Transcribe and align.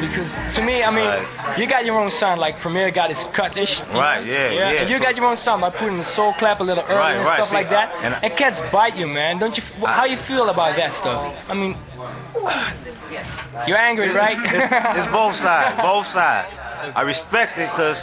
because 0.00 0.36
to 0.56 0.62
me, 0.62 0.82
I 0.82 0.90
mean, 0.94 1.26
you 1.60 1.66
got 1.66 1.84
your 1.84 1.98
own 1.98 2.10
sound. 2.10 2.40
Like 2.40 2.58
Premier 2.58 2.90
got 2.90 3.08
his 3.10 3.24
cut 3.24 3.56
ish. 3.56 3.80
Right, 3.88 4.24
yeah, 4.24 4.50
yeah, 4.50 4.68
And 4.80 4.90
you 4.90 4.98
so- 4.98 5.02
got 5.04 5.16
your 5.16 5.26
own 5.26 5.36
sound 5.36 5.60
by 5.60 5.70
putting 5.70 5.98
the 5.98 6.04
soul 6.04 6.32
clap 6.34 6.60
a 6.60 6.64
little 6.64 6.84
early 6.84 6.96
Right, 6.96 7.14
and 7.16 7.24
right, 7.26 7.34
stuff 7.36 7.48
see, 7.50 7.54
like 7.56 7.70
that. 7.70 7.94
and 8.02 8.14
I- 8.14 8.18
And, 8.22 8.36
cats 8.36 8.60
bite 8.72 8.96
you, 8.96 9.06
man. 9.06 9.38
Don't 9.38 9.56
you? 9.56 9.62
f- 9.62 9.84
how 9.88 10.04
you 10.04 10.16
feel 10.16 10.48
about 10.50 10.76
that 10.76 10.92
stuff? 10.92 11.20
I 11.50 11.54
mean, 11.54 11.76
you're 13.66 13.78
angry, 13.78 14.06
It's, 14.06 14.16
right? 14.16 14.36
it's, 14.38 14.98
it's 14.98 15.12
both 15.12 15.34
sides, 15.46 15.80
both 15.82 16.06
sides. 16.06 16.58
I 16.94 17.02
respect 17.02 17.58
it 17.58 17.68
because 17.70 18.02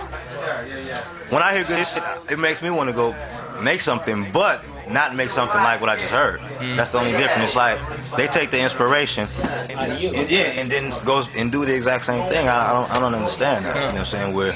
when 1.30 1.42
I 1.42 1.54
hear 1.54 1.64
good 1.64 1.86
shit, 1.88 2.04
it 2.30 2.38
makes 2.40 2.62
me 2.62 2.70
want 2.70 2.90
to 2.90 2.96
go 2.96 3.16
make 3.62 3.82
something, 3.82 4.30
but 4.32 4.64
not 4.90 5.16
make 5.16 5.32
something 5.32 5.58
like 5.58 5.82
what 5.82 5.90
I 5.90 5.96
just 5.98 6.12
heard. 6.12 6.42
That's 6.78 6.90
the 6.90 7.00
only 7.00 7.12
difference. 7.12 7.50
It's 7.50 7.56
like 7.56 7.80
they 8.18 8.28
take 8.28 8.52
the 8.52 8.60
inspiration, 8.62 9.28
and, 9.44 10.02
yeah, 10.30 10.60
and 10.60 10.72
then 10.72 10.92
goes 11.06 11.30
and 11.36 11.52
do 11.52 11.66
the 11.66 11.74
exact 11.74 12.06
same 12.06 12.28
thing. 12.30 12.48
I, 12.48 12.70
I 12.70 12.74
don't, 12.74 12.92
I 12.92 13.00
don't 13.00 13.16
understand 13.16 13.66
that. 13.66 13.76
You 13.76 13.82
know 13.82 13.88
what 13.88 13.98
I'm 14.00 14.06
saying? 14.06 14.34
Where 14.34 14.54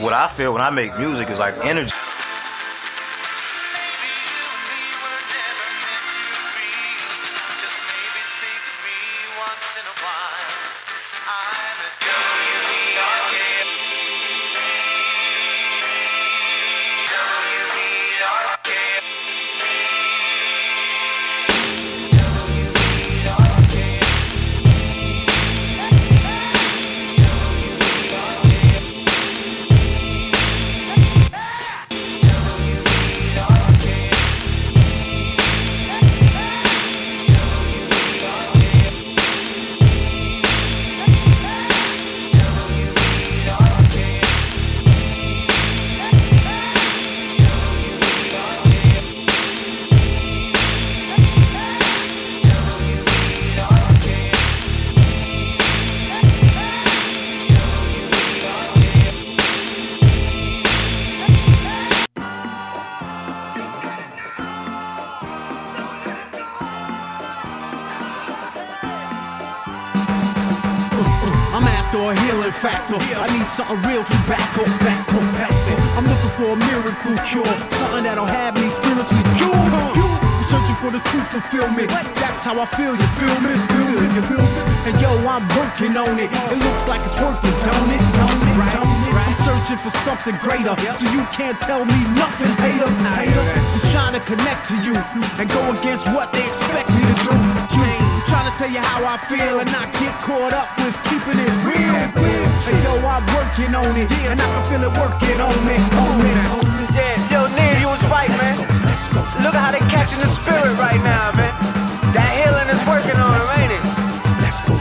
what 0.00 0.12
I 0.12 0.28
feel 0.28 0.52
when 0.52 0.62
I 0.62 0.70
make 0.70 0.96
music 0.98 1.30
is 1.30 1.38
like 1.38 1.64
energy. 1.64 1.92
It. 86.08 86.32
It 86.32 86.58
looks 86.64 86.88
like 86.88 87.04
it's 87.04 87.18
working, 87.20 87.52
don't 87.60 87.90
it? 87.92 88.00
Don't 88.16 88.40
it? 88.48 88.56
Right? 88.56 88.72
I'm 88.72 89.36
searching 89.44 89.76
for 89.76 89.90
something 89.90 90.32
greater, 90.40 90.72
so 90.96 91.04
you 91.12 91.24
can't 91.28 91.60
tell 91.60 91.84
me 91.84 91.98
nothing, 92.16 92.48
hater. 92.56 92.88
Hater. 92.88 93.44
I'm 93.44 93.84
trying 93.92 94.14
to 94.16 94.22
connect 94.24 94.68
to 94.72 94.76
you 94.80 94.96
and 95.36 95.46
go 95.50 95.60
against 95.76 96.06
what 96.16 96.32
they 96.32 96.46
expect 96.46 96.88
me 96.88 97.02
to 97.04 97.16
do. 97.20 97.34
I'm 97.36 98.24
trying 98.24 98.48
to 98.48 98.54
tell 98.56 98.70
you 98.70 98.80
how 98.80 99.04
I 99.04 99.16
feel 99.28 99.60
and 99.60 99.68
not 99.72 99.92
get 100.00 100.14
caught 100.24 100.56
up 100.56 100.72
with 100.80 100.96
keeping 101.04 101.36
it 101.36 101.52
real. 101.68 101.96
And 102.00 102.78
yo, 102.84 102.96
I'm 103.04 103.24
working 103.36 103.74
on 103.76 103.92
it, 103.96 104.08
and 104.24 104.40
I 104.40 104.46
can 104.48 104.64
feel 104.72 104.82
it 104.84 104.94
working 104.96 105.36
on 105.36 105.56
me, 105.68 105.76
on 106.00 106.16
me. 106.24 106.32
Yeah, 106.96 107.16
yo, 107.28 107.40
Ned, 107.52 107.80
you 107.80 107.88
was 107.88 108.02
right, 108.08 108.30
man. 108.40 108.56
Look 109.44 109.52
at 109.52 109.60
how 109.60 109.72
they 109.72 109.84
catching 109.92 110.20
the 110.20 110.28
spirit 110.28 110.76
right 110.80 111.00
now, 111.04 111.32
man. 111.36 111.52
That 112.16 112.30
healing 112.40 112.68
is 112.72 112.80
working 112.88 113.20
on 113.20 113.36
them, 113.36 113.48
ain't 113.60 113.72
it? 113.72 113.99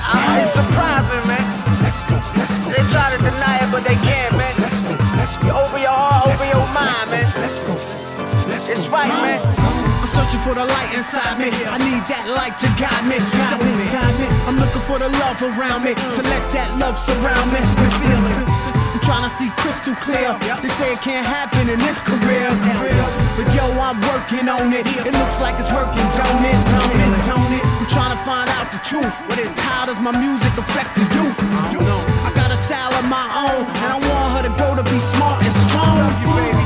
Ah, 0.09 0.41
it's 0.41 0.57
surprising, 0.57 1.21
man. 1.29 1.45
Let's 1.85 2.01
go, 2.09 2.17
let's 2.33 2.57
go. 2.57 2.73
They 2.73 2.81
try 2.89 3.13
to 3.13 3.19
deny 3.21 3.61
it, 3.61 3.69
but 3.69 3.85
they 3.85 3.93
can't, 4.01 4.33
man. 4.33 4.53
Let's 4.57 4.81
go, 4.81 4.97
let's 5.13 5.37
You 5.45 5.53
open 5.53 5.81
your 5.85 5.93
heart, 5.93 6.33
open 6.33 6.49
your 6.49 6.65
mind, 6.73 7.05
man. 7.13 7.29
Let's 7.37 7.61
go. 7.61 7.77
Let's 8.49 8.65
go. 8.65 8.73
It's 8.73 8.89
right, 8.89 9.05
man. 9.05 9.37
I'm 10.01 10.09
searching 10.09 10.41
for 10.41 10.57
the 10.57 10.65
light 10.65 10.97
inside 10.97 11.37
me. 11.37 11.53
I 11.53 11.77
need 11.77 12.01
that 12.09 12.25
light 12.25 12.57
to 12.65 12.69
guide 12.73 13.05
me. 13.05 13.21
Guide 13.21 13.61
me, 13.61 13.85
guide 13.93 14.17
me. 14.17 14.25
I'm 14.49 14.57
looking 14.57 14.81
for 14.89 14.97
the 14.97 15.13
love 15.21 15.37
around 15.45 15.85
me. 15.85 15.93
To 15.93 16.21
let 16.25 16.41
that 16.57 16.73
love 16.81 16.97
surround 16.97 17.53
me. 17.53 17.61
I'm 17.61 19.01
trying 19.05 19.29
to 19.29 19.29
see 19.29 19.53
crystal 19.61 19.93
clear. 20.01 20.33
They 20.65 20.73
say 20.73 20.97
it 20.97 21.01
can't 21.05 21.25
happen 21.25 21.69
in 21.69 21.77
this 21.85 22.01
career. 22.01 22.49
But 23.37 23.45
yo, 23.53 23.69
I'm 23.77 24.01
working 24.09 24.49
on 24.49 24.73
it. 24.73 24.89
It 25.05 25.13
looks 25.13 25.37
like 25.37 25.61
it's 25.61 25.69
working, 25.69 26.01
don't 26.17 26.41
it? 26.41 26.57
Don't 26.73 26.97
it? 26.97 27.13
Don't 27.29 27.53
it? 27.53 27.68
Trying 27.89 28.13
to 28.13 28.21
find 28.23 28.49
out 28.53 28.71
the 28.71 28.77
truth. 28.85 29.11
What 29.27 29.39
is 29.39 29.49
how 29.57 29.85
does 29.85 29.99
my 29.99 30.13
music 30.13 30.53
affect 30.57 30.93
the 30.95 31.05
youth? 31.17 31.39
You 31.73 31.81
know, 31.81 32.01
I 32.21 32.29
got 32.37 32.53
a 32.53 32.59
child 32.61 32.93
of 32.93 33.05
my 33.09 33.27
own, 33.33 33.65
and 33.81 33.89
I 33.89 33.97
want 33.97 34.27
her 34.37 34.43
to 34.45 34.53
grow 34.55 34.77
to 34.77 34.85
be 34.85 34.99
smart 35.01 35.41
and 35.41 35.53
strong. 35.67 35.97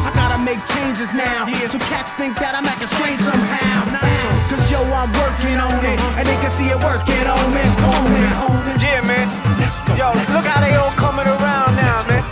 I 0.04 0.12
gotta 0.14 0.38
make 0.44 0.60
changes 0.68 1.14
now. 1.14 1.48
So 1.72 1.80
cats 1.88 2.12
think 2.20 2.36
that 2.44 2.54
I'm 2.60 2.68
acting 2.68 2.92
strange 2.92 3.24
somehow. 3.24 3.88
Cause 4.52 4.68
yo, 4.70 4.84
I'm 4.84 5.10
working 5.16 5.58
on 5.64 5.80
it. 5.88 5.98
And 6.20 6.28
they 6.28 6.36
can 6.44 6.52
see 6.52 6.68
it 6.68 6.78
working 6.78 7.26
on 7.26 7.48
me. 7.56 7.64
On 7.88 8.04
me, 8.12 8.24
on 8.44 8.54
me. 8.68 8.74
Yeah, 8.84 9.02
man. 9.02 9.32
Yo, 9.96 10.12
look 10.36 10.46
how 10.46 10.60
they 10.60 10.76
all 10.76 10.92
coming 11.00 11.26
around 11.26 11.80
now, 11.80 12.04
man. 12.06 12.24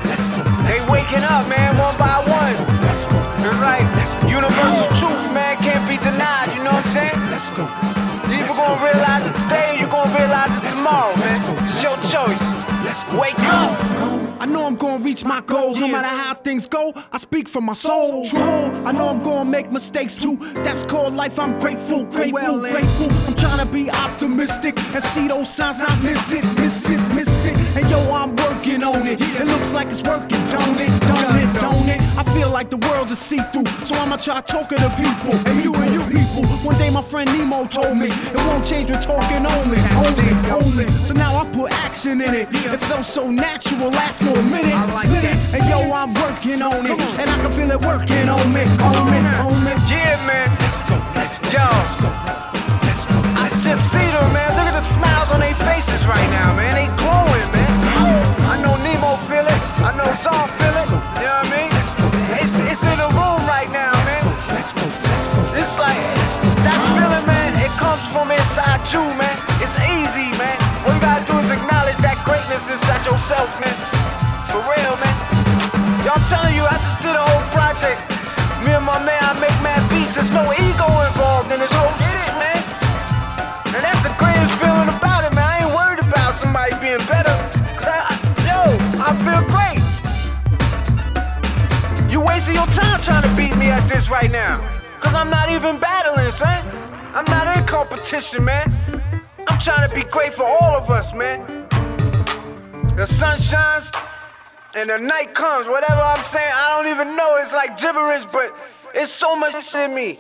They 0.68 0.84
waking 0.92 1.24
up, 1.24 1.48
man, 1.48 1.80
one 1.80 1.96
by 1.98 2.20
one. 2.28 2.56
It's 2.92 3.08
like 3.64 3.88
universal 4.30 4.88
truth, 5.00 5.26
man, 5.34 5.58
can't 5.64 5.88
be 5.88 5.98
denied, 5.98 6.52
you 6.56 6.64
know 6.64 6.76
what 6.76 6.86
I'm 6.86 6.92
saying? 6.92 7.22
You 7.58 7.68
either 7.68 8.01
gonna 8.62 8.84
realize 8.84 9.26
it 9.30 9.36
today 9.44 9.70
or 9.72 9.78
you 9.82 9.88
gonna 9.88 10.18
realize 10.18 10.58
it 10.58 10.64
tomorrow, 10.70 11.16
man. 11.18 11.66
It's 11.66 11.82
your 11.82 11.96
choice. 12.14 12.42
Let's 12.86 13.04
wake 13.20 13.40
up. 13.40 13.78
I 14.42 14.46
know 14.46 14.66
I'm 14.66 14.76
gonna 14.76 15.04
reach 15.04 15.24
my 15.24 15.42
goals 15.42 15.78
no 15.78 15.88
matter 15.88 16.08
how 16.08 16.34
things 16.34 16.66
go. 16.68 16.94
I 17.12 17.18
speak 17.18 17.48
from 17.48 17.66
my 17.66 17.74
soul. 17.74 18.26
True. 18.26 18.42
I 18.90 18.92
know 18.92 19.08
I'm 19.08 19.22
gonna 19.22 19.50
make 19.50 19.72
mistakes 19.72 20.16
too. 20.16 20.36
That's 20.64 20.84
called 20.84 21.14
life. 21.14 21.40
I'm 21.40 21.60
grateful, 21.60 22.06
grateful, 22.06 22.60
grateful. 22.60 23.12
I'm 23.28 23.36
trying 23.36 23.60
to 23.60 23.72
be 23.72 23.92
optimistic 23.92 24.78
and 24.96 25.04
see 25.04 25.28
those 25.28 25.54
signs 25.54 25.80
not 25.80 26.02
miss 26.02 26.34
it, 26.34 26.44
miss 26.60 26.90
it, 26.90 27.00
miss 27.14 27.41
it. 27.41 27.41
Yo, 27.92 28.00
I'm 28.14 28.34
working 28.38 28.86
on 28.86 29.06
it. 29.06 29.20
It 29.20 29.48
looks 29.48 29.74
like 29.74 29.88
it's 29.90 30.02
working, 30.02 30.40
don't 30.48 30.80
it, 30.80 30.92
don't 31.12 31.36
it, 31.44 31.52
don't 31.60 31.90
it? 31.90 32.00
I 32.16 32.24
feel 32.34 32.50
like 32.50 32.70
the 32.70 32.78
world 32.88 33.12
is 33.12 33.20
see 33.20 33.42
through, 33.52 33.66
so 33.84 33.96
I'ma 33.96 34.16
try 34.16 34.40
talking 34.40 34.78
to 34.78 34.90
people. 34.96 35.36
And 35.46 35.62
you 35.62 35.76
and 35.76 35.92
you 35.96 36.04
people. 36.08 36.44
One 36.64 36.78
day 36.78 36.90
my 36.90 37.02
friend 37.02 37.28
Nemo 37.38 37.68
told 37.68 37.98
me 37.98 38.08
it 38.08 38.42
won't 38.48 38.66
change 38.66 38.90
with 38.90 39.02
talking 39.02 39.46
only, 39.46 39.82
only, 40.00 40.30
only. 40.50 40.88
So 41.06 41.14
now 41.16 41.36
I 41.36 41.44
put 41.52 41.70
action 41.84 42.22
in 42.22 42.34
it. 42.34 42.48
It 42.74 42.80
felt 42.88 43.06
so 43.06 43.30
natural 43.30 43.94
after 43.94 44.30
a 44.40 44.42
minute. 44.42 44.72
minute. 45.12 45.36
And 45.52 45.68
yo, 45.68 45.92
I'm 45.92 46.14
working 46.14 46.62
on 46.62 46.86
it, 46.86 46.98
and 47.20 47.30
I 47.30 47.36
can 47.44 47.52
feel 47.52 47.72
it 47.72 47.82
working 47.82 48.30
on 48.30 48.54
me, 48.54 48.64
on 48.88 49.04
me, 49.12 49.20
on 49.44 49.56
me. 49.68 49.74
Yeah, 49.92 50.16
man. 50.24 50.48
Let's 50.64 50.82
go, 50.88 50.96
let's 51.14 51.40
go. 51.40 51.50
Yo. 51.52 51.68
Let's 51.76 51.96
go, 52.00 52.10
let's 52.88 53.06
go. 53.06 53.18
I 53.36 53.50
just 53.52 53.92
see 53.92 54.08
them, 54.16 54.32
man. 54.32 54.48
Look 54.56 54.68
at 54.72 54.80
the 54.80 54.88
smiles 54.96 55.30
on 55.32 55.42
their 55.42 55.56
faces 55.56 56.08
right 56.08 56.30
now, 56.40 56.56
man. 56.56 56.61
You, 68.94 69.04
man. 69.16 69.38
It's 69.64 69.80
easy, 69.88 70.36
man. 70.36 70.60
All 70.84 70.92
you 70.92 71.00
gotta 71.00 71.24
do 71.24 71.40
is 71.40 71.48
acknowledge 71.48 71.96
that 72.04 72.20
greatness 72.28 72.68
inside 72.68 73.00
yourself, 73.08 73.48
man. 73.64 73.72
For 74.52 74.60
real, 74.68 74.96
man. 75.00 75.16
Y'all 76.04 76.20
telling 76.28 76.52
you, 76.52 76.68
I 76.68 76.76
just 76.76 77.00
did 77.00 77.16
a 77.16 77.24
whole 77.24 77.48
project. 77.56 78.04
Me 78.68 78.76
and 78.76 78.84
my 78.84 79.00
man, 79.00 79.16
I 79.24 79.32
make 79.40 79.56
mad 79.64 79.80
beats. 79.88 80.20
There's 80.20 80.32
no 80.36 80.44
ego 80.52 80.88
involved 81.08 81.56
in 81.56 81.64
this 81.64 81.72
whole 81.72 81.96
shit, 82.12 82.32
man. 82.36 82.60
And 83.72 83.80
that's 83.80 84.04
the 84.04 84.12
greatest 84.20 84.60
feeling 84.60 84.92
about 84.92 85.24
it, 85.24 85.32
man. 85.32 85.48
I 85.48 85.64
ain't 85.64 85.72
worried 85.72 86.04
about 86.04 86.36
somebody 86.36 86.76
being 86.84 87.00
better. 87.08 87.32
Cause 87.80 87.88
I, 87.88 88.12
I 88.12 88.16
yo, 88.44 88.76
I 89.00 89.16
feel 89.24 89.44
great. 89.48 89.80
You 92.12 92.20
wasting 92.20 92.60
your 92.60 92.68
time 92.76 93.00
trying 93.00 93.24
to 93.24 93.32
beat 93.40 93.56
me 93.56 93.72
at 93.72 93.88
this 93.88 94.12
right 94.12 94.32
now. 94.32 94.60
Cause 95.00 95.16
I'm 95.16 95.32
not 95.32 95.48
even 95.48 95.80
battling, 95.80 96.32
son. 96.36 96.60
I'm 97.16 97.26
not 97.26 97.48
in 97.56 97.64
competition, 97.66 98.44
man. 98.44 98.72
Trying 99.64 99.88
to 99.88 99.96
be 99.96 100.02
great 100.02 100.34
for 100.34 100.44
all 100.44 100.76
of 100.76 100.90
us, 100.90 101.14
man. 101.14 101.46
the 102.96 103.06
sun 103.06 103.38
shines 103.38 103.92
and 104.76 104.90
the 104.90 104.98
night 104.98 105.36
comes. 105.36 105.68
Whatever 105.68 106.02
I'm 106.02 106.24
saying, 106.24 106.52
I 106.52 106.82
don't 106.82 106.92
even 106.92 107.16
know. 107.16 107.38
It's 107.40 107.54
like 107.54 107.78
gibberish, 107.78 108.26
but 108.26 108.56
it's 108.96 109.12
so 109.12 109.36
much 109.36 109.76
in 109.76 109.94
me. 109.94 110.18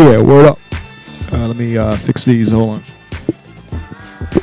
Yeah, 0.00 0.22
word 0.22 0.46
up. 0.46 0.58
Uh, 1.30 1.46
let 1.46 1.56
me 1.56 1.76
uh, 1.76 1.94
fix 1.98 2.24
these. 2.24 2.52
Hold 2.52 2.70
on. 2.70 2.82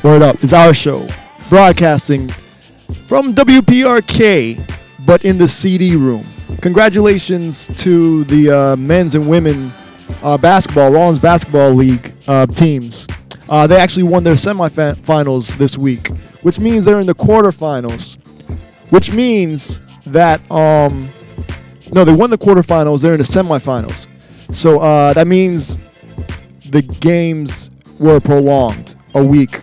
Word 0.03 0.21
up. 0.21 0.43
It's 0.43 0.53
our 0.53 0.71
show. 0.71 1.07
Broadcasting 1.49 2.27
from 3.07 3.33
WPRK, 3.33 4.77
but 5.03 5.25
in 5.25 5.39
the 5.39 5.47
CD 5.47 5.95
room. 5.95 6.23
Congratulations 6.61 7.75
to 7.79 8.23
the 8.25 8.51
uh, 8.51 8.75
men's 8.75 9.15
and 9.15 9.27
women 9.27 9.73
uh, 10.21 10.37
basketball, 10.37 10.91
Rollins 10.91 11.17
Basketball 11.17 11.73
League 11.73 12.13
uh, 12.27 12.45
teams. 12.45 13.07
Uh, 13.49 13.65
they 13.65 13.77
actually 13.77 14.03
won 14.03 14.23
their 14.23 14.35
semifinals 14.35 15.57
this 15.57 15.75
week, 15.75 16.09
which 16.43 16.59
means 16.59 16.85
they're 16.85 16.99
in 16.99 17.07
the 17.07 17.15
quarterfinals, 17.15 18.17
which 18.91 19.11
means 19.11 19.81
that, 20.05 20.39
um, 20.51 21.09
no, 21.91 22.05
they 22.05 22.13
won 22.13 22.29
the 22.29 22.37
quarterfinals, 22.37 23.01
they're 23.01 23.15
in 23.15 23.19
the 23.19 23.25
semifinals. 23.25 24.07
So 24.51 24.79
uh, 24.79 25.13
that 25.13 25.27
means 25.27 25.77
the 26.69 26.81
games 26.81 27.69
were 27.99 28.19
prolonged 28.19 28.95
a 29.13 29.23
week 29.23 29.61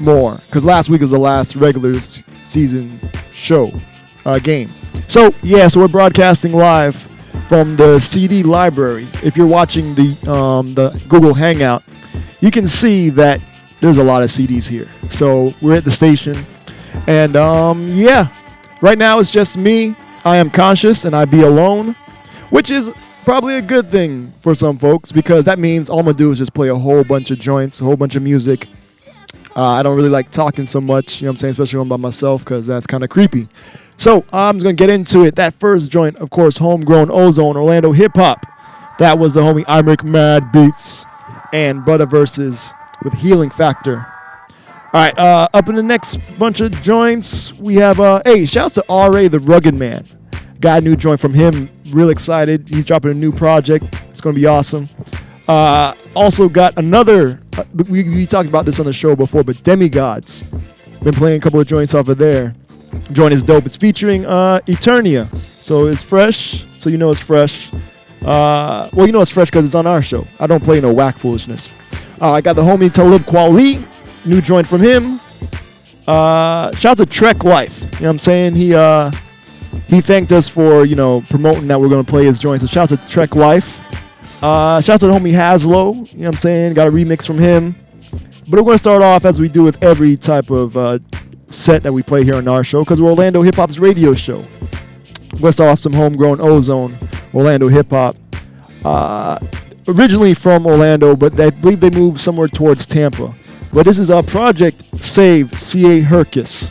more 0.00 0.36
because 0.46 0.64
last 0.64 0.88
week 0.88 1.00
was 1.00 1.10
the 1.10 1.18
last 1.18 1.56
regular 1.56 1.98
season 2.00 2.98
show 3.32 3.70
uh, 4.24 4.38
game. 4.38 4.68
So 5.08 5.34
yeah, 5.42 5.68
so 5.68 5.80
we're 5.80 5.88
broadcasting 5.88 6.52
live 6.52 6.96
from 7.48 7.76
the 7.76 8.00
CD 8.00 8.42
library. 8.42 9.06
If 9.22 9.36
you're 9.36 9.46
watching 9.46 9.94
the 9.94 10.30
um, 10.30 10.74
the 10.74 10.90
Google 11.08 11.34
Hangout, 11.34 11.82
you 12.40 12.50
can 12.50 12.68
see 12.68 13.10
that 13.10 13.40
there's 13.80 13.98
a 13.98 14.04
lot 14.04 14.22
of 14.22 14.30
CDs 14.30 14.66
here. 14.66 14.88
So 15.10 15.52
we're 15.60 15.76
at 15.76 15.84
the 15.84 15.90
station, 15.90 16.36
and 17.06 17.36
um, 17.36 17.88
yeah, 17.92 18.32
right 18.80 18.98
now 18.98 19.18
it's 19.18 19.30
just 19.30 19.56
me. 19.56 19.94
I 20.24 20.36
am 20.36 20.50
conscious, 20.50 21.04
and 21.04 21.16
I 21.16 21.24
be 21.24 21.42
alone, 21.42 21.96
which 22.50 22.70
is 22.70 22.92
probably 23.24 23.56
a 23.56 23.62
good 23.62 23.88
thing 23.88 24.32
for 24.40 24.54
some 24.54 24.76
folks 24.76 25.12
because 25.12 25.44
that 25.44 25.58
means 25.58 25.88
all 25.88 26.00
I'm 26.00 26.06
gonna 26.06 26.16
do 26.16 26.32
is 26.32 26.38
just 26.38 26.54
play 26.54 26.68
a 26.68 26.74
whole 26.74 27.04
bunch 27.04 27.30
of 27.30 27.38
joints, 27.38 27.80
a 27.80 27.84
whole 27.84 27.96
bunch 27.96 28.16
of 28.16 28.22
music. 28.22 28.68
Uh, 29.54 29.64
I 29.64 29.82
don't 29.82 29.96
really 29.96 30.08
like 30.08 30.30
talking 30.30 30.66
so 30.66 30.80
much, 30.80 31.20
you 31.20 31.26
know 31.26 31.30
what 31.30 31.32
I'm 31.32 31.36
saying, 31.36 31.50
especially 31.52 31.78
when 31.78 31.84
I'm 31.84 31.88
by 31.90 31.96
myself 31.96 32.44
because 32.44 32.66
that's 32.66 32.86
kind 32.86 33.04
of 33.04 33.10
creepy. 33.10 33.48
So 33.96 34.24
I'm 34.32 34.56
just 34.56 34.64
gonna 34.64 34.74
get 34.74 34.90
into 34.90 35.24
it. 35.24 35.36
That 35.36 35.54
first 35.60 35.90
joint, 35.90 36.16
of 36.16 36.30
course, 36.30 36.56
homegrown 36.56 37.10
ozone, 37.10 37.56
Orlando 37.56 37.92
hip 37.92 38.12
hop. 38.14 38.46
That 38.98 39.18
was 39.18 39.34
the 39.34 39.40
homie 39.40 39.64
I 39.68 39.82
Make 39.82 40.04
Mad 40.04 40.50
Beats 40.52 41.04
and 41.52 41.82
Butta 41.82 42.10
Verses 42.10 42.72
with 43.04 43.14
Healing 43.14 43.50
Factor. 43.50 44.06
All 44.94 45.00
right, 45.00 45.18
uh, 45.18 45.48
up 45.54 45.68
in 45.68 45.74
the 45.74 45.82
next 45.82 46.18
bunch 46.38 46.60
of 46.60 46.70
joints, 46.82 47.52
we 47.58 47.76
have, 47.76 47.98
uh, 47.98 48.20
hey, 48.26 48.44
shout 48.44 48.66
out 48.66 48.74
to 48.74 48.84
R.A. 48.90 49.28
the 49.28 49.40
Rugged 49.40 49.74
Man. 49.74 50.04
Got 50.60 50.82
a 50.82 50.84
new 50.84 50.96
joint 50.96 51.18
from 51.18 51.32
him. 51.32 51.70
Real 51.92 52.10
excited. 52.10 52.68
He's 52.68 52.84
dropping 52.84 53.10
a 53.10 53.14
new 53.14 53.32
project. 53.32 53.84
It's 54.10 54.20
going 54.20 54.34
to 54.34 54.40
be 54.40 54.46
awesome. 54.46 54.88
Uh, 55.46 55.94
also 56.14 56.48
got 56.48 56.76
another, 56.78 57.40
uh, 57.56 57.64
we, 57.88 58.08
we 58.08 58.26
talked 58.26 58.48
about 58.48 58.64
this 58.64 58.80
on 58.80 58.86
the 58.86 58.92
show 58.92 59.14
before, 59.14 59.44
but 59.44 59.56
Demigodz. 59.56 60.42
Been 61.02 61.14
playing 61.14 61.38
a 61.38 61.42
couple 61.42 61.60
of 61.60 61.66
joints 61.66 61.94
off 61.94 62.08
of 62.08 62.18
there. 62.18 62.54
Joint 63.12 63.34
is 63.34 63.42
dope. 63.42 63.66
It's 63.66 63.76
featuring 63.76 64.24
uh, 64.24 64.60
Eternia. 64.66 65.34
So 65.36 65.86
it's 65.86 66.02
fresh, 66.02 66.64
so 66.78 66.88
you 66.88 66.96
know 66.98 67.10
it's 67.10 67.20
fresh. 67.20 67.70
Uh, 68.22 68.88
well, 68.92 69.06
you 69.06 69.12
know 69.12 69.20
it's 69.20 69.30
fresh 69.30 69.50
because 69.50 69.66
it's 69.66 69.74
on 69.74 69.86
our 69.86 70.02
show. 70.02 70.26
I 70.38 70.46
don't 70.46 70.62
play 70.62 70.80
no 70.80 70.92
whack 70.92 71.18
foolishness. 71.18 71.74
Uh, 72.20 72.32
I 72.32 72.40
got 72.40 72.54
the 72.54 72.62
homie 72.62 72.92
Talib 72.92 73.22
Kweli, 73.22 73.84
new 74.24 74.40
joint 74.40 74.66
from 74.66 74.80
him. 74.80 75.18
Uh, 76.06 76.72
shout 76.76 76.92
out 76.92 76.98
to 76.98 77.06
Trek 77.06 77.42
Life. 77.42 77.80
You 77.80 77.86
know 77.86 77.90
what 77.90 78.02
I'm 78.10 78.18
saying? 78.18 78.54
He 78.54 78.74
uh, 78.74 79.10
he 79.88 80.00
thanked 80.00 80.32
us 80.32 80.48
for 80.48 80.84
you 80.84 80.96
know 80.96 81.22
promoting 81.22 81.66
that 81.68 81.80
we're 81.80 81.88
gonna 81.88 82.04
play 82.04 82.24
his 82.24 82.38
joint. 82.38 82.60
So 82.60 82.66
shout 82.66 82.92
out 82.92 83.00
to 83.00 83.08
Trek 83.08 83.34
Life. 83.34 83.78
Uh, 84.42 84.80
shout 84.80 84.94
out 84.94 85.00
to 85.00 85.06
the 85.06 85.12
homie 85.12 85.32
Has-Lo. 85.32 85.92
You 85.92 86.00
know 86.00 86.02
what 86.02 86.26
I'm 86.26 86.34
saying? 86.34 86.74
Got 86.74 86.88
a 86.88 86.90
remix 86.90 87.24
from 87.24 87.38
him. 87.38 87.76
But 88.48 88.60
we're 88.60 88.66
gonna 88.66 88.78
start 88.78 89.02
off 89.02 89.24
as 89.24 89.40
we 89.40 89.48
do 89.48 89.62
with 89.62 89.82
every 89.82 90.16
type 90.16 90.50
of 90.50 90.76
uh, 90.76 90.98
set 91.48 91.82
that 91.84 91.92
we 91.92 92.02
play 92.02 92.24
here 92.24 92.34
on 92.34 92.48
our 92.48 92.64
show 92.64 92.80
because 92.80 93.00
we're 93.00 93.10
Orlando 93.10 93.42
Hip 93.42 93.54
Hop's 93.54 93.78
radio 93.78 94.14
show. 94.14 94.44
We're 95.40 95.52
start 95.52 95.70
off 95.70 95.80
some 95.80 95.92
homegrown 95.92 96.40
Ozone, 96.40 96.98
Orlando 97.32 97.68
Hip 97.68 97.90
Hop. 97.90 98.16
Uh, 98.84 99.38
originally 99.88 100.34
from 100.34 100.66
Orlando, 100.66 101.16
but 101.16 101.38
I 101.38 101.50
believe 101.50 101.80
they 101.80 101.90
moved 101.90 102.20
somewhere 102.20 102.48
towards 102.48 102.86
Tampa. 102.86 103.34
But 103.72 103.84
this 103.86 103.98
is 103.98 104.10
a 104.10 104.22
project 104.22 104.82
Save 104.96 105.58
CA 105.58 106.02
hircus, 106.02 106.70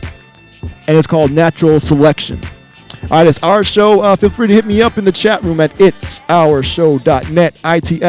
and 0.86 0.96
it's 0.96 1.06
called 1.06 1.32
Natural 1.32 1.80
Selection. 1.80 2.40
All 3.04 3.08
right, 3.18 3.26
it's 3.26 3.42
our 3.42 3.64
show. 3.64 4.00
Uh, 4.00 4.14
feel 4.16 4.30
free 4.30 4.46
to 4.46 4.54
hit 4.54 4.64
me 4.64 4.80
up 4.80 4.96
in 4.96 5.04
the 5.04 5.10
chat 5.12 5.42
room 5.42 5.60
at 5.60 5.72
itsourshow.net, 5.74 7.60
I-T-S-O-U-R-S-H-O-W 7.64 8.06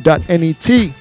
dot 0.00 0.30
N-E-T. 0.30 0.94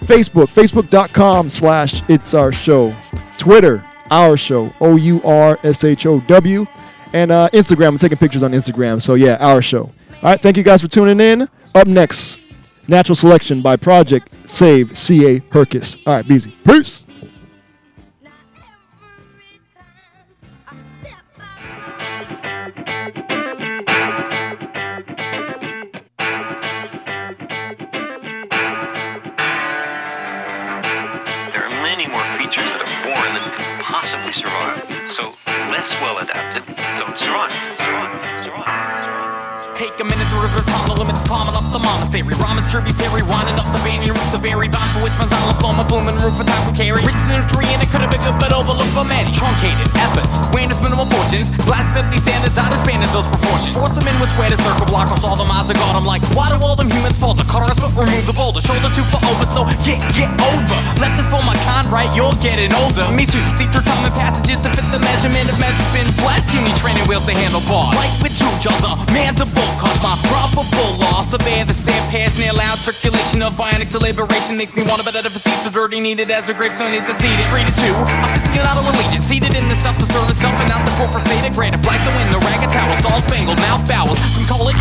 Facebook, 0.00 0.48
facebook.com 0.48 1.48
slash 1.50 2.02
it's 2.08 2.34
our 2.34 2.50
show. 2.50 2.94
Twitter, 3.38 3.84
our 4.10 4.36
show, 4.36 4.72
O-U-R-S-H-O-W. 4.80 6.66
And 7.12 7.30
uh, 7.30 7.48
Instagram, 7.52 7.88
I'm 7.88 7.98
taking 7.98 8.18
pictures 8.18 8.42
on 8.42 8.52
Instagram. 8.52 9.00
So 9.02 9.14
yeah, 9.14 9.36
our 9.38 9.60
show. 9.62 9.82
All 9.82 9.92
right, 10.22 10.40
thank 10.40 10.56
you 10.56 10.62
guys 10.62 10.80
for 10.80 10.88
tuning 10.88 11.20
in. 11.20 11.48
Up 11.74 11.86
next, 11.86 12.40
Natural 12.88 13.14
Selection 13.14 13.60
by 13.62 13.76
Project 13.76 14.34
Save 14.50 14.96
CA 14.96 15.40
hircus. 15.40 15.98
All 16.06 16.16
right, 16.16 16.26
Beezy. 16.26 16.54
Peace. 16.64 17.06
Climbing 41.42 41.58
up 41.58 41.66
the 41.74 41.82
monastery. 41.82 42.34
Rhyming 42.38 42.66
tributary, 42.70 43.22
winding 43.26 43.58
up 43.58 43.66
the 43.74 43.82
banyan 43.82 44.14
roof, 44.14 44.30
the 44.30 44.38
very 44.38 44.70
bond 44.70 44.86
for 44.94 45.02
which 45.02 45.14
man's 45.18 45.34
olive 45.42 45.58
flowing, 45.58 45.82
blooming 45.90 46.14
roof 46.22 46.38
of 46.38 46.46
time 46.46 46.62
will 46.62 46.76
carry. 46.76 47.02
Rich 47.02 47.18
and 47.26 47.34
it 47.82 47.90
could 47.90 48.02
have 48.02 48.12
been 48.14 48.22
good, 48.22 48.38
but 48.38 48.54
overlooked 48.54 48.94
for 48.94 49.02
many. 49.04 49.34
Truncated, 49.34 49.90
efforts, 49.98 50.38
weighing 50.54 50.70
minimal 50.78 51.06
fortunes. 51.10 51.50
Blasphemy 51.66 52.18
standards, 52.22 52.54
I 52.54 52.70
disbanded 52.70 53.10
those 53.10 53.26
proportions. 53.26 53.74
Force 53.74 53.98
them 53.98 54.06
in 54.06 54.14
with 54.22 54.30
square 54.30 54.50
to 54.54 54.58
circle 54.62 54.86
block, 54.86 55.10
us 55.10 55.26
all 55.26 55.34
the 55.34 55.46
eyes 55.50 55.66
of 55.66 55.76
God. 55.82 55.98
I'm 55.98 56.06
like, 56.06 56.22
why 56.38 56.46
do 56.54 56.62
all 56.62 56.78
them 56.78 56.90
humans 56.90 57.18
fall? 57.18 57.34
The 57.34 57.44
cut 57.44 57.66
our 57.66 57.74
foot, 57.74 57.90
remove 57.98 58.24
the 58.26 58.36
boulder, 58.36 58.62
shoulder 58.62 58.90
two 58.94 59.02
for 59.10 59.18
over, 59.26 59.46
so 59.50 59.66
get, 59.82 59.98
get 60.14 60.30
over. 60.54 60.78
Left 61.02 61.18
is 61.18 61.26
for 61.26 61.42
my 61.42 61.58
kind, 61.66 61.90
right? 61.90 62.10
You're 62.14 62.34
getting 62.38 62.70
older. 62.78 63.10
Me 63.10 63.26
too, 63.26 63.42
see 63.58 63.66
through 63.66 63.82
time 63.82 64.06
and 64.06 64.14
passages 64.14 64.62
to 64.62 64.68
fit 64.70 64.86
the 64.94 65.02
measurement 65.02 65.50
of 65.50 65.58
measures 65.58 65.90
been 65.90 66.06
blessed. 66.22 66.46
You 66.54 66.62
need 66.62 66.76
training 66.78 67.02
wheels 67.10 67.26
to 67.26 67.34
handle 67.34 67.64
bars. 67.66 67.98
Like 67.98 68.12
with 68.22 68.36
two 68.38 68.50
jaws, 68.62 68.84
a 68.86 68.94
mandible, 69.10 69.66
cause 69.80 69.98
my 70.04 70.14
probable 70.30 71.02
loss 71.02 71.31
of 71.32 71.40
air, 71.48 71.64
the 71.64 71.72
sand 71.72 72.04
pass 72.12 72.36
near 72.36 72.52
loud 72.52 72.76
circulation 72.76 73.40
of 73.40 73.56
bionic 73.56 73.88
deliberation 73.88 74.56
makes 74.56 74.76
me 74.76 74.84
want 74.84 75.00
to 75.00 75.04
better 75.04 75.24
defeat 75.24 75.56
the 75.64 75.72
dirty 75.72 76.00
needed 76.00 76.28
as 76.30 76.48
a 76.48 76.54
gravestone 76.54 76.92
need 76.92 77.04
to 77.08 77.14
see 77.16 77.28
it. 77.28 77.46
Treated 77.48 77.72
to 77.72 77.88
a 77.88 78.04
aficionado 78.28 78.84
allegiance, 78.84 79.26
seated 79.26 79.56
in 79.56 79.64
the 79.68 79.76
self 79.76 79.96
to 79.96 80.06
serve 80.06 80.28
itself 80.28 80.52
and 80.60 80.68
not 80.68 80.84
the 80.84 80.92
corporate 81.00 81.24
grade 81.52 81.76
of 81.76 81.84
like 81.84 82.00
the 82.04 82.12
wind, 82.16 82.28
the 82.32 82.40
ragged 82.48 82.72
towels, 82.72 83.00
all 83.04 83.20
spangled, 83.28 83.60
mouth 83.64 83.84
bowels. 83.88 84.16
Some 84.32 84.48
call 84.48 84.68
it, 84.68 84.76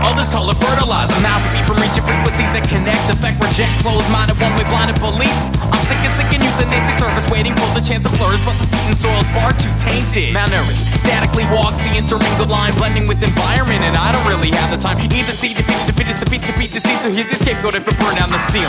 others 0.00 0.28
call 0.32 0.48
it 0.48 0.56
fertilizer. 0.56 1.16
Mouths 1.20 1.44
to 1.44 1.50
be 1.52 1.60
from 1.68 1.76
reaching 1.80 2.04
frequencies 2.04 2.48
that 2.56 2.64
connect, 2.68 3.04
affect, 3.12 3.36
reject, 3.40 3.72
closed 3.80 4.08
minded, 4.08 4.36
one 4.40 4.56
way 4.56 4.64
blinded 4.68 4.96
police. 5.00 5.40
I'm 5.68 5.80
sick 5.84 6.00
and 6.00 6.14
sick 6.16 6.30
and 6.32 6.42
euthanasic 6.44 6.96
service, 7.00 7.24
waiting 7.28 7.52
for 7.56 7.68
the 7.76 7.84
chance 7.84 8.04
to 8.08 8.12
flourish, 8.16 8.40
but 8.44 8.56
the 8.60 8.68
beaten 8.72 8.96
soil's 8.96 9.28
far 9.36 9.52
too 9.56 9.72
tainted. 9.76 10.32
Malnourished, 10.32 10.84
statically 10.96 11.44
walks 11.52 11.80
the 11.84 11.92
intermingled 11.92 12.48
line, 12.52 12.72
blending 12.80 13.04
with 13.04 13.20
environment, 13.20 13.84
and 13.84 13.94
I 13.96 14.12
don't 14.12 14.26
really 14.28 14.52
have 14.52 14.72
the 14.72 14.80
time. 14.80 15.00
Either 15.00 15.34
see 15.34 15.52
defeat 15.94 16.10
is 16.10 16.18
defeat, 16.18 16.42
defeat 16.42 16.70
the 16.74 16.80
sea, 16.82 16.96
so 16.98 17.08
here's 17.14 17.30
your 17.30 17.38
scapegoat 17.38 17.78
if 17.78 17.86
it 17.86 17.94
burn 18.02 18.18
down 18.18 18.26
the 18.26 18.42
ceiling. 18.50 18.66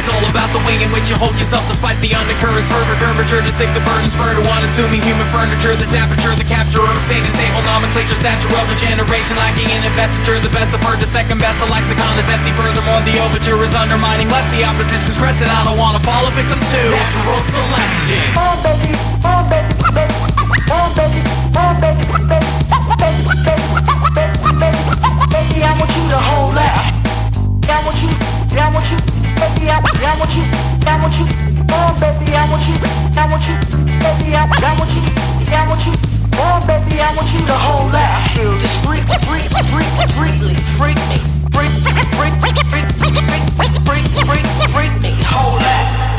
It's 0.00 0.08
all 0.08 0.24
about 0.32 0.48
the 0.56 0.62
way 0.64 0.80
in 0.80 0.88
which 0.96 1.12
you 1.12 1.16
hold 1.20 1.36
yourself 1.36 1.60
despite 1.68 2.00
the 2.00 2.16
undercurrents, 2.16 2.72
fervor, 2.72 2.96
curvature, 2.96 3.44
to 3.44 3.52
stick 3.52 3.68
the 3.76 3.84
burden, 3.84 4.08
spur 4.08 4.32
to 4.32 4.40
unassuming 4.40 5.04
human 5.04 5.28
furniture, 5.28 5.76
that's 5.76 5.92
aperture, 5.92 6.32
the 6.40 6.46
capture 6.48 6.80
of 6.80 6.96
sane 7.04 7.20
and 7.20 7.34
stable 7.36 7.60
nomenclature, 7.68 8.16
stature 8.16 8.48
of 8.48 8.64
a 8.70 8.76
generation 8.80 9.36
lacking 9.36 9.68
in 9.68 9.80
investiture, 9.84 10.40
the 10.40 10.48
best 10.56 10.72
of 10.72 10.80
her, 10.88 10.96
the 10.96 11.10
second 11.10 11.36
best, 11.36 11.60
the 11.60 11.68
lexicon 11.68 12.16
is 12.16 12.28
empty, 12.32 12.54
furthermore, 12.56 13.04
the 13.04 13.20
overture 13.28 13.60
is 13.60 13.76
undermining, 13.76 14.30
less 14.32 14.46
the 14.56 14.64
opposition's 14.64 15.20
crested, 15.20 15.52
I 15.52 15.68
don't 15.68 15.76
wanna 15.76 16.00
fall 16.00 16.24
a 16.24 16.32
victim 16.32 16.64
to 16.64 16.80
natural 16.96 17.40
selection. 17.52 18.24
Oh 18.40 18.56
baby, 18.64 18.96
oh 19.20 19.42
baby, 19.52 19.74
baby, 19.92 20.16
oh 20.72 20.88
baby, 20.96 21.20
oh 21.60 21.76
baby, 21.76 22.04
baby, 22.24 22.48
baby, 22.96 23.20
baby, 23.44 23.59
I 25.62 25.76
want 25.78 25.90
you 25.92 26.08
to 26.08 26.18
hold 26.18 26.56
that. 26.56 27.00
I 27.70 27.84
want 27.84 27.96
you, 28.02 28.10
I 28.58 28.66
want 28.72 28.84
you, 28.90 28.98
baby, 29.38 29.70
I, 29.70 29.78
want 29.78 29.94
you, 30.34 30.44
I 30.84 30.98
want 30.98 31.14
you, 31.14 31.26
oh 31.70 31.94
baby, 32.00 32.34
I 32.34 32.48
want 32.50 32.66
you, 32.66 32.76
I 33.14 33.24
want 33.30 33.46
you, 33.46 33.56
baby, 34.00 34.34
I, 34.34 34.44
want 34.48 34.90
you, 34.90 35.02
I 35.52 35.68
want 35.68 35.86
you, 35.86 35.92
oh 36.34 36.58
baby, 36.66 37.00
I 37.00 37.14
want 37.14 37.30
you 37.32 37.40
to 37.46 37.54
hold 37.54 37.92
that. 37.92 38.34
Just 38.34 38.84
freak, 38.84 39.06
freak, 39.28 39.48
freak, 39.70 39.90
freakly, 40.16 40.56
freak 40.76 40.98
me, 41.08 41.22
freak, 41.54 41.70
freak, 41.84 42.04
freak, 42.18 42.34
freak, 42.42 42.56
freak, 42.58 42.90
freak, 42.98 43.76
freak, 43.86 44.06
freak, 44.26 44.72
freak 44.74 45.02
me, 45.02 45.12
hold 45.24 45.60
that. 45.60 46.09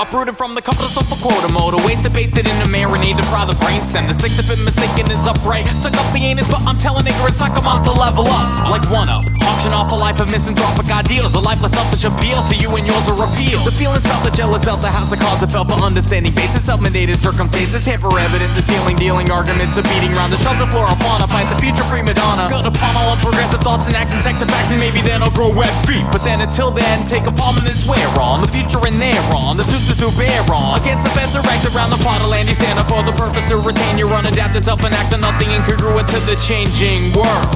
Uprooted 0.00 0.32
from 0.32 0.56
the 0.56 0.64
compass 0.64 0.96
of 0.96 1.04
a 1.12 1.18
quota 1.20 1.52
mode. 1.52 1.76
A 1.76 1.80
waste 1.84 2.00
to 2.08 2.10
base 2.10 2.32
it 2.32 2.48
in 2.48 2.56
a 2.64 2.68
marinade 2.72 3.20
to 3.20 3.26
fry 3.28 3.44
the 3.44 3.52
brainstem. 3.60 4.08
The 4.08 4.16
sick 4.16 4.32
of 4.40 4.48
it 4.48 4.56
mistaken 4.64 5.12
is 5.12 5.20
upright. 5.28 5.68
Stuck 5.68 5.92
up 5.92 6.08
the 6.16 6.24
anus, 6.24 6.48
but 6.48 6.64
I'm 6.64 6.80
telling 6.80 7.04
ignorance 7.04 7.36
like 7.36 7.52
a 7.52 7.60
monster 7.60 7.92
level 7.92 8.24
up. 8.24 8.48
Like 8.72 8.88
one 8.88 9.12
up. 9.12 9.28
Auction 9.44 9.76
off 9.76 9.92
a 9.92 9.98
life 10.00 10.16
of 10.16 10.32
misanthropic 10.32 10.88
ideals. 10.88 11.36
A 11.36 11.42
lifeless 11.44 11.76
selfish 11.76 12.08
appeal 12.08 12.40
to 12.48 12.56
you 12.56 12.72
and 12.80 12.88
yours 12.88 13.04
are 13.12 13.18
repealed. 13.20 13.68
The 13.68 13.76
feelings 13.76 14.08
felt, 14.08 14.24
the 14.24 14.32
jealous 14.32 14.64
felt, 14.64 14.80
the 14.80 14.88
house 14.88 15.12
of 15.12 15.20
cards 15.20 15.44
that 15.44 15.52
felt 15.52 15.68
for 15.68 15.76
understanding 15.84 16.32
basis. 16.32 16.64
Self-mandated 16.64 17.20
circumstances, 17.20 17.84
tamper 17.84 18.08
evident. 18.08 18.48
The 18.56 18.64
ceiling 18.64 18.96
dealing 18.96 19.28
arguments 19.28 19.76
of 19.76 19.84
beating 19.92 20.16
round 20.16 20.32
the 20.32 20.40
shelter 20.40 20.64
floor 20.72 20.88
upon 20.88 21.20
a 21.20 21.28
fight. 21.28 21.52
The 21.52 21.60
future 21.60 21.84
prima 21.92 22.16
donna. 22.16 22.48
Got 22.48 22.64
upon 22.64 22.96
all 23.04 23.20
progressive 23.20 23.60
thoughts 23.60 23.84
and 23.84 23.92
actions, 23.92 24.24
sex 24.24 24.40
and 24.40 24.48
facts, 24.48 24.72
and 24.72 24.80
maybe 24.80 25.04
then 25.04 25.20
I'll 25.20 25.36
grow 25.36 25.52
wet 25.52 25.76
feet. 25.84 26.08
But 26.08 26.24
then 26.24 26.40
until 26.40 26.72
then, 26.72 27.04
take 27.04 27.28
a 27.28 27.34
palm 27.36 27.60
and 27.60 27.68
then 27.68 27.76
swear 27.76 28.00
on 28.16 28.40
the 28.40 28.48
future 28.48 28.80
and 28.80 28.96
there 28.96 29.20
on 29.36 29.60
the 29.60 29.68
to 29.96 30.10
bear 30.16 30.42
on. 30.52 30.78
Against 30.80 31.04
the 31.04 31.10
fence 31.10 31.34
erect 31.34 31.66
around 31.74 31.90
the 31.90 32.00
pot 32.04 32.20
of 32.20 32.28
land, 32.28 32.48
you 32.48 32.54
stand 32.54 32.78
up 32.78 32.88
for 32.88 33.02
the 33.02 33.14
purpose 33.16 33.42
to 33.50 33.56
retain 33.58 33.98
your 33.98 34.08
unadapted 34.08 34.64
self 34.64 34.84
and 34.84 34.94
act 34.94 35.14
on 35.14 35.20
nothing 35.20 35.48
incongruent 35.50 36.06
to 36.10 36.20
the 36.26 36.36
changing 36.38 37.10
world. 37.16 37.50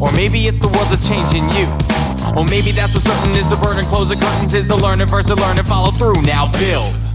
Or 0.00 0.12
maybe 0.12 0.42
it's 0.46 0.58
the 0.58 0.68
world 0.68 0.88
that's 0.88 1.08
changing 1.08 1.50
you. 1.56 1.66
Or 2.36 2.44
maybe 2.44 2.70
that's 2.72 2.94
what 2.94 3.02
certain 3.02 3.36
is 3.36 3.48
the 3.48 3.58
burden. 3.62 3.84
Close 3.84 4.08
the 4.08 4.16
curtains 4.16 4.54
is 4.54 4.66
the 4.66 4.76
learning 4.76 5.08
versus 5.08 5.38
learn 5.38 5.58
and 5.58 5.66
follow 5.66 5.90
through. 5.90 6.20
Now 6.22 6.50
build. 6.52 7.07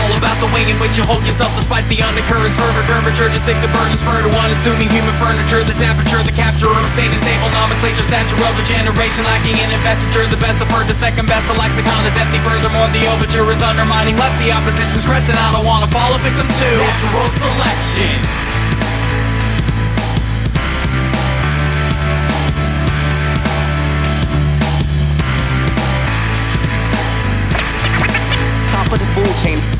All 0.00 0.12
about 0.16 0.40
the 0.40 0.48
way 0.56 0.64
in 0.64 0.80
which 0.80 0.96
you 0.96 1.04
hold 1.04 1.20
yourself 1.28 1.52
despite 1.56 1.84
the 1.92 2.00
undercurrents, 2.00 2.56
fervor, 2.56 2.84
curvature, 2.88 3.28
just 3.28 3.44
think 3.44 3.60
the 3.60 3.68
burden, 3.76 3.96
spur 4.00 4.24
to 4.24 4.32
unassuming 4.32 4.88
human 4.88 5.12
furniture, 5.20 5.60
the 5.60 5.76
temperature, 5.76 6.24
the 6.24 6.32
capture 6.32 6.72
of 6.72 6.80
a 6.80 6.90
sane 6.90 7.12
and 7.12 7.20
stable 7.20 7.52
nomenclature, 7.52 8.04
stature 8.08 8.40
of 8.40 8.54
a 8.56 8.64
generation 8.64 9.22
lacking 9.28 9.60
in 9.60 9.68
investiture, 9.68 10.24
the 10.32 10.40
best 10.40 10.56
of 10.60 10.68
her, 10.72 10.82
the 10.88 10.96
second 10.96 11.28
best, 11.28 11.44
the 11.52 11.56
lexicon 11.60 12.00
is 12.08 12.16
empty, 12.16 12.40
furthermore, 12.40 12.88
the 12.96 13.04
overture 13.12 13.44
is 13.52 13.60
undermining, 13.60 14.16
less 14.16 14.32
the 14.40 14.48
opposition's 14.48 15.04
crest 15.04 15.28
And 15.28 15.36
I 15.36 15.52
don't 15.52 15.68
wanna 15.68 15.88
fall 15.92 16.16
a 16.16 16.20
victim 16.24 16.48
to 16.48 16.70
natural 16.80 17.28
selection. 17.36 18.20
top 28.70 29.79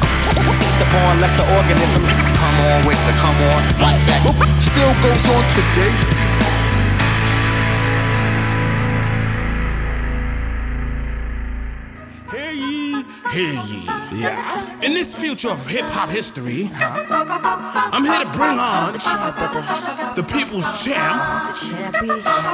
of 0.94 1.20
the 1.20 1.28
food 1.28 1.40
chain. 1.40 1.40
Feast 1.40 1.46
upon 1.46 1.46
lesser 1.46 1.46
organisms. 1.56 2.08
Come 2.36 2.60
on 2.60 2.86
with 2.86 3.00
the 3.06 3.12
come 3.20 3.36
on 3.36 3.62
like 3.80 4.02
that. 4.06 4.22
Still 4.60 4.94
goes 5.02 5.26
on 5.26 5.44
today. 5.50 5.94
Hear 12.30 12.52
ye, 12.52 13.04
hear 13.32 13.54
ye. 13.64 13.84
Yeah. 14.12 14.80
In 14.82 14.94
this 14.94 15.14
future 15.14 15.50
of 15.50 15.66
hip 15.66 15.86
hop 15.86 16.10
history, 16.10 16.70
I'm 16.74 18.04
here 18.04 18.24
to 18.24 18.30
bring 18.30 18.58
on 18.58 18.92
the 20.14 20.22
people's 20.22 20.82
champ, 20.82 21.20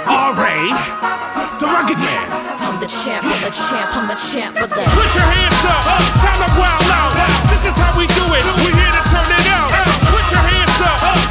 R.A., 0.06 0.68
the 1.58 1.66
rugged 1.66 1.98
man. 1.98 2.45
I'm 2.66 2.80
the 2.80 2.90
champ, 2.90 3.22
I'm 3.22 3.38
the 3.46 3.54
champ, 3.54 3.94
I'm 3.94 4.08
the 4.10 4.18
champ 4.18 4.58
of 4.58 4.66
that. 4.74 4.90
Put 4.90 5.10
your 5.14 5.22
hands 5.22 5.62
up, 5.70 5.86
time 6.18 6.42
to 6.42 6.50
wild 6.58 6.90
out. 6.90 7.14
This 7.46 7.62
is 7.62 7.78
how 7.78 7.94
we 7.94 8.10
do 8.10 8.26
it, 8.34 8.42
we 8.58 8.74
here 8.74 8.90
to 8.90 9.02
turn 9.06 9.30
it 9.30 9.46
out. 9.54 9.70
Put 10.10 10.26
your 10.34 10.42
hands 10.42 10.74
up, 10.82 10.98
time 10.98 11.25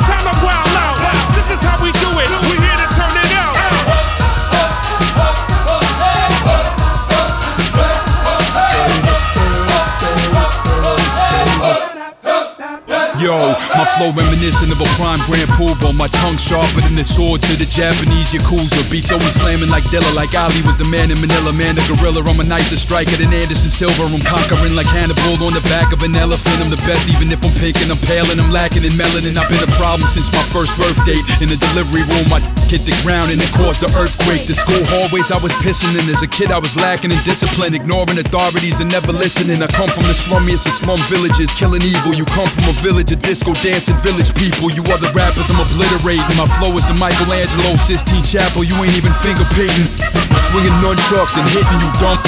Yo, 13.25 13.58
my 13.74 13.86
flow 13.98 14.13
reminiscent 14.13 14.70
of 14.70 14.77
a 14.77 14.86
prime 14.94 15.17
grand 15.25 15.50
pool 15.58 15.74
poobah. 15.74 15.98
My 15.98 16.05
tongue 16.22 16.38
sharper 16.38 16.77
than 16.86 16.94
the 16.94 17.03
sword 17.03 17.41
to 17.50 17.58
the 17.58 17.65
Japanese 17.65 18.29
Yakuza. 18.29 18.86
Beats 18.86 19.10
always 19.10 19.34
slamming 19.34 19.74
like 19.74 19.82
Dilla, 19.89 20.13
like 20.13 20.38
Ali 20.38 20.62
was 20.62 20.77
the 20.77 20.86
man 20.86 21.10
in 21.10 21.17
Manila. 21.17 21.50
Man, 21.50 21.74
the 21.74 21.82
gorilla, 21.89 22.22
I'm 22.22 22.39
a 22.39 22.44
nicer 22.46 22.77
striker 22.77 23.17
than 23.17 23.34
Anderson 23.34 23.74
Silva. 23.74 24.05
I'm 24.05 24.22
conquering 24.22 24.77
like 24.77 24.86
Hannibal 24.86 25.41
on 25.41 25.58
the 25.58 25.65
back 25.65 25.89
of 25.89 26.05
an 26.05 26.13
elephant. 26.15 26.62
I'm 26.62 26.70
the 26.70 26.77
best, 26.86 27.10
even 27.10 27.34
if 27.34 27.41
I'm 27.41 27.50
pink 27.58 27.82
and 27.82 27.89
I'm 27.89 27.98
pale 28.05 28.29
and 28.29 28.38
I'm 28.38 28.53
lacking 28.53 28.86
in 28.86 28.94
melanin. 28.94 29.41
I've 29.41 29.50
been 29.50 29.65
a 29.65 29.74
problem 29.74 30.05
since 30.05 30.29
my 30.29 30.46
first 30.53 30.77
birth 30.77 31.01
date. 31.01 31.25
In 31.41 31.50
the 31.50 31.58
delivery 31.58 32.05
room, 32.05 32.29
I 32.29 32.46
hit 32.70 32.86
the 32.86 32.94
ground 33.01 33.34
and 33.34 33.41
it 33.41 33.50
caused 33.58 33.82
an 33.82 33.89
earthquake. 33.98 34.46
The 34.46 34.53
school 34.53 34.86
hallways 34.86 35.34
I 35.34 35.41
was 35.41 35.51
pissing 35.65 35.98
in. 35.98 36.05
As 36.13 36.22
a 36.22 36.29
kid, 36.29 36.53
I 36.53 36.62
was 36.62 36.77
lacking 36.77 37.10
in 37.10 37.17
discipline, 37.25 37.74
ignoring 37.74 38.22
authorities 38.22 38.86
and 38.86 38.91
never 38.94 39.10
listening. 39.10 39.65
I 39.65 39.67
come 39.74 39.89
from 39.89 40.05
the 40.05 40.13
slummiest 40.13 40.70
of 40.70 40.77
slum 40.77 41.01
villages, 41.10 41.50
killing 41.58 41.82
evil. 41.82 42.13
You 42.13 42.29
come 42.29 42.53
from 42.53 42.70
a 42.70 42.77
village 42.86 43.14
of 43.15 43.24
disco 43.24 43.53
dancing 43.63 43.95
village 44.03 44.36
people. 44.36 44.67
You 44.67 44.84
other 44.91 45.12
rappers, 45.15 45.48
I'm 45.48 45.60
obliterating. 45.63 46.36
My 46.36 46.48
flow 46.60 46.75
is 46.75 46.84
the 46.86 46.93
Michelangelo 46.95 47.75
Sistine 47.79 48.24
Chapel. 48.24 48.63
You 48.63 48.75
ain't 48.84 48.95
even 49.00 49.15
finger 49.15 49.48
painting. 49.55 49.88
I'm 50.03 50.41
swinging 50.51 50.75
nunchucks 50.84 51.39
and 51.39 51.48
hitting 51.48 51.79
you 51.79 51.89
dump. 52.03 52.19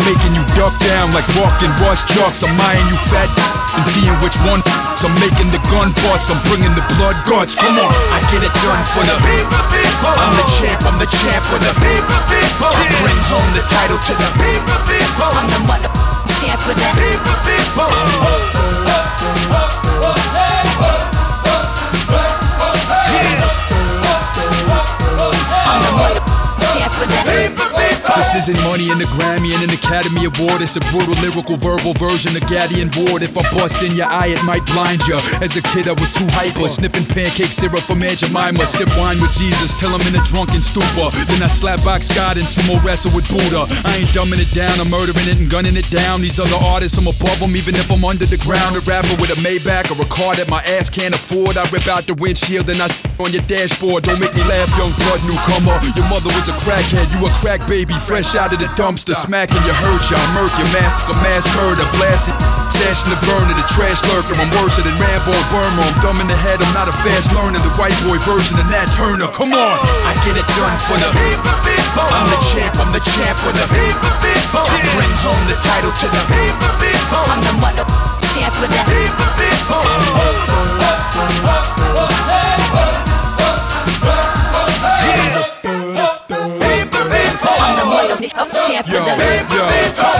Making 0.00 0.32
you 0.32 0.44
duck 0.56 0.72
down 0.80 1.12
like 1.12 1.28
walking 1.36 1.68
rush 1.84 2.06
trucks. 2.08 2.40
I'm 2.40 2.56
eyeing 2.56 2.88
you 2.88 2.96
fat 3.12 3.28
and 3.76 3.84
seeing 3.84 4.16
which 4.24 4.38
one. 4.48 4.64
I'm 5.04 5.12
making 5.20 5.52
the 5.52 5.60
gun 5.68 5.92
bust. 6.00 6.32
I'm 6.32 6.40
bringing 6.48 6.72
the 6.72 6.84
blood 6.96 7.20
guts. 7.28 7.52
Come 7.52 7.76
on, 7.76 7.92
I 7.92 8.24
get 8.32 8.40
it 8.40 8.54
done 8.64 8.80
for 8.96 9.04
the. 9.04 9.16
people. 9.20 9.60
I'm 10.08 10.32
the 10.40 10.46
champ. 10.56 10.80
I'm 10.88 10.96
the 10.96 11.10
champ 11.10 11.44
for 11.52 11.60
the. 11.60 11.72
people. 11.84 12.16
I 12.64 12.84
bring 13.04 13.20
home 13.28 13.50
the 13.52 13.64
title 13.68 14.00
to 14.00 14.12
the. 14.16 14.28
People. 14.40 14.78
I'm 15.36 15.48
the 15.52 15.60
mother 15.68 15.90
champ 16.40 16.64
of 16.64 16.76
that. 16.80 16.96
I'm 16.96 17.92
the 17.92 18.16
mother 18.24 18.40
oh, 18.48 19.04
champ 19.20 19.20
oh, 19.20 19.66
oh, 19.66 19.69
People, 27.24 27.66
people. 27.76 28.09
This 28.20 28.48
isn't 28.48 28.60
money 28.68 28.90
in 28.90 28.98
the 28.98 29.08
Grammy 29.16 29.56
and 29.56 29.64
an 29.64 29.70
Academy 29.70 30.28
Award. 30.28 30.60
It's 30.60 30.76
a 30.76 30.80
brutal 30.92 31.16
lyrical 31.24 31.56
verbal 31.56 31.94
version 31.94 32.36
of 32.36 32.46
Gatti 32.46 32.82
and 32.82 32.94
Ward. 32.94 33.22
If 33.22 33.32
I 33.38 33.42
bust 33.56 33.82
in 33.82 33.96
your 33.96 34.12
eye, 34.12 34.28
it 34.28 34.44
might 34.44 34.60
blind 34.66 35.08
you. 35.08 35.16
As 35.40 35.56
a 35.56 35.62
kid, 35.62 35.88
I 35.88 35.92
was 35.92 36.12
too 36.12 36.28
hyper, 36.36 36.68
sniffing 36.68 37.06
pancake 37.06 37.50
syrup 37.50 37.80
from 37.80 38.02
Aunt 38.02 38.18
Jemima. 38.18 38.66
Sip 38.66 38.92
wine 38.98 39.18
with 39.22 39.32
Jesus 39.32 39.72
till 39.80 39.88
I'm 39.96 40.04
in 40.04 40.14
a 40.14 40.22
drunken 40.24 40.60
stupor. 40.60 41.08
Then 41.32 41.42
I 41.42 41.48
slap 41.48 41.82
box 41.82 42.14
God 42.14 42.36
and 42.36 42.46
sumo 42.46 42.76
wrestle 42.84 43.10
with 43.16 43.26
Buddha. 43.30 43.64
I 43.88 43.96
ain't 43.96 44.12
dumbing 44.12 44.38
it 44.38 44.52
down, 44.54 44.78
I'm 44.78 44.90
murdering 44.90 45.26
it 45.26 45.40
and 45.40 45.48
gunning 45.48 45.78
it 45.78 45.88
down. 45.88 46.20
These 46.20 46.38
other 46.38 46.60
artists, 46.60 46.98
I'm 46.98 47.06
above 47.06 47.40
them, 47.40 47.56
even 47.56 47.74
if 47.74 47.90
I'm 47.90 48.04
under 48.04 48.26
the 48.26 48.36
ground. 48.44 48.76
A 48.76 48.80
rapper 48.80 49.16
with 49.16 49.30
a 49.30 49.40
Maybach 49.40 49.88
or 49.88 49.96
a 49.96 50.08
car 50.12 50.36
that 50.36 50.48
my 50.50 50.60
ass 50.64 50.90
can't 50.90 51.14
afford. 51.14 51.56
I 51.56 51.64
rip 51.70 51.88
out 51.88 52.06
the 52.06 52.12
windshield 52.12 52.68
and 52.68 52.82
I 52.82 52.88
on 53.18 53.32
your 53.32 53.42
dashboard. 53.48 54.04
Don't 54.04 54.20
make 54.20 54.34
me 54.34 54.44
laugh, 54.44 54.68
young 54.76 54.92
blood 55.00 55.24
newcomer. 55.24 55.80
Your 55.96 56.08
mother 56.12 56.28
was 56.36 56.48
a 56.48 56.56
crackhead, 56.60 57.08
you 57.16 57.24
a 57.24 57.30
crack 57.40 57.66
baby, 57.66 57.94
fresh 58.10 58.34
out 58.34 58.50
of 58.50 58.58
the 58.58 58.66
dumpster. 58.74 59.14
Smacking 59.14 59.62
your 59.62 59.78
hurt, 59.78 60.02
y'all 60.10 60.18
murk 60.34 60.50
your 60.58 60.66
massacre, 60.74 61.14
mass 61.22 61.46
murder, 61.54 61.86
blasting. 61.94 62.34
Stashing 62.74 63.14
the 63.14 63.20
burner, 63.22 63.54
the 63.54 63.62
trash 63.70 64.02
lurker. 64.10 64.34
I'm 64.34 64.50
worse 64.58 64.74
than 64.74 64.90
Rambo 64.98 65.30
and 65.30 65.46
Burma. 65.54 65.86
I'm 65.86 65.94
dumb 66.02 66.18
in 66.18 66.26
the 66.26 66.34
head, 66.34 66.58
I'm 66.58 66.74
not 66.74 66.90
a 66.90 66.96
fast 67.06 67.30
learner. 67.30 67.62
The 67.62 67.70
white 67.78 67.94
boy 68.02 68.18
version 68.26 68.58
of 68.58 68.66
Nat 68.66 68.90
Turner. 68.98 69.30
Come 69.30 69.54
on, 69.54 69.78
I 70.10 70.18
get 70.26 70.34
it 70.34 70.42
done 70.58 70.74
for 70.90 70.98
the. 70.98 71.06
people, 71.14 71.54
I'm 72.10 72.26
the 72.26 72.42
champ, 72.50 72.74
I'm 72.82 72.90
the 72.90 72.98
champ 73.14 73.38
for 73.46 73.54
the. 73.54 73.62
people, 73.70 74.10
people. 74.18 74.66
I 74.66 74.82
bring 74.98 75.14
home 75.22 75.46
the 75.46 75.54
title 75.62 75.94
to 75.94 76.06
the. 76.10 76.22
people, 76.34 76.66
people. 76.82 77.22
I'm 77.30 77.46
the 77.46 77.54
mother 77.62 77.86
champ 78.34 78.34
champ 78.34 78.58
of 78.58 78.66
the 78.70 78.80
I'm 78.80 78.86
the 78.90 78.96
mother 80.18 82.26
champ 82.26 82.39
Yo, 88.20 88.28
yo, 88.28 89.64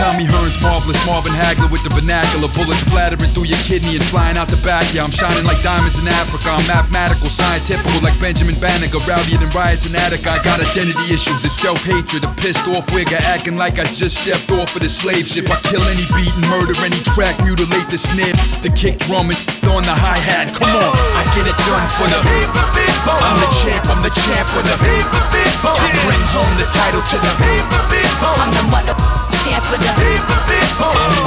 Tommy 0.01 0.25
Hearns, 0.25 0.57
marvelous 0.59 0.97
Marvin 1.05 1.33
Hagler 1.33 1.69
with 1.69 1.83
the 1.83 1.89
vernacular, 1.93 2.47
bullets 2.49 2.81
splattering 2.81 3.29
through 3.29 3.45
your 3.45 3.59
kidney 3.61 3.95
and 3.95 4.03
flying 4.03 4.37
out 4.37 4.47
the 4.47 4.57
back. 4.65 4.91
Yeah, 4.91 5.03
I'm 5.03 5.11
shining 5.11 5.45
like 5.45 5.61
diamonds 5.61 5.99
in 5.99 6.07
Africa. 6.07 6.49
I'm 6.49 6.65
mathematical, 6.65 7.29
scientific, 7.29 8.01
like 8.01 8.19
Benjamin 8.19 8.59
Banneker, 8.59 8.97
rowdier 9.05 9.37
than 9.37 9.51
riots 9.51 9.85
in 9.85 9.95
Attica. 9.95 10.31
I 10.31 10.43
got 10.43 10.59
identity 10.59 11.13
issues, 11.13 11.45
it's 11.45 11.53
self-hatred, 11.61 12.23
a 12.23 12.33
pissed 12.41 12.67
off 12.69 12.87
wigger 12.87 13.21
acting 13.21 13.55
like 13.55 13.77
I 13.77 13.85
just 13.93 14.17
stepped 14.17 14.49
off 14.49 14.75
of 14.75 14.81
the 14.81 14.89
slave 14.89 15.27
ship. 15.27 15.45
I 15.51 15.61
kill 15.61 15.83
any 15.83 16.05
beat 16.17 16.33
and 16.33 16.49
murder 16.49 16.73
any 16.81 16.99
track, 17.13 17.37
mutilate 17.45 17.85
the 17.91 17.99
snare, 17.99 18.33
the 18.65 18.73
kick 18.73 18.97
drum 18.97 19.29
and 19.29 19.60
on 19.69 19.83
the 19.83 19.93
hi 19.93 20.17
hat. 20.17 20.53
Come 20.55 20.73
on, 20.73 20.93
I 21.17 21.21
get 21.35 21.45
it 21.45 21.57
done 21.67 21.87
for 21.93 22.07
the. 22.09 22.19
people. 22.25 23.17
I'm 23.21 23.37
the 23.41 23.49
champ, 23.61 23.85
I'm 23.89 24.01
the 24.01 24.13
champ 24.13 24.49
of 24.57 24.63
the. 24.65 24.77
people. 24.81 25.73
I 25.75 25.89
bring 26.05 26.23
home 26.33 26.53
the 26.57 26.67
title 26.73 27.03
to 27.03 27.17
the. 27.19 27.33
people. 27.41 28.33
I'm 28.41 28.51
the 28.53 28.63
mother 28.71 28.95
champ 29.43 29.65
of 29.69 29.79
the 29.81 29.91
people. 29.99 30.37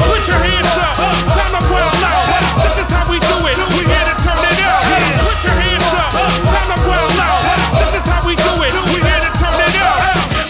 Put 0.08 0.22
your 0.26 0.40
hands 0.40 0.74
up, 0.78 0.96
time 1.34 1.52
to 1.54 1.62
well 1.70 1.94
out. 2.06 2.26
This 2.62 2.86
is 2.86 2.88
how 2.90 3.06
we 3.10 3.18
do 3.18 3.36
it. 3.46 3.56
We 3.76 3.82
here 3.86 4.06
to 4.08 4.16
turn 4.22 4.40
it 4.40 4.60
up. 4.66 4.82
Put 5.26 5.38
your 5.44 5.56
hands 5.58 5.90
up, 5.94 6.10
time 6.48 6.70
to 6.74 6.78
well 6.88 7.10
out. 7.20 7.42
This 7.78 8.02
is 8.02 8.04
how 8.08 8.22
we 8.26 8.34
do 8.34 8.52
it. 8.66 8.72
We 8.90 8.98
here 9.02 9.22
to 9.22 9.30
turn 9.38 9.58
it 9.62 9.74
up. 9.78 9.98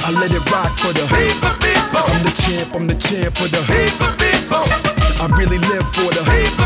I 0.07 0.11
let 0.21 0.31
it 0.33 0.45
rock 0.49 0.73
for 0.81 0.93
the. 0.93 1.05
people. 1.11 1.53
I'm 2.05 2.23
the 2.23 2.33
champ, 2.33 2.69
I'm 2.77 2.87
the 2.87 2.97
champ 2.97 3.35
of 3.41 3.49
the. 3.51 3.61
people. 3.69 4.65
I 5.21 5.27
really 5.37 5.59
live 5.59 5.89
for 5.93 6.13
the. 6.13 6.64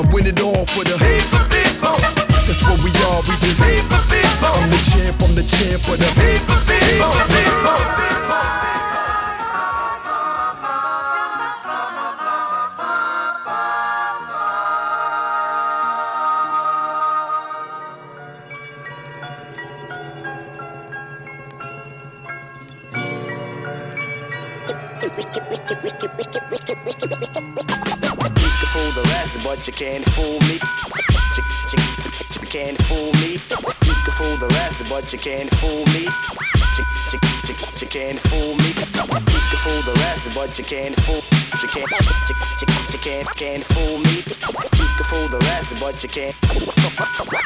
I 0.00 0.02
win 0.14 0.26
it 0.26 0.40
all 0.40 0.64
for 0.64 0.82
the. 0.82 0.96
People. 0.96 1.92
That's 2.48 2.62
what 2.62 2.80
we 2.82 2.90
are, 3.04 3.20
we 3.28 3.36
just. 3.44 3.60
I'm 3.60 4.70
the 4.70 4.80
champ, 4.90 5.22
I'm 5.22 5.34
the 5.34 5.42
champ 5.42 5.86
of 5.90 5.98
the. 5.98 6.20
You 26.50 26.66
can 26.66 26.76
fool 26.76 27.49
the 28.92 29.02
rest, 29.14 29.42
but 29.44 29.66
you 29.66 29.72
can't 29.72 30.04
fool 30.10 30.38
me. 30.48 30.58
You, 31.36 31.44
you, 31.72 31.78
you, 32.02 32.10
you 32.42 32.48
can't 32.48 32.78
fool 32.82 33.12
me. 33.20 33.32
You 33.34 33.94
can 34.04 34.12
fool 34.18 34.36
the 34.36 34.48
rest, 34.58 34.88
but 34.88 35.12
you 35.12 35.18
can't 35.18 35.50
fool 35.56 35.84
me. 35.94 36.08
You, 36.76 36.84
you, 37.12 37.18
you, 37.48 37.54
you 37.80 37.86
can't 37.86 38.18
fool 38.18 38.56
me. 38.56 38.70
You 38.70 39.40
can 39.50 39.60
fool 39.64 39.82
the 39.82 39.94
rest, 40.00 40.34
but 40.34 40.58
you 40.58 40.64
can't 40.64 40.96
fool. 41.00 41.22
You 41.62 41.68
can't, 41.68 41.90
you, 41.90 42.36
you, 42.60 42.66
you 42.92 42.98
can't, 42.98 43.28
can't 43.36 43.64
fool 43.64 43.98
me. 43.98 44.79
You 45.00 45.06
can 45.06 45.16
fool 45.16 45.28
the 45.32 45.44
rest, 45.48 45.80
but 45.80 45.96
you 46.02 46.10
can't. 46.10 46.36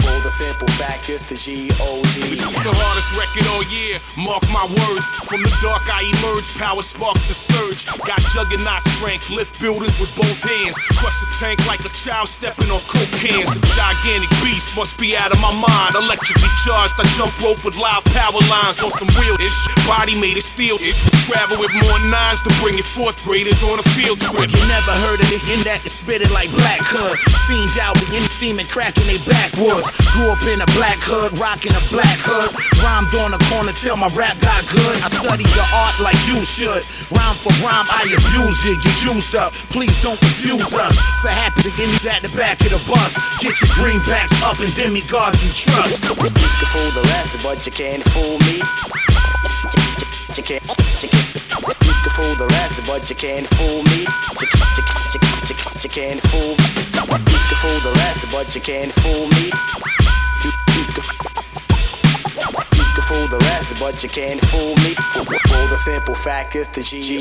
Fool 0.03 0.21
the 0.27 0.31
simple 0.31 0.67
fact 0.75 1.09
is 1.09 1.23
the 1.23 1.39
G-O-D. 1.39 2.15
This 2.27 2.43
is 2.43 2.63
the 2.67 2.75
hardest 2.75 3.15
record 3.15 3.47
all 3.55 3.63
year. 3.71 4.03
Mark 4.19 4.43
my 4.51 4.67
words. 4.83 5.07
From 5.31 5.47
the 5.47 5.55
dark 5.63 5.87
I 5.87 6.03
emerge. 6.19 6.51
Power 6.59 6.83
sparks 6.83 7.31
the 7.31 7.35
surge. 7.39 7.87
Got 8.03 8.19
juggernaut 8.35 8.83
strength. 8.99 9.31
Lift 9.31 9.55
buildings 9.63 9.95
with 10.03 10.11
both 10.19 10.35
hands. 10.43 10.75
Crush 10.99 11.15
a 11.23 11.29
tank 11.39 11.63
like 11.71 11.79
a 11.87 11.93
child 11.95 12.27
stepping 12.27 12.67
on 12.75 12.83
coke 12.91 13.15
cans. 13.23 13.47
A 13.47 13.59
gigantic 13.79 14.35
beast 14.43 14.75
must 14.75 14.99
be 14.99 15.15
out 15.15 15.31
of 15.31 15.39
my 15.39 15.55
mind. 15.55 15.95
Electrically 15.95 16.51
charged. 16.67 16.99
I 16.99 17.07
jump 17.15 17.39
rope 17.39 17.63
with 17.63 17.79
live 17.79 18.03
power 18.11 18.43
lines 18.51 18.83
on 18.83 18.91
some 18.99 19.15
real 19.15 19.39
ish. 19.39 19.55
Body 19.87 20.19
made 20.19 20.35
of 20.35 20.43
steel. 20.43 20.75
Ish. 20.83 21.07
Travel 21.31 21.63
with 21.63 21.71
more 21.71 22.03
nines 22.11 22.43
to 22.43 22.51
bring 22.59 22.75
your 22.75 22.89
fourth 22.99 23.23
graders 23.23 23.63
on 23.63 23.79
a 23.79 23.87
field 23.95 24.19
trip. 24.19 24.51
You 24.51 24.65
never 24.67 24.95
heard 25.07 25.23
of 25.23 25.31
it 25.31 25.47
in 25.47 25.63
that 25.71 25.87
is 25.87 25.95
spitting 25.95 26.35
like 26.35 26.51
black 26.59 26.83
hood. 26.83 27.15
Fiend 27.45 27.77
out 27.77 28.01
with 28.01 28.09
in 28.17 28.25
steam 28.25 28.59
and 28.59 28.69
cracking 28.69 29.05
they 29.05 29.21
backwoods. 29.29 29.85
Grew 30.17 30.33
up 30.33 30.41
in 30.49 30.65
a 30.65 30.69
black 30.73 30.97
hood, 31.05 31.37
rocking 31.37 31.77
a 31.77 31.85
black 31.93 32.17
hood. 32.25 32.49
Rhymed 32.81 33.13
on 33.21 33.37
the 33.37 33.41
corner 33.53 33.77
till 33.77 34.01
my 34.01 34.09
rap 34.17 34.41
got 34.41 34.65
good. 34.73 34.97
I 35.05 35.13
studied 35.13 35.53
your 35.53 35.69
art 35.77 35.97
like 36.01 36.17
you 36.25 36.41
should. 36.41 36.81
Rhyme 37.13 37.37
for 37.37 37.53
rhyme, 37.61 37.85
I 37.93 38.09
abuse 38.09 38.65
you. 38.65 38.73
You 38.81 39.13
used 39.13 39.37
up. 39.37 39.53
Please 39.69 39.93
don't 40.01 40.17
confuse 40.17 40.73
us. 40.73 40.97
For 41.21 41.29
happy 41.29 41.69
to 41.69 41.75
beginnings 41.75 42.07
at 42.07 42.23
the 42.25 42.33
back 42.33 42.65
of 42.65 42.73
the 42.73 42.81
bus. 42.89 43.13
Get 43.45 43.61
your 43.61 43.69
greenbacks 43.77 44.33
up 44.41 44.61
and 44.65 44.73
demigods 44.73 45.45
you 45.45 45.53
trust. 45.53 46.01
You 46.01 46.17
can 46.17 46.69
fool 46.73 46.91
the 46.97 47.05
rest, 47.13 47.37
but 47.45 47.61
you 47.67 47.73
can't 47.73 48.03
fool 48.09 48.41
me. 48.49 48.65
You, 50.33 50.43
can't, 50.43 50.65
you 50.65 51.09
can't. 51.13 51.35
You 51.85 51.93
can 51.93 52.13
fool 52.17 52.35
the 52.41 52.49
rest, 52.57 52.81
but 52.87 53.05
you 53.11 53.17
can't 53.17 53.47
fool 53.53 53.83
me. 53.93 54.09
You, 54.41 54.49
you, 54.49 55.57
you, 55.83 55.91
can't 55.93 56.21
fool. 56.21 56.84
You 57.07 57.19
can 57.19 57.57
fool 57.61 57.81
the 57.81 57.99
rest, 57.99 58.27
but 58.33 58.55
you 58.55 58.61
can't 58.63 58.93
fool 58.93 59.29
me. 59.29 60.04
Fool 63.09 63.27
the 63.29 63.39
rest, 63.53 63.77
but 63.79 64.03
you 64.03 64.09
can't 64.09 64.41
fool 64.49 64.75
me. 64.81 64.97
Fool, 65.13 65.25
fool 65.25 65.67
the 65.69 65.77
simple 65.77 66.15
fact 66.15 66.57
is 66.57 66.69
the 66.69 66.81
G-O-D. 66.81 67.21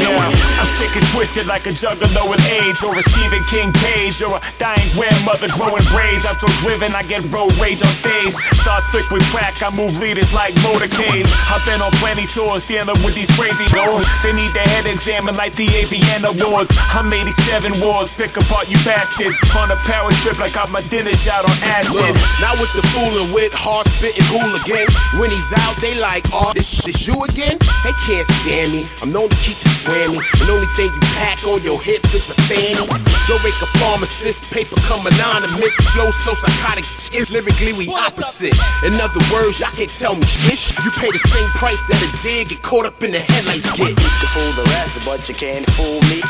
Yeah, 0.00 0.16
I'm 0.16 0.70
sick 0.80 0.96
and 0.96 1.06
twisted 1.12 1.46
like 1.46 1.66
a 1.66 1.72
juggalo 1.76 2.28
with 2.30 2.40
AIDS 2.48 2.82
or 2.82 2.96
a 2.96 3.02
Stephen 3.02 3.44
King 3.44 3.72
page 3.84 4.22
or 4.22 4.36
a 4.36 4.40
dying 4.58 4.88
grandmother 4.96 5.48
growing 5.52 5.84
braids. 5.92 6.24
I'm 6.24 6.38
so 6.40 6.48
driven, 6.64 6.94
I 6.94 7.02
get 7.02 7.20
road 7.32 7.52
rage 7.60 7.82
on 7.82 7.92
stage. 7.92 8.34
Thoughts 8.64 8.88
thick 8.90 9.08
with 9.10 9.24
crack, 9.28 9.60
I 9.62 9.68
move 9.70 9.98
leaders 10.00 10.32
like 10.32 10.54
motorcades. 10.64 11.28
I've 11.52 11.64
been 11.68 11.80
on 11.80 11.92
plenty 12.00 12.26
tours 12.32 12.64
dealing 12.64 12.96
with 13.04 13.14
these 13.14 13.30
crazy 13.36 13.68
hoes. 13.68 14.06
They 14.24 14.32
need 14.32 14.52
their 14.56 14.68
head 14.72 14.86
examined 14.86 15.36
like 15.36 15.54
the 15.56 15.66
AVN 15.68 16.24
Awards. 16.24 16.72
I'm 16.96 17.12
87 17.12 17.80
wars, 17.80 18.14
pick 18.16 18.36
apart 18.36 18.70
you 18.70 18.80
bastards. 18.84 19.38
On 19.56 19.70
a 19.70 19.76
power 19.84 20.10
trip 20.24 20.38
like 20.38 20.56
I'm 20.56 20.74
a 20.74 20.82
dinner 20.88 21.12
shot 21.12 21.44
on 21.44 21.56
acid. 21.60 21.92
Look, 21.92 22.16
not 22.40 22.56
with 22.56 22.72
the 22.72 22.82
fooling 22.88 23.32
with 23.32 23.52
hard 23.52 23.86
spitting 23.88 24.24
hooligan. 24.32 24.88
When 25.18 25.28
he's 25.28 25.52
out, 25.66 25.74
they 25.80 25.98
like, 25.98 26.24
oh, 26.32 26.52
this 26.54 26.70
shit 26.70 26.94
is 26.94 27.06
you 27.06 27.20
again? 27.24 27.58
They 27.82 27.92
can't 28.06 28.26
stand 28.40 28.70
me. 28.70 28.86
I'm 29.02 29.10
known 29.10 29.28
to 29.28 29.36
keep 29.42 29.58
you 29.58 29.70
swammy. 29.82 30.22
And 30.38 30.46
the 30.46 30.52
only 30.52 30.70
thing 30.78 30.86
you 30.86 31.00
pack 31.18 31.42
on 31.44 31.62
your 31.62 31.82
hip 31.82 32.04
is 32.14 32.30
a 32.30 32.34
fanny. 32.46 32.86
Don't 33.26 33.42
make 33.42 33.58
a 33.58 33.66
pharmacist, 33.82 34.44
paper 34.54 34.76
come 34.86 35.04
anonymous. 35.06 35.74
Flow 35.90 36.10
so 36.10 36.34
psychotic, 36.34 36.84
is 37.12 37.28
lyrically 37.32 37.72
we 37.72 37.88
opposites. 37.90 38.60
In 38.84 38.94
other 39.00 39.18
words, 39.34 39.58
y'all 39.58 39.74
can't 39.74 39.90
tell 39.90 40.14
me 40.14 40.22
shit. 40.22 40.78
You 40.84 40.92
pay 40.92 41.10
the 41.10 41.18
same 41.18 41.48
price 41.58 41.82
that 41.90 41.98
a 41.98 42.22
dig 42.22 42.50
get 42.50 42.62
caught 42.62 42.86
up 42.86 43.02
in 43.02 43.10
the 43.10 43.18
headlights 43.18 43.66
get. 43.76 43.90
You 43.90 43.96
can 43.96 44.28
fool 44.30 44.52
the 44.62 44.70
rest, 44.70 45.04
but 45.04 45.28
you 45.28 45.34
can't 45.34 45.66
fool 45.74 46.00
me. 46.06 46.22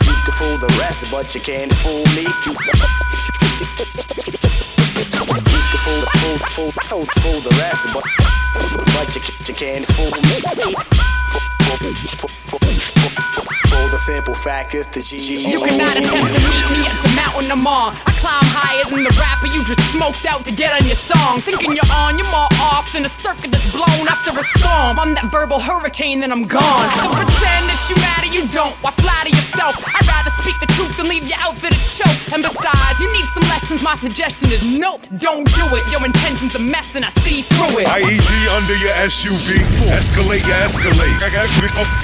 You 0.00 0.16
can 0.24 0.32
fool 0.32 0.56
the 0.56 0.74
rest, 0.80 1.04
but 1.10 1.34
you 1.34 1.42
can't 1.42 1.72
fool 1.74 2.04
me. 2.16 2.24
You, 2.46 2.56
you 4.98 5.04
can 5.04 5.40
fool, 5.84 6.02
fool, 6.18 6.38
fool, 6.38 6.72
fool, 6.82 7.06
fool 7.22 7.40
the 7.40 7.54
rest, 7.60 7.86
but, 7.94 8.02
but 8.94 9.14
you, 9.14 9.22
you 9.46 9.54
can't 9.54 9.86
fool 9.86 10.10
me. 10.26 10.42
The 13.88 13.96
simple 13.96 14.34
fact 14.34 14.74
is 14.74 14.86
the 14.88 15.00
G. 15.00 15.16
You 15.18 15.60
cannot 15.60 15.96
attempt 15.96 16.34
to 16.34 16.40
meet 16.40 16.66
me 16.74 16.86
at 16.86 16.98
the 17.02 17.12
mountain 17.16 17.50
I'm 17.50 17.66
on. 17.66 17.94
I 18.06 18.12
climb 18.20 18.46
higher 18.50 18.84
than 18.90 19.02
the 19.02 19.14
rapper 19.16 19.46
you 19.46 19.64
just 19.64 19.80
smoked 19.92 20.26
out 20.26 20.44
to 20.44 20.52
get 20.52 20.72
on 20.72 20.84
your 20.86 20.96
song. 20.96 21.40
Thinking 21.40 21.72
you're 21.74 21.92
on, 21.92 22.18
you're 22.18 22.30
more 22.30 22.48
off 22.60 22.92
than 22.92 23.06
a 23.06 23.08
circuit 23.08 23.50
that's 23.50 23.72
blown 23.72 24.08
after 24.08 24.30
a 24.30 24.44
storm. 24.58 24.98
I'm 24.98 25.14
that 25.14 25.30
verbal 25.30 25.60
hurricane, 25.60 26.20
then 26.20 26.32
I'm 26.32 26.44
gone. 26.44 26.88
Don't 27.00 27.16
pretend 27.16 27.67
you 27.88 27.96
mad 27.96 28.24
or 28.24 28.32
you 28.32 28.46
don't. 28.48 28.76
Why 28.84 28.90
flatter 28.92 29.30
yourself? 29.30 29.74
I'd 29.80 30.06
rather 30.06 30.30
speak 30.36 30.60
the 30.60 30.68
truth 30.76 30.96
than 30.96 31.08
leave 31.08 31.24
you 31.24 31.36
out 31.36 31.56
there 31.60 31.70
to 31.70 31.82
choke. 31.96 32.18
And 32.32 32.42
besides, 32.44 33.00
you 33.00 33.08
need 33.12 33.26
some 33.32 33.44
lessons. 33.48 33.80
My 33.82 33.96
suggestion 33.96 34.48
is 34.52 34.78
nope, 34.78 35.06
don't 35.16 35.48
do 35.56 35.64
it. 35.76 35.84
Your 35.90 36.04
intentions 36.04 36.54
are 36.54 36.62
mess 36.62 36.94
and 36.94 37.04
I 37.04 37.10
see 37.24 37.42
through 37.42 37.80
it. 37.80 37.86
IED 37.88 38.30
under 38.52 38.76
your 38.76 38.92
SUV. 39.08 39.56
Escalate, 39.88 40.44
you 40.44 40.56
escalate. 40.60 41.16
I 41.24 41.30
got, 41.32 41.48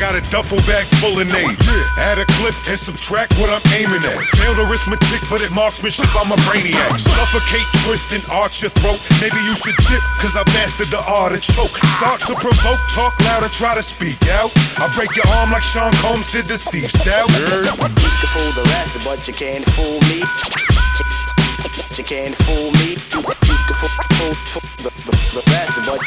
got 0.00 0.14
a 0.16 0.22
duffel 0.30 0.58
bag 0.64 0.86
full 1.02 1.20
of 1.20 1.28
nades. 1.28 1.60
Add 1.98 2.18
a 2.18 2.26
clip 2.40 2.54
and 2.68 2.78
subtract 2.78 3.36
what 3.36 3.50
I'm 3.52 3.64
aiming 3.76 4.04
at. 4.04 4.16
Failed 4.40 4.58
arithmetic, 4.58 5.20
but 5.28 5.42
at 5.42 5.52
marksmanship, 5.52 6.08
I'm 6.16 6.32
a 6.32 6.38
brainiac. 6.48 6.98
Suffocate, 6.98 7.68
twist, 7.84 8.12
and 8.12 8.24
arch 8.30 8.62
your 8.62 8.70
throat. 8.80 9.00
Maybe 9.20 9.36
you 9.44 9.54
should 9.56 9.76
dip, 9.88 10.02
cause 10.18 10.36
I 10.36 10.44
mastered 10.56 10.88
the 10.88 11.02
art 11.04 11.32
of 11.32 11.42
choke. 11.42 11.76
Start 12.00 12.20
to 12.28 12.34
provoke, 12.36 12.80
talk 12.88 13.18
louder, 13.20 13.48
try 13.48 13.74
to 13.74 13.82
speak 13.82 14.16
out. 14.40 14.50
I 14.80 14.88
break 14.94 15.14
your 15.16 15.26
arm 15.28 15.50
like 15.50 15.62
Sean 15.74 15.90
Combs 15.94 16.30
did 16.30 16.46
to 16.46 16.56
Steve 16.56 16.88
Stoute. 16.88 17.34
You 17.34 17.66
can 17.66 18.28
fool 18.30 18.52
the 18.54 18.62
rest, 18.78 19.02
but 19.02 19.26
you 19.26 19.34
can't 19.34 19.64
fool 19.74 19.98
me. 20.06 20.22
You 21.98 22.04
can't 22.04 22.36
fool 22.46 22.70
me. 22.78 22.94
You, 23.10 23.18
you 23.18 23.58
can 23.58 23.74
fool, 23.74 23.90
fool, 24.14 24.34
fool 24.54 24.62
the, 24.78 24.90
the, 25.02 25.10
the 25.34 25.42
rest, 25.50 25.82
but 25.82 25.98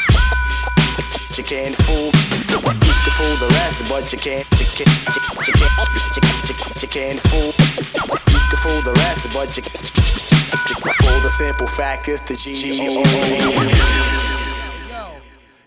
you 1.36 1.44
can't 1.44 1.76
fool. 1.84 2.08
You 2.08 2.48
can 2.48 3.12
fool 3.12 3.36
the 3.36 3.48
rest, 3.60 3.84
but 3.90 4.10
you 4.10 4.18
can't. 4.18 4.48
You 4.56 4.64
can't. 4.72 4.88
You, 5.04 5.20
you 5.36 5.52
can't. 5.52 5.76
You, 5.92 6.00
you, 6.48 6.54
you 6.80 6.88
can't 6.88 7.20
fool. 7.28 7.52
You 7.92 8.40
can 8.48 8.58
fool 8.64 8.80
the 8.80 8.94
rest, 9.04 9.28
but 9.34 9.54
you. 9.54 9.62
For 11.04 11.20
the 11.20 11.28
simple 11.28 11.66
fact 11.66 12.08
is 12.08 12.22
the 12.22 12.36
G 12.36 12.88
O 12.88 14.47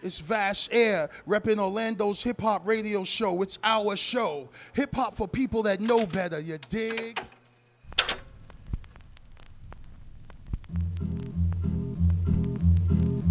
it's 0.01 0.19
Vash 0.19 0.67
Air, 0.71 1.09
repping 1.27 1.59
Orlando's 1.59 2.23
hip 2.23 2.41
hop 2.41 2.65
radio 2.65 3.03
show. 3.03 3.41
It's 3.41 3.57
our 3.63 3.95
show. 3.95 4.49
Hip 4.73 4.95
hop 4.95 5.15
for 5.15 5.27
people 5.27 5.63
that 5.63 5.81
know 5.81 6.05
better, 6.05 6.39
you 6.39 6.57
dig? 6.69 7.19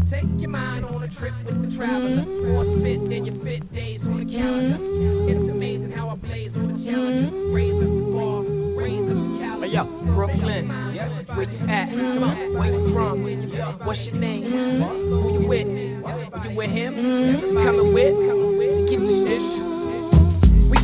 Take 0.08 0.40
your 0.40 0.50
mind 0.50 0.84
on 0.86 1.02
a 1.02 1.08
trip 1.08 1.32
with 1.44 1.62
the 1.62 1.76
traveler. 1.76 2.24
More 2.52 2.64
spit 2.64 3.04
than 3.04 3.24
your 3.24 3.34
fit 3.36 3.72
days 3.72 4.06
on 4.06 4.18
the 4.18 4.24
calendar. 4.24 4.78
It's 5.30 5.48
amazing 5.48 5.92
how 5.92 6.08
I 6.10 6.16
blaze 6.16 6.56
on 6.56 6.76
the 6.76 6.84
challenger. 6.84 7.34
Raise 7.52 7.76
up 7.76 7.82
the 7.82 8.12
bar, 8.12 8.42
raise 8.42 9.08
up. 9.08 9.29
Hey, 9.60 9.66
yo, 9.68 9.84
Brooklyn, 9.84 10.68
where 10.70 11.42
you 11.42 11.58
at? 11.68 11.90
Come 11.90 12.24
on, 12.24 12.54
where 12.54 12.72
you 12.72 12.90
from? 12.92 13.24
What's 13.84 14.06
your 14.06 14.16
name? 14.16 14.44
Who 14.44 15.34
you 15.34 15.46
with? 15.46 15.68
You 15.68 16.56
with 16.56 16.70
him? 16.70 16.94
You 16.96 17.60
coming 17.62 17.92
with? 17.92 18.88
Get 18.88 19.00
the 19.02 19.10
shit. 19.10 19.79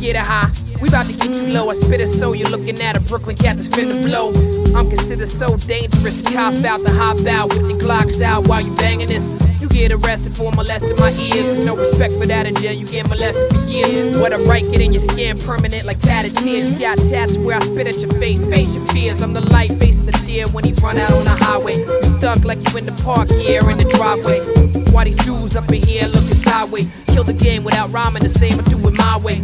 Get 0.07 0.15
it 0.15 0.25
high. 0.25 0.49
We 0.81 0.87
about 0.87 1.07
to 1.07 1.11
get 1.11 1.35
you 1.35 1.51
low. 1.51 1.67
I 1.67 1.73
spit 1.73 1.99
it 1.99 2.07
so 2.07 2.31
you're 2.31 2.47
looking 2.47 2.79
at 2.79 2.95
a 2.95 3.01
Brooklyn 3.01 3.35
cat 3.35 3.57
that's 3.57 3.67
finna 3.67 4.01
blow. 4.01 4.31
I'm 4.73 4.87
considered 4.87 5.27
so 5.27 5.57
dangerous. 5.67 6.21
The 6.21 6.31
cops 6.31 6.63
out 6.63 6.79
to 6.85 6.93
hop 6.93 7.19
out 7.27 7.49
with 7.49 7.67
the 7.67 7.75
Glocks 7.75 8.21
out 8.21 8.47
while 8.47 8.61
you 8.61 8.73
banging 8.75 9.09
this. 9.09 9.27
You 9.59 9.67
get 9.67 9.91
arrested 9.91 10.31
for 10.31 10.49
molesting 10.53 10.95
my 10.95 11.11
ears. 11.11 11.43
There's 11.43 11.65
no 11.65 11.75
respect 11.75 12.13
for 12.13 12.25
that 12.25 12.47
in 12.47 12.55
jail. 12.55 12.71
You 12.71 12.87
get 12.87 13.09
molested 13.09 13.51
for 13.51 13.59
years. 13.67 14.17
What 14.17 14.31
I 14.31 14.39
write 14.43 14.63
get 14.71 14.79
in 14.79 14.93
your 14.93 15.03
skin, 15.03 15.37
permanent 15.39 15.83
like 15.83 15.99
tatted 15.99 16.37
tears. 16.37 16.71
You 16.71 16.79
got 16.79 16.97
tats 17.11 17.35
where 17.35 17.57
I 17.57 17.59
spit 17.59 17.87
at 17.87 17.99
your 17.99 18.13
face. 18.13 18.39
Face 18.47 18.75
your 18.75 18.87
fears. 18.87 19.21
I'm 19.21 19.33
the 19.33 19.43
light 19.51 19.71
facing 19.75 20.05
the 20.05 20.13
deer 20.25 20.47
when 20.55 20.63
he 20.63 20.71
run 20.79 20.97
out 20.97 21.11
on 21.11 21.25
the 21.25 21.35
highway. 21.35 21.83
You 21.83 22.17
stuck 22.17 22.45
like 22.45 22.63
you 22.63 22.77
in 22.77 22.85
the 22.85 22.95
park, 23.03 23.27
here 23.27 23.69
in 23.69 23.77
the 23.77 23.89
driveway. 23.91 24.39
Why 24.93 25.03
these 25.03 25.17
dudes 25.17 25.57
up 25.57 25.67
in 25.67 25.81
here 25.83 26.07
looking 26.07 26.36
Kill 26.57 27.23
the 27.23 27.37
game 27.37 27.63
without 27.63 27.91
rhyming 27.91 28.23
the 28.23 28.29
same. 28.29 28.57
I 28.57 28.63
do 28.63 28.79
it 28.87 28.97
my 28.97 29.19
way. 29.19 29.41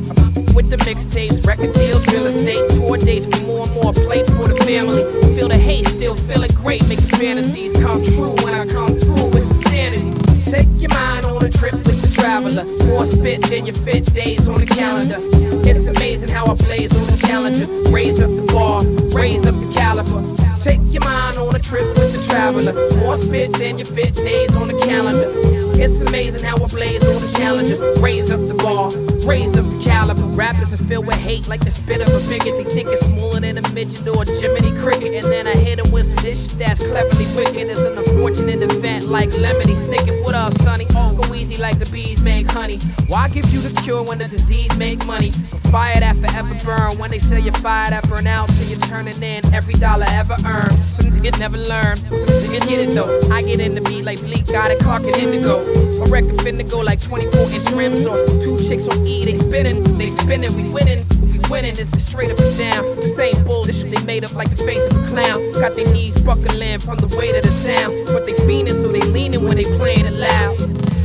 With 0.58 0.74
the 0.74 0.78
mixtapes, 0.82 1.46
record 1.46 1.72
deals, 1.74 2.08
real 2.08 2.26
estate, 2.26 2.66
tour 2.74 2.98
dates 2.98 3.30
for 3.30 3.40
more 3.46 3.70
and 3.70 3.74
more 3.78 3.94
plates 3.94 4.34
for 4.34 4.48
the 4.48 4.58
family. 4.66 5.06
Feel 5.38 5.48
the 5.48 5.58
hate, 5.58 5.86
still 5.86 6.16
feeling 6.16 6.50
great, 6.56 6.82
making 6.90 7.14
fantasies 7.14 7.72
come 7.74 8.02
true 8.04 8.34
when 8.42 8.56
I 8.56 8.66
come 8.66 8.98
through. 8.98 9.30
It's 9.38 9.46
insanity. 9.46 10.10
Take 10.50 10.66
your 10.82 10.90
mind 10.90 11.26
on 11.26 11.46
a 11.46 11.52
trip 11.54 11.78
with 11.86 12.02
the 12.02 12.10
traveler. 12.10 12.66
More 12.90 13.06
spit 13.06 13.44
than 13.46 13.68
your 13.68 13.78
fit 13.78 14.12
days 14.12 14.48
on 14.48 14.60
the 14.60 14.66
calendar. 14.66 15.22
It's 15.70 15.86
amazing 15.86 16.30
how 16.30 16.50
I 16.50 16.56
blaze 16.56 16.98
on 16.98 17.06
the 17.06 17.18
challenges. 17.28 17.70
Raise 17.94 18.24
up 18.24 18.34
the 18.34 18.46
bar, 18.50 18.82
raise 19.14 19.46
up 19.46 19.54
the 19.62 19.70
caliber. 19.70 20.26
Take 20.66 20.82
your 20.90 21.06
mind 21.06 21.38
on 21.38 21.56
a 21.56 21.60
trip 21.60 21.86
with 21.94 22.18
the 22.18 22.26
traveler. 22.26 22.74
More 23.06 23.18
spit 23.18 23.54
than 23.54 23.78
your 23.78 23.86
fit 23.86 24.16
days 24.16 24.56
on 24.56 24.66
the 24.66 24.78
calendar. 24.82 25.63
It's 25.76 26.02
amazing 26.02 26.44
how 26.44 26.56
I 26.56 26.68
blaze 26.68 27.04
all 27.08 27.20
the 27.20 27.32
challenges. 27.38 27.80
Raise 28.02 28.32
up 28.32 28.42
the 28.48 28.54
bar, 28.56 28.92
raise 29.28 29.58
up 29.58 29.66
the 29.66 29.80
caliber. 29.84 30.24
Rappers 30.36 30.72
is 30.72 30.82
filled 30.82 31.08
with 31.08 31.18
hate 31.18 31.48
like 31.48 31.64
the 31.64 31.72
spit 31.72 32.02
of 32.02 32.10
a 32.10 32.20
bigot. 32.30 32.56
They 32.56 32.64
think 32.64 32.90
it's 32.90 33.06
smaller 33.06 33.40
than 33.40 33.58
a 33.58 33.74
midget 33.74 34.08
or 34.08 34.24
a 34.24 34.26
Jiminy 34.26 34.72
Cricket. 34.80 35.14
And 35.24 35.26
then 35.32 35.48
I 35.48 35.56
hit 35.56 35.82
them 35.82 35.92
with 35.92 36.08
some 36.08 36.18
dish 36.18 36.48
that's 36.60 36.80
cleverly 36.80 37.28
wicked. 37.36 37.70
It's 37.70 37.80
an 37.80 37.98
unfortunate 37.98 38.62
event 38.62 39.08
like 39.08 39.30
Lemony 39.30 39.76
Snicket. 39.76 40.24
What 40.24 40.36
up, 40.36 40.54
sonny? 40.62 40.86
Go 40.86 41.34
easy 41.34 41.62
like 41.62 41.78
the 41.80 41.90
bees 41.92 42.24
make 42.24 42.48
honey. 42.50 42.80
Why 43.08 43.30
give 43.30 43.50
you 43.50 43.60
the 43.62 43.70
cure 43.82 44.04
when 44.04 44.18
the 44.18 44.28
disease 44.28 44.76
make 44.78 45.06
money? 45.06 45.32
Fire 45.72 46.00
that 46.00 46.16
forever 46.18 46.56
burn. 46.66 46.98
When 46.98 47.12
they 47.12 47.20
say 47.20 47.40
you 47.40 47.52
fire 47.52 47.90
that 47.90 48.08
burn 48.10 48.28
out 48.28 48.50
till 48.50 48.68
you're 48.68 48.80
turning 48.80 49.22
in 49.22 49.46
every 49.54 49.76
dollar 49.76 50.06
ever 50.10 50.36
earned. 50.46 50.74
Some 50.90 51.06
niggas 51.06 51.40
never 51.40 51.58
learn. 51.58 51.98
Some 51.98 52.30
niggas 52.42 52.68
get 52.68 52.80
it 52.80 52.94
though. 52.96 53.10
I 53.32 53.42
get 53.42 53.60
in 53.60 53.76
the 53.76 53.82
beat 53.82 54.06
like 54.06 54.20
Bleek, 54.22 54.48
got 54.48 54.72
it, 54.72 54.80
Clark 54.80 55.04
and 55.04 55.16
Indigo. 55.16 55.63
My 56.00 56.06
record 56.10 56.38
finna 56.44 56.70
go 56.70 56.80
like 56.80 57.02
24 57.02 57.50
inch 57.52 57.72
rims 57.72 58.06
or 58.06 58.18
two 58.42 58.58
chicks 58.60 58.88
on 58.88 59.06
E. 59.08 59.26
They 59.26 59.36
spinning, 59.36 59.84
they 59.98 60.10
spinning, 60.10 60.54
we 60.56 60.70
winning. 60.70 61.04
We 61.22 61.40
winning, 61.50 61.76
this 61.76 61.92
is 61.94 62.06
straight 62.06 62.32
up 62.32 62.40
and 62.40 62.58
down. 62.58 62.86
This 62.98 63.18
ain't 63.20 63.46
bullshit, 63.46 63.92
they 63.92 64.04
made 64.06 64.24
up 64.24 64.34
like 64.36 64.50
the 64.50 64.58
face 64.64 64.86
of 64.92 65.04
a 65.04 65.08
clown. 65.08 65.40
Got 65.54 65.76
their 65.76 65.92
knees 65.94 66.20
buckling 66.22 66.80
from 66.80 66.98
the 66.98 67.08
weight 67.18 67.36
of 67.36 67.44
the 67.44 67.52
sound. 67.64 67.94
But 68.08 68.26
they 68.26 68.34
fiending, 68.34 68.80
so 68.82 68.88
they 68.90 69.02
leaning 69.02 69.44
when 69.44 69.56
they 69.56 69.64
playing 69.64 70.06
it 70.06 70.14
loud. 70.14 70.58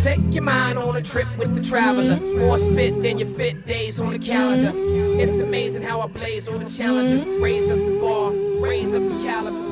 Take 0.03 0.33
your 0.33 0.44
mind 0.44 0.79
on 0.79 0.97
a 0.97 1.03
trip 1.03 1.29
with 1.37 1.55
the 1.55 1.62
traveler. 1.62 2.18
More 2.38 2.59
spit 2.59 3.03
than 3.03 3.18
your 3.18 3.29
fit 3.29 3.66
days 3.66 4.01
on 4.01 4.12
the 4.12 4.18
calendar. 4.18 4.73
It's 4.75 5.40
amazing 5.40 5.83
how 5.83 6.01
I 6.01 6.07
blaze 6.07 6.49
on 6.49 6.62
the 6.62 6.71
challenges. 6.71 7.25
Raise 7.40 7.68
up 7.71 7.79
the 7.79 7.99
bar, 8.01 8.33
raise 8.61 8.94
up 8.94 9.09
the 9.09 9.18
caliber. 9.25 9.68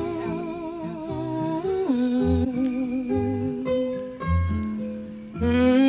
They 5.47 5.86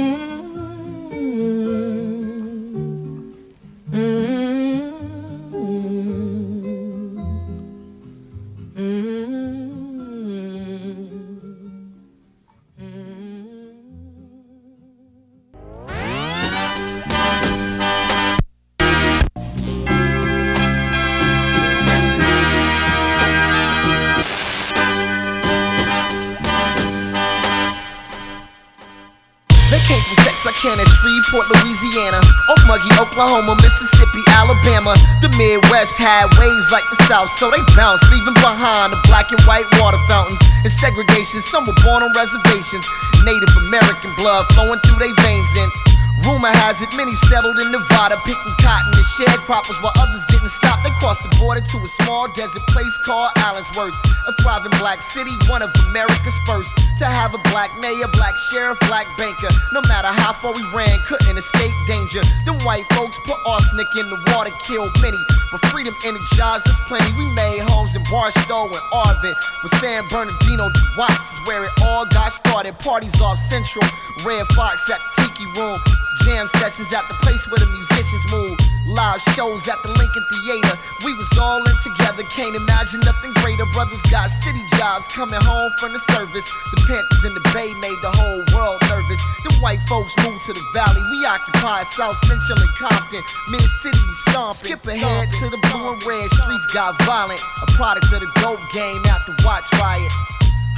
had 35.98 36.30
ways 36.38 36.64
like 36.70 36.86
the 36.94 36.98
South, 37.10 37.28
so 37.36 37.50
they 37.50 37.60
bounced, 37.74 38.06
leaving 38.14 38.38
behind 38.38 38.94
the 38.94 39.00
black 39.10 39.34
and 39.34 39.40
white 39.50 39.66
water 39.82 39.98
fountains 40.06 40.38
and 40.62 40.70
segregation. 40.70 41.42
Some 41.42 41.66
were 41.66 41.76
born 41.82 42.06
on 42.06 42.14
reservations, 42.14 42.86
Native 43.26 43.50
American 43.66 44.14
blood 44.14 44.46
flowing 44.54 44.78
through 44.86 45.02
their 45.02 45.14
veins. 45.26 45.50
And 45.58 45.87
rumor 46.28 46.52
has 46.68 46.80
it 46.84 46.92
many 46.96 47.14
settled 47.32 47.56
in 47.56 47.72
Nevada, 47.72 48.20
picking 48.28 48.56
cotton 48.60 48.92
and 48.92 49.08
sharecroppers, 49.16 49.80
while 49.80 49.96
others 49.96 50.22
didn't 50.28 50.52
stop. 50.52 50.84
They 50.84 50.92
crossed 51.00 51.24
the 51.24 51.32
border 51.40 51.64
to 51.64 51.76
a 51.80 51.90
small 52.04 52.28
desert 52.36 52.62
place 52.68 52.96
called 53.00 53.32
Allensworth, 53.40 53.96
a 54.28 54.32
thriving 54.44 54.76
black 54.78 55.00
city, 55.00 55.32
one 55.48 55.62
of 55.64 55.72
America's 55.88 56.36
first 56.44 56.70
to 57.00 57.06
have 57.06 57.32
a 57.32 57.40
black 57.50 57.70
mayor, 57.80 58.06
black 58.12 58.36
sheriff, 58.36 58.78
black 58.90 59.06
banker. 59.16 59.48
No 59.72 59.80
matter 59.88 60.08
how 60.08 60.34
far 60.36 60.52
we 60.52 60.62
ran, 60.74 60.92
couldn't 61.06 61.38
escape 61.38 61.72
danger. 61.86 62.20
Them 62.44 62.58
white 62.66 62.84
folks 62.92 63.16
put 63.24 63.38
arsenic 63.46 63.88
in 63.96 64.10
the 64.10 64.20
water, 64.34 64.52
killed 64.66 64.92
many. 65.00 65.18
But 65.50 65.64
freedom 65.72 65.94
energized 66.04 66.68
us 66.68 66.78
plenty. 66.86 67.08
We 67.16 67.24
made 67.32 67.62
homes 67.72 67.96
in 67.96 68.02
Barstow 68.10 68.68
and 68.68 68.84
Arvin. 68.92 69.34
With 69.62 69.72
San 69.80 70.04
Bernardino, 70.08 70.68
the 70.68 70.82
Watts 70.98 71.32
is 71.32 71.40
where 71.46 71.64
it 71.64 71.72
all 71.82 72.04
got 72.06 72.32
started. 72.32 72.78
Parties 72.80 73.16
off 73.22 73.38
Central, 73.48 73.86
Redd 74.26 74.46
Foxx 74.52 74.90
at 74.90 75.00
the 75.16 75.22
Tiki 75.22 75.46
Room. 75.56 75.80
Jam 76.24 76.46
sessions 76.58 76.92
at 76.92 77.06
the 77.08 77.14
place 77.22 77.46
where 77.50 77.60
the 77.60 77.70
musicians 77.70 78.24
move. 78.32 78.56
Live 78.88 79.20
shows 79.36 79.68
at 79.68 79.76
the 79.84 79.92
Lincoln 79.92 80.24
Theater. 80.32 80.74
We 81.04 81.12
was 81.14 81.28
all 81.38 81.60
in 81.60 81.76
together, 81.84 82.24
can't 82.32 82.56
imagine 82.56 83.00
nothing 83.04 83.32
greater. 83.44 83.66
Brothers 83.76 84.00
got 84.10 84.30
city 84.42 84.64
jobs 84.80 85.06
coming 85.08 85.40
home 85.40 85.72
from 85.78 85.92
the 85.92 86.00
service. 86.14 86.48
The 86.72 86.80
Panthers 86.88 87.22
in 87.28 87.34
the 87.34 87.44
Bay 87.52 87.68
made 87.84 88.00
the 88.00 88.12
whole 88.16 88.42
world 88.56 88.80
nervous. 88.88 89.20
The 89.44 89.52
white 89.60 89.82
folks 89.88 90.16
moved 90.24 90.44
to 90.46 90.52
the 90.52 90.64
valley. 90.72 91.02
We 91.12 91.26
occupied 91.26 91.86
South 91.92 92.16
Central 92.24 92.58
and 92.58 92.74
Compton. 92.80 93.22
Mid 93.50 93.68
City, 93.84 93.98
we 93.98 94.14
stomping. 94.30 94.64
Skip 94.64 94.86
ahead 94.86 95.28
to 95.42 95.50
the 95.50 95.60
blue 95.68 95.92
and 95.92 96.00
red 96.06 96.30
streets 96.30 96.66
got 96.72 96.96
violent. 97.04 97.40
A 97.62 97.66
product 97.76 98.08
of 98.12 98.20
the 98.20 98.30
GOAT 98.40 98.60
game 98.72 99.04
after 99.06 99.36
Watts 99.44 99.68
riots. 99.76 100.16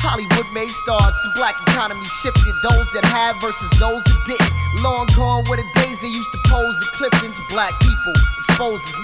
Hollywood 0.00 0.48
made 0.52 0.72
stars, 0.72 1.12
the 1.22 1.30
black 1.36 1.60
economy 1.68 2.04
shifted. 2.24 2.54
Those 2.64 2.88
that 2.96 3.04
had 3.04 3.36
versus 3.40 3.68
those 3.76 4.00
that 4.00 4.20
didn't. 4.24 4.52
Long 4.80 5.04
gone 5.12 5.44
were 5.48 5.60
the 5.60 5.68
days 5.76 6.00
they 6.00 6.08
used 6.08 6.32
to 6.32 6.40
pose 6.48 6.76
at 6.80 6.88
Clifton's. 6.96 7.36
Black 7.52 7.76
people 7.84 8.16
exposes 8.40 8.96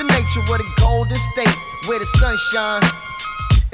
the 0.00 0.04
nature 0.08 0.40
of 0.40 0.48
the 0.48 0.68
golden 0.80 1.16
state 1.36 1.56
where 1.86 2.00
the 2.00 2.08
sun 2.16 2.36
shines. 2.36 2.88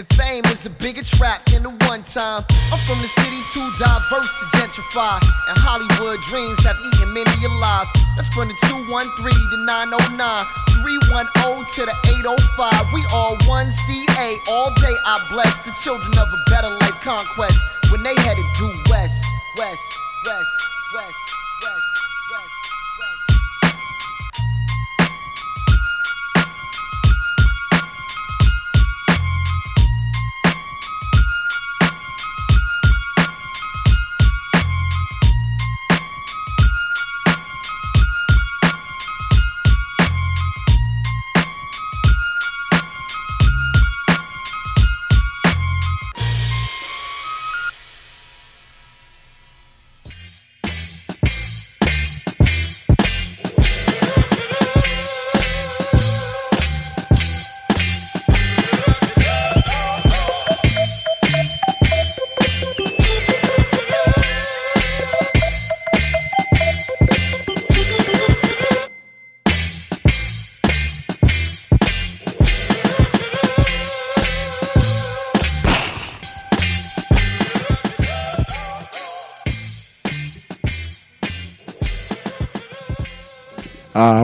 And 0.01 0.09
fame 0.17 0.47
is 0.47 0.65
a 0.65 0.71
bigger 0.81 1.05
trap 1.05 1.45
than 1.53 1.63
the 1.63 1.69
one 1.85 2.01
time. 2.09 2.41
I'm 2.73 2.81
from 2.89 3.05
the 3.05 3.11
city 3.21 3.37
too 3.53 3.69
diverse 3.77 4.33
to 4.41 4.45
gentrify. 4.57 5.21
And 5.45 5.57
Hollywood 5.61 6.17
dreams 6.25 6.57
have 6.65 6.81
eaten 6.81 7.13
many 7.13 7.37
alive. 7.45 7.85
That's 8.17 8.33
from 8.33 8.49
the 8.49 8.57
213 8.65 8.97
to 8.97 9.59
909. 9.69 10.17
310 10.81 11.69
to 11.77 11.81
the 11.85 11.93
805. 12.17 12.33
We 12.97 13.05
all 13.13 13.37
one 13.45 13.69
CA. 13.69 14.41
All 14.49 14.73
day 14.81 14.97
I 15.05 15.21
bless 15.29 15.53
the 15.69 15.77
children 15.85 16.17
of 16.17 16.33
a 16.33 16.41
better 16.49 16.73
life 16.81 16.97
conquest. 17.05 17.61
When 17.93 18.01
they 18.01 18.17
headed 18.25 18.49
due 18.57 18.73
west, 18.89 19.21
west, 19.61 19.85
west, 20.25 20.57
west. 20.97 21.40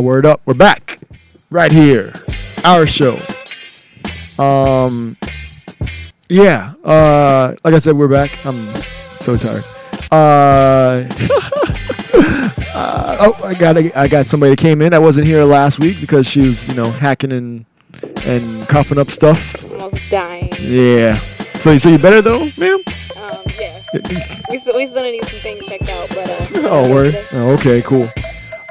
Word 0.06 0.24
up. 0.24 0.40
We're 0.46 0.54
back. 0.54 1.00
Right 1.50 1.72
here. 1.72 2.12
Our 2.62 2.86
show. 2.86 3.18
Um 4.38 5.16
yeah. 6.28 6.74
Uh 6.84 7.56
like 7.64 7.74
I 7.74 7.80
said, 7.80 7.96
we're 7.96 8.06
back. 8.06 8.30
I'm 8.46 8.72
so 8.76 9.36
tired. 9.36 9.64
Uh, 10.12 11.08
uh 12.72 13.16
oh 13.18 13.40
I 13.44 13.54
got 13.58 13.76
I 13.96 14.06
got 14.06 14.26
somebody 14.26 14.50
that 14.50 14.60
came 14.60 14.80
in 14.80 14.94
I 14.94 15.00
wasn't 15.00 15.26
here 15.26 15.42
last 15.42 15.80
week 15.80 16.00
because 16.00 16.24
she 16.24 16.38
was, 16.38 16.68
you 16.68 16.74
know, 16.74 16.88
hacking 16.88 17.32
and 17.32 17.64
and 18.24 18.68
coughing 18.68 18.98
up 18.98 19.10
stuff. 19.10 19.72
Almost 19.72 20.08
dying. 20.08 20.52
Yeah. 20.60 21.14
So 21.14 21.76
so 21.78 21.88
you 21.88 21.98
better 21.98 22.22
though, 22.22 22.48
ma'am? 22.58 22.78
Um, 23.20 23.42
yeah. 23.58 23.80
we 24.50 24.58
still 24.58 24.76
we 24.76 24.86
still 24.86 25.02
need 25.02 25.24
some 25.24 25.40
things 25.40 25.66
checked 25.66 25.88
out, 25.88 26.08
but 26.10 26.30
uh. 26.30 26.68
Oh, 26.68 26.94
word. 26.94 27.14
Oh, 27.32 27.54
okay, 27.54 27.82
cool. 27.82 28.08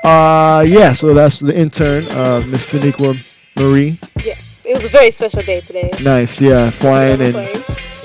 Uh, 0.05 0.61
yeah. 0.67 0.93
So 0.93 1.13
that's 1.13 1.39
the 1.39 1.57
intern, 1.57 2.03
uh, 2.11 2.43
Miss 2.47 2.71
Siniqua 2.71 3.15
Marie. 3.57 3.97
Yes, 4.23 4.63
it 4.65 4.75
was 4.75 4.85
a 4.85 4.89
very 4.89 5.09
special 5.09 5.41
day 5.41 5.61
today. 5.61 5.89
Nice, 6.03 6.39
yeah, 6.39 6.69
flying 6.69 7.21
and 7.21 7.35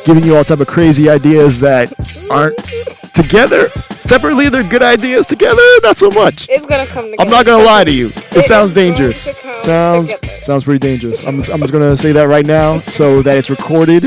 giving 0.07 0.25
you 0.25 0.37
all 0.37 0.45
type 0.45 0.61
of 0.61 0.67
crazy 0.67 1.11
ideas 1.11 1.61
that 1.61 1.93
aren't 2.31 2.57
together. 3.23 3.69
Separately, 3.97 4.49
they're 4.49 4.63
good 4.69 4.83
ideas. 4.83 5.27
Together, 5.27 5.63
not 5.83 5.99
so 5.99 6.11
much. 6.11 6.49
It's 6.49 6.67
gonna 6.67 6.87
come 6.87 7.05
together. 7.11 7.23
I'm 7.23 7.29
not 7.31 7.47
gonna 7.47 7.63
lie 7.65 7.85
to 7.85 7.93
you. 7.93 8.07
It, 8.09 8.37
It 8.39 8.45
sounds 8.45 8.73
dangerous. 8.75 9.23
Sounds 9.61 10.09
together. 10.11 10.27
sounds 10.27 10.65
pretty 10.65 10.79
dangerous. 10.79 11.27
I'm, 11.27 11.37
I'm 11.53 11.61
just 11.61 11.73
gonna 11.73 11.97
say 11.97 12.13
that 12.13 12.25
right 12.25 12.47
now 12.47 12.79
so 12.79 13.23
that 13.23 13.37
it's 13.37 13.51
recorded 13.51 14.05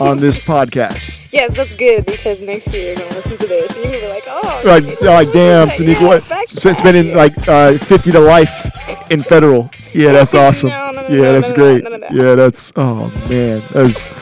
on 0.00 0.18
this 0.18 0.38
podcast. 0.44 1.32
Yes, 1.32 1.56
that's 1.56 1.76
good 1.76 2.06
because 2.06 2.42
next 2.42 2.72
year 2.74 2.86
you're 2.86 2.96
gonna 2.96 3.14
listen 3.14 3.36
to 3.36 3.46
this 3.46 3.76
and 3.76 3.90
you're 3.90 4.00
gonna 4.00 4.12
be 4.12 4.14
like, 4.14 4.24
oh. 4.26 4.62
Like, 4.64 5.00
like 5.02 5.32
damn, 5.32 5.68
Saniqua, 5.68 6.22
yeah, 6.28 6.62
what? 6.64 6.76
spending 6.76 7.16
like 7.16 7.32
uh, 7.48 7.78
50 7.78 8.12
to 8.12 8.20
life 8.20 9.10
in 9.10 9.20
federal. 9.20 9.70
Yeah, 9.92 10.12
that's 10.12 10.34
awesome. 10.34 10.70
yeah, 10.70 11.32
that's 11.32 11.52
great. 11.52 11.84
Yeah, 12.10 12.34
that's 12.34 12.72
oh 12.76 13.06
man, 13.30 13.62
that's. 13.72 14.18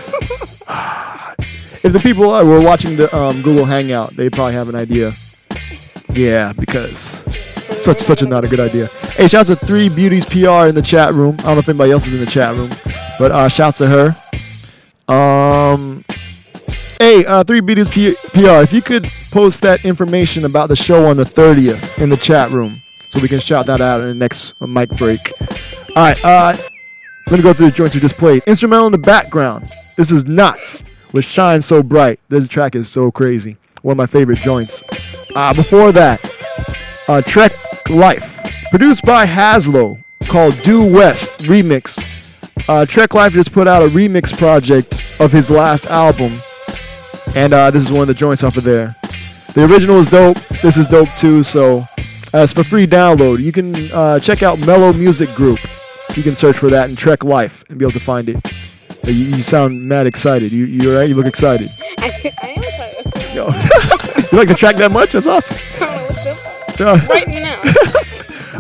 if 1.86 1.92
the 1.92 2.00
people 2.00 2.24
were 2.24 2.60
watching 2.60 2.96
the 2.96 3.14
um, 3.16 3.40
Google 3.42 3.64
Hangout, 3.64 4.10
they 4.10 4.28
probably 4.28 4.54
have 4.54 4.68
an 4.68 4.74
idea. 4.74 5.12
Yeah, 6.10 6.52
because 6.58 7.22
such 7.80 8.00
such 8.00 8.22
a 8.22 8.26
not 8.26 8.44
a 8.44 8.48
good 8.48 8.58
idea. 8.58 8.88
Hey, 9.14 9.28
shouts 9.28 9.48
to 9.50 9.56
Three 9.56 9.88
Beauties 9.88 10.24
PR 10.24 10.66
in 10.66 10.74
the 10.74 10.82
chat 10.82 11.14
room. 11.14 11.36
I 11.40 11.42
don't 11.42 11.54
know 11.54 11.58
if 11.60 11.68
anybody 11.68 11.92
else 11.92 12.06
is 12.08 12.14
in 12.14 12.24
the 12.24 12.30
chat 12.30 12.56
room, 12.56 12.70
but 13.20 13.30
uh, 13.30 13.48
shouts 13.48 13.78
to 13.78 13.86
her. 13.86 15.14
Um, 15.14 16.04
hey, 16.98 17.24
uh, 17.24 17.44
Three 17.44 17.60
Beauties 17.60 17.92
P- 17.92 18.16
PR, 18.32 18.62
if 18.62 18.72
you 18.72 18.82
could 18.82 19.08
post 19.30 19.62
that 19.62 19.84
information 19.84 20.44
about 20.44 20.68
the 20.68 20.76
show 20.76 21.08
on 21.08 21.16
the 21.16 21.24
30th 21.24 22.02
in 22.02 22.10
the 22.10 22.16
chat 22.16 22.50
room, 22.50 22.82
so 23.10 23.20
we 23.20 23.28
can 23.28 23.38
shout 23.38 23.66
that 23.66 23.80
out 23.80 24.00
in 24.00 24.08
the 24.08 24.14
next 24.14 24.60
mic 24.60 24.90
break. 24.90 25.20
All 25.94 26.02
right, 26.02 26.24
uh, 26.24 26.56
let 27.28 27.36
me 27.36 27.42
go 27.44 27.52
through 27.52 27.66
the 27.66 27.72
joints 27.72 27.94
we 27.94 28.00
just 28.00 28.16
played. 28.16 28.42
Instrumental 28.48 28.86
in 28.86 28.92
the 28.92 28.98
background. 28.98 29.70
This 29.96 30.10
is 30.10 30.24
Nottz 30.24 30.82
with 31.16 31.24
Shine 31.24 31.62
So 31.62 31.82
Bright. 31.82 32.20
This 32.28 32.46
track 32.46 32.74
is 32.74 32.88
so 32.88 33.10
crazy. 33.10 33.56
One 33.80 33.92
of 33.92 33.96
my 33.96 34.04
favorite 34.04 34.36
joints. 34.38 34.82
Uh, 35.34 35.54
before 35.54 35.90
that, 35.92 36.20
uh, 37.08 37.22
Trek 37.22 37.52
Life, 37.88 38.68
produced 38.70 39.02
by 39.02 39.24
Has-Lo, 39.24 39.98
called 40.24 40.60
Due 40.62 40.84
West 40.84 41.38
Remix. 41.44 42.68
Uh, 42.68 42.84
Trek 42.84 43.14
Life 43.14 43.32
just 43.32 43.50
put 43.54 43.66
out 43.66 43.80
a 43.80 43.86
remix 43.86 44.36
project 44.36 45.18
of 45.18 45.32
his 45.32 45.50
last 45.50 45.86
album, 45.86 46.32
and 47.34 47.54
uh, 47.54 47.70
this 47.70 47.82
is 47.82 47.90
one 47.90 48.02
of 48.02 48.08
the 48.08 48.14
joints 48.14 48.44
off 48.44 48.58
of 48.58 48.64
there. 48.64 48.94
The 49.54 49.64
original 49.64 50.00
is 50.00 50.10
dope. 50.10 50.36
This 50.60 50.76
is 50.76 50.86
dope 50.88 51.08
too. 51.16 51.42
So, 51.42 51.82
as 52.34 52.52
for 52.52 52.62
free 52.62 52.86
download, 52.86 53.40
you 53.40 53.52
can 53.52 53.74
uh, 53.90 54.20
check 54.20 54.42
out 54.42 54.60
Mello 54.66 54.92
Music 54.92 55.34
Group. 55.34 55.60
You 56.14 56.22
can 56.22 56.36
search 56.36 56.58
for 56.58 56.68
that 56.68 56.90
in 56.90 56.96
Trek 56.96 57.24
Life 57.24 57.64
and 57.70 57.78
be 57.78 57.86
able 57.86 57.92
to 57.92 58.00
find 58.00 58.28
it. 58.28 58.75
Uh, 59.06 59.10
You, 59.10 59.36
you 59.36 59.42
sound 59.42 59.82
mad 59.82 60.06
excited. 60.06 60.52
You 60.52 60.64
you 60.66 60.90
alright? 60.92 61.08
You 61.08 61.14
look 61.14 61.26
excited. 61.26 61.68
I, 61.98 62.32
I 62.42 62.48
am 62.48 62.58
excited. 62.58 63.34
Yo. 63.34 63.46
you 64.32 64.38
like 64.38 64.48
the 64.48 64.54
track 64.56 64.76
that 64.76 64.90
much? 64.92 65.12
That's 65.12 65.26
awesome. 65.26 65.56
Uh, 66.78 66.98
right 67.08 67.28
now. 67.28 67.62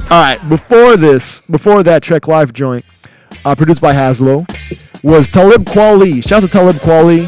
All 0.08 0.22
right, 0.22 0.38
before 0.48 0.96
this, 0.96 1.40
before 1.50 1.82
that 1.82 2.02
Trek 2.02 2.28
Life 2.28 2.52
joint, 2.52 2.84
uh, 3.44 3.54
produced 3.56 3.80
by 3.80 3.92
Has-Lo, 3.92 4.46
was 5.02 5.28
Talib 5.28 5.64
Kweli. 5.64 6.22
Shout 6.26 6.42
out 6.44 6.46
to 6.46 6.52
Talib 6.52 6.76
Kweli. 6.76 7.26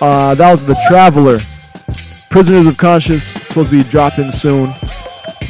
Uh, 0.00 0.34
that 0.34 0.50
was 0.50 0.64
The 0.64 0.76
Traveler. 0.88 1.38
Prisoners 2.30 2.66
of 2.66 2.76
Conscience, 2.78 3.22
supposed 3.24 3.70
to 3.70 3.82
be 3.82 3.88
dropping 3.88 4.30
soon. 4.32 4.70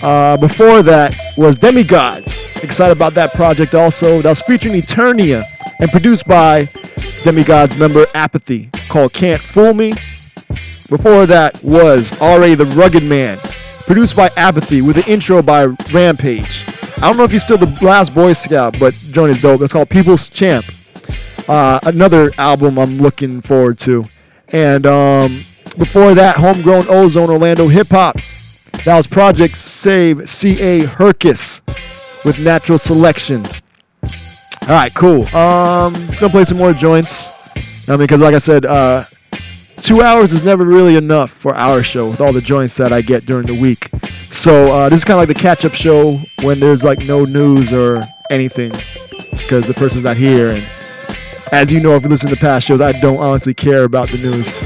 Uh, 0.02 0.36
before 0.38 0.82
that 0.82 1.16
was 1.38 1.56
Demigodz. 1.56 2.62
Excited 2.64 2.96
about 2.96 3.14
that 3.14 3.32
project 3.32 3.74
also. 3.74 4.20
That 4.20 4.30
was 4.30 4.42
featuring 4.42 4.74
Eternia 4.74 5.42
and 5.78 5.90
produced 5.90 6.26
by 6.26 6.66
Demigodz 7.26 7.76
member 7.76 8.06
Apathy 8.14 8.70
called 8.88 9.12
Can't 9.12 9.40
Fool 9.40 9.74
Me. 9.74 9.90
Before 10.88 11.26
that 11.26 11.60
was 11.60 12.16
R.A. 12.20 12.54
the 12.54 12.66
Rugged 12.66 13.02
Man, 13.02 13.38
produced 13.84 14.14
by 14.14 14.30
Apathy 14.36 14.80
with 14.80 14.96
an 14.96 15.02
intro 15.08 15.42
by 15.42 15.64
Rampage. 15.92 16.64
I 16.98 17.00
don't 17.00 17.16
know 17.16 17.24
if 17.24 17.32
he's 17.32 17.42
still 17.42 17.58
the 17.58 17.84
last 17.84 18.14
Boy 18.14 18.32
Scout, 18.32 18.78
but 18.78 18.94
joint 19.10 19.32
is 19.32 19.42
dope. 19.42 19.60
It's 19.60 19.72
called 19.72 19.90
People's 19.90 20.30
Champ. 20.30 20.66
Uh, 21.48 21.80
another 21.82 22.30
album 22.38 22.78
I'm 22.78 22.98
looking 22.98 23.40
forward 23.40 23.80
to. 23.80 24.04
And 24.50 24.86
um, 24.86 25.32
before 25.76 26.14
that, 26.14 26.36
Homegrown 26.36 26.86
Ozone 26.88 27.28
Orlando 27.28 27.66
Hip 27.66 27.88
Hop. 27.88 28.18
That 28.84 28.96
was 28.96 29.08
Project 29.08 29.56
Save 29.56 30.30
C.A. 30.30 30.84
hircus 30.84 31.60
with 32.24 32.38
Natural 32.38 32.78
Selection. 32.78 33.44
All 34.68 34.74
right, 34.74 34.92
cool. 34.94 35.22
Um, 35.28 35.92
gonna 36.18 36.28
play 36.28 36.44
some 36.44 36.58
more 36.58 36.72
joints. 36.72 37.88
I 37.88 37.92
mean, 37.92 38.00
because 38.00 38.20
like 38.20 38.34
I 38.34 38.38
said, 38.38 38.66
uh, 38.66 39.04
two 39.80 40.02
hours 40.02 40.32
is 40.32 40.44
never 40.44 40.64
really 40.64 40.96
enough 40.96 41.30
for 41.30 41.54
our 41.54 41.84
show 41.84 42.10
with 42.10 42.20
all 42.20 42.32
the 42.32 42.40
joints 42.40 42.76
that 42.78 42.92
I 42.92 43.00
get 43.00 43.26
during 43.26 43.46
the 43.46 43.54
week. 43.54 43.88
So 44.02 44.72
uh, 44.72 44.88
this 44.88 44.98
is 44.98 45.04
kind 45.04 45.20
of 45.20 45.28
like 45.28 45.36
the 45.36 45.40
catch-up 45.40 45.72
show 45.72 46.18
when 46.42 46.58
there's 46.58 46.82
like 46.82 47.06
no 47.06 47.24
news 47.24 47.72
or 47.72 48.04
anything 48.28 48.72
because 49.30 49.68
the 49.68 49.74
person's 49.74 50.02
not 50.02 50.16
here. 50.16 50.48
And 50.48 50.64
as 51.52 51.72
you 51.72 51.80
know, 51.80 51.94
if 51.94 52.02
you 52.02 52.08
listen 52.08 52.28
to 52.30 52.36
past 52.36 52.66
shows, 52.66 52.80
I 52.80 52.90
don't 53.00 53.18
honestly 53.18 53.54
care 53.54 53.84
about 53.84 54.08
the 54.08 54.18
news. 54.18 54.60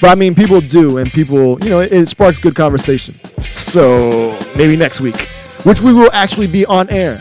But 0.00 0.10
I 0.10 0.16
mean, 0.16 0.34
people 0.34 0.60
do, 0.60 0.98
and 0.98 1.08
people, 1.08 1.56
you 1.62 1.70
know, 1.70 1.78
it, 1.78 1.92
it 1.92 2.08
sparks 2.08 2.40
good 2.40 2.56
conversation. 2.56 3.14
So 3.42 4.36
maybe 4.56 4.74
next 4.74 5.00
week, 5.00 5.20
which 5.62 5.82
we 5.82 5.92
will 5.92 6.10
actually 6.12 6.48
be 6.48 6.66
on 6.66 6.90
air 6.90 7.20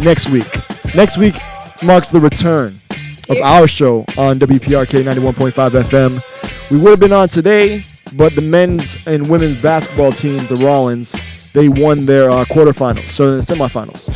next 0.00 0.28
week. 0.28 0.46
Next 0.94 1.18
week 1.18 1.34
marks 1.84 2.10
the 2.10 2.20
return 2.20 2.74
of 3.28 3.36
our 3.44 3.68
show 3.68 4.00
on 4.16 4.38
WPRK 4.38 5.02
91.5 5.02 5.52
FM. 5.52 6.70
We 6.70 6.78
would 6.78 6.90
have 6.90 7.00
been 7.00 7.12
on 7.12 7.28
today, 7.28 7.82
but 8.14 8.32
the 8.34 8.40
men's 8.40 9.06
and 9.06 9.28
women's 9.28 9.62
basketball 9.62 10.12
teams, 10.12 10.48
the 10.48 10.56
Rollins, 10.56 11.52
they 11.52 11.68
won 11.68 12.04
their 12.06 12.30
uh, 12.30 12.44
quarterfinals, 12.44 13.00
so 13.00 13.36
the 13.36 13.42
semifinals. 13.42 14.12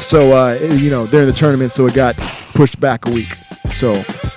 So 0.00 0.36
uh, 0.36 0.54
you 0.74 0.90
know 0.90 1.06
they're 1.06 1.22
in 1.22 1.26
the 1.28 1.32
tournament, 1.32 1.72
so 1.72 1.86
it 1.86 1.94
got 1.94 2.14
pushed 2.54 2.78
back 2.80 3.06
a 3.06 3.10
week. 3.10 3.32
So 3.74 3.92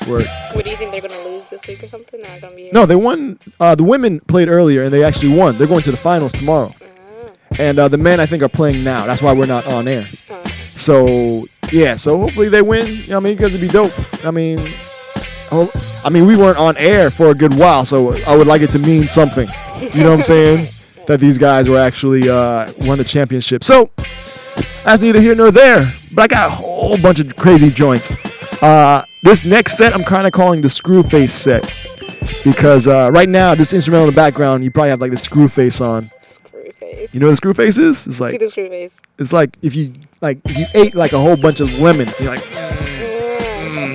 we're 0.08 0.26
What 0.54 0.66
do 0.66 0.72
you 0.72 0.78
think 0.78 0.92
they're 0.92 1.02
gonna 1.02 1.22
lose 1.24 1.50
this 1.50 1.68
week 1.68 1.84
or 1.84 1.88
something? 1.88 2.20
Gonna 2.42 2.56
be 2.56 2.70
no, 2.74 2.86
they 2.86 2.96
won. 2.96 3.40
Uh, 3.60 3.76
the 3.76 3.84
women 3.84 4.20
played 4.22 4.48
earlier, 4.48 4.84
and 4.84 4.94
they 4.94 5.04
actually 5.04 5.38
won. 5.38 5.58
They're 5.58 5.68
going 5.68 5.84
to 5.84 5.92
the 5.92 5.98
finals 5.98 6.34
tomorrow. 6.34 6.72
And 7.60 7.80
uh, 7.80 7.88
the 7.88 7.98
men, 7.98 8.20
I 8.20 8.26
think, 8.26 8.44
are 8.44 8.50
playing 8.50 8.84
now. 8.84 9.06
That's 9.06 9.22
why 9.22 9.34
we're 9.34 9.46
not 9.46 9.66
on 9.68 9.88
air. 9.88 10.04
So 10.78 11.46
yeah, 11.72 11.96
so 11.96 12.18
hopefully 12.18 12.50
they 12.50 12.62
win. 12.62 12.88
You 12.88 13.10
know 13.10 13.18
I 13.18 13.20
mean, 13.20 13.36
because 13.36 13.54
it'd 13.54 13.68
be 13.68 13.72
dope. 13.72 13.94
I 14.26 14.32
mean, 14.32 14.60
I 15.52 16.10
mean, 16.10 16.26
we 16.26 16.36
weren't 16.36 16.58
on 16.58 16.76
air 16.78 17.10
for 17.10 17.30
a 17.32 17.34
good 17.34 17.54
while, 17.54 17.86
so 17.86 18.16
I 18.26 18.36
would 18.36 18.48
like 18.48 18.62
it 18.62 18.72
to 18.72 18.80
mean 18.80 19.04
something. 19.04 19.48
You 19.94 20.04
know 20.04 20.12
what 20.12 20.20
I'm 20.20 20.24
saying? 20.24 20.68
that 21.08 21.20
these 21.20 21.38
guys 21.38 21.70
were 21.70 21.80
actually 21.80 22.30
uh, 22.30 22.72
won 22.82 22.98
the 22.98 23.04
championship. 23.04 23.64
So 23.64 23.90
that's 24.84 25.02
neither 25.02 25.22
here 25.22 25.36
nor 25.36 25.52
there. 25.52 25.90
But 26.14 26.24
I 26.24 26.28
got 26.28 26.48
a 26.48 26.54
whole 26.54 26.98
bunch 26.98 27.20
of 27.20 27.36
crazy 27.36 27.70
joints. 27.70 28.16
Uh, 28.62 29.04
this 29.24 29.46
next 29.46 29.78
set 29.78 29.94
I'm 29.94 30.04
kind 30.04 30.28
of 30.28 30.34
calling 30.34 30.62
the 30.62 30.68
Screwface 30.68 31.30
set 31.30 31.64
because 32.44 32.88
uh, 32.88 33.10
right 33.12 33.30
now 33.30 33.56
this 33.56 33.72
instrumental 33.74 34.08
in 34.08 34.14
the 34.14 34.16
background 34.16 34.64
you 34.64 34.72
probably 34.72 34.90
have 34.90 35.02
like 35.02 35.12
the 35.12 35.18
Screwface 35.18 35.82
on. 35.82 36.10
Screwface. 36.96 37.14
You 37.14 37.20
know 37.20 37.28
what 37.30 37.38
a 37.38 37.42
Screwface 37.42 37.78
is? 37.78 38.08
It's 38.08 38.20
like 38.20 38.32
Do 38.34 38.38
the 38.40 38.48
screw 38.48 38.70
face. 38.70 39.00
it's 39.18 39.34
like 39.34 39.58
if 39.62 39.76
you 39.76 39.94
like 40.22 40.40
if 40.46 40.58
you 40.58 40.66
ate 40.76 40.96
like 40.96 41.14
a 41.14 41.20
whole 41.20 41.38
bunch 41.38 41.60
of 41.60 41.80
lemons. 41.80 42.20
You're 42.20 42.32
like 42.36 42.44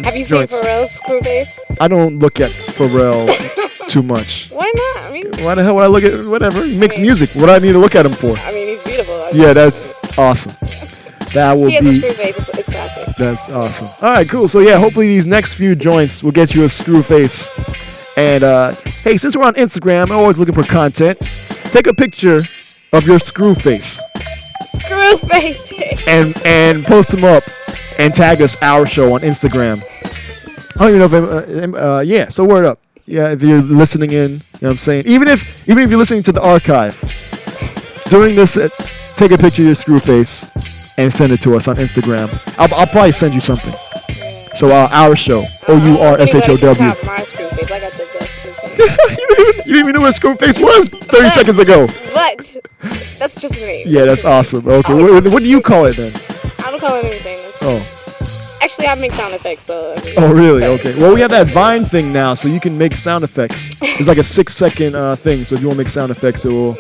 Have 0.05 0.17
you 0.17 0.25
seen 0.25 0.39
joints. 0.39 0.61
Pharrell's 0.61 0.91
screw 0.93 1.21
face? 1.23 1.59
I 1.81 1.89
don't 1.89 2.19
look 2.19 2.41
at 2.41 2.51
Pharrell 2.51 3.27
too 3.89 4.03
much. 4.03 4.51
Why 4.51 4.71
not? 4.75 5.11
I 5.11 5.13
mean, 5.13 5.45
Why 5.45 5.55
the 5.55 5.63
hell 5.63 5.75
would 5.77 5.85
I 5.85 5.87
look 5.89 6.05
at 6.05 6.27
whatever? 6.27 6.65
He 6.65 6.79
makes 6.79 6.99
music. 6.99 7.31
What 7.31 7.47
do 7.47 7.53
I 7.53 7.59
need 7.59 7.73
to 7.73 7.79
look 7.79 7.95
at 7.95 8.05
him 8.07 8.13
for? 8.13 8.37
I 8.37 8.53
mean, 8.53 8.69
he's 8.69 8.83
beautiful. 8.83 9.15
I 9.15 9.31
Yeah, 9.33 9.53
that's 9.53 9.93
awesome. 10.19 10.53
That 11.35 11.55
will 11.55 11.69
he 11.69 11.75
has 11.77 11.85
a 11.85 11.89
be 11.89 11.99
screw 12.01 12.13
face. 12.13 12.39
It's, 12.39 12.59
it's 12.59 12.69
classic. 12.69 13.17
That's 13.17 13.49
awesome. 13.49 13.89
All 14.07 14.13
right, 14.15 14.29
cool. 14.29 14.49
So 14.49 14.59
yeah, 14.61 14.79
hopefully 14.79 15.07
these 15.09 15.27
next 15.27 15.55
few 15.55 15.75
joints 15.75 16.23
will 16.23 16.33
get 16.33 16.55
you 16.55 16.65
a 16.65 16.69
screw 16.69 17.03
face. 17.03 17.49
And 18.17 18.45
uh, 18.45 18.73
hey, 19.03 19.17
since 19.17 19.35
we're 19.37 19.45
on 19.45 19.55
Instagram, 19.55 20.11
I'm 20.11 20.19
always 20.19 20.39
looking 20.39 20.55
for 20.55 20.63
content. 20.65 21.19
Take 21.71 21.87
a 21.87 21.95
picture 21.95 22.41
of 22.93 23.07
your 23.07 23.19
screw 23.19 23.55
face. 23.55 23.99
Screw 24.75 25.19
pics. 25.29 26.07
and 26.07 26.35
and 26.45 26.85
post 26.85 27.11
them 27.11 27.25
up 27.25 27.43
and 27.99 28.15
tag 28.15 28.41
us 28.43 28.61
our 28.63 28.87
show 28.87 29.15
on 29.15 29.21
Instagram. 29.21 29.83
I 30.77 30.79
don't 30.79 30.97
even 30.97 31.11
know 31.11 31.69
if 31.69 31.75
uh, 31.75 31.97
uh, 31.97 32.01
yeah. 32.01 32.29
So 32.29 32.45
word 32.45 32.65
up. 32.65 32.79
Yeah, 33.05 33.33
if 33.33 33.43
you're 33.43 33.61
listening 33.63 34.13
in, 34.13 34.31
you 34.31 34.37
know 34.37 34.69
what 34.69 34.71
I'm 34.71 34.77
saying. 34.77 35.05
Even 35.07 35.29
if 35.29 35.69
even 35.69 35.85
if 35.85 35.91
you're 35.91 35.99
listening 35.99 36.23
to 36.25 36.33
the 36.33 36.43
archive 36.43 36.97
during 38.09 38.35
this, 38.35 38.57
uh, 38.57 38.69
take 39.17 39.33
a 39.33 39.39
picture 39.39 39.63
of 39.63 39.67
your 39.67 39.75
screw 39.75 39.99
face 39.99 40.51
and 40.99 41.13
send 41.13 41.33
it 41.33 41.41
to 41.43 41.57
us 41.57 41.69
on 41.69 41.77
Instagram. 41.77 42.29
I'll, 42.59 42.73
I'll 42.79 42.87
probably 42.87 43.13
send 43.13 43.35
you 43.35 43.41
something. 43.41 43.73
So 44.55 44.69
uh, 44.69 44.89
our 44.93 45.17
show, 45.17 45.45
O 45.69 45.77
U 45.85 45.99
R 45.99 46.19
S 46.21 46.35
H 46.35 46.49
O 46.49 46.57
W. 46.57 46.91
Top 46.93 47.05
my 47.05 47.25
Screwface. 49.63 49.63
I 49.63 49.63
got 49.63 49.63
the 49.63 49.63
best 49.63 49.63
Screwface. 49.63 49.67
You 49.67 49.73
didn't 49.75 49.89
even 49.89 49.95
know 49.95 50.01
what 50.01 50.15
screw 50.15 50.35
face 50.37 50.59
was 50.59 50.89
30 50.89 51.29
seconds 51.31 51.59
ago. 51.59 51.87
But 52.15 52.57
that's 53.19 53.41
just 53.41 53.55
me. 53.61 53.85
Yeah, 53.87 54.05
that's 54.05 54.25
awesome. 54.25 54.67
Okay, 54.67 54.95
what, 54.95 55.25
what 55.29 55.43
do 55.43 55.49
you 55.49 55.61
call 55.61 55.87
it 55.87 55.97
then? 55.97 56.13
I 56.65 56.71
don't 56.71 56.81
call 56.81 56.97
it 56.97 57.05
anything. 57.05 57.39
Oh. 57.63 57.99
Actually, 58.63 58.87
I 58.87 58.95
make 58.95 59.13
sound 59.13 59.35
effects, 59.35 59.65
so. 59.65 59.93
I 59.97 60.05
mean, 60.05 60.15
Oh, 60.19 60.33
really? 60.33 60.65
Okay. 60.65 60.97
Well, 60.99 61.13
we 61.13 61.21
have 61.21 61.31
that 61.33 61.49
Vine 61.49 61.85
thing 61.85 62.13
now, 62.13 62.35
so 62.35 62.47
you 62.49 62.61
can 62.61 62.79
make 62.79 62.95
sound 62.95 63.25
effects. 63.25 63.71
It's 63.83 64.07
like 64.07 64.19
a 64.19 64.23
six 64.23 64.55
second 64.55 64.95
uh, 64.95 65.17
thing. 65.17 65.43
So 65.45 65.57
if 65.57 65.61
you 65.63 65.67
want 65.67 65.79
to 65.79 65.85
make 65.85 65.89
sound 65.93 66.11
effects, 66.13 66.45
it 66.45 66.53
will 66.53 66.75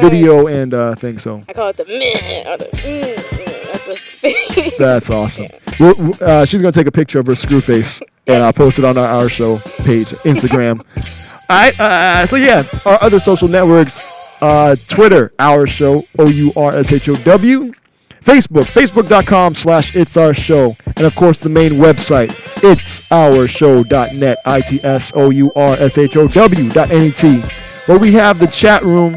video 0.00 0.48
and 0.48 0.74
uh, 0.74 0.94
thing. 0.96 1.16
So 1.18 1.42
I 1.48 1.52
call 1.52 1.68
it 1.70 1.76
the 1.76 1.84
meh 1.84 2.52
or 2.52 2.56
the 2.58 2.64
mm, 2.64 3.14
mm, 3.14 3.72
that's 4.20 4.78
that's 4.78 5.10
awesome. 5.10 5.46
We'll- 5.78 6.14
uh, 6.20 6.44
she's 6.44 6.60
gonna 6.60 6.72
take 6.72 6.88
a 6.88 6.92
picture 6.92 7.20
of 7.20 7.26
her 7.26 7.36
screw 7.36 7.60
face 7.60 8.00
and 8.26 8.42
I'll 8.42 8.52
post 8.52 8.78
it 8.80 8.84
on 8.84 8.98
our, 8.98 9.06
our 9.06 9.28
show 9.28 9.58
page, 9.84 10.08
Instagram. 10.26 10.84
All 11.48 11.56
right. 11.56 11.78
Uh, 11.80 12.26
so 12.26 12.36
yeah, 12.36 12.64
our 12.84 12.98
other 13.02 13.20
social 13.20 13.48
networks: 13.48 14.42
uh, 14.42 14.76
Twitter, 14.88 15.32
our 15.38 15.66
show, 15.66 16.02
O 16.18 16.28
U 16.28 16.52
R 16.56 16.76
S 16.76 16.92
H 16.92 17.08
O 17.08 17.16
W. 17.16 17.72
Facebook, 18.20 18.64
facebook.com 18.64 19.54
slash 19.54 19.96
it's 19.96 20.18
our 20.18 20.34
show. 20.34 20.76
And 20.84 21.02
of 21.06 21.14
course, 21.14 21.38
the 21.38 21.48
main 21.48 21.72
website, 21.72 22.28
it's 22.62 23.10
our 23.10 23.48
show.net, 23.48 24.38
I 24.44 24.60
T 24.60 24.80
S 24.84 25.12
O 25.14 25.30
U 25.30 25.50
R 25.56 25.74
S 25.78 25.96
H 25.96 26.16
O 26.16 26.28
W 26.28 26.68
dot 26.70 26.90
N 26.90 27.04
E 27.04 27.10
T, 27.10 27.40
where 27.86 27.98
we 27.98 28.12
have 28.12 28.38
the 28.38 28.46
chat 28.48 28.82
room, 28.82 29.16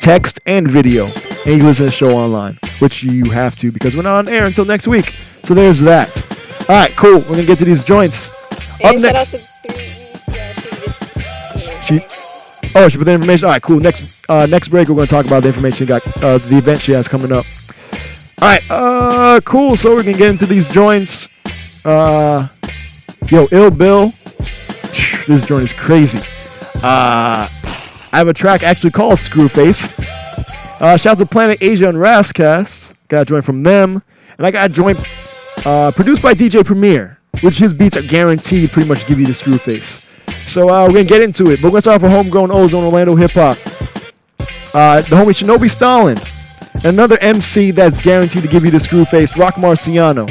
text, 0.00 0.40
and 0.46 0.66
video. 0.66 1.04
And 1.04 1.46
you 1.46 1.58
can 1.58 1.66
listen 1.66 1.74
to 1.74 1.84
the 1.84 1.90
show 1.92 2.16
online, 2.16 2.58
which 2.80 3.04
you 3.04 3.30
have 3.30 3.56
to 3.60 3.70
because 3.70 3.94
we're 3.94 4.02
not 4.02 4.18
on 4.18 4.28
air 4.28 4.46
until 4.46 4.64
next 4.64 4.88
week. 4.88 5.10
So 5.44 5.54
there's 5.54 5.80
that. 5.82 6.22
All 6.68 6.74
right, 6.76 6.90
cool. 6.96 7.18
We're 7.18 7.24
going 7.24 7.40
to 7.40 7.46
get 7.46 7.58
to 7.58 7.64
these 7.64 7.84
joints. 7.84 8.30
Up 8.30 8.84
And 8.84 9.00
shout 9.00 9.10
out 9.10 9.32
next. 9.32 9.57
She, 11.88 12.00
oh, 12.74 12.88
she 12.88 12.98
put 12.98 13.04
the 13.04 13.12
information. 13.12 13.46
All 13.46 13.52
right, 13.52 13.62
cool. 13.62 13.80
Next, 13.80 14.24
uh, 14.28 14.46
next 14.46 14.68
break, 14.68 14.88
we're 14.88 14.94
going 14.94 15.06
to 15.06 15.10
talk 15.10 15.26
about 15.26 15.42
the 15.42 15.48
information 15.48 15.86
got, 15.86 16.06
uh, 16.22 16.38
the 16.38 16.58
event 16.58 16.80
she 16.80 16.92
has 16.92 17.08
coming 17.08 17.32
up. 17.32 17.44
All 18.40 18.48
right, 18.48 18.70
uh, 18.70 19.40
cool. 19.44 19.76
So 19.76 19.96
we're 19.96 20.04
gonna 20.04 20.16
get 20.16 20.30
into 20.30 20.46
these 20.46 20.68
joints. 20.68 21.26
Uh, 21.84 22.46
yo, 23.26 23.48
Ill 23.50 23.72
Bill, 23.72 24.12
this 25.26 25.44
joint 25.44 25.64
is 25.64 25.72
crazy. 25.72 26.20
Uh, 26.76 27.48
I 27.48 28.16
have 28.18 28.28
a 28.28 28.32
track 28.32 28.62
actually 28.62 28.92
called 28.92 29.14
Screwface. 29.14 29.98
Uh, 30.80 30.96
shouts 30.96 31.18
to 31.18 31.26
Planet 31.26 31.60
Asia 31.60 31.88
and 31.88 31.98
Ras 31.98 32.30
Kass. 32.30 32.94
Got 33.08 33.22
a 33.22 33.24
joint 33.24 33.44
from 33.44 33.64
them, 33.64 34.02
and 34.36 34.46
I 34.46 34.52
got 34.52 34.70
a 34.70 34.72
joint 34.72 35.04
uh, 35.66 35.90
produced 35.90 36.22
by 36.22 36.32
DJ 36.34 36.64
Premier, 36.64 37.18
which 37.40 37.58
his 37.58 37.72
beats 37.72 37.96
are 37.96 38.02
guaranteed 38.02 38.70
pretty 38.70 38.88
much 38.88 39.04
give 39.08 39.18
you 39.18 39.26
the 39.26 39.32
Screwface. 39.32 40.07
So 40.48 40.70
uh, 40.70 40.86
we're 40.86 40.92
gonna 40.92 41.04
get 41.04 41.20
into 41.20 41.50
it, 41.50 41.60
but 41.60 41.64
we're 41.64 41.70
gonna 41.72 41.82
start 41.82 41.96
off 41.96 42.02
with 42.02 42.12
homegrown 42.12 42.50
Ozone 42.50 42.84
Orlando 42.84 43.14
hip 43.14 43.32
hop. 43.32 43.58
Uh, 44.74 45.02
the 45.02 45.14
homie 45.14 45.34
Shinobi 45.34 45.68
Stalin, 45.68 46.16
another 46.84 47.18
MC 47.18 47.70
that's 47.70 48.02
guaranteed 48.02 48.42
to 48.42 48.48
give 48.48 48.64
you 48.64 48.70
the 48.70 48.80
screw 48.80 49.04
face, 49.04 49.36
Roc 49.36 49.54
Marciano. 49.54 50.26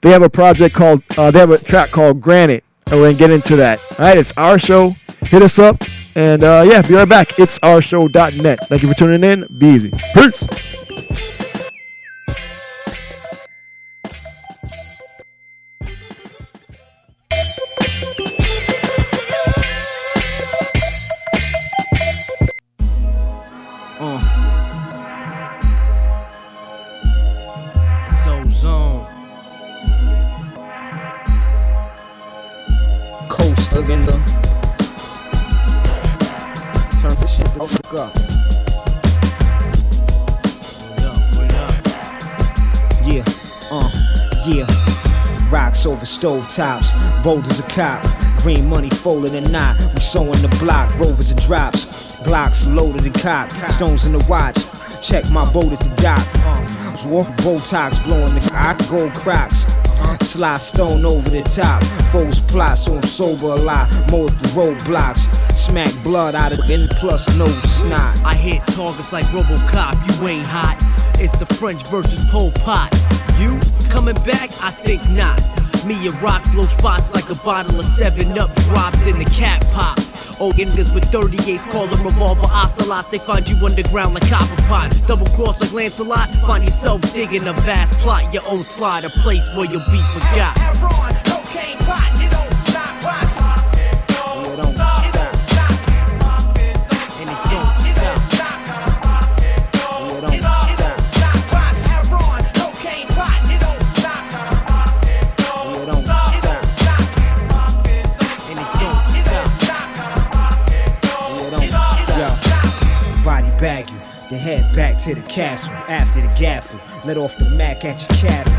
They 0.00 0.10
have 0.10 0.22
a 0.22 0.28
project 0.28 0.74
called, 0.74 1.02
uh, 1.16 1.30
they 1.30 1.38
have 1.38 1.50
a 1.50 1.58
track 1.58 1.90
called 1.90 2.20
Granite, 2.20 2.64
and 2.90 3.00
we're 3.00 3.06
gonna 3.08 3.18
get 3.18 3.30
into 3.30 3.56
that. 3.56 3.80
All 3.92 4.06
right, 4.06 4.18
it's 4.18 4.36
our 4.36 4.58
show. 4.58 4.90
Hit 5.22 5.42
us 5.42 5.58
up, 5.58 5.82
and 6.16 6.42
uh, 6.42 6.64
yeah, 6.66 6.82
be 6.82 6.94
right 6.94 7.08
back. 7.08 7.38
It's 7.38 7.58
our 7.62 7.78
ourshow.net. 7.78 8.58
Thank 8.68 8.82
you 8.82 8.88
for 8.88 8.94
tuning 8.94 9.22
in. 9.22 9.46
Be 9.56 9.68
easy. 9.68 9.92
Peace. 10.14 10.83
Rocks 45.84 45.96
over 45.96 46.06
stove 46.06 46.50
tops, 46.50 46.90
boulders 47.22 47.58
a 47.58 47.62
cop. 47.64 48.02
Green 48.38 48.66
money 48.70 48.88
folded 48.88 49.34
in 49.34 49.52
knot. 49.52 49.76
We 49.94 50.00
sewing 50.00 50.40
the 50.40 50.56
block, 50.58 50.98
rovers 50.98 51.30
and 51.30 51.38
drops. 51.42 52.16
Glocks 52.22 52.66
loaded 52.74 53.04
and 53.04 53.14
cop. 53.14 53.50
Stones 53.70 54.06
in 54.06 54.12
the 54.12 54.24
watch. 54.26 54.56
Check 55.06 55.30
my 55.30 55.44
boat 55.52 55.72
at 55.72 55.80
the 55.80 55.94
dock. 56.00 56.26
Uh, 56.36 57.06
war 57.06 57.26
Botox 57.44 58.02
blowing 58.04 58.34
the 58.34 58.40
cock. 58.50 58.78
Gold 58.88 59.12
cracks. 59.12 59.66
Slide 60.26 60.56
stone 60.56 61.04
over 61.04 61.28
the 61.28 61.42
top. 61.42 61.82
Foes 62.10 62.40
plot, 62.40 62.78
so 62.78 62.96
I'm 62.96 63.02
sober 63.02 63.48
a 63.48 63.56
lot. 63.56 63.92
Up 63.92 64.10
the 64.10 64.48
roadblocks. 64.54 65.26
Smack 65.52 65.92
blood 66.02 66.34
out 66.34 66.52
of 66.52 66.58
the 66.66 66.96
plus 66.98 67.28
no 67.36 67.46
snot. 67.46 68.18
I 68.24 68.34
hit 68.34 68.66
targets 68.68 69.12
like 69.12 69.26
Robocop, 69.26 70.20
you 70.22 70.28
ain't 70.28 70.46
hot. 70.46 70.78
It's 71.20 71.36
the 71.36 71.46
French 71.56 71.86
versus 71.88 72.24
Pol 72.30 72.52
Pot. 72.52 72.90
You 73.38 73.60
coming 73.90 74.14
back? 74.24 74.50
I 74.62 74.70
think 74.70 75.06
not. 75.10 75.42
Me 75.86 76.06
and 76.06 76.22
Rock 76.22 76.42
blow 76.52 76.62
spots 76.62 77.14
like 77.14 77.28
a 77.28 77.34
bottle 77.34 77.78
of 77.78 77.84
7 77.84 78.38
Up 78.38 78.54
dropped 78.62 79.06
in 79.06 79.18
the 79.18 79.26
cap 79.26 79.62
popped. 79.72 80.00
Old 80.40 80.54
oh, 80.54 80.56
niggas 80.56 80.94
with 80.94 81.04
38s 81.04 81.70
call 81.70 81.86
them 81.86 82.02
revolver 82.02 82.46
ocelots. 82.50 83.10
They 83.10 83.18
find 83.18 83.46
you 83.48 83.56
underground 83.64 84.14
like 84.14 84.26
copper 84.28 84.60
pot. 84.62 84.98
Double 85.06 85.26
cross 85.26 85.60
like 85.60 85.72
Lancelot. 85.72 86.34
Find 86.46 86.64
yourself 86.64 87.02
digging 87.12 87.46
a 87.46 87.52
vast 87.52 87.92
plot. 88.00 88.32
Your 88.32 88.46
own 88.46 88.64
slide, 88.64 89.04
a 89.04 89.10
place 89.10 89.46
where 89.56 89.66
you'll 89.66 89.80
be 89.90 90.02
forgot. 90.14 91.23
Head 114.44 114.76
back 114.76 114.98
to 114.98 115.14
the 115.14 115.22
castle. 115.22 115.72
After 115.88 116.20
the 116.20 116.28
gaffle, 116.36 116.78
let 117.06 117.16
off 117.16 117.34
the 117.38 117.48
Mac 117.56 117.82
at 117.82 118.00
your 118.02 118.18
cattle. 118.18 118.52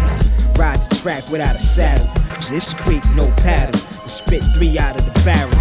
Ride 0.57 0.81
the 0.81 0.95
track 0.95 1.29
without 1.29 1.55
a 1.55 1.59
saddle. 1.59 2.07
This 2.49 2.73
creek, 2.73 3.03
no 3.15 3.29
paddle. 3.37 3.79
The 4.01 4.09
spit 4.09 4.43
three 4.55 4.79
out 4.79 4.97
of 4.97 5.05
the 5.05 5.19
barrel. 5.23 5.53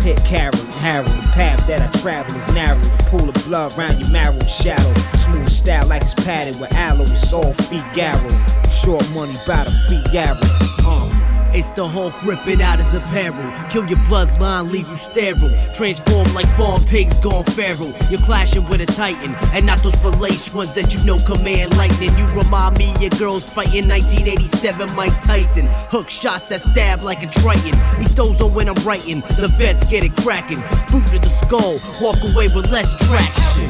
Hit 0.00 0.18
Carol 0.24 0.56
and 0.56 0.72
Harold. 0.74 1.08
The 1.08 1.32
path 1.34 1.66
that 1.66 1.82
I 1.82 2.00
travel 2.00 2.32
is 2.36 2.54
narrow. 2.54 2.78
The 2.78 3.04
pool 3.10 3.28
of 3.28 3.34
blood 3.44 3.76
round 3.76 3.98
your 3.98 4.10
marrow 4.10 4.36
is 4.36 4.54
shallow. 4.54 4.94
Smooth 5.16 5.48
style 5.48 5.88
like 5.88 6.02
it's 6.02 6.14
padded 6.14 6.60
with 6.60 6.72
aloe. 6.74 7.02
It's 7.02 7.32
all 7.32 7.52
feet 7.52 7.82
garrow. 7.92 8.30
Short 8.68 9.08
money 9.10 9.34
by 9.48 9.64
the 9.64 9.72
feet 9.88 10.14
arrow. 10.14 10.38
Uh. 10.86 11.21
It's 11.54 11.68
the 11.70 11.86
Hulk 11.86 12.14
ripping 12.24 12.62
out 12.62 12.78
his 12.78 12.94
apparel. 12.94 13.36
Kill 13.68 13.86
your 13.86 13.98
bloodline, 14.08 14.70
leave 14.70 14.88
you 14.88 14.96
sterile. 14.96 15.50
Transform 15.74 16.32
like 16.32 16.48
farm 16.56 16.82
pigs 16.84 17.18
gone 17.18 17.44
feral. 17.44 17.92
You're 18.10 18.20
clashing 18.20 18.66
with 18.68 18.80
a 18.80 18.86
titan, 18.86 19.34
and 19.52 19.66
not 19.66 19.82
those 19.82 19.94
fallacious 19.96 20.54
ones 20.54 20.74
that 20.74 20.94
you 20.94 21.04
know 21.04 21.18
command 21.26 21.76
lightning. 21.76 22.16
You 22.16 22.26
remind 22.28 22.78
me 22.78 22.94
of 23.04 23.18
girls 23.18 23.44
fighting 23.44 23.86
1987 23.86 24.96
Mike 24.96 25.20
Tyson. 25.20 25.66
Hook 25.90 26.08
shots 26.08 26.48
that 26.48 26.62
stab 26.62 27.02
like 27.02 27.22
a 27.22 27.30
triton. 27.40 27.78
He 28.00 28.04
stows 28.08 28.40
on 28.40 28.54
when 28.54 28.68
I'm 28.68 28.82
writing. 28.86 29.20
The 29.20 29.48
vets 29.58 29.84
get 29.88 30.04
it 30.04 30.16
cracking. 30.16 30.60
Boot 30.90 31.06
to 31.08 31.18
the 31.18 31.28
skull, 31.28 31.78
walk 32.00 32.16
away 32.32 32.48
with 32.54 32.70
less 32.72 32.90
traction. 33.06 33.68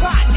black 0.00 0.31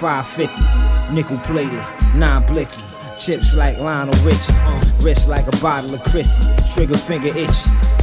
550, 0.00 1.14
nickel 1.14 1.36
plated, 1.40 1.84
non 2.14 2.44
blicky. 2.46 2.80
Chips 3.18 3.54
like 3.54 3.76
Lionel 3.76 4.14
Richie, 4.24 4.40
uh, 4.50 4.82
wrist 5.02 5.28
like 5.28 5.46
a 5.46 5.54
bottle 5.58 5.94
of 5.94 6.02
Chrissy, 6.04 6.40
trigger 6.72 6.96
finger 6.96 7.28
itch, 7.36 7.54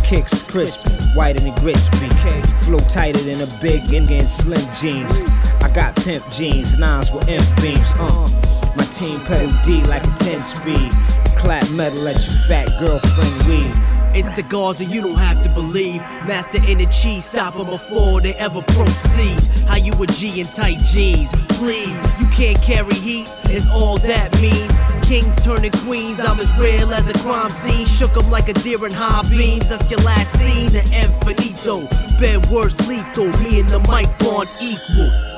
kicks 0.05 0.43
crispy, 0.43 0.91
whiter 1.15 1.39
than 1.39 1.55
grits 1.55 1.89
be. 1.97 2.07
Flow 2.65 2.77
tighter 2.87 3.21
than 3.21 3.41
a 3.41 3.61
big 3.63 3.91
Indian 3.91 4.27
slim 4.27 4.61
jeans. 4.79 5.21
I 5.59 5.71
got 5.73 5.95
pimp 5.95 6.23
jeans, 6.29 6.77
nines 6.77 7.11
with 7.11 7.27
imp 7.27 7.45
beams. 7.63 7.91
Uh, 7.95 8.29
my 8.77 8.85
team 8.93 9.19
pedal 9.21 9.51
D 9.65 9.81
like 9.85 10.03
a 10.03 10.15
10 10.17 10.43
speed. 10.43 10.91
Clap 11.35 11.67
metal 11.71 12.07
at 12.07 12.23
your 12.23 12.37
fat 12.47 12.67
girlfriend 12.79 13.47
weave. 13.47 13.96
It's 14.17 14.35
the 14.35 14.41
Gaza 14.41 14.83
you 14.83 15.01
don't 15.01 15.13
have 15.13 15.43
to 15.43 15.49
believe. 15.49 16.01
Master 16.25 16.57
in 16.65 16.79
the 16.79 16.87
cheese, 16.87 17.25
stop 17.25 17.55
them 17.55 17.67
before 17.67 18.19
they 18.19 18.33
ever 18.33 18.63
proceed. 18.63 19.39
How 19.67 19.75
you 19.75 19.93
a 19.93 20.07
G 20.07 20.41
in 20.41 20.47
tight 20.47 20.79
jeans? 20.79 21.29
Please, 21.49 21.95
you 22.19 22.25
can't 22.29 22.59
carry 22.63 22.95
heat, 22.95 23.31
is 23.51 23.67
all 23.67 23.99
that 23.99 24.33
means. 24.41 24.73
Kings 25.07 25.35
turning 25.43 25.71
queens, 25.85 26.19
I'm 26.19 26.39
as 26.39 26.51
real 26.57 26.91
as 26.95 27.07
a 27.07 27.13
crime 27.19 27.51
scene. 27.51 27.85
Shook 27.85 28.17
'em 28.17 28.31
like 28.31 28.49
a 28.49 28.53
deer 28.53 28.83
in 28.87 28.91
high 28.91 29.21
beams. 29.29 29.69
That's 29.69 29.87
your 29.91 30.01
last 30.01 30.31
scene, 30.39 30.71
the 30.71 30.81
infinito. 31.03 31.87
Ben 32.19 32.41
words 32.49 32.75
lethal, 32.87 33.27
me 33.43 33.59
and 33.59 33.69
the 33.69 33.79
mic 33.81 34.09
born 34.17 34.47
equal. 34.59 35.36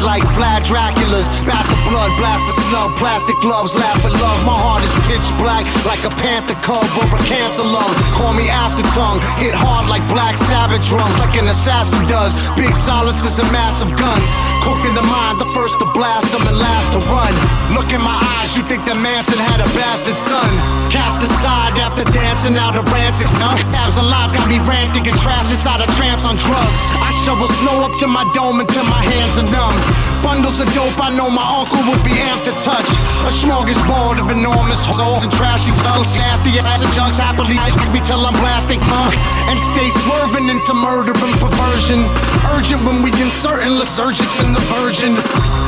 Like 0.00 0.22
Vlad 0.22 0.64
Dracula's. 0.64 0.99
Blast 2.20 2.44
the 2.44 2.52
snub, 2.68 2.92
plastic 3.00 3.32
gloves, 3.40 3.72
laugh 3.72 4.04
at 4.04 4.12
love. 4.12 4.44
My 4.44 4.52
heart 4.52 4.84
is 4.84 4.92
pitch 5.08 5.24
black 5.40 5.64
like 5.88 6.04
a 6.04 6.12
panther 6.20 6.52
cub 6.60 6.84
or 7.00 7.08
a 7.16 7.22
cancer 7.24 7.64
lung. 7.64 7.96
Call 8.12 8.36
me 8.36 8.44
acid 8.52 8.84
tongue, 8.92 9.24
hit 9.40 9.56
hard 9.56 9.88
like 9.88 10.04
black 10.12 10.36
savage 10.36 10.84
drums, 10.84 11.16
like 11.16 11.32
an 11.40 11.48
assassin 11.48 12.04
does. 12.04 12.36
Big 12.60 12.76
silences 12.76 13.40
and 13.40 13.48
massive 13.48 13.88
guns. 13.96 14.28
Cooked 14.60 14.84
in 14.84 14.92
the 14.92 15.00
mind, 15.00 15.40
the 15.40 15.48
first 15.56 15.80
to 15.80 15.88
blast 15.96 16.28
them 16.28 16.44
and 16.44 16.60
last 16.60 16.92
to 16.92 17.00
run. 17.08 17.32
Look 17.72 17.88
in 17.88 18.04
my 18.04 18.20
eyes, 18.36 18.52
you 18.52 18.68
think 18.68 18.84
that 18.84 19.00
Manson 19.00 19.40
had 19.40 19.64
a 19.64 19.68
bastard 19.72 20.20
son. 20.20 20.44
Cast 20.92 21.24
aside 21.24 21.80
after 21.80 22.04
dancing 22.12 22.60
out 22.60 22.76
of 22.76 22.84
rancid. 22.92 23.32
Now 23.40 23.56
tabs 23.72 23.96
and 23.96 24.04
lines 24.04 24.36
got 24.36 24.44
me 24.44 24.60
ranting 24.68 25.08
and 25.08 25.16
trash 25.24 25.48
inside 25.48 25.80
a 25.80 25.88
trance 25.96 26.28
on 26.28 26.36
drugs. 26.36 26.82
I 27.00 27.08
shovel 27.24 27.48
snow 27.48 27.80
up 27.80 27.96
to 28.04 28.06
my 28.06 28.28
dome 28.36 28.60
until 28.60 28.84
my 28.92 29.00
hands 29.00 29.40
are 29.40 29.48
numb. 29.48 29.72
Bundles 30.20 30.60
of 30.60 30.68
dope 30.76 31.00
I 31.00 31.08
know 31.16 31.32
my 31.32 31.46
uncle 31.64 31.80
would 31.88 32.04
be 32.04 32.09
to 32.44 32.52
touch. 32.64 32.88
A 33.28 33.32
smorgasbord 33.32 34.20
of 34.20 34.30
enormous 34.30 34.84
holes 34.84 35.24
and 35.24 35.32
trashy 35.32 35.72
skulls. 35.72 36.16
Nasty 36.16 36.56
ass 36.58 36.82
and 36.82 36.92
junks 36.92 37.18
happily 37.18 37.56
ice 37.58 37.76
me 37.92 38.00
till 38.06 38.24
I'm 38.24 38.32
blasting 38.40 38.80
punk. 38.80 39.14
And 39.48 39.58
stay 39.60 39.90
swerving 40.02 40.48
into 40.48 40.74
murder 40.74 41.12
and 41.12 41.34
perversion. 41.38 42.06
Urgent 42.56 42.84
when 42.84 43.02
we 43.02 43.10
insert 43.20 43.62
endless 43.62 43.98
urgence 43.98 44.40
in 44.44 44.52
the 44.52 44.64
virgin. 44.80 45.16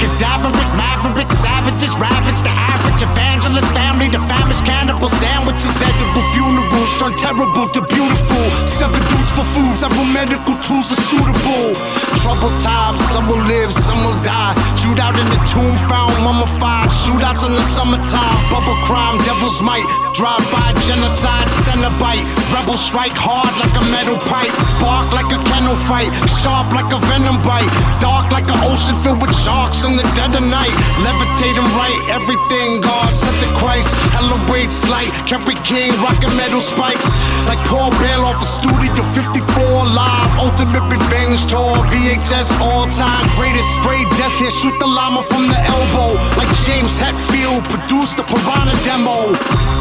Cadaveric, 0.03 0.71
maverick, 0.75 1.31
savages, 1.31 1.95
ravage 1.95 2.43
the 2.43 2.51
average 2.51 3.03
evangelist 3.07 3.71
family. 3.71 4.11
The 4.11 4.19
famished 4.27 4.67
cannibal 4.67 5.09
sandwiches, 5.09 5.79
edible 5.79 6.27
funerals 6.35 6.91
turn 6.99 7.15
terrible 7.23 7.71
to 7.71 7.81
beautiful. 7.87 8.45
Seven 8.67 8.99
dudes 8.99 9.31
for 9.31 9.47
food, 9.55 9.79
several 9.79 10.07
medical 10.11 10.59
tools 10.67 10.91
are 10.91 11.03
suitable. 11.07 11.79
Trouble 12.19 12.51
times, 12.67 12.99
some 13.15 13.31
will 13.31 13.45
live, 13.47 13.71
some 13.71 14.03
will 14.03 14.19
die. 14.27 14.59
Shoot 14.75 14.99
out 14.99 15.15
in 15.15 15.27
the 15.31 15.41
tomb, 15.55 15.77
found 15.87 16.19
mummified. 16.27 16.91
Shootouts 17.07 17.47
in 17.47 17.55
the 17.55 17.63
summertime, 17.63 18.39
bubble 18.51 18.79
crime, 18.83 19.23
devil's 19.23 19.63
might. 19.63 19.87
Drive 20.13 20.45
by 20.53 20.77
genocide, 20.85 21.49
cenobite. 21.65 22.29
Rebel 22.53 22.77
strike 22.77 23.17
hard 23.17 23.49
like 23.57 23.73
a 23.81 23.85
metal 23.89 24.21
pipe. 24.29 24.53
Bark 24.77 25.09
like 25.09 25.33
a 25.33 25.41
kennel 25.49 25.73
fight, 25.89 26.13
sharp 26.45 26.69
like 26.77 26.93
a 26.93 27.01
venom 27.09 27.41
bite. 27.41 27.65
Dark 27.97 28.29
like 28.29 28.45
an 28.45 28.61
ocean 28.69 28.93
filled 29.01 29.25
with 29.25 29.33
sharks 29.33 29.89
in 29.89 29.97
the 29.97 30.05
dead 30.13 30.37
of 30.37 30.45
night. 30.45 30.73
Levitating 31.01 31.65
right, 31.81 31.97
everything 32.13 32.85
God 32.85 33.09
sent 33.17 33.33
to 33.41 33.49
Christ. 33.57 33.89
Hella 34.13 34.37
weights 34.53 34.85
light, 34.93 35.09
Capri 35.25 35.57
King 35.65 35.97
rocking 36.05 36.37
metal 36.37 36.61
spikes. 36.61 37.09
Like 37.49 37.61
Paul 37.73 37.89
Baloff 37.97 38.37
of 38.37 38.53
Studio 38.53 39.01
54 39.17 39.97
live. 39.97 40.31
Ultimate 40.37 40.85
revenge 40.93 41.41
tour, 41.49 41.73
VHS 41.89 42.53
all 42.61 42.85
time 42.93 43.25
greatest. 43.33 43.65
Spray 43.81 44.05
death 44.21 44.37
here, 44.37 44.53
shoot 44.53 44.77
the 44.77 44.87
llama 44.87 45.25
from 45.25 45.49
the 45.49 45.57
elbow. 45.57 46.21
Like 46.37 46.53
James 46.69 47.01
Hetfield 47.01 47.65
produced 47.73 48.21
the 48.21 48.25
Piranha 48.29 48.77
demo. 48.85 49.72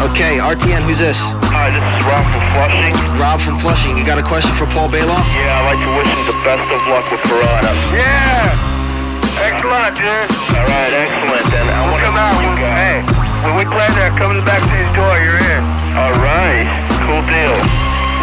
Okay, 0.00 0.40
RTN, 0.40 0.80
who's 0.88 0.96
this? 0.96 1.16
Hi, 1.52 1.68
this 1.68 1.84
is 1.84 2.00
Rob 2.08 2.24
from 2.32 2.44
Flushing. 2.56 2.94
Rob 3.20 3.38
from 3.44 3.56
Flushing. 3.60 3.92
You 4.00 4.04
got 4.08 4.16
a 4.16 4.24
question 4.24 4.48
for 4.56 4.64
Paul 4.72 4.88
Baloff? 4.88 5.20
Yeah, 5.36 5.60
I'd 5.60 5.76
like 5.76 5.80
to 5.84 5.92
wish 5.92 6.08
him 6.08 6.24
the 6.24 6.40
best 6.40 6.64
of 6.72 6.80
luck 6.88 7.04
with 7.12 7.20
Piranha. 7.28 7.68
Yeah! 7.92 8.48
Excellent, 9.44 10.00
dude. 10.00 10.08
All 10.56 10.64
right, 10.64 10.92
excellent. 11.04 11.44
Then 11.52 11.68
I 11.68 11.84
want 11.84 12.00
to 12.00 12.08
come 12.08 12.16
out. 12.16 12.32
You 12.40 12.48
guys. 12.56 12.72
Hey, 12.72 12.96
when 13.44 13.60
we 13.60 13.68
play 13.68 13.92
there, 13.92 14.08
come 14.16 14.32
to 14.32 14.40
the 14.40 14.48
backstage 14.48 14.88
door. 14.96 15.20
You're 15.20 15.36
in. 15.36 15.62
All 15.92 16.16
right. 16.24 16.64
Cool 17.04 17.20
deal. 17.28 17.56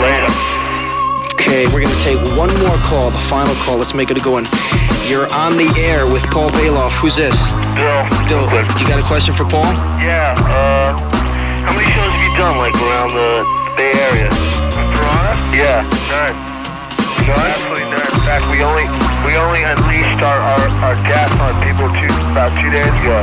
Later. 0.02 0.34
Okay, 1.38 1.70
we're 1.70 1.86
gonna 1.86 2.02
take 2.02 2.18
one 2.34 2.50
more 2.58 2.78
call, 2.90 3.14
the 3.14 3.22
final 3.30 3.54
call. 3.62 3.78
Let's 3.78 3.94
make 3.94 4.10
it 4.10 4.18
a 4.18 4.24
good 4.26 4.34
one. 4.34 4.50
You're 5.06 5.30
on 5.30 5.62
the 5.62 5.70
air 5.78 6.10
with 6.10 6.26
Paul 6.34 6.50
Baloff. 6.58 6.98
Who's 6.98 7.16
this? 7.16 7.38
Bill. 7.78 8.02
Bill, 8.26 8.50
you 8.82 8.86
got 8.90 8.98
a 8.98 9.06
question 9.06 9.38
for 9.38 9.46
Paul? 9.46 9.70
Yeah, 10.02 10.34
uh, 10.50 11.27
how 11.68 11.76
many 11.76 11.92
shows 11.92 12.08
have 12.08 12.24
you 12.24 12.32
done, 12.40 12.56
like, 12.56 12.72
around 12.80 13.12
the 13.12 13.44
Bay 13.76 13.92
Area? 13.92 14.32
Piranha? 14.96 15.36
Yeah. 15.52 15.84
None. 16.08 16.32
None? 17.28 17.36
Absolutely 17.36 17.84
none. 17.92 18.08
In 18.08 18.24
fact, 18.24 18.48
we 18.48 18.64
only, 18.64 18.88
we 19.28 19.36
only 19.36 19.68
unleashed 19.68 20.24
our, 20.24 20.40
our, 20.40 20.64
our 20.88 20.96
gas 21.04 21.28
on 21.44 21.52
people 21.60 21.92
two, 21.92 22.08
about 22.32 22.56
two 22.56 22.72
days 22.72 22.88
ago. 23.04 23.20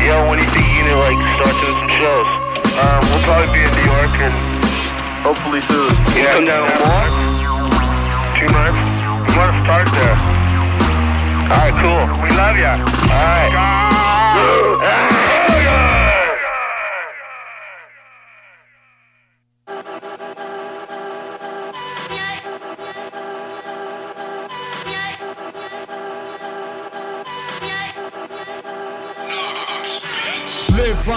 Yo, 0.00 0.24
when 0.24 0.40
do 0.40 0.44
you 0.48 0.52
think 0.56 0.64
you 0.72 0.88
like, 1.04 1.20
start 1.36 1.52
doing 1.60 1.76
some 1.84 1.92
shows? 2.00 2.28
Um, 2.80 3.04
we'll 3.12 3.20
probably 3.28 3.52
be 3.52 3.60
in 3.60 3.68
New 3.76 3.84
York 3.84 4.16
and 4.24 4.32
hopefully 5.20 5.60
soon. 5.68 5.92
Yeah, 6.16 6.32
come 6.40 6.48
down 6.48 6.64
more? 6.80 7.06
Two 8.40 8.48
months? 8.56 8.80
We 9.28 9.36
wanna 9.36 9.60
start 9.68 9.84
there. 9.92 10.16
Alright, 11.52 11.76
cool. 11.84 12.08
We 12.24 12.32
love 12.40 12.56
ya. 12.56 12.80
Alright. 13.12 13.52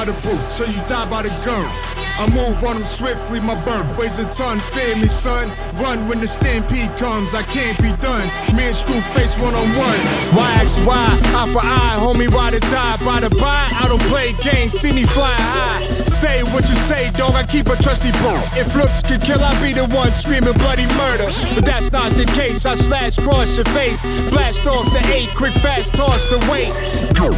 by 0.06 0.12
the 0.12 0.22
boot, 0.22 0.50
so 0.50 0.66
you 0.66 0.78
die 0.88 1.10
by 1.10 1.22
the 1.24 1.30
gun. 1.46 1.66
I 2.18 2.28
move 2.30 2.64
on 2.64 2.76
them 2.76 2.84
swiftly, 2.84 3.40
my 3.40 3.56
bird 3.66 3.98
weighs 3.98 4.20
a 4.20 4.26
ton. 4.26 4.60
Fear 4.60 4.98
me, 4.98 5.08
son. 5.08 5.52
Run 5.76 6.08
when 6.08 6.20
the 6.20 6.28
stampede 6.28 6.96
comes, 6.98 7.34
I 7.34 7.44
can't 7.44 7.78
be 7.82 7.92
done. 8.02 8.28
Me 8.56 8.66
and 8.66 8.76
Screwface 8.76 9.42
one 9.42 9.54
on 9.54 9.68
one. 9.76 10.00
Why 10.36 10.52
ask 10.62 10.78
why? 10.86 11.08
Eye 11.36 11.50
for 11.52 11.60
eye, 11.60 11.98
homie, 12.00 12.30
ride 12.32 12.54
or 12.54 12.60
die. 12.60 12.98
By 13.04 13.20
the 13.22 13.36
by, 13.36 13.68
I 13.72 13.88
don't 13.88 14.02
play 14.04 14.34
games, 14.34 14.74
see 14.74 14.92
me 14.92 15.06
fly 15.06 15.34
high. 15.34 16.15
Say 16.16 16.44
what 16.44 16.68
you 16.70 16.76
say, 16.76 17.12
dog, 17.12 17.36
I 17.36 17.46
keep 17.46 17.68
a 17.68 17.76
trusty 17.76 18.12
bow. 18.24 18.40
If 18.56 18.74
looks 18.74 19.04
could 19.04 19.22
kill, 19.22 19.44
I'd 19.44 19.62
be 19.62 19.74
the 19.74 19.86
one 19.94 20.10
screaming 20.10 20.54
bloody 20.54 20.88
murder. 20.96 21.28
But 21.54 21.66
that's 21.66 21.92
not 21.92 22.10
the 22.14 22.24
case, 22.40 22.66
I 22.66 22.76
slash 22.76 23.20
cross 23.20 23.58
your 23.58 23.66
face. 23.76 24.02
Blast 24.32 24.66
off 24.66 24.86
the 24.94 25.04
eight, 25.14 25.28
quick 25.36 25.54
fast 25.56 25.94
toss 25.94 26.24
the 26.30 26.40
weight. 26.50 26.72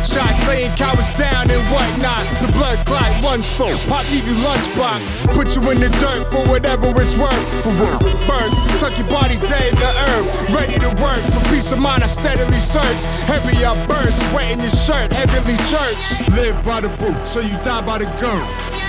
Shots 0.05 0.47
laying 0.47 0.71
cowards 0.77 1.09
down 1.17 1.49
and 1.49 1.63
whatnot. 1.73 2.23
The 2.45 2.51
blood 2.53 2.77
clot, 2.85 3.23
one 3.23 3.41
slow, 3.41 3.75
pop 3.89 4.05
leave 4.11 4.27
you 4.27 4.35
lunchbox. 4.45 5.33
Put 5.33 5.55
you 5.55 5.61
in 5.71 5.79
the 5.79 5.89
dirt 5.97 6.29
for 6.31 6.45
whatever 6.47 6.93
it's 7.01 7.17
worth. 7.17 7.43
Burst, 8.27 8.55
tuck 8.79 8.95
your 8.97 9.07
body 9.07 9.37
dead 9.49 9.73
in 9.73 9.75
the 9.75 9.93
earth. 10.13 10.49
Ready 10.53 10.77
to 10.79 10.89
work 11.01 11.21
for 11.33 11.41
peace 11.49 11.71
of 11.71 11.79
mind, 11.79 12.03
I 12.03 12.07
steadily 12.07 12.59
search. 12.59 13.01
Heavy 13.25 13.65
up 13.65 13.77
burst, 13.87 14.21
wet 14.33 14.51
in 14.51 14.59
your 14.59 14.69
shirt, 14.69 15.11
heavenly 15.11 15.57
church. 15.65 16.29
Live 16.37 16.63
by 16.63 16.81
the 16.81 16.89
boot, 17.01 17.25
so 17.25 17.39
you 17.39 17.57
die 17.65 17.81
by 17.81 17.97
the 17.97 18.05
gun. 18.21 18.45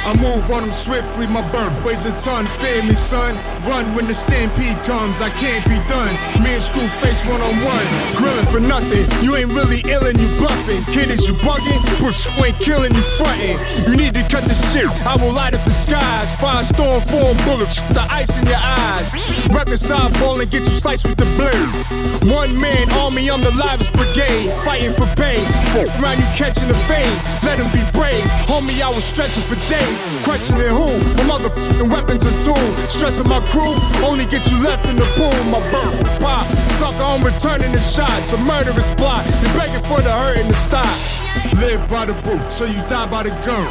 I 0.08 0.14
move 0.16 0.50
on 0.50 0.62
them 0.62 0.72
swiftly, 0.72 1.26
my 1.26 1.42
bird 1.52 1.72
weighs 1.84 2.06
a 2.06 2.12
ton. 2.18 2.46
Fear 2.58 2.82
me, 2.84 2.94
son. 2.94 3.36
Run 3.68 3.94
when 3.94 4.06
the 4.06 4.14
stampede 4.14 4.78
comes, 4.84 5.20
I 5.20 5.30
can't 5.30 5.64
be 5.64 5.76
done. 5.88 6.12
Me 6.42 6.54
and 6.56 6.62
Screwface 6.62 7.28
one 7.28 7.40
on 7.40 7.54
one. 7.64 7.86
Grilling 8.16 8.46
for 8.46 8.60
nothing, 8.60 9.04
you 9.22 9.36
ain't 9.36 9.52
really 9.52 9.82
illin', 9.82 10.18
you 10.18 10.28
bluffing. 10.38 10.82
Kid, 10.94 11.10
is 11.10 11.28
you 11.28 11.34
bugging? 11.34 11.80
Push, 11.98 12.24
you 12.24 12.44
ain't 12.44 12.58
killing, 12.60 12.94
you 12.94 13.02
frontin'. 13.18 13.58
You 13.90 13.96
need 13.96 14.14
to 14.14 14.22
cut 14.28 14.44
the 14.44 14.54
shit, 14.72 14.88
I 15.06 15.16
will 15.16 15.32
light 15.32 15.54
up 15.54 15.64
the 15.64 15.72
skies. 15.72 16.28
Fire 16.40 16.64
storm 16.64 17.02
form 17.02 17.36
bullets, 17.44 17.76
the 17.92 18.06
ice 18.10 18.34
in 18.36 18.46
your 18.46 18.60
eyes. 18.60 19.12
Reconcile 19.50 20.10
ball 20.20 20.40
and 20.40 20.50
get 20.50 20.60
you 20.60 20.70
sliced 20.70 21.06
with 21.06 21.18
the 21.18 21.28
blade. 21.36 22.32
One 22.32 22.60
man 22.60 22.90
army, 22.92 23.30
I'm 23.30 23.40
the 23.40 23.52
livest 23.52 23.92
brigade. 23.92 24.50
Fighting 24.64 24.92
for 24.92 25.06
pain. 25.16 25.44
Fuck 25.72 25.88
around 26.00 26.18
you 26.18 26.28
catching 26.36 26.68
the 26.68 26.78
fame. 26.88 27.16
Let 27.42 27.58
him 27.58 27.70
be 27.72 27.84
brave. 27.92 28.24
Homie, 28.48 28.82
I 28.82 28.88
was 28.88 29.04
stretching 29.04 29.42
for 29.44 29.56
days. 29.68 29.77
Questioning 30.24 30.68
who? 30.68 30.86
My 31.16 31.36
motherfucking 31.36 31.90
weapons 31.90 32.24
and 32.24 32.36
tools. 32.44 32.76
Stressing 32.92 33.28
my 33.28 33.40
crew, 33.48 33.74
only 34.04 34.26
get 34.26 34.50
you 34.50 34.62
left 34.62 34.86
in 34.86 34.96
the 34.96 35.06
pool. 35.16 35.32
My 35.50 35.60
bird 35.70 36.06
pop. 36.20 36.46
Sucker, 36.78 37.02
I'm 37.02 37.22
returning 37.22 37.72
the 37.72 37.80
shots. 37.80 38.32
A 38.32 38.38
murderous 38.38 38.90
plot. 38.94 39.24
You're 39.42 39.54
begging 39.54 39.84
for 39.84 40.00
the 40.00 40.12
hurting 40.12 40.48
to 40.48 40.54
stop. 40.54 41.27
Live 41.60 41.88
by 41.88 42.06
the 42.06 42.14
boot, 42.22 42.50
so 42.50 42.64
you 42.64 42.80
die 42.88 43.06
by 43.10 43.22
the 43.22 43.30
gun. 43.44 43.68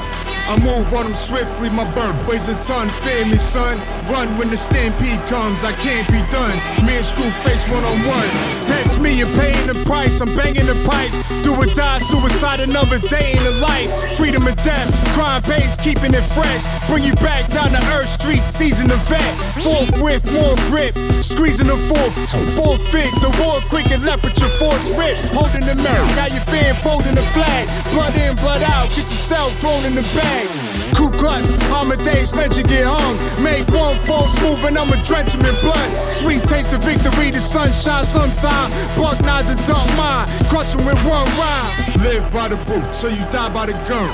I 0.47 0.57
move 0.59 0.93
on 0.93 1.03
them 1.03 1.13
swiftly, 1.13 1.69
my 1.69 1.83
bird 1.93 2.15
weighs 2.25 2.47
a 2.47 2.55
ton. 2.55 2.87
Fear 3.03 3.25
me, 3.25 3.37
son. 3.37 3.79
Run 4.07 4.37
when 4.37 4.49
the 4.49 4.55
stampede 4.55 5.19
comes, 5.27 5.65
I 5.65 5.73
can't 5.73 6.07
be 6.07 6.23
done. 6.31 6.55
Me 6.85 6.95
and 6.95 7.05
Screwface 7.05 7.69
one 7.69 7.83
on 7.83 7.99
one. 8.07 8.29
Text 8.61 8.97
me, 8.97 9.17
you're 9.17 9.35
paying 9.35 9.67
the 9.67 9.73
price. 9.83 10.21
I'm 10.21 10.33
banging 10.37 10.65
the 10.65 10.79
pipes. 10.87 11.19
Do 11.43 11.53
or 11.53 11.65
die, 11.65 11.99
suicide, 11.99 12.61
another 12.61 12.97
day 12.97 13.33
in 13.33 13.43
the 13.43 13.59
life. 13.59 13.91
Freedom 14.15 14.47
or 14.47 14.55
death, 14.63 14.87
crime 15.11 15.41
pays, 15.41 15.75
keeping 15.77 16.13
it 16.13 16.23
fresh. 16.31 16.63
Bring 16.87 17.03
you 17.03 17.15
back 17.15 17.49
down 17.51 17.71
to 17.71 17.83
Earth 17.91 18.07
Street, 18.07 18.43
season 18.43 18.87
the 18.87 18.95
vet. 19.11 19.33
Forthwith, 19.63 20.23
more 20.31 20.55
grip, 20.71 20.95
squeezing 21.23 21.67
the 21.67 21.75
fourth. 21.91 22.15
Forfeit, 22.55 23.11
the 23.19 23.31
war 23.43 23.59
quick 23.67 23.91
and 23.91 24.03
left 24.05 24.23
with 24.23 24.39
your 24.39 24.49
force 24.59 24.87
rip. 24.95 25.17
Holding 25.35 25.65
the 25.65 25.75
mirror, 25.75 26.07
got 26.15 26.31
your 26.31 26.45
fan 26.47 26.73
folding 26.75 27.15
the 27.15 27.27
flag. 27.35 27.56
Blood 27.91 28.15
in, 28.15 28.35
blood 28.35 28.61
out, 28.63 28.89
get 28.89 29.09
yourself 29.09 29.57
thrown 29.59 29.85
in 29.85 29.95
the 29.95 30.03
bag. 30.03 30.66
Ku 30.95 31.09
Klux, 31.11 31.43
Amadeus, 31.71 32.35
let 32.35 32.57
you 32.57 32.63
get 32.63 32.85
hung. 32.85 33.15
Make 33.43 33.67
one 33.69 33.97
false 34.05 34.33
move 34.41 34.63
and 34.65 34.77
I'ma 34.77 35.01
drench 35.03 35.33
him 35.33 35.45
in 35.45 35.55
blood. 35.61 35.89
Sweet 36.11 36.41
taste 36.43 36.73
of 36.73 36.83
victory, 36.83 37.31
the 37.31 37.41
sunshine 37.41 38.05
sometime. 38.05 38.71
Buck 38.95 39.19
nods 39.25 39.49
and 39.49 39.59
dunk 39.67 39.89
mine, 39.95 40.27
crush 40.49 40.73
him 40.73 40.85
with 40.85 40.99
one 41.05 41.27
rhyme. 41.37 42.03
Live 42.03 42.31
by 42.31 42.47
the 42.49 42.57
boot, 42.65 42.93
so 42.93 43.07
you 43.07 43.23
die 43.31 43.49
by 43.49 43.65
the 43.65 43.73
gun. 43.87 44.09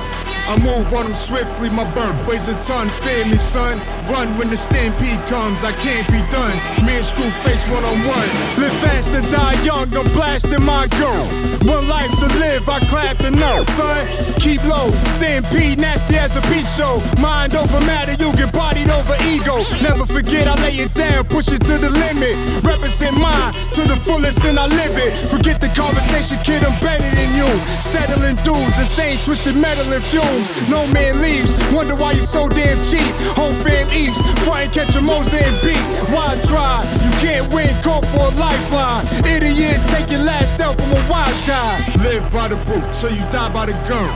I 0.45 0.59
move 0.59 0.93
on 0.93 1.05
them 1.05 1.13
swiftly, 1.13 1.69
my 1.69 1.89
bird 1.95 2.27
weighs 2.27 2.49
a 2.49 2.55
ton. 2.59 2.89
Fear 3.01 3.25
me, 3.27 3.37
son. 3.37 3.79
Run 4.11 4.37
when 4.37 4.49
the 4.49 4.57
stampede 4.57 5.23
comes, 5.27 5.63
I 5.63 5.71
can't 5.71 6.05
be 6.11 6.19
done. 6.35 6.51
Me 6.85 6.99
and 6.99 7.05
Screwface 7.05 7.63
one 7.71 7.85
on 7.85 7.97
one. 8.03 8.27
Live 8.59 8.73
fast 8.83 9.07
and 9.09 9.23
die 9.31 9.55
young, 9.63 9.87
I'm 9.95 10.03
blasting 10.11 10.63
my 10.65 10.87
gun. 10.99 11.27
One 11.65 11.87
life 11.87 12.11
to 12.19 12.27
live, 12.39 12.67
I 12.67 12.79
clap 12.91 13.19
the 13.19 13.31
note, 13.31 13.67
son. 13.69 14.05
Keep 14.41 14.65
low, 14.65 14.91
stampede 15.15 15.79
nasty 15.79 16.15
as 16.15 16.35
a 16.35 16.41
peep 16.53 16.65
show. 16.67 17.01
Mind 17.17 17.55
over 17.55 17.79
matter, 17.81 18.13
you 18.13 18.31
get 18.37 18.53
bodied 18.53 18.89
over 18.89 19.17
ego. 19.25 19.65
Never 19.81 20.05
forget, 20.05 20.47
I 20.47 20.55
lay 20.61 20.75
it 20.85 20.93
down, 20.93 21.25
push 21.25 21.49
it 21.49 21.61
to 21.65 21.77
the 21.77 21.89
limit. 21.89 22.35
Represent 22.63 23.17
mine 23.17 23.53
to 23.73 23.81
the 23.81 23.97
fullest 23.97 24.45
and 24.45 24.59
I 24.59 24.67
live 24.67 24.95
it. 24.97 25.11
Forget 25.33 25.59
the 25.59 25.69
conversation, 25.69 26.37
kid, 26.45 26.63
I'm 26.63 26.77
better 26.79 27.09
than 27.17 27.29
you. 27.33 27.49
Settling 27.81 28.37
dues, 28.45 28.77
insane 28.77 29.17
twisted 29.25 29.57
metal 29.57 29.91
and 29.91 30.03
fumes. 30.05 30.47
No 30.69 30.85
man 30.87 31.21
leaves, 31.21 31.51
wonder 31.73 31.95
why 31.95 32.11
you're 32.13 32.31
so 32.37 32.47
damn 32.47 32.77
cheap. 32.89 33.13
Whole 33.37 33.53
fam 33.65 33.89
eats, 33.91 34.19
try 34.45 34.63
and 34.63 34.71
catch 34.71 34.95
a 34.95 35.01
Mozambique. 35.01 35.87
Why 36.13 36.37
try? 36.47 36.85
You 37.03 37.11
can't 37.23 37.51
win, 37.51 37.73
call 37.81 38.01
for 38.13 38.29
a 38.29 38.33
lifeline. 38.37 39.05
Idiot, 39.25 39.79
take 39.87 40.09
your 40.11 40.23
last 40.23 40.53
step 40.55 40.75
from 40.75 40.91
a 40.91 41.01
wise 41.09 41.41
guy. 41.47 41.81
Live 42.03 42.31
by 42.31 42.47
the 42.47 42.57
book, 42.69 42.93
so 42.93 43.07
you 43.07 43.23
die 43.31 43.51
by 43.51 43.65
the 43.65 43.73
gun. 43.89 44.09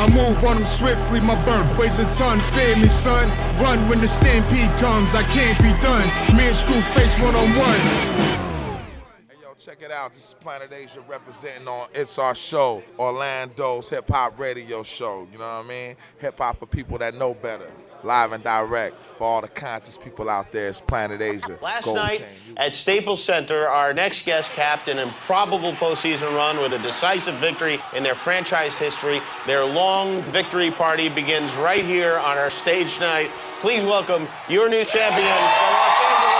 I 0.00 0.08
move 0.08 0.42
on 0.46 0.56
them 0.56 0.64
swiftly, 0.64 1.20
my 1.20 1.36
bird 1.44 1.66
weighs 1.80 1.98
a 1.98 2.04
ton. 2.12 2.38
Fear 2.52 2.76
me, 2.76 2.88
son. 2.88 3.28
Run 3.58 3.88
when 3.88 4.00
the 4.00 4.08
stampede 4.08 4.70
comes, 4.78 5.14
I 5.14 5.22
can't 5.22 5.58
be 5.58 5.72
done. 5.80 6.06
Me 6.36 6.46
and 6.46 6.54
Screwface 6.54 7.20
one 7.22 7.34
on 7.34 7.48
one. 7.56 8.40
Check 9.58 9.82
it 9.82 9.92
out. 9.92 10.14
This 10.14 10.28
is 10.28 10.34
Planet 10.40 10.72
Asia 10.72 11.02
representing 11.02 11.68
on 11.68 11.88
It's 11.92 12.18
Our 12.18 12.34
Show, 12.34 12.82
Orlando's 12.98 13.90
hip 13.90 14.08
hop 14.08 14.38
radio 14.38 14.82
show. 14.82 15.28
You 15.30 15.38
know 15.38 15.44
what 15.44 15.66
I 15.66 15.68
mean? 15.68 15.96
Hip 16.18 16.38
hop 16.38 16.60
for 16.60 16.64
people 16.64 16.96
that 16.96 17.14
know 17.14 17.34
better. 17.34 17.70
Live 18.02 18.32
and 18.32 18.42
direct 18.42 18.96
for 19.18 19.24
all 19.24 19.40
the 19.40 19.48
conscious 19.48 19.98
people 19.98 20.30
out 20.30 20.52
there. 20.52 20.68
It's 20.68 20.80
Planet 20.80 21.20
Asia. 21.20 21.58
Last 21.60 21.84
Gold 21.84 21.96
night 21.96 22.18
chain. 22.20 22.54
at 22.56 22.74
Staples 22.74 23.22
Center, 23.22 23.68
our 23.68 23.92
next 23.92 24.24
guest 24.24 24.52
capped 24.52 24.88
an 24.88 24.98
improbable 24.98 25.72
postseason 25.72 26.34
run 26.34 26.56
with 26.62 26.72
a 26.72 26.78
decisive 26.78 27.34
victory 27.34 27.78
in 27.94 28.02
their 28.02 28.14
franchise 28.14 28.76
history. 28.78 29.20
Their 29.46 29.64
long 29.64 30.22
victory 30.22 30.70
party 30.70 31.08
begins 31.08 31.54
right 31.56 31.84
here 31.84 32.16
on 32.18 32.38
our 32.38 32.50
stage 32.50 32.94
tonight. 32.94 33.28
Please 33.60 33.84
welcome 33.84 34.26
your 34.48 34.68
new 34.70 34.84
champions, 34.84 35.24
the 35.24 35.70
Los 35.76 36.00
Angeles 36.00 36.39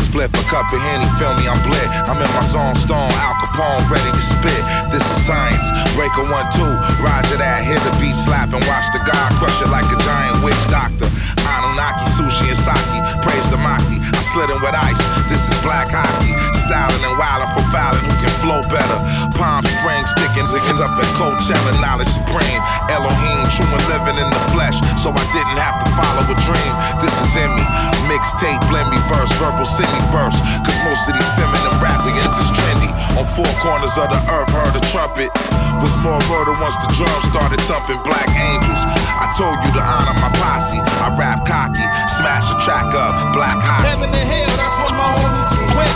Englishman 0.00 0.28
split 0.28 0.30
for 0.32 0.44
cup 0.48 0.72
of 0.72 0.80
Henny, 0.80 1.04
feel 1.20 1.34
me, 1.36 1.44
I'm 1.44 1.60
lit. 1.68 1.88
I'm 2.08 2.16
in 2.16 2.30
my 2.32 2.44
zone, 2.48 2.74
stone, 2.74 3.12
Al 3.20 3.36
Capone, 3.40 3.84
ready 3.92 4.10
to 4.10 4.22
spit. 4.22 4.62
This 4.88 5.04
is 5.04 5.26
science. 5.28 5.64
Breaker 5.94 6.24
one, 6.32 6.48
two, 6.52 6.72
roger 7.04 7.36
that. 7.36 7.60
Hit 7.60 7.80
the 7.84 7.92
beat 8.00 8.16
slap 8.16 8.52
and 8.52 8.64
watch 8.64 8.88
the 8.92 9.00
God 9.04 9.28
crush 9.36 9.60
it 9.60 9.68
like 9.68 9.84
a 9.84 9.98
giant 10.00 10.40
witch 10.44 10.60
doctor. 10.72 11.08
Anunnaki, 11.44 12.06
sushi, 12.16 12.48
and 12.48 12.56
sake. 12.56 12.96
Praise 13.20 13.44
the 13.52 13.60
Maki. 13.60 14.00
I 14.00 14.22
slid 14.24 14.48
in 14.48 14.60
with 14.64 14.74
ice. 14.74 15.00
This 15.28 15.44
is 15.44 15.56
black 15.60 15.92
hockey. 15.92 16.32
Styling 16.56 17.02
and 17.04 17.16
wildin', 17.18 17.50
profiling 17.52 18.04
who 18.04 18.14
can 18.24 18.32
flow 18.40 18.62
better. 18.72 18.98
Palm 19.36 19.64
Springs, 19.66 20.08
sticking, 20.16 20.48
ziggins 20.48 20.80
up 20.80 20.94
at 20.96 21.08
Coachella, 21.18 21.72
knowledge 21.82 22.08
supreme. 22.08 22.62
Elohim, 22.88 23.42
true 23.52 23.68
and 23.68 23.84
living 23.90 24.16
in 24.22 24.28
the 24.30 24.42
flesh, 24.54 24.78
so 24.96 25.10
I 25.10 25.24
didn't 25.34 25.58
have 25.58 25.82
to 25.82 25.86
follow 25.92 26.24
a 26.24 26.36
dream. 26.46 26.72
This 27.02 27.14
is 27.20 27.32
in 27.36 27.50
me. 27.56 27.89
Mixtape, 28.10 28.58
blend 28.66 28.90
me 28.90 28.98
verse, 29.06 29.30
verbal 29.38 29.62
me 29.62 30.02
verse. 30.10 30.34
Cause 30.66 30.78
most 30.82 31.06
of 31.06 31.14
these 31.14 31.30
feminine 31.38 31.78
raps 31.78 32.10
against 32.10 32.42
is 32.42 32.50
trendy. 32.58 32.90
On 33.14 33.22
four 33.22 33.46
corners 33.62 33.94
of 34.02 34.10
the 34.10 34.18
earth, 34.34 34.50
heard 34.50 34.74
a 34.74 34.82
trumpet. 34.90 35.30
Was 35.78 35.94
more 36.02 36.18
murder 36.26 36.50
once 36.58 36.74
the 36.82 36.90
drums 36.90 37.22
started 37.30 37.62
thumping 37.70 38.02
black 38.02 38.26
angels. 38.34 38.82
I 39.14 39.30
told 39.38 39.62
you 39.62 39.70
to 39.78 39.82
honor 39.86 40.18
my 40.18 40.26
posse. 40.42 40.82
I 40.82 41.14
rap 41.14 41.46
cocky, 41.46 41.86
smash 42.10 42.50
a 42.50 42.58
track 42.58 42.90
up, 42.98 43.30
black 43.30 43.62
hot. 43.62 43.86
Heaven 43.86 44.10
and 44.10 44.26
hell, 44.26 44.58
that's 44.58 44.74
what 44.82 44.90
my 44.90 45.06
homies 45.14 45.54
went. 45.78 45.94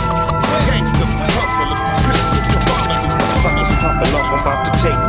Gangsters, 0.71 1.11
hustlers, 1.19 1.83
snitches, 1.99 2.47
the 2.47 2.59
violence. 2.63 3.03
Suckers 3.43 3.71
popping 3.83 4.15
up, 4.15 4.25
I'm 4.31 4.39
about 4.39 4.63
to 4.63 4.71
take 4.79 5.04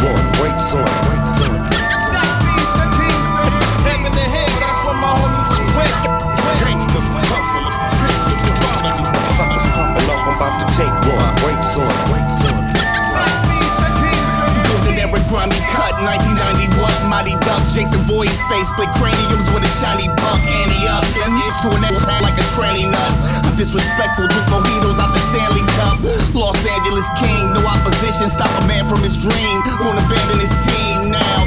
1991, 16.05 17.09
Mighty 17.09 17.33
Ducks, 17.41 17.73
Jason 17.73 18.05
Voorhees 18.05 18.37
face, 18.53 18.69
split 18.69 18.93
craniums 19.01 19.49
with 19.57 19.65
a 19.65 19.73
shiny 19.81 20.13
buck, 20.21 20.41
Annie 20.45 20.85
up, 20.85 21.05
and 21.25 21.33
it's 21.41 21.61
to 21.65 21.73
an 21.73 21.89
ass 21.89 22.05
like 22.21 22.37
a 22.37 22.47
tranny 22.53 22.85
nuts. 22.85 23.17
I'm 23.41 23.57
disrespectful, 23.57 24.29
drink 24.29 24.47
mojitos 24.53 25.01
out 25.01 25.09
the 25.09 25.23
Stanley 25.33 25.65
Cup. 25.81 25.97
Los 26.37 26.61
Angeles 26.69 27.09
King, 27.17 27.57
no 27.57 27.65
opposition, 27.65 28.29
stop 28.29 28.53
a 28.61 28.63
man 28.69 28.85
from 28.85 29.01
his 29.01 29.17
dream. 29.17 29.57
Won't 29.81 29.97
abandon 29.97 30.37
his 30.37 30.53
team 30.69 31.09
now. 31.09 31.39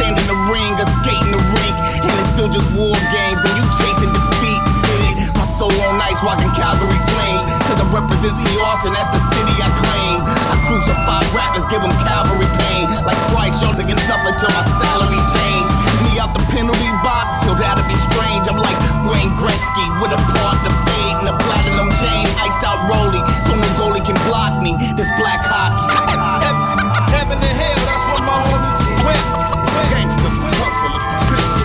Stand 0.00 0.16
in 0.16 0.26
the 0.30 0.38
ring, 0.48 0.72
or 0.80 0.88
skate 1.04 1.20
in 1.28 1.32
the 1.36 1.42
rink, 1.60 1.76
and 2.00 2.14
it's 2.16 2.32
still 2.32 2.48
just 2.48 2.68
war 2.72 2.96
games, 3.12 3.44
and 3.44 3.54
you 3.60 3.64
chasing 3.76 4.12
defeat. 4.12 4.60
Get 4.88 5.00
it? 5.04 5.16
My 5.36 5.44
soul 5.60 5.74
on 5.84 6.00
ice, 6.00 6.20
walking 6.24 6.48
Calgary 6.56 7.00
flames. 7.12 7.44
Cause 7.68 7.76
I 7.76 7.86
represent 7.92 8.32
C. 8.32 8.56
Austin, 8.64 8.96
that's 8.96 9.12
the 9.12 9.20
city 9.20 9.54
I 9.60 9.68
claim. 9.84 10.07
I 10.68 10.76
crucify 10.76 11.24
rappers, 11.32 11.64
give 11.72 11.80
them 11.80 11.96
Calvary 12.04 12.44
pain. 12.60 12.92
Like 13.08 13.16
Christ, 13.32 13.64
y'all 13.64 13.72
can 13.72 13.96
suffer 14.04 14.36
till 14.36 14.52
my 14.52 14.60
salary 14.76 15.16
change. 15.32 15.70
Me 16.04 16.20
out 16.20 16.36
the 16.36 16.44
penalty 16.52 16.92
box, 17.00 17.40
yo, 17.48 17.56
that'd 17.56 17.80
be 17.88 17.96
strange. 18.12 18.44
I'm 18.52 18.60
like 18.60 18.76
Wayne 19.08 19.32
Gretzky 19.40 19.86
with 19.96 20.12
a 20.12 20.20
partner 20.36 20.68
fade 20.84 21.24
and 21.24 21.32
a 21.32 21.36
platinum 21.40 21.88
chain. 21.96 22.28
Iced 22.44 22.60
out 22.68 22.84
rollie, 22.84 23.24
so 23.48 23.56
no 23.56 23.64
goalie 23.80 24.04
can 24.04 24.20
block 24.28 24.60
me. 24.60 24.76
This 24.92 25.08
black 25.16 25.40
hockey. 25.40 25.88
Heaven 27.16 27.40
and 27.40 27.56
hell, 27.56 27.80
that's 27.88 28.04
what 28.12 28.20
my 28.28 28.36
homies 28.52 28.78
went. 29.08 29.24
Gangsters, 29.88 30.36
hustlers, 30.36 31.04
bitches, 31.32 31.64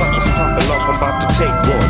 Suckers 0.00 0.24
popping 0.40 0.72
off, 0.72 0.88
I'm 0.88 0.96
about 0.96 1.20
to 1.20 1.28
take 1.36 1.52
one. 1.68 1.89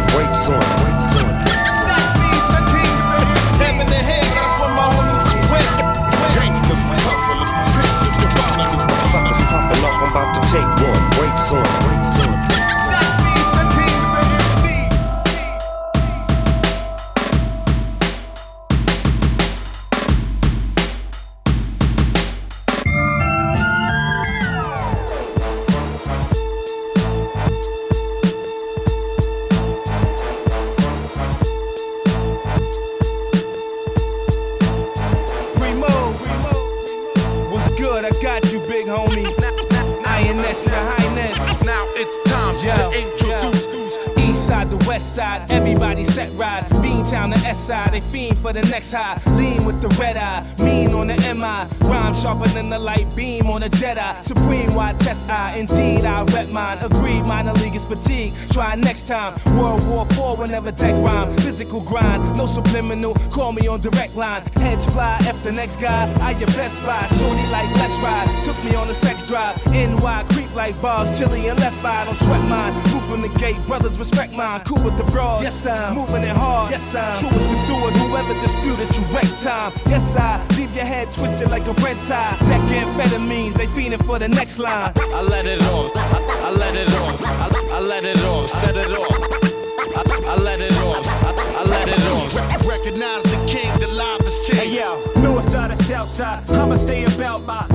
The 48.60 48.70
next 48.70 48.92
high. 48.92 49.20
Lean 49.36 49.64
with 49.64 49.80
the 49.80 49.88
red 50.00 50.16
eye, 50.16 50.44
mean 50.58 50.92
on 50.92 51.08
the 51.08 51.16
MI. 51.34 51.88
Rhyme 51.88 52.14
sharper 52.14 52.48
than 52.48 52.70
the 52.70 52.78
light 52.78 53.06
beam 53.16 53.46
on 53.46 53.62
a 53.62 53.68
Jedi. 53.68 54.22
Supreme 54.22 54.74
wide 54.74 54.98
test 55.00 55.28
I? 55.28 55.56
indeed 55.56 56.04
I 56.04 56.22
rep 56.24 56.48
mine. 56.48 56.78
Agreed, 56.80 57.26
minor 57.26 57.52
league 57.54 57.74
is 57.74 57.84
fatigue. 57.84 58.34
Try 58.52 58.74
next 58.74 59.06
time. 59.06 59.38
World 59.58 59.86
War 59.86 60.06
IV 60.10 60.38
whenever 60.38 60.72
tech 60.72 60.96
rhyme. 60.96 61.34
Physical 61.38 61.80
grind, 61.80 62.36
no 62.36 62.46
subliminal. 62.46 63.14
Call 63.30 63.52
me 63.52 63.66
on 63.68 63.80
direct 63.80 64.16
line. 64.16 64.42
Heads 64.56 64.86
fly, 64.86 65.16
F 65.22 65.42
the 65.42 65.52
next 65.52 65.76
guy. 65.76 66.12
I 66.20 66.32
your 66.32 66.48
best 66.48 66.80
buy. 66.82 67.06
Shorty 67.18 67.46
like 67.50 67.70
let's 67.76 67.96
ride. 67.98 68.42
Took 68.44 68.62
me 68.64 68.74
on 68.74 68.88
a 68.90 68.94
sex 68.94 69.26
drive. 69.26 69.56
NY 69.66 70.24
creep 70.30 70.54
like 70.54 70.80
bars. 70.82 71.18
Chili 71.18 71.48
and 71.48 71.58
left 71.60 71.84
eye. 71.84 72.04
Don't 72.04 72.16
sweat 72.16 72.42
mine. 72.48 72.74
Move 72.92 72.99
from 73.10 73.20
the 73.22 73.38
gate. 73.40 73.58
Brothers 73.66 73.98
respect 73.98 74.32
mine. 74.32 74.60
Cool 74.64 74.82
with 74.84 74.96
the 74.96 75.02
broad. 75.04 75.42
Yes, 75.42 75.66
I'm 75.66 75.96
moving 75.96 76.22
it 76.22 76.36
hard. 76.36 76.70
Yes, 76.70 76.94
I'm 76.94 77.18
true 77.18 77.28
as 77.28 77.44
to 77.52 77.56
do 77.66 77.76
it. 77.88 77.94
Whoever 78.02 78.34
disputed, 78.40 78.88
you 78.96 79.04
wreck 79.12 79.30
time. 79.38 79.72
Yes, 79.86 80.16
I 80.16 80.40
leave 80.56 80.72
your 80.74 80.84
head 80.84 81.12
twisted 81.12 81.50
like 81.50 81.66
a 81.66 81.72
red 81.84 82.00
tie. 82.04 82.36
Deck 82.48 82.62
amphetamines. 82.78 83.54
They 83.54 83.66
fiending 83.66 84.04
for 84.06 84.18
the 84.18 84.28
next 84.28 84.58
line. 84.58 84.92
I 84.96 85.22
let 85.22 85.46
it 85.46 85.62
off. 85.74 85.90
I, 85.96 86.46
I 86.46 86.50
let 86.50 86.76
it 86.76 86.92
off. 86.94 87.20
I, 87.22 87.76
I 87.76 87.80
let 87.80 88.04
it 88.04 88.24
off. 88.24 88.48
Set 88.48 88.76
it 88.76 88.92
off. 88.92 89.50
I, 89.96 90.02
I 90.32 90.36
let 90.36 90.60
it 90.60 90.76
off. 90.78 91.06
I, 91.06 91.30
I 91.58 91.64
let 91.64 91.88
it 91.88 92.06
off. 92.06 92.68
Recognize 92.68 93.24
the 93.24 93.44
king, 93.48 93.76
the 93.80 93.88
live 93.88 94.20
is 94.20 94.38
king. 94.46 94.56
Hey 94.56 94.76
yo, 94.76 95.02
north 95.20 95.44
side 95.44 95.72
or 95.72 95.76
south 95.76 96.10
side, 96.10 96.48
I'ma 96.50 96.76
stay 96.76 97.04
about 97.04 97.42
my 97.42 97.66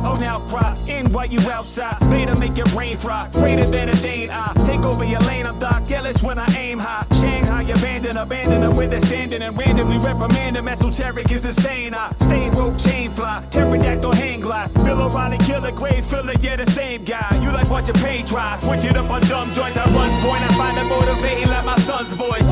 Oh 0.00 0.16
now 0.18 0.40
cry, 0.48 0.76
in 0.86 1.10
while 1.12 1.26
you 1.26 1.40
outside. 1.50 1.98
Vader 2.04 2.34
make 2.36 2.56
it 2.56 2.72
rain 2.74 2.96
fry, 2.96 3.28
greater 3.32 3.66
than 3.66 3.90
a 3.90 3.94
Dane. 3.96 4.30
I 4.30 4.52
take 4.64 4.80
over 4.84 5.04
your 5.04 5.20
lane, 5.20 5.46
I'm 5.46 5.58
Doc 5.58 5.90
Ellis 5.90 6.22
when 6.22 6.38
I 6.38 6.46
aim 6.56 6.78
high. 6.78 7.04
Shanghai 7.20 7.62
abandon, 7.62 8.16
abandon 8.16 8.62
them 8.62 8.76
where 8.76 8.88
they're 8.88 9.00
standing 9.00 9.42
and 9.42 9.56
randomly 9.56 9.98
reprimand 9.98 10.56
them. 10.56 10.68
Esoteric 10.68 11.30
is 11.30 11.44
insane. 11.44 11.94
I 11.94 12.10
stay 12.20 12.48
rope 12.50 12.78
chain 12.78 13.10
fly, 13.10 13.44
pterodactyl 13.50 14.14
hang 14.14 14.40
glide. 14.40 14.72
Bill 14.74 15.02
O'Reilly 15.02 15.38
killer, 15.38 15.72
grave 15.72 16.04
filler, 16.04 16.34
yeah 16.40 16.56
the 16.56 16.70
same 16.70 17.04
guy. 17.04 17.38
You 17.42 17.50
like 17.52 17.68
watching 17.68 17.96
paint 17.96 18.28
dry, 18.28 18.58
switch 18.58 18.84
it 18.84 18.96
up 18.96 19.10
on 19.10 19.20
dumb 19.22 19.52
joints. 19.52 19.76
I 19.76 19.84
run 19.92 20.22
point, 20.22 20.42
I 20.42 20.48
find 20.54 20.78
it 20.78 20.84
motivating 20.84 21.48
like 21.48 21.64
my 21.64 21.76
son's 21.76 22.14
voice. 22.14 22.48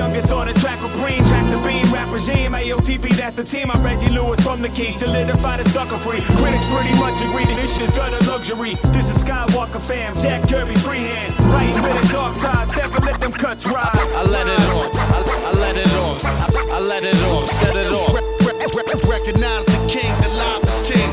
Youngest 0.00 0.32
on 0.32 0.46
the 0.46 0.54
track 0.54 0.80
with 0.82 0.94
green? 0.94 1.22
Track 1.28 1.44
the 1.52 1.60
beam, 1.60 1.84
rap 1.92 2.10
regime, 2.10 2.52
AOTP, 2.52 3.16
that's 3.20 3.36
the 3.36 3.44
team. 3.44 3.70
I'm 3.70 3.82
Reggie 3.84 4.08
Lewis 4.08 4.40
from 4.40 4.62
the 4.62 4.70
Keys, 4.70 4.96
solidify 4.96 5.58
the 5.58 5.68
sucker 5.68 5.98
free. 5.98 6.22
Critics 6.40 6.64
pretty 6.72 6.94
much 6.96 7.20
agree 7.20 7.44
that 7.44 7.56
this 7.60 7.76
shit's 7.76 7.92
gutter 7.92 8.22
luxury. 8.24 8.76
This 8.96 9.10
is 9.12 9.22
Skywalker 9.22 9.82
fam, 9.88 10.18
Jack 10.18 10.48
Kirby 10.48 10.76
freehand. 10.76 11.30
Writing 11.52 11.82
with 11.82 12.02
a 12.02 12.12
dark 12.12 12.32
side, 12.32 12.68
seven, 12.70 13.04
let 13.04 13.20
them 13.20 13.32
cuts 13.32 13.66
ride. 13.66 13.90
I 13.92 14.24
let 14.24 14.48
it 14.48 14.64
off. 14.72 14.94
I, 14.94 15.50
I 15.50 15.52
let 15.64 15.76
it 15.76 15.92
off. 15.92 16.24
I, 16.24 16.76
I 16.76 16.80
let 16.80 17.04
it 17.04 17.22
off. 17.24 17.46
Set 17.46 17.76
it 17.76 17.92
off. 17.92 18.14
Recognize 19.10 19.66
the 19.66 19.80
king, 19.86 20.12
the 20.22 20.28
live 20.28 20.64
is 20.64 20.80
king. 20.90 21.10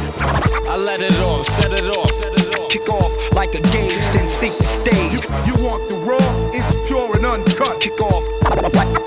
I 0.72 0.78
let 0.78 1.02
it 1.02 1.20
off. 1.20 1.46
Set 1.46 1.74
it 1.74 1.90
off. 1.98 2.12
set 2.12 2.34
it 2.40 2.56
off. 2.56 2.70
Kick 2.70 2.88
off 2.88 3.12
like 3.34 3.54
a 3.54 3.62
gauge, 3.74 4.08
then 4.14 4.30
seek 4.30 4.56
the 4.58 4.64
stage. 4.64 5.20
You 5.48 5.56
want 5.66 5.90
the 5.90 5.98
raw? 6.08 6.27
Pure 6.88 7.18
and 7.18 7.26
uncut. 7.26 7.82
Kick 7.82 8.00
off 8.00 8.24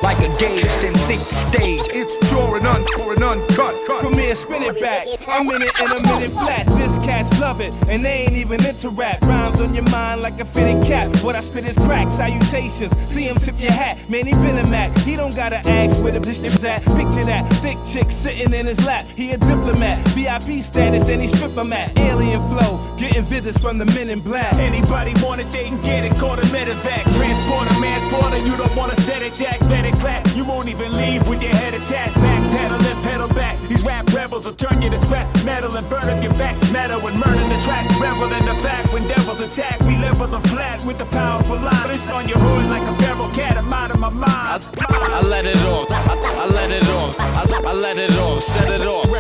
like, 0.03 0.19
a 0.19 0.29
gauge, 0.39 0.63
then 0.83 0.95
seek 0.97 1.19
the 1.19 1.35
stage. 1.35 1.81
It's 1.95 2.19
pure 2.29 2.59
and 2.59 2.67
un, 2.67 2.85
and 3.13 3.25
uncut. 3.25 3.75
Cut. 3.87 4.03
Here, 4.31 4.37
spin 4.37 4.63
it 4.63 4.81
back. 4.81 5.09
I'm 5.27 5.43
in 5.51 5.61
it 5.61 5.81
and 5.81 5.89
I'm 5.89 5.99
in 5.99 6.05
a 6.05 6.15
minute 6.15 6.31
flat. 6.31 6.65
This 6.79 7.01
cats 7.01 7.41
love 7.41 7.61
it, 7.61 7.75
and 7.89 8.05
they 8.05 8.23
ain't 8.23 8.35
even 8.35 8.65
into 8.65 8.89
rap. 8.91 9.21
Rhymes 9.23 9.61
on 9.61 9.75
your 9.75 9.83
mind 9.91 10.21
like 10.21 10.39
a 10.39 10.45
fitted 10.45 10.85
cap. 10.87 11.09
What 11.25 11.35
I 11.35 11.41
spit 11.41 11.67
is 11.67 11.77
crack, 11.79 12.13
salutations. 12.13 12.97
See 12.97 13.25
him 13.25 13.39
tip 13.39 13.59
your 13.59 13.73
hat. 13.73 13.99
Man, 14.09 14.27
he 14.27 14.35
been 14.35 14.59
a 14.59 14.67
Mac. 14.69 14.97
He 14.99 15.17
don't 15.17 15.35
gotta 15.35 15.57
ask 15.69 16.01
where 16.01 16.13
the 16.13 16.21
position's 16.21 16.63
at. 16.63 16.85
Picture 16.95 17.25
that 17.25 17.45
thick 17.55 17.77
chick 17.85 18.09
sitting 18.13 18.53
in 18.53 18.67
his 18.67 18.87
lap. 18.87 19.05
He 19.17 19.33
a 19.33 19.37
diplomat, 19.37 20.07
VIP 20.11 20.63
status, 20.63 21.09
and 21.09 21.21
he 21.21 21.27
strip 21.27 21.57
him 21.57 21.73
at. 21.73 21.99
Alien 21.99 22.41
flow, 22.51 22.79
getting 22.99 23.25
visits 23.25 23.59
from 23.59 23.79
the 23.79 23.87
men 23.87 24.11
in 24.11 24.21
black. 24.21 24.53
Anybody 24.53 25.13
want 25.25 25.41
it, 25.41 25.51
they 25.51 25.65
can 25.65 25.81
get 25.81 26.05
it. 26.05 26.13
Call 26.21 26.37
the 26.37 26.43
medevac. 26.55 27.03
Transporter 27.17 27.81
manslaughter, 27.81 28.39
you 28.39 28.57
don't 28.57 28.77
wanna 28.77 28.95
set 28.95 29.23
it, 29.23 29.35
Jack. 29.35 29.61
Let 29.63 29.85
it 29.85 29.95
clap. 29.95 30.25
You 30.37 30.45
won't 30.45 30.69
even 30.69 30.97
leave 30.97 31.29
with 31.29 31.43
your 31.43 31.57
head 31.57 31.75
attached. 31.75 32.15
Back 32.15 32.51
pedal 32.53 32.81
and 32.81 33.03
pedal 33.03 33.29
back. 33.29 33.59
These 33.69 33.83
rap 33.83 34.10
rebels 34.31 34.47
will 34.47 34.55
turn 34.55 34.81
you 34.81 34.89
to 34.89 34.99
scrap 34.99 35.27
metal 35.45 35.77
and 35.77 35.89
burn 35.91 36.09
up 36.09 36.23
your 36.23 36.33
back. 36.35 36.55
Metal 36.71 37.05
and 37.05 37.19
murder 37.19 37.49
the 37.49 37.61
track. 37.63 37.85
Revel 37.99 38.33
in 38.33 38.45
the 38.45 38.55
fact 38.63 38.93
when 38.93 39.07
devils 39.09 39.41
attack. 39.41 39.81
We 39.81 39.97
live 39.97 40.23
on 40.23 40.31
the 40.31 40.41
flat 40.49 40.85
with 40.85 40.99
the 40.99 41.07
powerful 41.07 41.57
line. 41.57 41.89
This 41.89 42.09
on 42.09 42.29
your 42.29 42.39
hood 42.39 42.71
like 42.71 42.87
a 42.87 43.03
feral 43.03 43.29
cat. 43.31 43.57
I'm 43.57 43.73
out 43.73 43.91
of 43.91 43.99
my 43.99 44.11
mind. 44.11 44.69
I 44.79 45.21
let 45.23 45.47
it 45.47 45.61
off. 45.65 45.91
I, 45.91 46.15
I 46.43 46.47
let 46.47 46.71
it 46.71 46.89
off. 46.91 47.19
I, 47.19 47.71
I 47.71 47.73
let 47.73 47.99
it 47.99 48.17
off. 48.19 48.43
Set 48.43 48.69
it 48.69 48.87
off. 48.87 49.11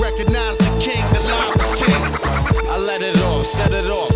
Recognize 0.00 0.58
the 0.58 0.78
king, 0.80 1.04
the 1.12 1.20
live 1.20 1.60
is 1.60 1.74
king. 1.80 2.02
I 2.68 2.78
let 2.78 3.02
it 3.02 3.18
off. 3.22 3.46
Set 3.46 3.72
it 3.72 3.86
off. 3.86 4.08
Set 4.08 4.14
it 4.14 4.15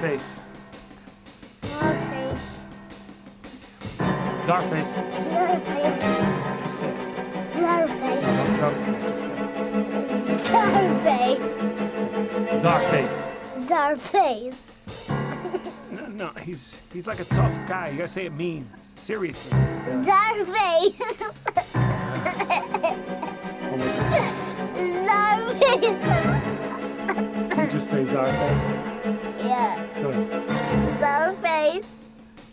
Czarface. 0.00 0.40
Czarface. 4.46 5.02
Zarface. 5.32 6.00
Just 6.62 6.78
say. 6.78 6.88
it. 6.88 6.96
Czarface. 7.52 8.36
Some 8.36 8.54
drum. 8.54 8.74
Just 8.84 9.24
say. 9.26 9.32
it. 9.32 9.38
Czarface. 10.46 11.38
Czarface. 12.62 13.32
Czarface. 13.68 14.56
No, 15.90 16.06
no, 16.08 16.30
he's 16.40 16.80
he's 16.94 17.06
like 17.06 17.20
a 17.20 17.26
tough 17.26 17.52
guy. 17.68 17.90
You 17.90 17.98
gotta 17.98 18.08
say 18.08 18.24
it 18.24 18.32
mean, 18.32 18.66
seriously. 18.82 19.50
Czarface. 20.06 20.96
Czarface. 25.06 25.98
You 27.58 27.66
just 27.70 27.90
say 27.90 28.04
Czarface. 28.04 28.64
Yeah. 29.04 29.19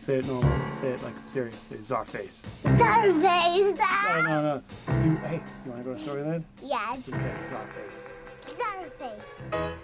Say 0.08 0.20
it 0.20 0.26
normal. 0.26 0.74
Say 0.74 0.91
it 0.91 1.03
like 1.03 1.22
serious. 1.22 1.68
Say 1.70 1.76
Czarface. 1.76 2.43
Czarface. 2.64 3.76
No, 3.76 3.82
ah! 3.82 4.22
no, 4.24 4.41
no. 4.41 5.03
You, 5.03 5.18
hey, 5.18 5.41
you 5.66 5.72
wanna 5.72 5.84
go 5.84 5.93
to 5.95 5.99
Storyland? 5.99 6.43
Yes. 6.64 7.05
Just 7.05 7.20
say 7.20 7.34
Czarface. 7.43 8.12
Czarface. 8.58 9.84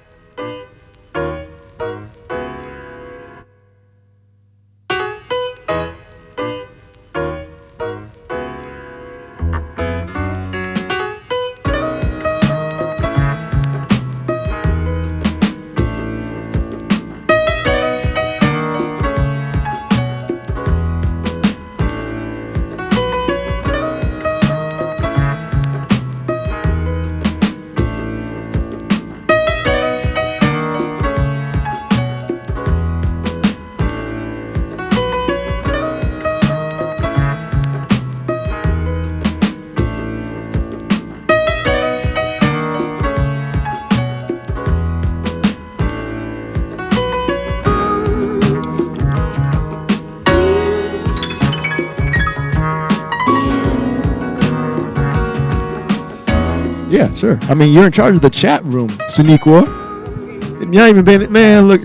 Sure. 57.23 57.39
I 57.43 57.53
mean, 57.53 57.73
you're 57.73 57.85
in 57.85 57.91
charge 57.91 58.15
of 58.15 58.21
the 58.21 58.29
chat 58.29 58.63
room, 58.65 58.89
Saniqua. 58.89 59.65
You're 60.59 60.65
not 60.65 60.89
even 60.89 61.05
been, 61.05 61.31
man. 61.31 61.67
Look. 61.67 61.81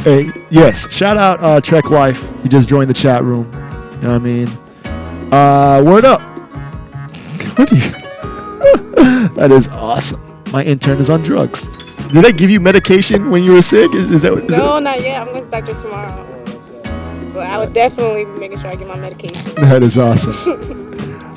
Hey, 0.00 0.30
yes. 0.50 0.90
Shout 0.92 1.16
out 1.16 1.42
uh, 1.42 1.60
Trek 1.60 1.90
Life. 1.90 2.22
He 2.42 2.48
just 2.48 2.68
joined 2.68 2.90
the 2.90 2.94
chat 2.94 3.22
room. 3.22 3.50
You 4.02 4.08
know 4.08 4.12
what 4.12 4.12
I 4.12 4.18
mean? 4.18 4.48
Uh, 5.32 5.82
word 5.84 6.04
up. 6.04 6.20
What 7.58 7.70
you? 7.72 7.80
that 9.34 9.50
is 9.50 9.68
awesome. 9.68 10.20
My 10.52 10.62
intern 10.64 10.98
is 10.98 11.08
on 11.10 11.22
drugs. 11.22 11.66
Did 12.12 12.24
they 12.24 12.32
give 12.32 12.50
you 12.50 12.60
medication 12.60 13.30
when 13.30 13.44
you 13.44 13.52
were 13.52 13.62
sick? 13.62 13.92
Is, 13.94 14.10
is 14.10 14.22
that 14.22 14.32
what? 14.32 14.44
is 14.44 14.50
No, 14.50 14.78
not 14.78 15.00
yet. 15.00 15.22
I'm 15.22 15.28
going 15.28 15.44
to 15.44 15.50
the 15.50 15.60
doctor 15.60 15.74
tomorrow. 15.74 16.26
But 17.32 17.46
I 17.46 17.58
would 17.58 17.72
definitely 17.72 18.24
be 18.24 18.32
making 18.40 18.58
sure 18.58 18.70
I 18.70 18.74
get 18.74 18.88
my 18.88 18.98
medication. 18.98 19.54
That 19.56 19.82
is 19.82 19.96
awesome. 19.96 20.76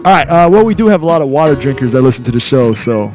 All 0.05 0.11
right. 0.11 0.27
Uh, 0.27 0.49
well, 0.51 0.65
we 0.65 0.75
do 0.75 0.87
have 0.87 1.01
a 1.01 1.05
lot 1.05 1.21
of 1.21 1.29
water 1.29 1.55
drinkers 1.55 1.93
that 1.93 2.01
listen 2.01 2.23
to 2.25 2.31
the 2.31 2.39
show, 2.39 2.73
so. 2.73 3.07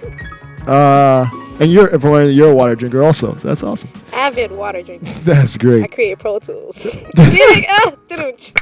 Uh, 0.67 1.29
and 1.61 1.73
you're 1.73 1.89
if 1.89 2.03
you're 2.03 2.51
a 2.51 2.55
water 2.55 2.75
drinker 2.75 3.03
also, 3.03 3.37
so 3.37 3.49
that's 3.49 3.63
awesome. 3.63 3.91
Avid 4.13 4.53
water 4.53 4.83
drinker. 4.83 5.13
That's 5.25 5.57
great. 5.57 5.85
I 5.85 5.87
create 5.89 6.19
Pro 6.19 6.39
Tools. 6.39 6.87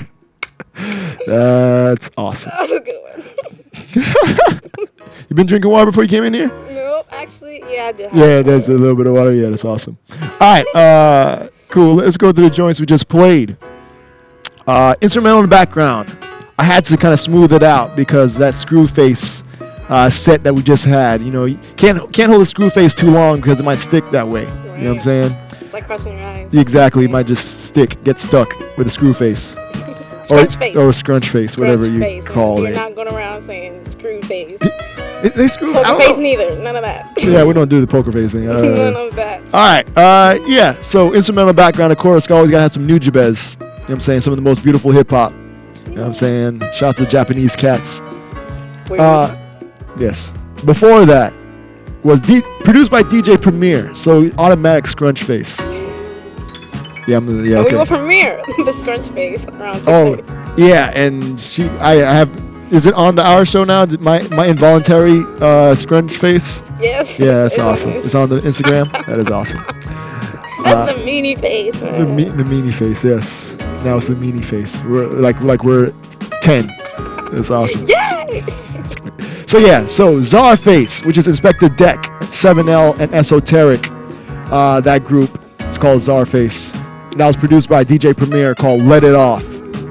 Ah, 0.79 1.95
That's 1.95 2.11
awesome. 2.19 2.51
that 2.51 2.61
was 2.61 2.73
a 2.73 2.81
good 2.85 3.03
one. 3.03 4.61
You 5.29 5.35
been 5.37 5.47
drinking 5.47 5.71
water 5.71 5.87
before 5.87 6.03
you 6.05 6.09
came 6.09 6.25
in 6.25 6.35
here? 6.35 6.49
Nope, 6.71 7.07
actually, 7.11 7.61
yeah, 7.61 7.87
I 7.87 7.93
did. 7.93 8.13
Yeah, 8.13 8.43
there's 8.43 8.69
a 8.69 8.73
little 8.73 8.95
bit 8.95 9.07
of 9.07 9.15
water. 9.15 9.33
Yeah, 9.33 9.49
that's 9.49 9.65
awesome. 9.65 9.97
All 10.13 10.29
right, 10.41 10.67
uh, 10.75 11.49
cool. 11.69 11.95
Let's 11.97 12.17
go 12.19 12.31
through 12.33 12.49
the 12.51 12.55
joints 12.55 12.79
we 12.79 12.87
just 12.87 13.09
played. 13.09 13.57
Uh, 14.67 14.95
instrumental 15.01 15.39
in 15.41 15.45
the 15.45 15.49
background. 15.49 16.17
I 16.59 16.65
had 16.65 16.85
to 16.87 16.97
kind 16.97 17.13
of 17.13 17.21
smooth 17.21 17.53
it 17.53 17.63
out 17.63 17.97
because 17.97 18.35
that 18.37 18.55
screw 18.55 18.87
face 18.89 19.43
uh, 19.89 20.09
set 20.11 20.43
that 20.45 20.55
we 20.55 20.63
just 20.63 20.85
had. 20.85 21.23
You 21.23 21.31
know, 21.31 21.45
you 21.45 21.59
can't 21.77 22.13
can't 22.13 22.31
hold 22.31 22.43
a 22.43 22.47
screw 22.47 22.71
face 22.71 22.95
too 22.95 23.11
long 23.11 23.41
because 23.41 23.61
it 23.61 23.65
might 23.65 23.79
stick 23.79 24.09
that 24.11 24.27
way. 24.29 24.43
You 24.43 24.49
know 24.49 24.73
what 24.73 24.89
I'm 24.97 25.01
saying? 25.01 25.33
It's 25.53 25.73
like 25.73 25.87
crossing 25.87 26.15
your 26.19 26.27
eyes. 26.27 26.55
Exactly. 26.55 27.05
It 27.05 27.11
might 27.11 27.27
just 27.27 27.65
stick, 27.65 28.03
get 28.05 28.21
stuck 28.21 28.49
with 28.77 28.87
a 28.87 28.91
screw 28.91 29.15
face. 29.15 29.57
Scrunch 30.23 30.57
or, 30.57 30.59
face. 30.59 30.77
Or 30.77 30.89
a 30.89 30.93
scrunch 30.93 31.31
face, 31.31 31.57
whatever 31.57 31.87
you 31.87 32.01
face. 32.01 32.27
call 32.27 32.59
You're 32.59 32.73
it. 32.73 32.75
not 32.75 32.97
going 32.97 33.07
around 33.07 33.43
saying 33.43 33.85
screw 33.85 34.21
face. 34.23 34.59
They- 34.59 35.31
they 35.35 35.49
screw 35.49 35.73
Poker 35.73 35.97
face 35.99 36.17
know. 36.17 36.23
neither. 36.23 36.57
None 36.59 36.77
of 36.77 36.83
that. 36.83 37.23
yeah, 37.27 37.43
we 37.45 37.55
don't 37.55 37.69
do 37.69 37.81
the 37.81 37.87
poker 37.87 38.13
face 38.13 38.33
thing. 38.33 38.49
Uh, 38.51 38.61
None 38.61 38.97
of 38.97 39.15
that. 39.17 39.41
All 39.55 39.61
right. 39.67 39.87
Uh, 39.97 40.39
yeah. 40.47 40.81
So 40.83 41.15
instrumental 41.15 41.55
background, 41.55 41.93
of 41.93 41.99
course, 41.99 42.29
always 42.31 42.51
gotta 42.51 42.63
have 42.63 42.73
some 42.75 42.87
Nujabes. 42.87 43.59
You 43.61 43.67
know 43.67 43.73
what 43.81 43.91
I'm 43.91 44.01
saying? 44.01 44.21
Some 44.23 44.33
of 44.33 44.37
the 44.37 44.43
most 44.43 44.63
beautiful 44.63 44.91
hip 44.91 45.11
hop. 45.11 45.33
You 45.87 45.93
know 45.95 46.01
what 46.03 46.07
I'm 46.09 46.15
saying? 46.15 46.61
Shout 46.75 46.83
out 46.83 46.97
to 46.97 47.05
the 47.05 47.11
Japanese 47.11 47.55
cats. 47.57 48.01
Uh, 48.91 49.37
yes. 49.99 50.33
Before 50.65 51.05
that 51.07 51.33
was 52.03 52.21
D- 52.21 52.43
produced 52.61 52.91
by 52.91 53.03
DJ 53.03 53.41
Premier. 53.41 53.95
So 53.95 54.31
automatic 54.39 54.87
scrunch 54.87 55.23
face. 55.25 55.57
Yeah, 57.09 57.19
I'm, 57.19 57.45
yeah. 57.45 57.61
We 57.61 57.67
Okay. 57.67 57.77
will 57.77 57.87
premiere 57.87 58.43
the 58.65 58.73
scrunch 58.73 59.09
face 59.09 59.47
around 59.49 59.83
Oh, 59.87 60.17
yeah, 60.59 60.91
and 60.97 61.39
she, 61.41 61.69
I, 61.79 61.93
I 61.95 62.15
have. 62.15 62.73
Is 62.73 62.85
it 62.85 62.95
on 62.95 63.15
the 63.15 63.25
our 63.25 63.47
show 63.47 63.63
now? 63.63 63.85
My 63.85 64.23
my 64.29 64.47
involuntary 64.47 65.23
uh, 65.41 65.75
scrunch 65.77 66.17
face. 66.17 66.63
Yes, 66.81 67.19
Yeah, 67.21 67.45
that's 67.45 67.55
it's 67.55 67.63
awesome. 67.63 67.91
It's 67.93 68.15
on 68.17 68.29
the 68.29 68.41
Instagram. 68.51 68.91
that 69.07 69.21
is 69.21 69.29
awesome. 69.29 69.65
That's 70.65 70.99
the 70.99 71.09
meanie 71.09 71.39
face, 71.41 71.79
The, 71.81 71.87
man. 71.93 72.17
me- 72.17 72.25
the 72.25 72.43
meanie 72.43 72.75
face, 72.75 73.05
yes. 73.05 73.45
Now 73.85 73.99
it's 73.99 74.09
the 74.09 74.15
meanie 74.15 74.45
face. 74.45 74.83
We're 74.85 75.07
like 75.07 75.41
like 75.41 75.65
we're 75.65 75.93
ten. 76.43 76.67
That's 77.33 77.51
awesome. 77.51 77.87
Yay! 77.87 78.45
So 79.47 79.59
yeah, 79.59 79.87
so 79.87 80.21
Czarface, 80.21 81.07
which 81.07 81.17
is 81.19 81.29
Inspectah 81.29 81.77
Deck, 81.77 82.03
7L, 82.23 82.99
and 82.99 83.15
Esoteric. 83.15 83.89
Uh, 84.51 84.81
that 84.81 85.05
group, 85.05 85.31
it's 85.61 85.79
called 85.79 86.03
Czarface. 86.03 86.73
That 87.17 87.27
was 87.27 87.37
produced 87.37 87.69
by 87.69 87.85
DJ 87.85 88.17
Premier 88.17 88.57
called 88.57 88.83
Let 88.83 89.05
It 89.05 89.15
Off. 89.15 89.43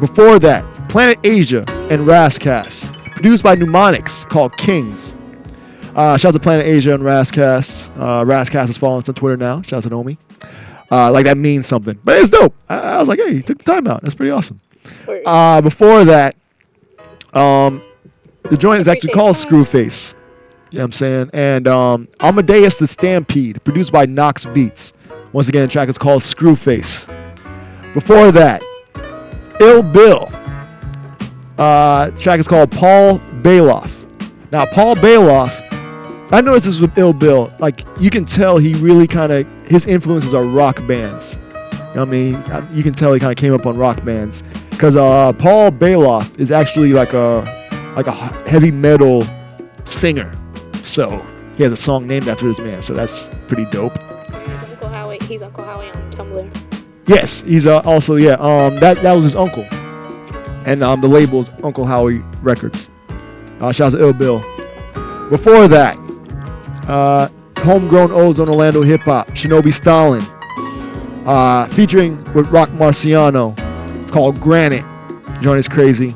Before 0.02 0.40
that, 0.40 0.90
Planet 0.90 1.20
Asia 1.24 1.64
and 1.90 2.06
Ras 2.06 2.38
Kass, 2.38 2.86
produced 3.12 3.44
by 3.44 3.56
Numonics 3.56 4.28
called 4.30 4.56
Kings. 4.58 5.14
Uh, 5.96 6.18
shout 6.18 6.30
out 6.30 6.34
to 6.34 6.40
Planet 6.40 6.66
Asia 6.66 6.94
and 6.94 7.04
Ras 7.04 7.32
Kass. 7.32 7.90
Uh, 7.98 8.26
Ras 8.28 8.50
Kass 8.50 8.70
is 8.70 8.78
following 8.78 9.04
us 9.04 9.10
on 9.10 9.16
Twitter 9.16 9.38
now. 9.38 9.62
Shout 9.62 9.78
out 9.78 9.84
to 9.84 9.90
Naomi. 9.90 10.18
Uh, 10.92 11.12
like 11.12 11.26
that 11.26 11.38
means 11.38 11.66
something, 11.66 11.98
but 12.04 12.18
it's 12.18 12.30
dope. 12.30 12.54
I, 12.70 12.78
I 12.96 13.00
was 13.00 13.08
like, 13.08 13.20
hey, 13.20 13.36
he 13.36 13.41
took 13.41 13.58
the 13.58 13.64
time 13.64 13.88
out. 13.88 14.02
That's 14.02 14.16
pretty 14.16 14.32
awesome. 14.32 14.62
Uh, 15.26 15.62
before 15.62 16.06
that, 16.06 16.36
um, 17.34 17.82
the 18.50 18.58
joint 18.58 18.82
is 18.82 18.88
actually 18.88 19.14
called 19.14 19.36
Screwface. 19.36 20.14
You 20.72 20.80
know 20.80 20.84
what 20.84 20.86
I'm 20.86 20.91
saying? 20.93 21.30
And 21.34 21.68
um, 21.68 22.08
Amadeus 22.20 22.78
the 22.78 22.88
Stampede, 22.88 23.64
produced 23.64 23.91
by 23.91 24.06
Nox 24.06 24.46
Beatz. 24.46 24.93
Once 25.32 25.48
again, 25.48 25.64
the 25.64 25.68
track 25.68 25.89
is 25.89 25.98
called 25.98 26.22
Screwface. 26.22 27.06
Before 27.93 28.32
that, 28.32 28.64
Ill 29.60 29.84
Bill. 29.84 30.30
Uh, 31.58 32.10
the 32.10 32.20
track 32.20 32.39
is 32.39 32.48
called 32.48 32.72
Paul 32.72 33.20
Baloff. 33.41 33.89
Now, 34.52 34.66
Paul 34.66 34.96
Baloff, 34.96 35.52
I 36.32 36.41
noticed 36.41 36.66
this 36.66 36.80
with 36.80 36.98
Ill 36.98 37.14
Bill. 37.14 37.54
Like, 37.60 37.86
you 38.00 38.10
can 38.10 38.26
tell 38.26 38.58
he 38.58 38.74
really 38.74 39.08
kind 39.08 39.32
of, 39.32 39.48
his 39.66 39.86
influences 39.86 40.34
are 40.34 40.43
rock 40.43 40.86
bands. 40.88 41.38
You 41.96 42.02
know 42.02 42.08
I 42.08 42.60
mean? 42.60 42.76
You 42.76 42.84
can 42.84 42.93
tell 42.93 43.14
he 43.14 43.22
kind 43.22 43.32
of 43.32 43.38
came 43.38 43.54
up 43.54 43.66
on 43.66 43.78
rock 43.78 44.04
bands. 44.04 44.43
Because 44.70 44.98
uh, 44.98 45.32
Paul 45.32 45.72
Baloff 45.72 46.38
is 46.38 46.52
actually 46.52 46.91
like 46.91 47.14
a 47.14 47.93
like 47.96 48.08
a 48.08 48.14
heavy 48.50 48.70
metal 48.70 49.26
singer. 49.86 50.30
So 50.84 51.26
he 51.56 51.64
has 51.64 51.72
a 51.72 51.78
song 51.78 52.06
named 52.06 52.28
after 52.28 52.50
this 52.50 52.60
man. 52.60 52.84
So 52.84 52.93
that's 52.93 53.30
pretty 53.48 53.64
dope. 53.72 53.98
He's 54.28 54.64
Uncle 54.70 54.89
Howie. 54.89 55.20
He's 55.22 55.41
Uncle 55.41 55.64
Howie 55.64 55.89
on 55.89 56.12
Tumblr. 56.12 57.08
Yes, 57.08 57.39
he's 57.39 57.66
uh, 57.66 57.80
also 57.86 58.18
yeah. 58.18 58.34
Um, 58.34 58.76
that 58.82 59.02
that 59.02 59.14
was 59.14 59.24
his 59.24 59.36
uncle, 59.38 59.64
and 60.66 60.84
um, 60.84 61.00
the 61.00 61.08
label 61.08 61.43
is 61.43 61.50
Uncle 61.64 61.86
Howie 61.86 62.18
Records. 62.41 62.89
Uh, 63.62 63.72
shout 63.72 63.93
out 63.93 63.98
to 63.98 64.04
Ill 64.04 64.12
Bill. 64.12 64.39
Before 65.30 65.70
that, 65.70 65.96
uh, 66.89 67.30
homegrown 67.60 68.12
on 68.12 68.50
Orlando 68.50 68.82
hip 68.82 69.02
hop, 69.02 69.30
Shinobi 69.30 69.74
Stalin, 69.74 70.26
uh, 71.26 71.68
featuring 71.70 72.18
with 72.34 72.48
Roc 72.48 72.70
Marciano. 72.70 73.54
It's 74.04 74.12
called 74.12 74.40
Granite. 74.40 74.86
Join 75.42 75.58
is 75.58 75.68
crazy. 75.68 76.16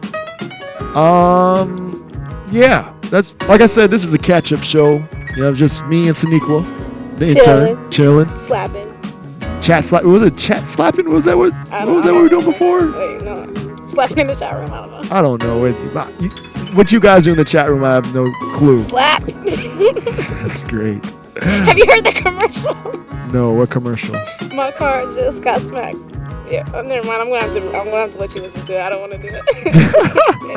Um, 0.95 2.07
yeah, 2.51 2.93
that's 3.09 3.33
like 3.47 3.61
I 3.61 3.67
said. 3.67 3.91
This 3.91 4.03
is 4.03 4.11
the 4.11 4.17
catch-up 4.17 4.63
show. 4.63 5.03
You 5.35 5.43
know, 5.43 5.53
just 5.53 5.83
me 5.85 6.07
and 6.07 6.17
Saniqua, 6.17 7.17
the 7.17 7.33
Chilling. 7.33 7.67
intern, 7.71 7.91
chilling. 7.91 8.35
Slapping. 8.35 8.85
Chat 9.61 9.85
slap. 9.85 10.03
Was 10.03 10.23
it 10.23 10.37
chat 10.37 10.69
slapping? 10.69 11.09
Was 11.09 11.25
that 11.25 11.37
what? 11.37 11.53
I 11.71 11.83
What 11.83 11.85
don't- 11.85 11.95
was 11.97 12.05
that 12.05 12.13
I 12.13 12.17
we 12.17 12.21
were 12.23 12.29
doing 12.29 12.45
before? 12.45 12.79
Wait, 12.91 13.21
no. 13.23 13.85
Slapping 13.85 14.19
in 14.19 14.27
the 14.27 14.35
chat 14.35 14.55
room. 14.55 14.71
I 14.71 14.81
don't 14.81 14.91
know. 14.91 15.15
I 15.15 15.21
don't 15.21 15.41
know. 15.43 15.65
It, 15.65 16.75
what 16.75 16.91
you 16.91 16.99
guys 16.99 17.23
do 17.25 17.31
in 17.31 17.37
the 17.37 17.43
chat 17.45 17.67
room, 17.69 17.83
I 17.83 17.93
have 17.93 18.13
no 18.15 18.31
clue. 18.55 18.79
Slap. 18.79 19.23
That's 19.43 20.63
great. 20.63 21.03
Have 21.41 21.77
you 21.77 21.85
heard 21.85 22.05
the 22.05 22.11
commercial? 22.11 22.73
No, 23.31 23.51
what 23.51 23.69
commercial? 23.69 24.13
My 24.53 24.71
car 24.71 25.03
just 25.13 25.43
got 25.43 25.61
smacked. 25.61 25.97
Yeah, 26.49 26.67
oh, 26.73 26.81
never 26.81 27.05
mind. 27.07 27.21
I'm 27.21 27.29
gonna 27.29 27.41
have 27.41 27.53
to. 27.53 27.61
I'm 27.77 27.85
gonna 27.85 27.97
have 27.97 28.09
to 28.11 28.17
let 28.17 28.33
you 28.33 28.41
listen 28.41 28.65
to 28.65 28.73
it. 28.77 28.81
I 28.81 28.89
don't 28.89 29.01
want 29.01 29.11
to 29.11 29.17
do 29.19 29.27
it. 29.31 29.43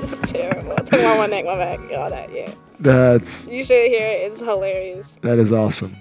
it's 0.03 0.33
terrible. 0.33 0.75
Talking 0.77 1.01
about 1.01 1.18
my 1.18 1.27
neck, 1.27 1.45
my 1.45 1.57
back, 1.57 1.81
all 1.99 2.09
that. 2.09 2.33
Yeah, 2.33 2.55
That's 2.81 3.47
you 3.47 3.62
should 3.62 3.91
hear 3.91 4.07
it. 4.07 4.33
It's 4.33 4.41
hilarious. 4.41 5.18
that 5.20 5.39
is 5.39 5.53
awesome. 5.53 5.95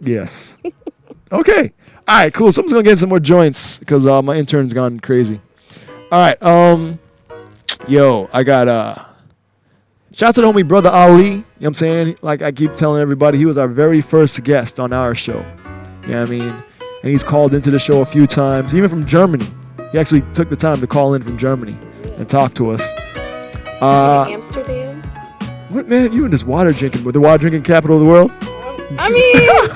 Yes. 0.00 0.54
Okay. 1.30 1.72
All 2.08 2.22
right. 2.22 2.32
Cool. 2.32 2.52
So 2.52 2.62
I'm 2.62 2.66
just 2.68 2.72
gonna 2.72 2.84
get 2.84 2.98
some 2.98 3.10
more 3.10 3.20
joints 3.20 3.76
because 3.78 4.06
uh, 4.06 4.22
my 4.22 4.36
intern's 4.36 4.72
gone 4.72 4.98
crazy. 5.00 5.40
All 6.10 6.18
right. 6.18 6.42
Um. 6.42 6.98
Yo, 7.88 8.30
I 8.32 8.42
got 8.44 8.68
uh. 8.68 9.04
Shout 10.16 10.30
out 10.30 10.34
to 10.36 10.40
the 10.40 10.46
homie 10.50 10.66
brother 10.66 10.88
Ali. 10.88 11.24
You 11.24 11.30
know 11.30 11.44
what 11.58 11.66
I'm 11.66 11.74
saying? 11.74 12.16
Like 12.22 12.40
I 12.40 12.50
keep 12.50 12.74
telling 12.74 13.02
everybody, 13.02 13.36
he 13.36 13.44
was 13.44 13.58
our 13.58 13.68
very 13.68 14.00
first 14.00 14.42
guest 14.44 14.80
on 14.80 14.94
our 14.94 15.14
show. 15.14 15.44
You 16.06 16.14
know 16.14 16.20
what 16.22 16.28
I 16.28 16.30
mean? 16.30 16.48
And 17.02 17.12
he's 17.12 17.22
called 17.22 17.52
into 17.52 17.70
the 17.70 17.78
show 17.78 18.00
a 18.00 18.06
few 18.06 18.26
times, 18.26 18.74
even 18.74 18.88
from 18.88 19.04
Germany. 19.04 19.46
He 19.92 19.98
actually 19.98 20.22
took 20.32 20.48
the 20.48 20.56
time 20.56 20.80
to 20.80 20.86
call 20.86 21.12
in 21.12 21.22
from 21.22 21.36
Germany 21.36 21.76
and 22.16 22.26
talk 22.30 22.54
to 22.54 22.70
us. 22.70 22.80
Uh, 23.82 24.24
Amsterdam. 24.30 25.02
what 25.68 25.86
man? 25.86 26.14
You 26.14 26.24
in 26.24 26.30
this 26.30 26.44
water 26.44 26.72
drinking, 26.72 27.04
with 27.04 27.12
the 27.12 27.20
water 27.20 27.36
drinking 27.36 27.64
capital 27.64 27.96
of 27.98 28.02
the 28.02 28.08
world? 28.08 28.32
I 28.98 29.10
mean, 29.10 29.20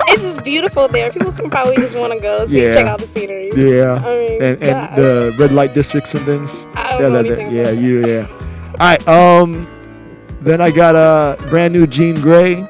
it's 0.09 0.23
just 0.23 0.43
beautiful 0.43 0.89
there. 0.89 1.13
People 1.13 1.33
can 1.33 1.51
probably 1.51 1.77
just 1.77 1.95
want 1.99 2.15
to 2.15 2.19
go 2.19 2.47
see, 2.47 2.65
Yeah. 2.65 2.73
check 2.73 2.87
out 2.87 2.99
the 2.99 3.07
scenery. 3.07 3.51
Yeah. 3.55 3.99
I 4.01 4.15
mean, 4.17 4.43
and, 4.43 4.63
and 4.63 4.97
the 4.97 5.37
red 5.39 5.53
light 5.53 5.75
districts 5.75 6.15
and 6.15 6.25
things. 6.25 6.67
I 6.77 6.93
don't 6.93 7.03
yeah, 7.03 7.09
know 7.09 7.23
that- 7.23 7.27
anything 7.27 7.55
yeah, 7.55 7.71
you 7.73 8.07
yeah. 8.07 8.27
All 8.27 8.77
right. 8.79 9.07
Um, 9.07 9.67
then 10.41 10.61
I 10.61 10.71
got 10.71 10.95
a 10.97 11.43
brand 11.49 11.73
new 11.75 11.87
Jean 11.87 12.17
Grae. 12.17 12.67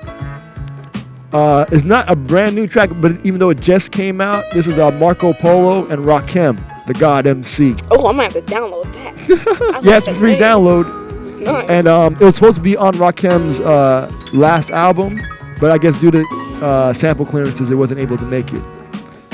Uh, 1.33 1.65
it's 1.71 1.85
not 1.85 2.11
a 2.11 2.17
brand 2.17 2.57
new 2.57 2.67
track, 2.67 2.91
but 3.01 3.13
even 3.25 3.39
though 3.39 3.51
it 3.51 3.61
just 3.61 3.93
came 3.93 4.21
out, 4.21 4.45
this 4.53 4.67
is 4.67 4.79
uh, 4.79 4.91
Marco 4.91 5.33
Polo 5.33 5.87
and 5.89 6.05
Rakim, 6.05 6.59
the 6.87 6.95
God 6.95 7.27
MC. 7.27 7.77
oh, 7.93 8.09
I'm 8.09 8.17
gonna 8.17 8.25
have 8.25 8.33
to 8.33 8.43
download 8.43 8.93
that. 8.95 9.11
Yeah, 9.85 9.99
it's 9.99 10.09
a 10.09 10.13
that 10.13 10.19
free 10.19 10.33
name. 10.33 10.43
download. 10.43 11.41
Nice. 11.41 11.71
And 11.71 11.87
um, 11.87 12.15
it 12.15 12.21
was 12.21 12.35
supposed 12.35 12.57
to 12.57 12.63
be 12.63 12.77
on 12.77 12.95
Rakim's 12.95 13.61
uh, 13.61 14.11
last 14.33 14.71
album, 14.71 15.21
but 15.61 15.71
I 15.71 15.79
guess 15.79 15.99
due 16.01 16.11
to 16.11 16.25
uh, 16.63 16.93
sample 16.93 17.25
clearances, 17.25 17.71
it 17.71 17.77
wasn't 17.77 18.01
able 18.01 18.19
to 18.19 18.27
make 18.27 18.53
it. 18.53 18.63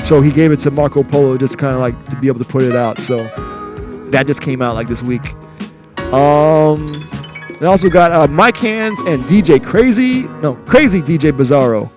So 0.05 0.21
he 0.21 0.31
gave 0.31 0.51
it 0.51 0.59
to 0.61 0.71
Marco 0.71 1.03
Polo 1.03 1.35
just 1.37 1.57
kind 1.57 1.73
of 1.73 1.79
like 1.81 1.95
to 2.11 2.15
be 2.17 2.27
able 2.27 2.39
to 2.39 2.45
put 2.45 2.61
it 2.63 2.75
out. 2.75 2.99
So 2.99 3.23
that 4.11 4.27
just 4.27 4.39
came 4.41 4.61
out 4.61 4.75
like 4.75 4.87
this 4.87 5.01
week. 5.01 5.33
Um, 6.13 7.06
and 7.57 7.65
also 7.65 7.89
got 7.89 8.11
uh, 8.11 8.27
Mic 8.27 8.57
Handz 8.57 8.99
and 9.01 9.23
DJ 9.25 9.63
Crazy, 9.63 10.23
no, 10.41 10.55
Crazy 10.65 11.01
DJ 11.01 11.31
Bazarro, 11.31 11.91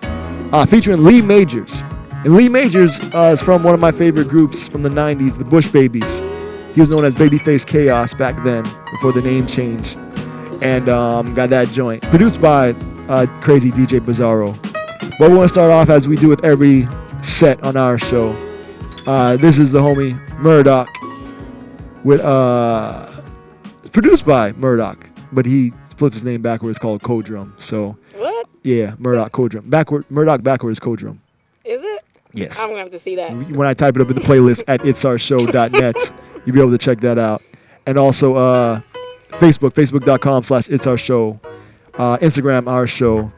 uh, 0.53 0.65
featuring 0.65 1.03
Lee 1.03 1.21
Majors. 1.21 1.81
And 2.23 2.35
Lee 2.35 2.49
Majors 2.49 2.99
uh, 3.13 3.31
is 3.33 3.41
from 3.41 3.63
one 3.63 3.73
of 3.73 3.79
my 3.79 3.91
favorite 3.91 4.27
groups 4.27 4.67
from 4.67 4.83
the 4.83 4.89
90s, 4.89 5.37
the 5.37 5.45
Bush 5.45 5.67
Babies. 5.67 6.19
He 6.73 6.81
was 6.81 6.89
known 6.89 7.05
as 7.05 7.13
Babyface 7.13 7.65
Chaos 7.65 8.13
back 8.13 8.43
then, 8.43 8.63
before 8.91 9.11
the 9.11 9.21
name 9.21 9.45
change. 9.45 9.95
And 10.61 10.89
um, 10.89 11.33
got 11.33 11.49
that 11.49 11.69
joint. 11.69 12.01
Produced 12.03 12.41
by 12.41 12.69
uh, 13.09 13.25
Crazy 13.41 13.71
DJ 13.71 13.99
Bazarro. 13.99 14.55
But 15.17 15.31
we 15.31 15.37
want 15.37 15.49
to 15.49 15.53
start 15.53 15.71
off 15.71 15.89
as 15.89 16.07
we 16.07 16.15
do 16.15 16.27
with 16.29 16.43
every 16.45 16.87
set 17.21 17.61
on 17.63 17.75
our 17.75 17.97
show. 17.97 18.31
Uh, 19.05 19.35
this 19.37 19.57
is 19.57 19.71
the 19.71 19.79
homie 19.79 20.19
MURDOC 20.37 20.87
with 22.03 22.21
uh, 22.21 23.09
produced 23.91 24.25
by 24.25 24.51
MURDOC, 24.53 25.10
but 25.31 25.45
he 25.45 25.71
flipped 25.97 26.13
his 26.15 26.23
name 26.23 26.41
backwards. 26.41 26.77
Called 26.79 27.01
Codrum. 27.01 27.53
So 27.61 27.97
What 28.15 28.47
yeah, 28.63 28.91
MURDOC 28.99 29.29
Codrum. 29.31 29.69
Backward 29.69 30.07
MURDOC 30.09 30.43
backwards 30.43 30.79
Codrum. 30.79 31.19
is 31.65 31.81
it? 31.83 32.03
Yes. 32.33 32.57
I'm 32.59 32.69
gonna 32.69 32.79
have 32.79 32.91
to 32.91 32.99
see 32.99 33.15
that. 33.17 33.33
When 33.57 33.67
I 33.67 33.73
type 33.73 33.95
it 33.95 34.01
up 34.01 34.09
in 34.09 34.15
the 34.15 34.21
playlist 34.21 34.63
at 34.67 34.81
it'sourshow.net, 34.81 35.95
you'll 36.45 36.53
be 36.55 36.61
able 36.61 36.71
to 36.71 36.77
check 36.77 37.01
that 37.01 37.17
out. 37.17 37.41
And 37.85 37.97
also 37.97 38.35
uh, 38.35 38.81
Facebook, 39.31 39.71
facebook.com 39.73 40.43
slash 40.43 40.69
it's 40.69 40.87
our 40.87 40.97
show. 40.97 41.39
Uh, 41.95 42.17
Instagram, 42.19 42.67
our 42.67 42.87
show. 42.87 43.31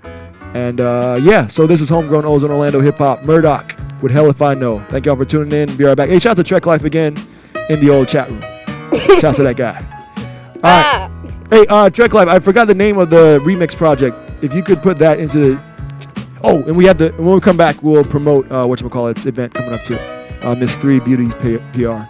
And 0.53 0.79
uh, 0.79 1.19
yeah, 1.23 1.47
so 1.47 1.65
this 1.65 1.81
is 1.81 1.89
Homegrown 1.89 2.25
Ozone 2.25 2.51
Orlando 2.51 2.81
Hip 2.81 2.99
Hop. 2.99 3.21
MURDOC 3.21 4.01
with 4.03 4.11
Hell 4.11 4.29
If 4.29 4.41
I 4.43 4.53
Know. 4.53 4.85
Thank 4.89 5.07
y'all 5.07 5.15
for 5.15 5.25
tuning 5.25 5.51
in. 5.69 5.75
Be 5.75 5.85
right 5.85 5.97
back. 5.97 6.09
Hey, 6.09 6.19
shout 6.19 6.31
out 6.31 6.37
to 6.37 6.43
Trek 6.43 6.65
Life 6.67 6.83
again 6.83 7.17
in 7.69 7.79
the 7.79 7.89
old 7.89 8.07
chat 8.07 8.29
room. 8.29 8.41
shout 9.19 9.23
out 9.23 9.35
to 9.37 9.43
that 9.43 9.55
guy. 9.57 9.83
All 10.63 10.69
right. 10.69 11.09
Hey, 11.49 11.65
uh, 11.67 11.89
Trek 11.89 12.13
Life, 12.13 12.27
I 12.27 12.39
forgot 12.39 12.65
the 12.67 12.73
name 12.75 12.97
of 12.97 13.09
the 13.09 13.39
remix 13.43 13.75
project. 13.75 14.17
If 14.43 14.53
you 14.53 14.63
could 14.63 14.81
put 14.81 14.97
that 14.99 15.19
into 15.19 15.55
the. 15.55 15.73
Oh, 16.43 16.61
and 16.63 16.75
we 16.75 16.85
have 16.85 16.97
the 16.97 17.09
when 17.11 17.35
we 17.35 17.39
come 17.41 17.57
back, 17.57 17.81
we'll 17.83 18.03
promote 18.03 18.51
uh, 18.51 18.65
what 18.65 18.81
you 18.81 18.89
call 18.89 19.07
its 19.07 19.25
event 19.25 19.53
coming 19.53 19.73
up 19.73 19.83
too. 19.83 19.97
Uh, 20.41 20.55
Miss 20.55 20.75
Three 20.75 20.99
Beauty 20.99 21.29
P- 21.41 21.57
PR. 21.73 21.89
All 21.89 22.05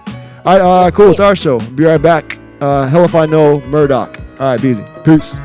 right, 0.45 0.61
uh, 0.61 0.91
cool. 0.91 1.11
It's 1.11 1.19
our 1.19 1.35
show. 1.35 1.59
Be 1.59 1.83
right 1.83 2.01
back. 2.01 2.39
Uh, 2.61 2.87
hell 2.87 3.03
if 3.03 3.15
I 3.15 3.25
know 3.25 3.59
MURDOC. 3.61 4.39
All 4.39 4.51
right, 4.51 4.61
be 4.61 4.69
easy. 4.69 4.83
Peace. 5.03 5.35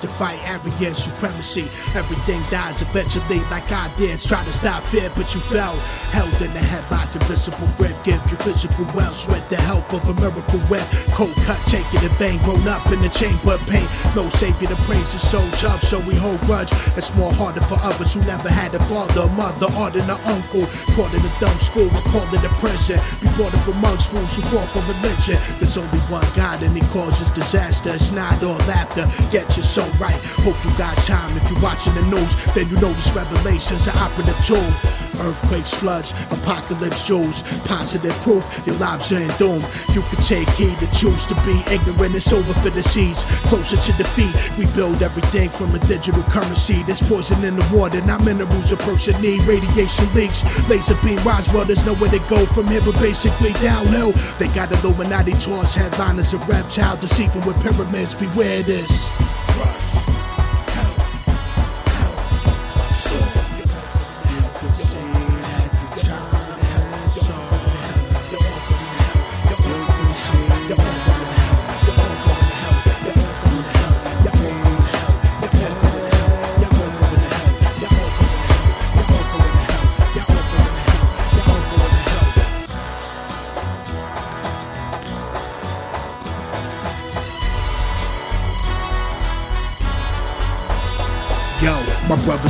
To 0.00 0.08
fight 0.08 0.38
arrogance, 0.48 1.04
supremacy. 1.04 1.68
Everything 1.94 2.37
dies 2.50 2.82
eventually, 2.82 3.40
like 3.50 3.70
ideas. 3.70 4.24
Try 4.24 4.44
to 4.44 4.52
stop 4.52 4.82
fear, 4.82 5.10
but 5.14 5.34
you 5.34 5.40
fell. 5.40 5.76
Held 6.12 6.32
in 6.42 6.52
the 6.52 6.60
head 6.60 6.84
by 6.90 7.08
invisible 7.14 7.68
grip, 7.76 7.96
give 8.04 8.20
you 8.30 8.36
physical 8.38 8.84
wealth. 8.94 9.14
Sweat 9.14 9.48
the 9.50 9.56
help 9.56 9.92
of 9.92 10.08
a 10.08 10.14
miracle 10.14 10.60
whip. 10.70 10.86
Cold 11.12 11.34
cut, 11.46 11.60
taken 11.66 12.02
in 12.02 12.10
vain, 12.16 12.38
grown 12.42 12.66
up 12.68 12.86
in 12.92 13.00
the 13.02 13.08
chamber 13.08 13.54
of 13.54 13.60
pain. 13.68 13.88
No 14.14 14.28
savior 14.28 14.68
to 14.68 14.76
praise 14.88 15.12
the 15.12 15.18
soul 15.18 15.48
tough, 15.52 15.82
so 15.82 16.00
we 16.00 16.14
hold 16.14 16.40
grudge. 16.42 16.72
It's 16.96 17.14
more 17.16 17.32
harder 17.32 17.60
for 17.62 17.78
others 17.82 18.14
who 18.14 18.20
never 18.22 18.48
had 18.48 18.74
a 18.74 18.82
father, 18.84 19.22
a 19.22 19.28
mother, 19.28 19.66
or 19.76 19.90
than 19.90 20.08
an 20.08 20.20
uncle. 20.24 20.66
Caught 20.94 21.14
in 21.14 21.24
a 21.24 21.40
dumb 21.40 21.58
school, 21.58 21.90
I 21.92 22.00
called 22.12 22.32
it 22.34 22.44
a 22.44 22.52
prison. 22.60 23.00
Be 23.20 23.28
brought 23.36 23.54
up 23.54 23.66
amongst 23.68 24.10
fools 24.10 24.34
who 24.36 24.42
fall 24.42 24.66
for 24.68 24.80
religion. 24.92 25.38
There's 25.58 25.76
only 25.76 26.00
one 26.08 26.26
God 26.36 26.62
and 26.62 26.76
he 26.76 26.82
causes 26.92 27.30
disaster. 27.30 27.90
It's 27.94 28.10
not 28.10 28.42
all 28.42 28.58
laughter. 28.68 29.10
Get 29.30 29.56
your 29.56 29.64
soul 29.64 29.90
right. 30.00 30.18
Hope 30.44 30.58
you 30.64 30.76
got 30.78 30.96
time. 30.98 31.36
If 31.36 31.50
you're 31.50 31.60
watching 31.60 31.94
the 31.94 32.02
news, 32.02 32.32
then 32.54 32.68
you 32.70 32.76
this 32.76 33.12
revelation's 33.12 33.86
an 33.86 33.96
operative 33.98 34.38
tool. 34.44 34.72
Earthquakes, 35.20 35.74
floods, 35.74 36.12
apocalypse, 36.30 37.02
Jews. 37.06 37.42
Positive 37.64 38.14
proof 38.20 38.44
your 38.66 38.76
lives 38.76 39.10
are 39.12 39.18
in 39.18 39.28
doom. 39.36 39.62
You 39.92 40.02
can 40.02 40.22
take 40.22 40.48
heed 40.50 40.78
to 40.78 40.86
choose 40.92 41.26
to 41.26 41.34
be 41.44 41.62
ignorant. 41.72 42.14
It's 42.14 42.32
over 42.32 42.52
for 42.54 42.70
the 42.70 42.82
seas. 42.82 43.24
Closer 43.50 43.76
to 43.76 43.92
defeat, 43.92 44.34
we 44.56 44.66
build 44.76 45.02
everything 45.02 45.48
from 45.48 45.74
a 45.74 45.78
digital 45.86 46.22
currency. 46.24 46.82
There's 46.84 47.02
poison 47.02 47.42
in 47.44 47.56
the 47.56 47.68
water, 47.72 48.00
not 48.02 48.22
minerals 48.22 48.70
a 48.72 48.76
person 48.76 49.20
need. 49.20 49.42
Radiation 49.42 50.12
leaks, 50.14 50.44
laser 50.68 50.96
beam 51.02 51.18
Roswell. 51.24 51.64
There's 51.64 51.84
nowhere 51.84 52.10
to 52.10 52.20
go 52.28 52.46
from 52.46 52.68
here, 52.68 52.80
but 52.80 52.94
basically 53.00 53.52
downhill. 53.54 54.12
They 54.38 54.48
got 54.48 54.72
Illuminati 54.72 55.32
tours, 55.32 55.74
headliners, 55.74 56.32
a 56.32 56.38
reptile, 56.38 56.96
deceiving 56.96 57.44
with 57.44 57.60
pyramids. 57.60 58.14
Beware 58.14 58.62
this. 58.62 59.17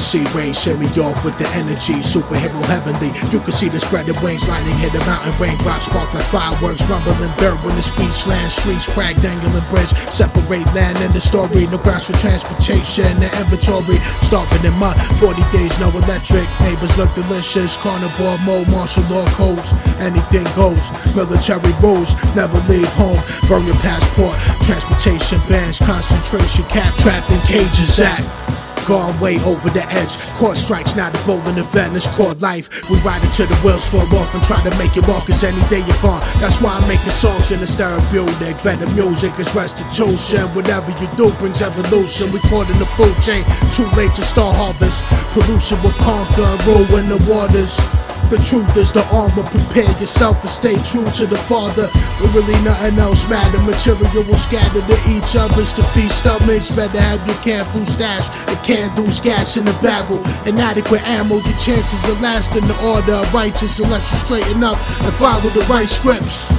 C 0.08 0.24
Rain 0.32 0.56
me 0.80 0.88
off 1.04 1.22
with 1.22 1.36
the 1.36 1.44
energy, 1.52 2.00
superhero 2.00 2.64
heavenly. 2.64 3.12
You 3.28 3.44
can 3.44 3.52
see 3.52 3.68
the 3.68 3.78
spreading 3.78 4.16
wings, 4.24 4.48
lightning 4.48 4.72
hit 4.80 4.94
the 4.94 5.00
mountain, 5.00 5.36
raindrops 5.36 5.84
spark 5.84 6.14
like 6.14 6.24
fireworks, 6.24 6.80
rumbling 6.88 7.28
dirt 7.36 7.60
when 7.60 7.76
the 7.76 7.82
speech 7.82 8.24
land, 8.26 8.50
streets 8.50 8.88
crack, 8.88 9.20
dangling 9.20 9.68
bridge, 9.68 9.92
separate 10.08 10.64
land 10.72 10.96
and 11.04 11.12
the 11.12 11.20
story. 11.20 11.66
No 11.66 11.76
grounds 11.76 12.08
for 12.08 12.16
transportation, 12.16 13.04
the 13.20 13.28
inventory, 13.36 14.00
starving 14.24 14.64
in 14.64 14.72
mud. 14.80 14.96
40 15.20 15.44
days, 15.52 15.76
no 15.78 15.92
electric, 15.92 16.48
neighbors 16.64 16.96
look 16.96 17.12
delicious, 17.12 17.76
carnivore 17.76 18.38
mode, 18.48 18.66
martial 18.72 19.04
law 19.12 19.28
codes, 19.36 19.76
anything 20.00 20.48
goes. 20.56 20.88
Military 21.12 21.76
rules, 21.84 22.16
never 22.32 22.56
leave 22.64 22.88
home, 22.96 23.20
burn 23.44 23.68
your 23.68 23.76
passport, 23.84 24.40
transportation 24.64 25.36
bans, 25.52 25.76
concentration 25.84 26.64
cap, 26.72 26.96
trapped 26.96 27.28
in 27.28 27.40
cages 27.44 28.00
act. 28.00 28.47
Gone 28.88 29.20
way 29.20 29.38
over 29.44 29.68
the 29.68 29.84
edge. 29.92 30.16
Court 30.40 30.56
strikes, 30.56 30.96
not 30.96 31.14
a 31.14 31.26
bowling 31.26 31.58
event. 31.58 31.94
It's 31.94 32.06
called 32.08 32.40
life. 32.40 32.88
We 32.88 32.96
ride 33.00 33.22
it 33.22 33.34
till 33.34 33.46
the 33.46 33.54
wheels 33.56 33.86
fall 33.86 34.08
off 34.16 34.34
and 34.34 34.42
try 34.44 34.62
to 34.64 34.70
make 34.78 34.96
it 34.96 35.06
walk. 35.06 35.26
Cause 35.26 35.44
any 35.44 35.60
day 35.68 35.80
you're 35.80 36.00
gone. 36.00 36.22
That's 36.40 36.58
why 36.62 36.72
I'm 36.72 36.88
making 36.88 37.10
songs 37.10 37.50
in 37.50 37.60
the 37.60 37.66
therapeutic. 37.66 38.56
Better 38.64 38.88
music 38.94 39.38
is 39.38 39.54
restitution. 39.54 40.48
Whatever 40.54 40.90
you 41.02 41.08
do 41.18 41.30
brings 41.32 41.60
evolution. 41.60 42.32
We 42.32 42.40
caught 42.48 42.70
in 42.70 42.78
the 42.78 42.86
food 42.96 43.14
chain. 43.20 43.44
Too 43.72 43.84
late 43.94 44.14
to 44.14 44.24
start 44.24 44.56
harvest. 44.56 45.04
Pollution 45.36 45.82
will 45.82 45.92
conquer 46.00 46.40
and 46.40 46.66
ruin 46.66 47.10
the 47.10 47.18
waters. 47.30 47.76
The 48.28 48.36
truth 48.44 48.76
is 48.76 48.92
the 48.92 49.06
armor. 49.08 49.42
Prepare 49.44 49.90
yourself 49.98 50.42
and 50.42 50.50
stay 50.50 50.76
true 50.82 51.06
to 51.16 51.26
the 51.26 51.38
Father. 51.48 51.88
But 52.20 52.34
really 52.34 52.60
nothing 52.62 52.98
else 52.98 53.26
matter. 53.26 53.58
Material 53.62 54.22
will 54.24 54.36
scatter 54.36 54.82
to 54.82 54.98
each 55.08 55.34
other's 55.34 55.72
to 55.72 55.82
stomachs. 56.10 56.70
Better 56.70 57.00
have 57.00 57.26
your 57.26 57.64
food 57.64 57.88
stash 57.88 58.28
and 58.48 58.58
candles, 58.58 59.18
gas 59.18 59.56
in 59.56 59.64
the 59.64 59.72
barrel. 59.80 60.18
Inadequate 60.46 61.02
ammo, 61.08 61.36
your 61.36 61.56
chances 61.56 62.04
of 62.06 62.20
lasting 62.20 62.66
the 62.68 62.76
order 62.86 63.14
of 63.14 63.32
righteous 63.32 63.78
unless 63.78 64.10
you 64.12 64.18
straighten 64.18 64.62
up 64.62 64.76
and 65.00 65.14
follow 65.14 65.48
the 65.48 65.64
right 65.70 65.88
scripts. 65.88 66.57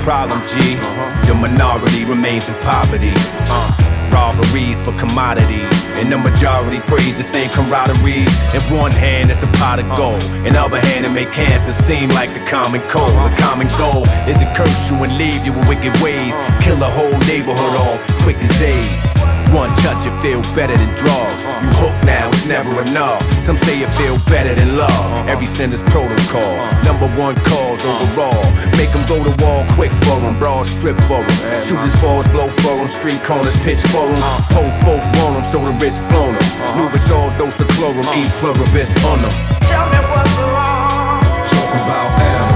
Problem, 0.00 0.40
G. 0.48 0.56
Uh-huh. 0.56 1.26
Your 1.26 1.36
minority 1.36 2.04
remains 2.04 2.48
in 2.48 2.56
poverty. 2.60 3.12
Uh, 3.48 3.90
robberies 4.10 4.82
for 4.82 4.92
commodities. 4.98 5.70
And 5.94 6.10
the 6.10 6.18
majority 6.18 6.80
praise 6.80 7.16
the 7.16 7.22
same 7.22 7.48
camaraderie. 7.50 8.26
In 8.56 8.62
one 8.74 8.92
hand, 8.92 9.30
it's 9.30 9.42
a 9.42 9.50
pot 9.60 9.78
of 9.78 9.86
uh-huh. 9.86 10.18
gold. 10.18 10.22
In 10.46 10.54
the 10.54 10.62
other 10.62 10.80
hand, 10.80 11.06
it 11.06 11.10
make 11.10 11.30
cancer 11.32 11.72
seem 11.72 12.08
like 12.10 12.32
the 12.34 12.44
common 12.46 12.80
cold. 12.88 13.10
The 13.10 13.30
uh-huh. 13.30 13.46
common 13.46 13.68
goal 13.78 14.04
is 14.26 14.38
to 14.42 14.48
curse 14.56 14.90
you 14.90 14.96
and 15.04 15.16
leave 15.16 15.44
you 15.46 15.52
with 15.52 15.68
wicked 15.68 15.94
ways. 16.02 16.34
Kill 16.60 16.82
a 16.82 16.90
whole 16.90 17.18
neighborhood 17.30 17.74
all 17.84 17.98
quick 18.24 18.38
as 18.38 18.62
AIDS. 18.62 19.09
One 19.52 19.74
touch, 19.82 20.06
it 20.06 20.14
feel 20.22 20.40
better 20.54 20.76
than 20.78 20.94
drugs. 20.94 21.50
You 21.58 21.70
hooked 21.82 22.04
now, 22.04 22.28
it's 22.28 22.46
never 22.46 22.70
enough. 22.82 23.20
Some 23.42 23.58
say 23.58 23.82
it 23.82 23.92
feel 23.94 24.14
better 24.30 24.54
than 24.54 24.76
love. 24.76 25.28
Every 25.28 25.46
sin 25.46 25.70
protocol. 25.90 26.54
Number 26.86 27.10
one 27.18 27.34
cause 27.42 27.82
overall. 27.82 28.46
Make 28.78 28.94
them 28.94 29.02
go 29.10 29.18
to 29.18 29.34
wall 29.42 29.66
quick 29.74 29.90
for 30.06 30.22
them. 30.22 30.38
Broad 30.38 30.66
strip 30.66 30.96
for 31.10 31.26
them. 31.26 31.60
Shooters 31.60 31.94
balls 32.00 32.28
blow 32.28 32.48
for 32.62 32.78
them. 32.78 32.88
Street 32.88 33.18
corners 33.26 33.58
pitch 33.66 33.82
for 33.90 34.06
them. 34.06 34.22
Whole 34.54 34.70
folk 34.86 35.02
want 35.18 35.42
them, 35.42 35.44
so 35.50 35.58
the 35.66 35.74
wrist 35.82 35.98
flown 36.06 36.34
them. 36.38 36.78
Move 36.78 36.94
us 36.94 37.10
all 37.10 37.30
dose 37.36 37.58
of 37.58 37.66
chlorum. 37.74 38.06
Eat 38.14 38.30
pluribus 38.38 38.94
on 39.04 39.18
them. 39.22 39.34
Tell 39.66 39.86
me 39.90 39.98
what's 40.14 40.36
wrong. 40.46 41.26
Talk 41.50 41.74
about 41.74 42.22
M-O-N-E-Y. 42.22 42.49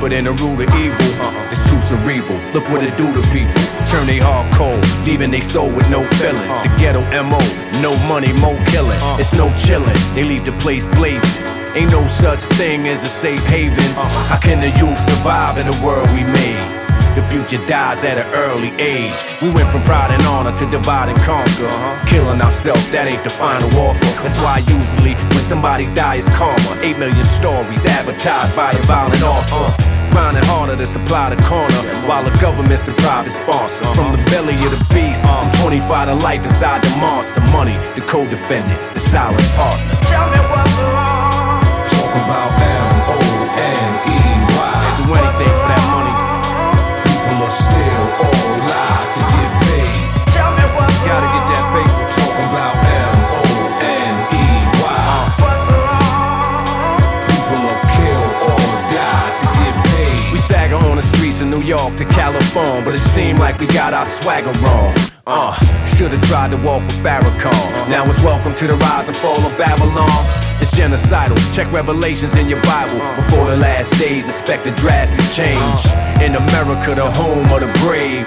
Deeper 0.00 0.14
than 0.14 0.24
the 0.24 0.32
root 0.32 0.66
of 0.66 0.74
evil. 0.76 0.96
Uh-uh. 1.20 1.50
It's 1.52 1.60
too 1.70 1.80
cerebral. 1.80 2.38
Look 2.52 2.68
what 2.70 2.82
it 2.82 2.96
do 2.96 3.12
to 3.12 3.20
people. 3.28 3.52
Turn 3.86 4.06
they 4.06 4.18
heart 4.18 4.50
cold, 4.54 4.84
leaving 5.06 5.30
they 5.30 5.40
soul 5.40 5.70
with 5.70 5.88
no 5.90 6.06
feelings. 6.16 6.48
Uh. 6.48 6.62
The 6.62 6.68
ghetto 6.78 7.02
MO, 7.22 7.40
no 7.82 7.92
money, 8.08 8.32
more 8.40 8.58
killing. 8.66 8.98
Uh. 9.02 9.18
It's 9.20 9.32
no 9.34 9.52
chilling. 9.58 9.96
They 10.14 10.24
leave 10.24 10.44
the 10.44 10.52
place 10.52 10.84
blazing. 10.96 11.44
Ain't 11.74 11.92
no 11.92 12.06
such 12.06 12.40
thing 12.56 12.88
as 12.88 13.02
a 13.02 13.06
safe 13.06 13.44
haven. 13.46 13.78
Uh. 13.96 14.08
How 14.28 14.38
can 14.38 14.60
the 14.60 14.70
youth 14.78 14.98
survive 15.10 15.58
in 15.58 15.66
the 15.66 15.78
world 15.84 16.08
we 16.10 16.24
made? 16.24 16.79
The 17.18 17.26
future 17.26 17.58
dies 17.66 18.04
at 18.04 18.18
an 18.18 18.28
early 18.34 18.70
age. 18.78 19.18
We 19.42 19.50
went 19.50 19.66
from 19.74 19.82
pride 19.82 20.14
and 20.14 20.22
honor 20.30 20.54
to 20.54 20.64
divide 20.70 21.10
and 21.10 21.18
conquer. 21.26 21.66
Killing 22.06 22.40
ourselves, 22.40 22.86
that 22.94 23.08
ain't 23.10 23.24
the 23.24 23.30
final 23.30 23.66
offer. 23.82 23.98
That's 24.22 24.38
why 24.38 24.62
usually 24.70 25.18
when 25.34 25.42
somebody 25.42 25.90
dies, 25.98 26.22
karma. 26.38 26.70
Eight 26.86 26.98
million 27.02 27.26
stories 27.26 27.82
advertised 27.84 28.54
by 28.54 28.70
the 28.70 28.82
violent 28.86 29.22
author. 29.26 29.74
Grinding 30.14 30.46
harder 30.46 30.76
to 30.78 30.86
supply 30.86 31.34
the 31.34 31.40
corner 31.42 31.82
while 32.06 32.22
the 32.22 32.34
government's 32.38 32.82
the 32.86 32.94
private 33.02 33.34
sponsor. 33.34 33.90
From 33.98 34.14
the 34.14 34.22
belly 34.30 34.54
of 34.54 34.70
the 34.70 34.82
beast, 34.94 35.18
from 35.26 35.50
25 35.66 35.82
to 35.82 36.14
life 36.22 36.46
inside 36.46 36.82
the 36.82 36.94
monster. 37.02 37.42
Money, 37.50 37.74
the 37.98 38.06
co-defendant, 38.06 38.78
the 38.94 39.00
silent 39.00 39.42
partner. 39.58 39.98
Tell 40.06 40.30
me 40.30 40.38
what's 40.46 40.78
wrong. 40.78 41.66
Talk 41.90 42.14
about 42.22 42.59
New 61.60 61.66
York 61.66 61.94
to 61.96 62.06
California, 62.06 62.82
but 62.82 62.94
it 62.94 63.00
seemed 63.00 63.38
like 63.38 63.60
we 63.60 63.66
got 63.66 63.92
our 63.92 64.06
swagger 64.06 64.52
wrong. 64.64 64.94
Uh, 65.26 65.54
should've 65.94 66.22
tried 66.22 66.50
to 66.50 66.56
walk 66.56 66.80
with 66.82 67.04
Farrakhan. 67.04 67.88
Now 67.90 68.06
it's 68.06 68.24
welcome 68.24 68.54
to 68.54 68.66
the 68.66 68.76
rise 68.76 69.08
and 69.08 69.16
fall 69.18 69.36
of 69.44 69.58
Babylon. 69.58 70.08
It's 70.62 70.70
genocidal. 70.70 71.36
Check 71.54 71.70
revelations 71.70 72.34
in 72.36 72.48
your 72.48 72.62
Bible. 72.62 72.98
Before 73.14 73.50
the 73.50 73.56
last 73.56 73.92
days, 74.00 74.26
expect 74.26 74.66
a 74.66 74.70
drastic 74.70 75.20
change. 75.36 75.80
In 76.24 76.34
America, 76.34 76.94
the 76.94 77.10
home 77.10 77.52
of 77.52 77.60
the 77.60 77.70
brave. 77.84 78.26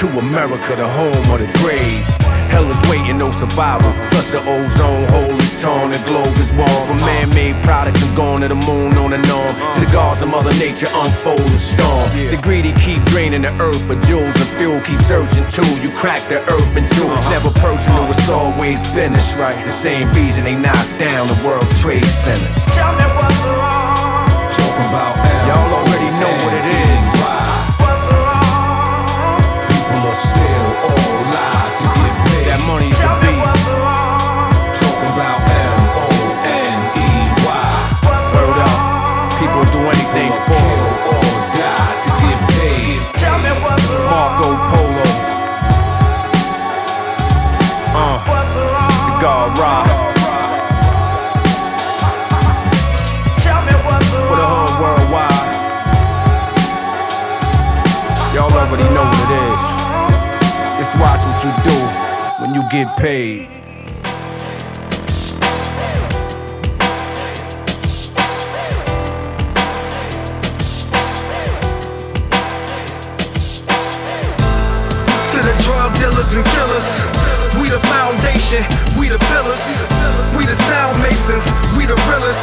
To 0.00 0.18
America, 0.18 0.76
the 0.76 0.86
home 0.86 1.32
of 1.32 1.40
the 1.40 1.50
grave. 1.60 2.23
Hell 2.54 2.70
is 2.70 2.78
waiting, 2.88 3.18
no 3.18 3.32
survival. 3.32 3.90
Plus 4.14 4.30
the 4.30 4.38
ozone 4.38 5.10
hole 5.10 5.34
is 5.34 5.54
torn, 5.60 5.90
the 5.90 5.98
globe 6.06 6.38
is 6.38 6.54
warm. 6.54 6.86
From 6.86 6.98
man-made 7.02 7.58
products 7.66 7.98
and 8.06 8.14
going 8.14 8.42
to 8.42 8.48
the 8.48 8.60
moon 8.62 8.94
on 8.94 9.12
and 9.12 9.26
on. 9.26 9.58
To 9.74 9.80
the 9.82 9.90
gods 9.90 10.22
of 10.22 10.28
Mother 10.28 10.54
Nature 10.62 10.86
unfold 10.94 11.42
the 11.42 11.58
storm. 11.58 12.06
The 12.14 12.38
greedy 12.40 12.70
keep 12.78 13.02
draining 13.10 13.42
the 13.42 13.50
earth, 13.58 13.82
for 13.90 13.98
jewels 14.06 14.38
and 14.38 14.50
fuel 14.54 14.80
keep 14.86 15.00
searching 15.00 15.46
too. 15.50 15.66
You 15.82 15.90
crack 15.98 16.22
the 16.30 16.46
earth 16.46 16.76
in 16.78 16.86
two. 16.94 17.10
Uh-huh. 17.10 17.34
Never 17.34 17.50
personal, 17.58 18.06
uh-huh. 18.06 18.14
it's 18.14 18.30
always 18.30 18.78
business. 18.94 19.26
The 19.36 19.66
same 19.68 20.06
reason 20.12 20.44
they 20.44 20.54
knocked 20.54 20.94
down 21.02 21.26
the 21.26 21.38
World 21.42 21.66
Trade 21.82 22.06
Centers. 22.06 22.54
Tell 22.70 22.94
me 22.94 23.06
what's 23.18 23.42
wrong. 23.50 24.54
Talk 24.54 24.78
about 24.86 25.18
Y'all 25.44 25.63
money 32.66 32.90
get 62.74 62.96
paid. 62.96 63.48
to 75.30 75.38
the 75.40 75.54
drug 75.62 75.94
dealers 75.94 76.32
and 76.34 76.44
killers. 76.46 76.88
We 77.62 77.68
the 77.68 77.78
foundation, 77.86 78.64
we 78.98 79.08
the 79.08 79.18
pillars, 79.18 79.93
we 80.36 80.44
the 80.44 80.56
sound 80.68 81.00
masons, 81.00 81.46
we 81.76 81.86
the 81.86 81.96
realest. 82.10 82.42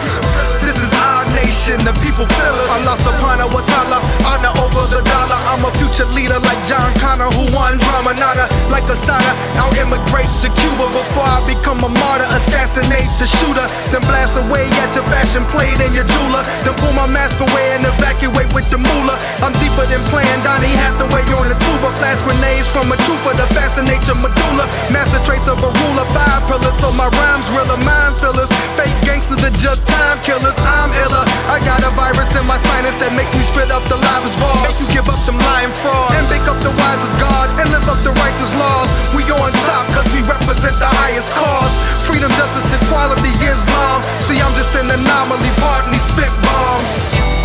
This 0.62 0.78
is 0.78 0.92
our 1.04 1.26
nation, 1.36 1.78
the 1.84 1.94
people 2.00 2.26
feel 2.26 2.56
us. 2.62 2.70
Allah 2.72 2.96
subhanahu 3.02 3.52
wa 3.52 3.64
ta'ala, 3.66 3.98
honor 4.26 4.54
over 4.62 4.86
the 4.88 5.02
dollar. 5.04 5.40
I'm 5.52 5.66
a 5.68 5.72
future 5.76 6.08
leader 6.16 6.40
like 6.48 6.62
John 6.66 6.90
Connor, 7.04 7.30
who 7.34 7.44
won 7.52 7.78
drama 7.78 8.14
nada 8.16 8.48
like 8.72 8.88
Assata. 8.88 9.34
I'll 9.60 9.74
immigrate 9.76 10.30
to 10.42 10.50
Cuba 10.64 10.88
before 10.90 11.28
I 11.28 11.44
become 11.46 11.84
a 11.84 11.92
martyr. 11.92 12.30
Assassinate 12.32 13.10
the 13.20 13.28
shooter, 13.28 13.68
then 13.92 14.02
blast 14.08 14.40
away 14.40 14.64
at 14.80 14.96
your 14.96 15.04
fashion 15.12 15.44
plate 15.52 15.76
and 15.82 15.92
your 15.92 16.08
jeweler. 16.08 16.48
Then 16.64 16.74
pull 16.80 16.94
my 16.96 17.06
mask 17.10 17.36
away 17.44 17.76
and 17.76 17.84
evacuate 17.84 18.48
with 18.56 18.72
the 18.72 18.80
moolah. 18.80 19.20
I'm 19.44 19.52
deeper 19.60 19.84
than 19.92 20.00
playing 20.08 20.40
Donny 20.48 20.72
Hathaway 20.72 21.26
on 21.36 21.52
the 21.52 21.58
tuba. 21.68 21.92
Flash 22.00 22.22
grenades 22.24 22.72
from 22.72 22.88
a 22.96 22.98
trooper 23.04 23.36
to 23.36 23.46
fascinate 23.52 24.02
your 24.08 24.18
medulla. 24.24 24.66
Master 24.88 25.20
traits 25.28 25.52
of 25.52 25.60
a 25.60 25.70
ruler, 25.84 26.08
five 26.16 26.48
pillars. 26.48 26.74
So 26.80 26.96
my 26.96 27.12
rhymes 27.12 27.51
realer, 27.52 27.80
mind 27.84 28.16
fillers. 28.18 28.50
Fake 28.80 28.96
gangsters 29.04 29.40
that 29.44 29.54
just 29.60 29.84
time 29.88 30.20
killers. 30.24 30.56
I'm 30.64 30.92
iller. 31.04 31.24
I 31.52 31.60
got 31.64 31.84
a 31.84 31.92
virus 31.94 32.32
in 32.36 32.46
my 32.48 32.58
sinus 32.72 32.96
that 33.04 33.12
makes 33.14 33.32
me 33.36 33.44
spit 33.44 33.70
up 33.72 33.84
the 33.92 34.00
livest 34.00 34.40
bars. 34.40 34.64
Makes 34.64 34.82
you 34.88 35.02
give 35.02 35.08
up 35.12 35.20
them 35.28 35.38
lying 35.38 35.74
frauds 35.84 36.16
and 36.16 36.26
make 36.32 36.46
up 36.48 36.58
the 36.64 36.72
wisest 36.72 37.16
God 37.20 37.48
and 37.60 37.68
live 37.70 37.86
up 37.88 38.00
the 38.02 38.14
righteous 38.16 38.54
laws. 38.56 38.90
We 39.14 39.28
on 39.32 39.52
top 39.68 39.86
cause 39.92 40.08
we 40.16 40.24
represent 40.24 40.76
the 40.80 40.90
highest 40.90 41.30
cause. 41.36 41.74
Freedom, 42.08 42.32
justice, 42.40 42.72
equality, 42.82 43.32
Islam. 43.44 44.00
See, 44.24 44.40
I'm 44.40 44.54
just 44.56 44.72
an 44.80 44.90
anomaly, 44.92 45.52
these 45.92 46.06
spit 46.12 46.32
bombs 46.42 47.41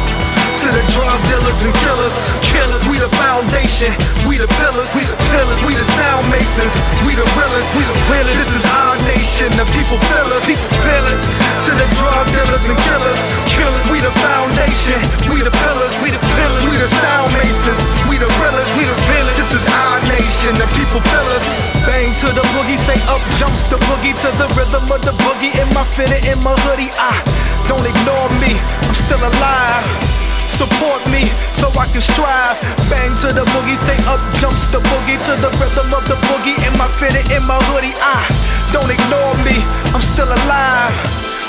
to 0.67 0.73
the 0.75 0.87
drug 0.99 1.23
dealers 1.31 1.61
and 1.63 1.75
killers. 1.87 2.17
Killers, 2.43 2.83
we 2.91 2.99
the 2.99 3.11
foundation, 3.23 3.95
we 4.27 4.35
the 4.35 4.51
pillars, 4.59 4.91
we 4.99 5.07
the 5.07 5.15
pillars, 5.31 5.61
we 5.63 5.73
the 5.79 5.87
sound 5.95 6.27
masons, 6.27 6.75
we 7.07 7.15
the 7.15 7.23
realest, 7.39 7.71
we 7.79 7.87
the 7.87 7.95
realest. 8.11 8.35
This 8.35 8.51
is 8.51 8.65
our 8.75 8.99
nation, 9.07 9.47
the 9.55 9.67
people 9.71 9.95
feel 10.11 10.27
us, 10.35 10.43
people 10.43 10.67
feel 10.83 11.07
us. 11.07 11.23
To 11.67 11.71
the 11.71 11.87
drug 12.03 12.25
dealers 12.35 12.67
and 12.67 12.79
killers, 12.83 13.23
killers, 13.47 13.87
we 13.95 14.03
the 14.03 14.11
foundation, 14.19 14.99
we 15.31 15.39
the 15.47 15.55
pillars, 15.55 15.95
we 16.03 16.11
the 16.11 16.19
pillars, 16.35 16.63
we 16.67 16.75
the 16.83 16.91
sound 16.99 17.31
masons, 17.31 17.81
we 18.11 18.19
the 18.19 18.27
realest, 18.27 18.71
we 18.75 18.83
the 18.91 18.97
realest. 19.07 19.39
This 19.39 19.63
is 19.63 19.65
our 19.71 20.03
nation, 20.11 20.51
the 20.59 20.67
people 20.75 20.99
feel 20.99 21.29
us. 21.31 21.47
Bang 21.87 22.11
to 22.11 22.29
the 22.35 22.43
boogie, 22.59 22.81
say 22.83 22.99
up 23.07 23.23
jumps 23.39 23.71
the 23.71 23.79
boogie 23.87 24.19
to 24.19 24.29
the 24.35 24.51
rhythm 24.59 24.83
of 24.91 24.99
the 25.07 25.15
boogie 25.23 25.55
in 25.63 25.69
my 25.71 25.87
fitted 25.95 26.27
in 26.27 26.43
my 26.43 26.59
hoodie. 26.67 26.91
Ah, 26.99 27.23
don't 27.71 27.87
ignore 27.87 28.31
me, 28.43 28.59
I'm 28.83 28.99
still 28.99 29.23
alive. 29.23 30.26
Support 30.49 31.03
me 31.11 31.29
so 31.55 31.69
I 31.75 31.87
can 31.93 32.03
strive. 32.03 32.57
Bang 32.89 33.13
to 33.23 33.33
the 33.33 33.45
boogie, 33.53 33.79
say 33.87 33.99
up 34.07 34.21
jumps 34.39 34.71
the 34.71 34.79
boogie 34.79 35.19
to 35.27 35.35
the 35.41 35.51
rhythm 35.59 35.89
of 35.93 36.05
the 36.09 36.17
boogie. 36.31 36.57
In 36.67 36.73
my 36.79 36.89
fitted, 36.99 37.27
in 37.33 37.43
my 37.47 37.59
hoodie. 37.71 37.95
I 38.01 38.27
don't 38.73 38.91
ignore 38.91 39.35
me, 39.45 39.57
I'm 39.95 40.03
still 40.03 40.29
alive. 40.29 40.95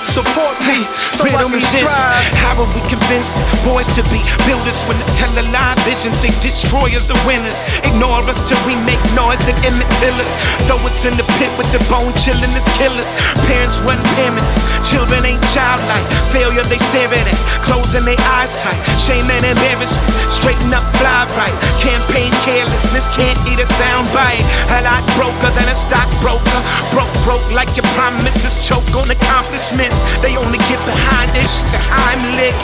Support 0.08 0.58
me 0.66 0.88
so 1.14 1.28
I 1.28 1.30
can 1.30 1.52
me 1.52 1.62
this. 1.62 1.84
strive. 1.84 2.34
How 2.42 2.58
will 2.58 2.70
we 2.74 2.82
convince 2.90 3.38
boys 3.62 3.86
to 3.94 4.02
be 4.10 4.18
builders 4.50 4.82
when 4.88 4.98
the 4.98 5.08
tell 5.14 5.30
a 5.38 5.46
lie 5.54 5.78
vision 5.86 6.14
say 6.16 6.34
destroyers 6.42 7.12
are 7.14 7.22
winners? 7.28 7.58
Ignore 7.86 8.26
us 8.26 8.42
till 8.48 8.58
we 8.66 8.74
make 8.88 9.02
noise 9.14 9.38
that 9.46 9.58
Emmett 9.68 9.86
Tillers. 10.02 10.32
Throw 10.66 10.80
us 10.88 11.06
in 11.06 11.14
the 11.20 11.28
pit 11.38 11.52
with 11.60 11.70
the 11.70 11.84
bone 11.92 12.16
chilling 12.18 12.50
as 12.58 12.66
killers. 12.80 13.06
Parents 13.46 13.78
wasn't 13.86 14.08
parents, 14.18 14.58
children 14.82 15.22
ain't 15.28 15.44
childlike. 15.54 16.06
Failure 16.34 16.66
they 16.66 16.82
stare 16.82 17.12
at 17.14 17.28
it, 17.28 17.40
closing 17.62 18.08
their 18.08 18.20
eyes 18.40 18.58
tight. 18.58 18.80
Shame 18.98 19.28
and 19.30 19.46
embarrassment, 19.46 20.02
straighten 20.34 20.74
up, 20.74 20.86
fly 20.98 21.30
right. 21.38 21.54
Campaign 21.84 22.34
carelessness 22.42 23.06
can't 23.14 23.38
eat 23.46 23.60
a 23.62 23.68
sound 23.70 24.10
bite. 24.16 24.42
A 24.74 24.82
lot 24.82 25.04
broker 25.14 25.52
than 25.54 25.68
a 25.70 25.78
stockbroker. 25.78 26.62
Broke, 26.90 27.12
broke 27.22 27.46
like 27.54 27.70
your 27.78 27.86
promises, 27.94 28.58
choke 28.66 28.88
on 28.98 29.12
accomplishments. 29.14 30.07
They 30.22 30.36
only 30.38 30.60
get 30.72 30.82
behind 30.86 31.30
this 31.32 31.64
to 31.72 31.78
Heimlich. 31.92 32.58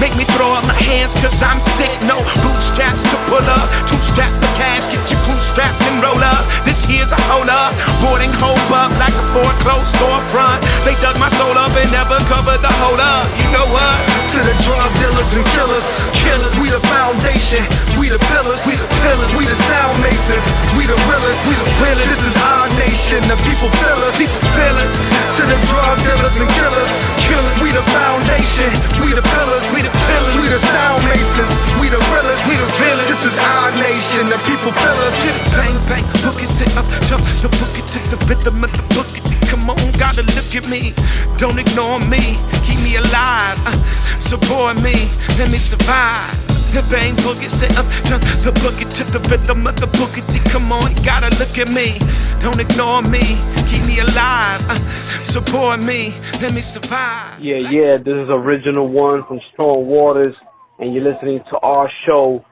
Make 0.00 0.14
me 0.16 0.24
throw 0.36 0.54
up 0.54 0.64
my 0.66 0.76
hands 0.76 1.14
cause 1.18 1.42
I'm 1.42 1.60
sick. 1.60 1.90
No 2.06 2.20
bootstraps 2.44 3.02
to 3.08 3.16
pull 3.28 3.44
up. 3.44 3.66
Two 3.86 4.00
strap 4.00 4.30
the 4.40 4.50
cash, 4.56 4.86
get 4.88 5.02
your 5.10 5.20
crew 5.26 5.40
strapped 5.40 5.80
and 5.90 6.00
roll 6.02 6.20
up. 6.20 6.44
This 6.64 6.84
here's 6.86 7.12
a 7.12 7.20
hold 7.28 7.50
up. 7.50 7.74
Boarding 8.00 8.32
hope 8.38 8.70
up 8.72 8.92
like 9.02 9.14
a 9.14 9.24
foreclosed 9.34 9.92
storefront. 9.96 10.62
They 10.86 10.94
dug 11.04 11.18
my 11.18 11.28
soul 11.28 11.52
up 11.58 11.74
and 11.76 11.90
never 11.92 12.16
covered 12.30 12.62
the 12.62 12.72
hold 12.80 13.00
up. 13.00 13.26
You 13.42 13.48
know 13.52 13.66
what? 13.74 13.96
To 14.36 14.40
the 14.40 14.54
drug 14.62 14.90
dealers 15.02 15.30
and 15.34 15.44
killers, 15.52 15.86
killers. 16.14 16.54
We 16.62 16.70
the 16.70 16.80
foundation, 16.86 17.66
we 17.98 18.08
the 18.08 18.20
pillars, 18.30 18.62
we 18.64 18.78
the 18.78 18.88
pillars, 19.02 19.30
we 19.34 19.44
the 19.44 19.58
sound 19.66 19.98
masons, 20.00 20.46
we 20.78 20.86
the 20.86 20.96
realest, 21.10 21.40
we 21.50 21.54
the 21.58 21.68
realest. 21.82 22.08
This 22.08 22.22
is 22.24 22.36
our 22.46 22.70
nation, 22.78 23.20
the 23.26 23.36
people 23.42 23.68
feel 23.82 23.98
us, 24.06 24.14
people 24.16 24.40
feel 24.54 24.76
us. 24.80 24.94
To 25.36 25.42
the 25.44 25.58
drug 25.66 25.96
dealers 26.04 26.36
and 26.38 26.50
killers, 26.54 26.79
killers. 26.80 27.60
We 27.62 27.70
the 27.72 27.82
foundation, 27.92 28.70
we 29.04 29.12
the 29.12 29.22
pillars, 29.22 29.64
we 29.74 29.82
the 29.82 29.92
pillars, 29.92 30.34
we 30.40 30.48
the 30.48 30.60
sound 30.72 31.04
masons, 31.04 31.52
we 31.80 31.88
the 31.88 32.00
realest, 32.12 32.42
we 32.48 32.56
the 32.56 32.68
realest. 32.80 33.08
This 33.08 33.24
is 33.32 33.36
our 33.38 33.70
nation, 33.76 34.28
the 34.28 34.38
people 34.48 34.72
feel 34.72 34.98
us. 35.06 35.18
Bang, 35.56 35.76
bang, 35.88 36.04
book 36.24 36.42
it, 36.42 36.48
sit 36.48 36.70
up, 36.76 36.86
jump 37.04 37.24
the 37.42 37.48
book 37.60 37.74
it 37.76 37.86
to 37.92 37.98
the 38.10 38.18
rhythm 38.26 38.64
of 38.64 38.72
the 38.72 38.84
book 38.94 39.10
it. 39.14 39.24
Come 39.48 39.68
on, 39.70 39.92
gotta 39.98 40.22
look 40.22 40.50
at 40.54 40.68
me. 40.68 40.94
Don't 41.36 41.58
ignore 41.58 42.00
me, 42.00 42.38
keep 42.64 42.78
me 42.80 42.96
alive. 42.96 43.58
Uh, 43.66 43.76
support 44.18 44.80
me, 44.82 45.08
let 45.38 45.50
me 45.50 45.58
survive. 45.58 46.59
The 46.70 46.86
bang, 46.88 47.14
it, 47.42 47.50
sit 47.50 47.76
up, 47.76 47.86
jump 48.04 48.22
the 48.46 48.52
book 48.62 48.80
it 48.80 48.94
to 48.94 49.04
the 49.10 49.18
rhythm 49.28 49.66
of 49.66 49.74
the 49.80 49.88
book 49.88 50.16
it. 50.16 50.44
Come 50.50 50.70
on, 50.70 50.88
you 50.88 51.04
gotta 51.04 51.30
look 51.38 51.58
at 51.58 51.68
me. 51.68 51.98
Don't 52.40 52.60
ignore 52.60 53.02
me, 53.02 53.36
keep 53.66 53.82
me 53.90 53.98
alive. 53.98 54.62
Uh, 54.70 54.78
support 55.22 55.80
me, 55.80 56.14
let 56.40 56.54
me 56.54 56.60
survive. 56.60 57.40
Yeah, 57.40 57.58
yeah, 57.58 57.96
this 57.98 58.14
is 58.14 58.28
original 58.30 58.86
one 58.86 59.26
from 59.26 59.40
Strong 59.52 59.84
Waters, 59.84 60.36
and 60.78 60.94
you're 60.94 61.12
listening 61.12 61.40
to 61.50 61.58
our 61.58 61.90
show. 62.06 62.44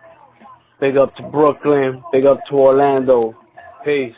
Big 0.81 0.99
up 0.99 1.15
to 1.17 1.23
Brooklyn, 1.23 2.03
big 2.11 2.27
up 2.27 2.39
to 2.51 2.55
Orlando. 2.55 3.37
Peace. 3.85 4.17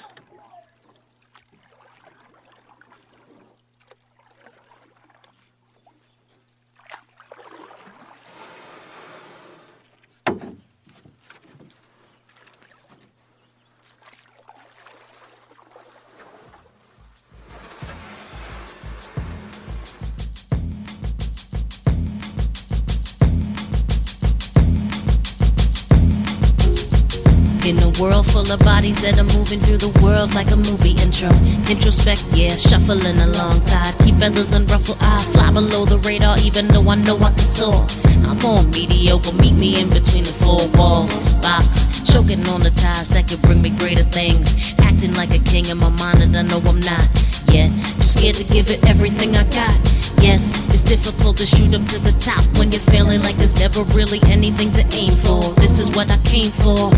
In 27.70 27.78
a 27.86 28.02
world 28.02 28.26
full 28.26 28.50
of 28.50 28.58
bodies 28.66 29.00
that 29.02 29.22
are 29.22 29.30
moving 29.38 29.60
through 29.62 29.78
the 29.78 29.94
world 30.02 30.34
like 30.34 30.50
a 30.50 30.58
movie 30.58 30.98
intro. 30.98 31.30
Introspect, 31.70 32.26
yeah, 32.34 32.50
shuffling 32.58 33.14
alongside. 33.22 33.94
Keep 34.02 34.18
feathers 34.18 34.50
unruffled, 34.50 34.98
I 34.98 35.22
fly 35.30 35.54
below 35.54 35.86
the 35.86 36.02
radar, 36.02 36.34
even 36.42 36.66
though 36.66 36.82
I 36.90 36.96
know 36.96 37.14
I 37.22 37.30
can 37.30 37.46
soar. 37.46 37.86
I'm 38.26 38.42
on 38.42 38.66
mediocre, 38.74 39.30
meet 39.38 39.54
me 39.54 39.78
in 39.78 39.86
between 39.86 40.26
the 40.26 40.34
four 40.34 40.66
walls. 40.74 41.14
Box, 41.46 42.02
choking 42.10 42.42
on 42.50 42.58
the 42.66 42.74
ties 42.74 43.14
that 43.14 43.30
could 43.30 43.40
bring 43.46 43.62
me 43.62 43.70
greater 43.70 44.02
things. 44.02 44.74
Acting 44.82 45.14
like 45.14 45.30
a 45.30 45.38
king 45.38 45.70
in 45.70 45.78
my 45.78 45.94
mind, 45.94 46.26
and 46.26 46.34
I 46.34 46.42
know 46.42 46.58
I'm 46.66 46.82
not. 46.82 47.06
Yeah, 47.54 47.70
too 47.70 48.10
scared 48.18 48.34
to 48.42 48.46
give 48.50 48.66
it 48.66 48.82
everything 48.90 49.38
I 49.38 49.46
got. 49.54 49.78
Yes, 50.18 50.58
it's 50.74 50.82
difficult 50.82 51.38
to 51.38 51.46
shoot 51.46 51.70
up 51.78 51.86
to 51.94 52.02
the 52.02 52.18
top 52.18 52.42
when 52.58 52.74
you're 52.74 52.82
feeling 52.90 53.22
like 53.22 53.38
there's 53.38 53.54
never 53.62 53.86
really 53.94 54.18
anything 54.26 54.74
to 54.74 54.82
aim 54.90 55.14
for. 55.14 55.54
This 55.62 55.78
is 55.78 55.94
what 55.94 56.10
I 56.10 56.18
came 56.26 56.50
for. 56.50 56.90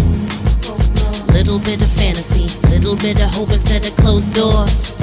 Little 1.32 1.58
bit 1.58 1.82
of 1.82 1.88
fantasy, 1.88 2.46
little 2.70 2.94
bit 2.94 3.22
of 3.22 3.30
hope 3.34 3.50
instead 3.50 3.84
of 3.84 3.96
closed 3.96 4.32
doors. 4.32 4.94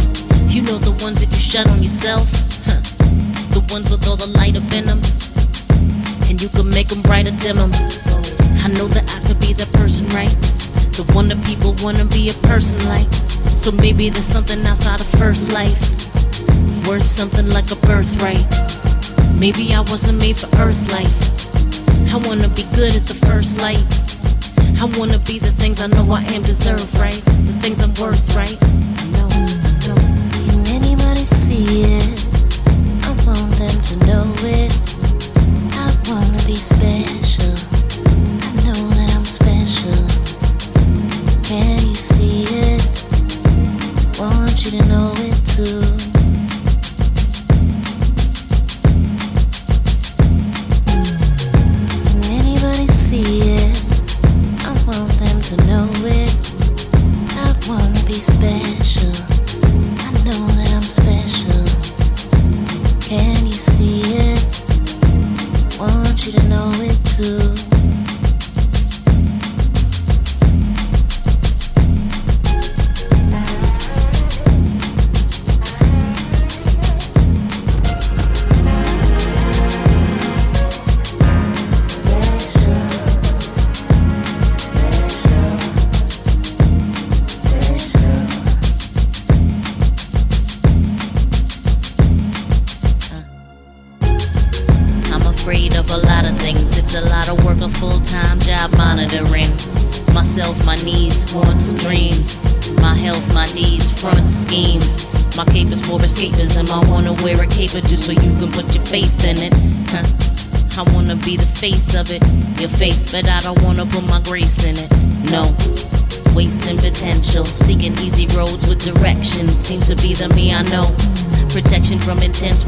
You 0.47 0.61
know 0.61 0.77
the 0.77 0.95
ones 1.03 1.19
that 1.19 1.29
you 1.29 1.37
shut 1.37 1.69
on 1.69 1.83
yourself, 1.83 2.25
huh. 2.65 2.79
the 3.51 3.65
ones 3.69 3.91
with 3.91 4.07
all 4.07 4.15
the 4.15 4.31
light 4.39 4.55
up 4.55 4.71
in 4.71 4.85
them. 4.87 5.01
And 6.29 6.41
you 6.41 6.49
can 6.49 6.69
make 6.69 6.87
them 6.87 7.01
brighter, 7.01 7.31
dim 7.31 7.57
them. 7.57 7.73
I 8.63 8.71
know 8.71 8.87
that 8.87 9.03
I 9.11 9.19
could 9.27 9.39
be 9.39 9.53
that 9.53 9.69
person, 9.73 10.07
right? 10.15 10.31
The 10.95 11.03
one 11.13 11.27
that 11.27 11.43
people 11.43 11.75
wanna 11.83 12.05
be 12.05 12.29
a 12.29 12.37
person 12.47 12.79
like. 12.87 13.11
So 13.59 13.71
maybe 13.71 14.09
there's 14.09 14.25
something 14.25 14.63
outside 14.65 15.01
of 15.01 15.07
first 15.19 15.51
life, 15.51 15.75
worth 16.87 17.03
something 17.03 17.49
like 17.49 17.69
a 17.71 17.79
birthright. 17.83 18.47
Maybe 19.35 19.73
I 19.73 19.81
wasn't 19.81 20.19
made 20.19 20.37
for 20.37 20.47
earth 20.63 20.79
life. 20.91 21.19
I 22.13 22.17
wanna 22.27 22.49
be 22.49 22.63
good 22.79 22.95
at 22.95 23.03
the 23.03 23.17
first 23.27 23.59
light. 23.61 23.98
I 24.81 24.85
wanna 24.97 25.19
be 25.19 25.39
the 25.39 25.53
things 25.59 25.81
I 25.81 25.87
know 25.87 26.09
I 26.09 26.23
am 26.33 26.41
deserve, 26.41 26.93
right? 26.95 27.13
The 27.13 27.53
things 27.59 27.81
I'm 27.81 27.93
worth, 27.95 28.33
right? 28.33 28.57
No, 29.11 29.27
no. 29.87 29.95
Can 30.47 30.65
anybody 30.67 31.25
see 31.25 31.83
it? 31.83 32.07
I 33.03 33.11
want 33.27 33.55
them 33.59 33.75
to 33.89 34.05
know 34.07 34.33
it. 34.47 34.68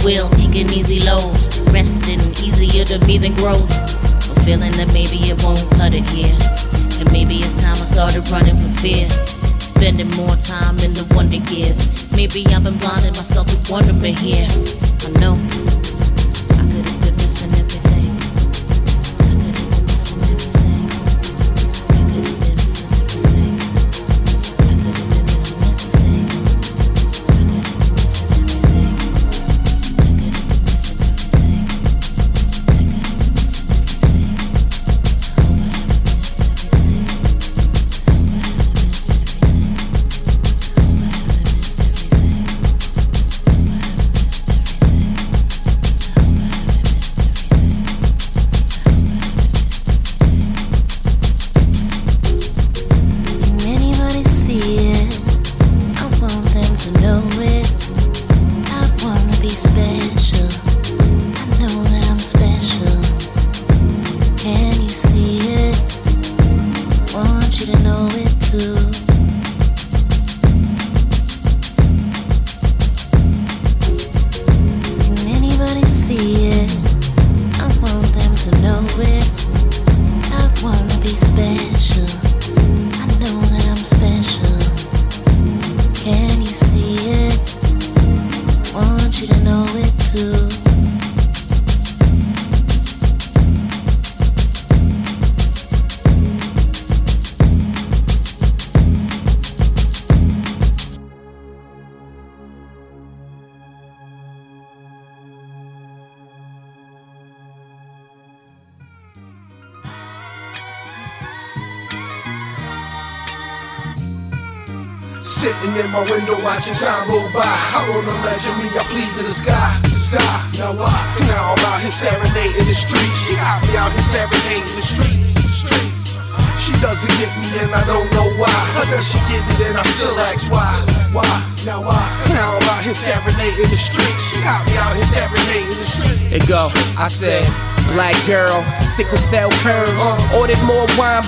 will, 0.03 0.30
taking 0.30 0.72
easy 0.72 0.99
lows. 1.02 1.60
Resting 1.72 2.19
easier 2.44 2.86
to 2.86 3.03
be 3.06 3.18
than 3.18 3.34
growth. 3.34 4.10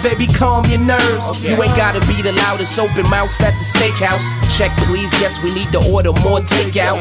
Baby, 0.03 0.32
calm 0.43 0.65
your 0.67 0.83
nerves. 0.83 1.31
You 1.39 1.55
ain't 1.63 1.75
gotta 1.79 2.03
be 2.03 2.19
the 2.21 2.35
loudest 2.43 2.75
open 2.77 3.07
mouth 3.07 3.31
at 3.39 3.55
the 3.55 3.63
steakhouse. 3.63 4.27
Check, 4.51 4.75
please, 4.91 5.09
guess 5.23 5.39
we 5.39 5.55
need 5.55 5.71
to 5.71 5.79
order 5.87 6.11
more 6.27 6.43
takeout. 6.43 6.99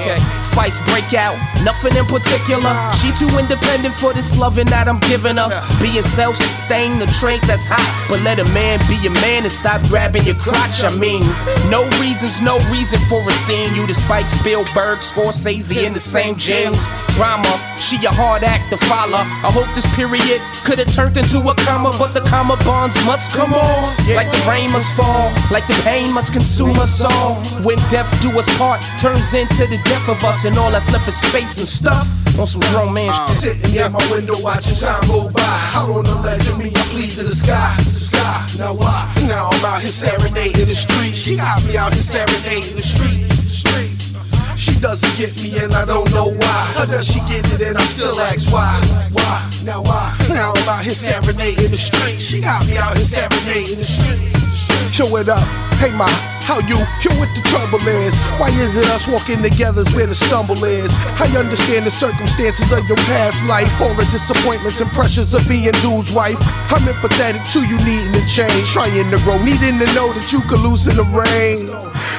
Fights 0.54 0.78
break 0.86 1.10
out, 1.18 1.34
nothing 1.66 1.96
in 1.98 2.06
particular. 2.06 2.70
Uh. 2.70 2.94
She 3.02 3.10
too 3.10 3.26
independent 3.34 3.94
for 3.98 4.14
this 4.14 4.38
loving 4.38 4.70
that 4.70 4.86
I'm 4.86 5.00
giving 5.10 5.36
her. 5.42 5.50
Being 5.82 6.06
self 6.06 6.36
sustained, 6.36 7.02
the 7.02 7.10
trait 7.18 7.42
that's 7.50 7.66
hot. 7.66 7.82
But 8.06 8.22
let 8.22 8.38
a 8.38 8.46
man 8.54 8.78
be 8.86 9.02
a 9.10 9.12
man 9.26 9.42
and 9.42 9.50
stop 9.50 9.82
grabbing 9.90 10.22
your 10.22 10.38
crotch. 10.38 10.86
I 10.86 10.94
mean, 10.94 11.26
no 11.66 11.82
reasons, 11.98 12.38
no 12.40 12.62
reason 12.70 13.00
for 13.10 13.26
a 13.26 13.34
scene. 13.42 13.74
You 13.74 13.90
the 13.90 13.94
Spike 13.94 14.28
Spielberg, 14.28 15.02
Scorsese 15.02 15.82
in 15.82 15.92
the 15.92 16.04
same 16.04 16.36
jeans. 16.36 16.78
Drama, 17.18 17.50
she 17.74 17.98
a 18.06 18.12
hard 18.14 18.44
act 18.44 18.70
to 18.70 18.78
follow. 18.86 19.18
I 19.18 19.50
hope 19.50 19.66
this 19.74 19.88
period 19.98 20.38
could 20.62 20.78
have 20.78 20.94
turned 20.94 21.16
into 21.16 21.42
a 21.42 21.54
comma, 21.66 21.90
but 21.98 22.14
the 22.14 22.22
comma 22.30 22.56
bonds 22.62 22.94
must 23.04 23.31
come 23.32 23.54
on. 23.54 23.92
Like 24.12 24.30
the 24.30 24.44
rain 24.48 24.70
must 24.72 24.90
fall, 24.96 25.32
like 25.50 25.66
the 25.66 25.78
pain 25.84 26.12
must 26.12 26.32
consume 26.32 26.78
us 26.78 27.00
all. 27.00 27.36
When 27.64 27.78
death 27.90 28.10
do 28.20 28.30
us 28.38 28.48
part, 28.58 28.80
turns 28.98 29.32
into 29.34 29.66
the 29.66 29.78
death 29.84 30.08
of 30.08 30.22
us, 30.24 30.44
and 30.44 30.56
all 30.58 30.70
that's 30.70 30.90
left 30.92 31.08
is 31.08 31.16
space 31.16 31.58
and 31.58 31.68
stuff. 31.68 32.06
On 32.38 32.46
some 32.46 32.62
grown 32.72 32.94
man 32.94 33.10
uh, 33.10 33.26
shit. 33.26 33.56
Sitting 33.56 33.78
at 33.78 33.92
my 33.92 34.04
window 34.10 34.34
watching 34.40 34.76
time 34.76 35.06
go 35.06 35.30
by. 35.30 35.42
Out 35.74 35.90
on 35.90 36.04
the 36.04 36.14
ledge 36.22 36.48
of 36.48 36.58
me, 36.58 36.72
I 36.74 36.82
plead 36.92 37.10
to 37.12 37.24
the 37.24 37.34
sky, 37.34 37.74
the 37.78 37.94
sky. 37.94 38.46
Now 38.58 38.74
why? 38.74 39.12
Now 39.28 39.48
I'm 39.52 39.64
out 39.64 39.80
here 39.82 39.90
serenading 39.90 40.66
the 40.66 40.74
streets. 40.74 41.18
She 41.18 41.36
got 41.36 41.64
me 41.66 41.76
out 41.76 41.92
here 41.92 42.02
serenading 42.02 42.76
the 42.76 42.82
streets, 42.82 43.28
the 43.28 43.50
streets. 43.50 44.11
She 44.56 44.78
doesn't 44.80 45.16
get 45.16 45.34
me 45.42 45.58
and 45.58 45.74
I 45.74 45.84
don't 45.84 46.10
know 46.12 46.30
why. 46.34 46.74
Or 46.80 46.86
does 46.86 47.06
she 47.06 47.20
get 47.20 47.44
it 47.52 47.60
and 47.60 47.76
I 47.76 47.82
still 47.82 48.18
ask 48.20 48.52
why? 48.52 48.80
Why? 49.12 49.50
Now 49.64 49.82
why? 49.82 50.16
Now 50.28 50.52
I'm 50.54 50.68
out 50.68 50.84
here 50.84 50.94
serenading 50.94 51.70
the 51.70 51.76
streets. 51.76 52.22
She 52.24 52.40
got 52.40 52.66
me 52.66 52.76
out 52.76 52.96
here 52.96 53.06
serenading 53.06 53.78
the 53.78 53.84
streets. 53.84 54.94
Show 54.94 55.16
it 55.16 55.28
up. 55.28 55.42
Hey 55.80 55.90
ma, 55.96 56.06
how 56.44 56.58
you? 56.66 56.78
You 57.02 57.10
what 57.18 57.30
the 57.34 57.42
trouble 57.46 57.82
is? 57.86 58.14
Why 58.38 58.48
is 58.48 58.76
it 58.76 58.88
us 58.90 59.06
walking 59.06 59.42
together's 59.42 59.92
where 59.94 60.06
the 60.06 60.14
stumble 60.14 60.62
is? 60.64 60.90
I 61.18 61.30
understand 61.38 61.86
the 61.86 61.90
circumstances 61.90 62.72
of 62.72 62.86
your 62.88 62.96
past 63.08 63.44
life, 63.46 63.70
all 63.80 63.94
the 63.94 64.04
disappointments 64.10 64.80
and 64.80 64.90
pressures 64.90 65.34
of 65.34 65.46
being 65.48 65.72
dude's 65.82 66.12
wife. 66.12 66.38
I'm 66.70 66.82
empathetic 66.88 67.42
to 67.54 67.60
you 67.62 67.78
needing 67.86 68.12
to 68.14 68.24
change, 68.26 68.66
trying 68.70 69.10
to 69.10 69.18
grow, 69.24 69.38
needing 69.42 69.78
to 69.78 69.88
know 69.94 70.12
that 70.12 70.32
you 70.32 70.40
could 70.48 70.60
lose 70.60 70.88
in 70.88 70.96
the 70.96 71.06
rain. 71.14 71.70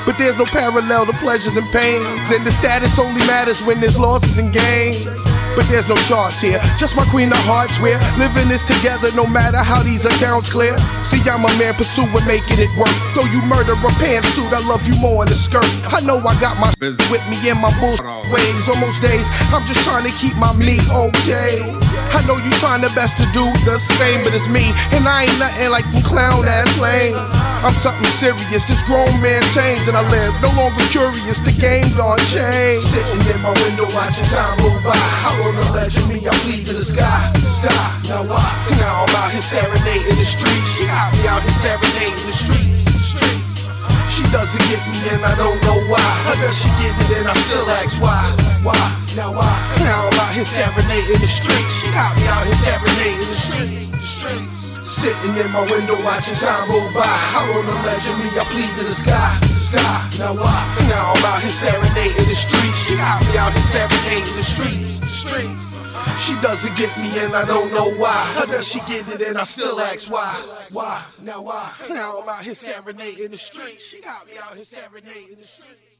But 0.06 0.18
there's 0.18 0.38
no 0.38 0.46
parallel 0.46 1.06
to 1.06 1.14
pleasures 1.14 1.58
and 1.58 1.68
pains, 1.72 2.32
and 2.32 2.46
the 2.46 2.52
status 2.52 3.00
only 3.00 3.22
matters 3.28 3.64
when 3.64 3.80
there's 3.80 4.00
losses 4.00 4.38
and 4.38 4.54
gains. 4.54 5.33
But 5.56 5.70
there's 5.70 5.88
no 5.88 5.96
charts 6.10 6.42
here, 6.42 6.60
just 6.78 6.96
my 6.96 7.06
queen 7.14 7.30
of 7.30 7.38
hearts. 7.46 7.78
We're 7.80 8.02
living 8.18 8.50
this 8.50 8.64
together 8.66 9.14
no 9.14 9.26
matter 9.26 9.62
how 9.62 9.84
these 9.84 10.06
accounts 10.06 10.50
clear. 10.50 10.74
See, 11.06 11.22
I'm 11.30 11.46
a 11.46 11.54
man 11.62 11.78
pursuing 11.78 12.10
making 12.26 12.58
it 12.58 12.74
work. 12.74 12.90
Though 13.14 13.30
you 13.30 13.42
murder 13.46 13.78
a 13.78 13.92
pantsuit, 14.02 14.50
I 14.50 14.66
love 14.66 14.82
you 14.90 14.98
more 14.98 15.22
in 15.22 15.30
the 15.30 15.38
skirt. 15.38 15.70
I 15.94 16.02
know 16.02 16.18
I 16.26 16.34
got 16.42 16.58
my 16.58 16.74
business 16.80 17.06
with 17.14 17.22
me 17.30 17.38
in 17.46 17.62
my 17.62 17.70
bull 17.78 17.94
ways. 18.34 18.66
On 18.66 18.80
most 18.82 19.02
days, 19.02 19.30
I'm 19.54 19.62
just 19.70 19.86
trying 19.86 20.10
to 20.10 20.14
keep 20.18 20.34
my 20.42 20.54
me 20.58 20.82
okay. 20.90 21.62
I 22.14 22.26
know 22.26 22.38
you 22.38 22.50
trying 22.58 22.82
the 22.82 22.90
best 22.98 23.18
to 23.22 23.26
do 23.34 23.46
the 23.70 23.78
same, 23.78 24.26
but 24.26 24.34
it's 24.34 24.50
me, 24.50 24.74
and 24.98 25.06
I 25.06 25.30
ain't 25.30 25.38
nothing 25.38 25.70
like 25.70 25.86
them 25.94 26.02
clown 26.02 26.50
ass 26.50 26.74
lame. 26.82 27.14
I'm 27.64 27.74
something 27.80 28.10
serious, 28.18 28.66
this 28.66 28.82
grown 28.84 29.14
man 29.22 29.42
changed, 29.56 29.88
and 29.88 29.96
I 29.96 30.04
live 30.10 30.34
no 30.42 30.52
longer 30.58 30.84
curious. 30.92 31.40
The 31.40 31.54
game 31.56 31.88
gone 31.96 32.20
change. 32.28 32.82
Sitting 32.82 33.24
in 33.24 33.40
my 33.40 33.54
window 33.64 33.88
watching 33.96 34.28
time 34.34 34.58
go 34.60 34.68
by. 34.84 34.98
Out 35.24 35.43
on 35.44 35.56
the 35.56 35.68
ledge 35.76 35.98
of 36.00 36.08
me, 36.08 36.24
I 36.24 36.32
plead 36.48 36.66
to 36.72 36.74
the 36.74 36.84
sky, 36.84 37.32
sky. 37.44 37.76
Now 38.08 38.24
why? 38.24 38.48
Now 38.80 39.04
I'm 39.04 39.16
out 39.20 39.32
here 39.32 39.44
serenading 39.44 40.16
the 40.16 40.24
streets. 40.24 40.80
She 40.80 40.88
got 40.88 41.12
me 41.20 41.28
out 41.28 41.44
here 41.44 41.58
serenading 41.60 42.24
the 42.24 42.36
streets, 42.36 42.88
streets. 43.04 43.68
She 44.08 44.24
doesn't 44.32 44.64
get 44.72 44.80
me 44.88 45.00
and 45.12 45.24
I 45.26 45.36
don't 45.36 45.60
know 45.68 45.80
why. 45.92 46.08
Or 46.32 46.36
does 46.40 46.56
she 46.56 46.70
get 46.80 46.96
me 46.96 47.20
and 47.20 47.28
I 47.28 47.36
still 47.36 47.68
ask 47.82 48.00
why? 48.00 48.24
Why? 48.64 48.80
Now 49.20 49.36
why? 49.36 49.52
Now 49.84 50.08
I'm 50.08 50.20
out 50.24 50.32
here 50.32 50.48
serenading 50.48 51.20
the 51.20 51.28
streets. 51.28 51.74
She 51.82 51.92
got 51.92 52.16
me 52.16 52.24
out 52.28 52.46
here 52.48 52.60
serenading 52.64 53.28
the 53.28 53.36
streets, 53.36 53.92
the 53.92 53.98
streets. 54.00 54.63
Sitting 54.84 55.32
in 55.40 55.50
my 55.56 55.64
window 55.72 55.96
watching 56.04 56.36
time 56.36 56.68
go 56.68 56.76
by. 56.92 57.08
On 57.40 57.66
the 57.66 57.72
ledge 57.88 58.04
of 58.10 58.20
me, 58.20 58.28
I 58.36 58.44
plead 58.52 58.68
to 58.76 58.84
the 58.84 58.92
sky, 58.92 59.40
sky. 59.56 60.10
Now 60.20 60.36
why? 60.36 60.60
Now 60.90 61.14
I'm 61.16 61.24
out 61.24 61.42
here 61.42 61.52
serenading 61.52 62.28
the 62.28 62.36
streets. 62.36 62.88
She 62.88 62.98
got 62.98 63.22
me 63.32 63.38
out 63.38 63.54
here 63.54 63.62
serenading 63.62 64.36
the 64.36 64.44
streets, 64.44 65.00
the 65.00 65.06
streets. 65.08 65.74
She 66.20 66.36
doesn't 66.42 66.76
get 66.76 66.92
me 66.98 67.18
and 67.24 67.34
I 67.34 67.46
don't 67.46 67.72
know 67.74 67.92
why. 67.96 68.12
How 68.36 68.46
does 68.46 68.68
she 68.68 68.82
get 68.82 69.08
it 69.08 69.22
and 69.22 69.38
I 69.38 69.44
still 69.46 69.80
ask 69.80 70.12
why? 70.12 70.36
Why? 70.74 71.02
Now 71.22 71.42
why? 71.44 71.72
Now 71.90 72.20
I'm 72.20 72.28
out 72.28 72.44
here 72.44 72.54
serenading 72.54 73.32
the 73.32 73.38
streets. 73.38 73.88
She 73.88 74.02
got 74.02 74.28
me 74.28 74.34
out 74.38 74.54
here 74.54 74.66
serenading 74.66 75.38
the 75.38 75.48
streets. 75.48 75.93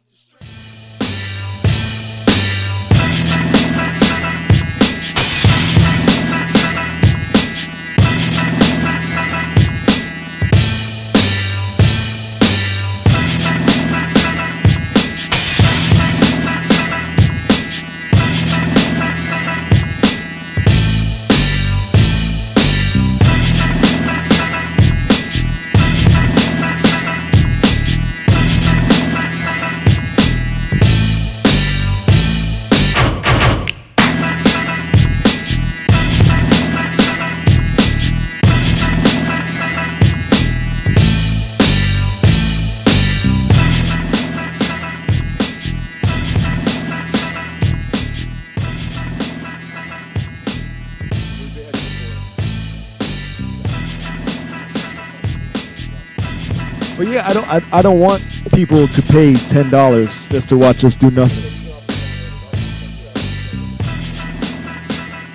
Yeah, 57.14 57.28
I 57.28 57.34
don't. 57.34 57.48
I, 57.48 57.62
I 57.72 57.82
don't 57.82 58.00
want 58.00 58.22
people 58.54 58.88
to 58.88 59.02
pay 59.04 59.36
ten 59.36 59.70
dollars 59.70 60.28
just 60.30 60.50
to 60.50 60.58
watch 60.58 60.84
us 60.84 60.96
do 60.96 61.12
nothing. 61.12 61.52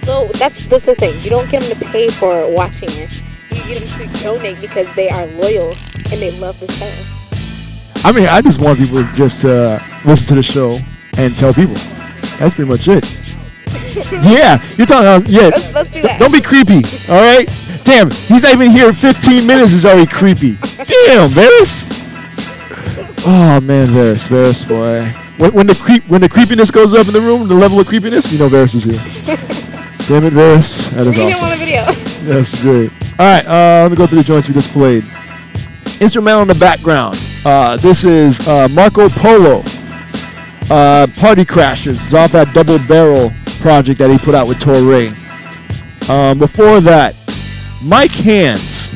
So 0.05 0.26
that's 0.34 0.66
that's 0.66 0.86
the 0.86 0.94
thing. 0.96 1.14
You 1.22 1.30
don't 1.30 1.48
get 1.50 1.62
them 1.62 1.78
to 1.78 1.84
pay 1.92 2.09
for 2.09 2.50
watching 2.52 2.88
it. 2.92 3.22
You 3.50 3.74
get 3.74 3.82
them 3.82 4.09
to 4.09 4.22
donate 4.24 4.60
because 4.60 4.92
they 4.94 5.09
are 5.10 5.26
loyal 5.26 5.66
and 6.10 6.20
they 6.20 6.30
love 6.38 6.59
the 6.59 6.70
show. 6.72 8.09
I 8.09 8.12
mean, 8.12 8.26
I 8.26 8.40
just 8.40 8.60
want 8.60 8.78
people 8.78 9.02
to 9.02 9.12
just 9.12 9.44
uh, 9.44 9.78
listen 10.05 10.26
to 10.28 10.34
the 10.36 10.42
show 10.42 10.78
and 11.16 11.36
tell 11.36 11.52
people. 11.52 11.74
That's 12.38 12.55
pretty 12.55 12.70
much 12.70 12.88
it. 12.88 13.05
yeah, 14.24 14.64
you're 14.76 14.86
talking. 14.86 15.06
About, 15.06 15.28
yeah, 15.28 15.48
Let's- 15.48 15.74
let's 15.74 15.90
do 15.90 16.02
that. 16.02 16.18
Don't 16.18 16.32
be 16.32 16.40
creepy. 16.40 16.82
All 17.12 17.20
right. 17.20 17.48
Damn, 17.84 18.10
he's 18.10 18.42
not 18.42 18.52
even 18.52 18.70
here. 18.70 18.92
15 18.92 19.46
minutes 19.46 19.72
is 19.72 19.84
already 19.84 20.06
creepy. 20.06 20.56
Damn, 20.56 21.30
Varys. 21.30 21.86
Oh 23.26 23.60
man, 23.60 23.86
Varys, 23.88 24.28
Varys, 24.28 24.66
boy. 24.66 25.10
When, 25.38 25.52
when 25.52 25.66
the 25.66 25.74
creep, 25.74 26.06
when 26.09 26.20
the 26.20 26.28
creepiness 26.28 26.70
goes 26.70 26.92
up 26.94 27.06
in 27.06 27.12
the 27.12 27.20
room, 27.20 27.48
the 27.48 27.55
level 27.55 27.78
of 27.80 27.86
creepiness, 27.86 28.32
you 28.32 28.38
know 28.38 28.48
Varys 28.48 28.74
is 28.74 28.84
here. 28.84 29.36
Damn 30.09 30.24
it, 30.24 30.32
Varys. 30.32 30.90
That 30.92 31.06
is 31.06 31.14
See 31.16 31.22
him 31.28 31.34
awesome. 31.34 31.44
on 31.44 31.50
the 31.50 31.56
video. 31.56 31.84
That's 32.34 32.62
great. 32.62 32.90
All 33.18 33.26
right, 33.26 33.46
uh, 33.46 33.82
let 33.82 33.90
me 33.90 33.96
go 33.96 34.06
through 34.06 34.18
the 34.18 34.24
joints 34.24 34.48
we 34.48 34.55
just 34.55 34.72
played. 34.72 35.05
Instrumental 36.00 36.42
in 36.42 36.48
the 36.48 36.55
background. 36.55 37.18
Uh, 37.44 37.76
this 37.76 38.05
is 38.05 38.46
uh, 38.46 38.68
Marco 38.70 39.09
Polo. 39.09 39.62
Uh, 40.70 41.06
Party 41.16 41.44
Crashers. 41.44 42.02
It's 42.05 42.14
off 42.14 42.32
that 42.32 42.52
double 42.52 42.78
barrel 42.86 43.32
project 43.60 43.98
that 43.98 44.10
he 44.10 44.18
put 44.18 44.34
out 44.34 44.46
with 44.46 44.59
Torae. 44.59 45.14
Um, 46.09 46.38
before 46.38 46.80
that, 46.80 47.14
Mic 47.82 48.10
Handz 48.10 48.92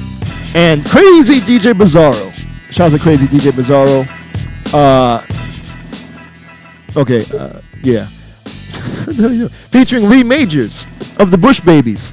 and 0.56 0.84
Crazy 0.84 1.38
DJ 1.40 1.72
Bazarro. 1.72 2.32
Shout 2.72 2.92
out 2.92 2.96
to 2.96 3.02
Crazy 3.02 3.26
DJ 3.26 3.52
Bazarro. 3.52 4.08
Uh, 4.74 5.22
okay, 6.98 7.24
uh, 7.38 7.60
yeah. 7.82 8.06
Featuring 9.70 10.08
Lee 10.08 10.24
Majors 10.24 10.86
of 11.18 11.30
the 11.30 11.38
Bush 11.38 11.60
Babies. 11.60 12.12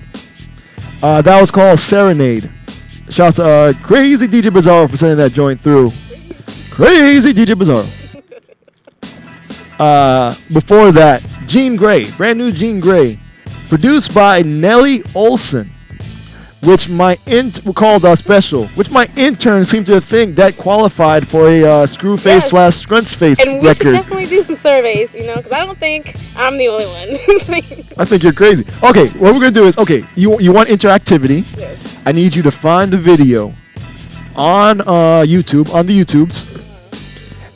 Uh, 1.02 1.24
that 1.24 1.42
was 1.42 1.50
called 1.50 1.80
Serenade. 1.80 2.52
Shouts 3.10 3.38
to 3.38 3.46
uh, 3.46 3.74
Crazy 3.82 4.28
DJ 4.28 4.52
Bazarro 4.52 4.90
for 4.90 4.98
sending 4.98 5.18
that 5.18 5.32
joint 5.32 5.62
through. 5.62 5.90
Crazy 6.70 7.34
DJ 7.34 7.56
Bazarro. 7.56 7.96
Uh, 9.80 10.36
before 10.54 10.92
that, 10.92 11.26
Jean 11.48 11.78
Grae, 11.78 12.16
brand 12.16 12.38
new 12.38 12.52
Jean 12.52 12.80
Grae, 12.80 13.18
produced 13.70 14.14
by 14.14 14.44
Nellie 14.44 15.00
Oleson, 15.16 15.72
which 16.62 16.90
my 16.90 17.18
int 17.26 17.62
called 17.76 18.04
uh, 18.04 18.16
special, 18.16 18.68
which 18.70 18.92
my 18.92 19.10
intern 19.16 19.64
seemed 19.64 19.86
to 19.86 20.02
think 20.02 20.36
that 20.36 20.58
qualified 20.58 21.26
for 21.28 21.50
a 21.50 21.64
uh, 21.64 21.88
screw 21.88 22.18
face 22.18 22.44
Yes. 22.44 22.50
slash 22.50 22.76
scrunch 22.76 23.08
face 23.16 23.40
And 23.40 23.62
we 23.62 23.74
should 23.74 23.86
record. 23.86 23.94
definitely 24.04 24.26
do 24.26 24.44
some 24.44 24.56
surveys, 24.56 25.16
you 25.16 25.26
know, 25.26 25.38
because 25.38 25.54
I 25.54 25.66
don't 25.66 25.78
think 25.78 26.14
I'm 26.38 26.58
the 26.58 26.68
only 26.68 26.86
one. 26.86 27.10
I 27.98 28.06
think 28.06 28.24
you're 28.24 28.34
crazy. 28.34 28.66
Okay, 28.84 29.08
what 29.20 29.34
we're 29.34 29.40
gonna 29.40 29.52
do 29.52 29.66
is 29.66 29.78
okay. 29.78 30.06
You 30.16 30.40
you 30.42 30.52
want 30.52 30.68
interactivity? 30.70 31.46
Yes. 31.58 32.04
I 32.06 32.12
need 32.12 32.36
you 32.36 32.42
to 32.44 32.52
find 32.52 32.92
the 32.92 32.98
video 32.98 33.54
on 34.36 34.82
uh, 34.82 35.24
YouTube 35.26 35.74
on 35.74 35.86
the 35.88 35.98
YouTubes, 36.04 36.36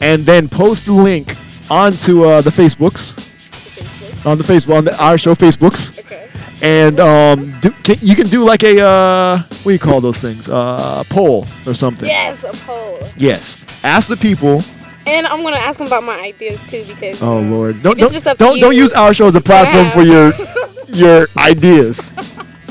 and 0.02 0.24
then 0.26 0.48
post 0.48 0.86
the 0.86 0.94
link 0.94 1.36
onto 1.70 2.24
uh, 2.26 2.42
the 2.42 2.50
Facebooks, 2.52 3.14
on 4.26 4.38
the 4.38 4.44
Facebook 4.44 4.78
on 4.78 4.86
the 4.86 4.96
our 5.04 5.18
show 5.18 5.36
Facebooks, 5.36 5.92
and 6.64 6.99
um, 6.99 7.60
do, 7.60 7.72
can, 7.72 7.98
you 8.02 8.15
can 8.15 8.27
do 8.27 8.44
like 8.45 8.64
a 8.64 8.81
uh, 8.84 9.38
what 9.40 9.64
do 9.64 9.72
you 9.72 9.80
call 9.80 9.99
those 10.02 10.18
things? 10.18 10.48
Uh, 10.48 11.03
poll 11.10 11.45
or 11.68 11.73
something. 11.73 12.07
Yes, 12.07 12.44
a 12.44 12.53
poll. 12.65 12.99
Yes. 13.18 13.64
Ask 13.84 14.07
the 14.07 14.18
people. 14.18 14.64
And 15.06 15.27
I'm 15.27 15.44
gonna 15.44 15.57
ask 15.57 15.77
them 15.77 15.88
about 15.88 16.03
my 16.06 16.18
ideas 16.22 16.65
too 16.69 16.85
because 16.88 17.22
Oh 17.22 17.41
Lord, 17.41 17.84
don't 17.84 17.99
don't 17.99 18.11
just 18.11 18.26
up 18.26 18.38
don't, 18.38 18.57
don't 18.60 18.76
use 18.76 18.94
our 18.94 19.14
show 19.14 19.26
as 19.26 19.35
a 19.35 19.41
platform 19.41 19.91
for 19.91 20.07
your 20.10 20.31
your 20.88 21.27
ideas. 21.38 22.11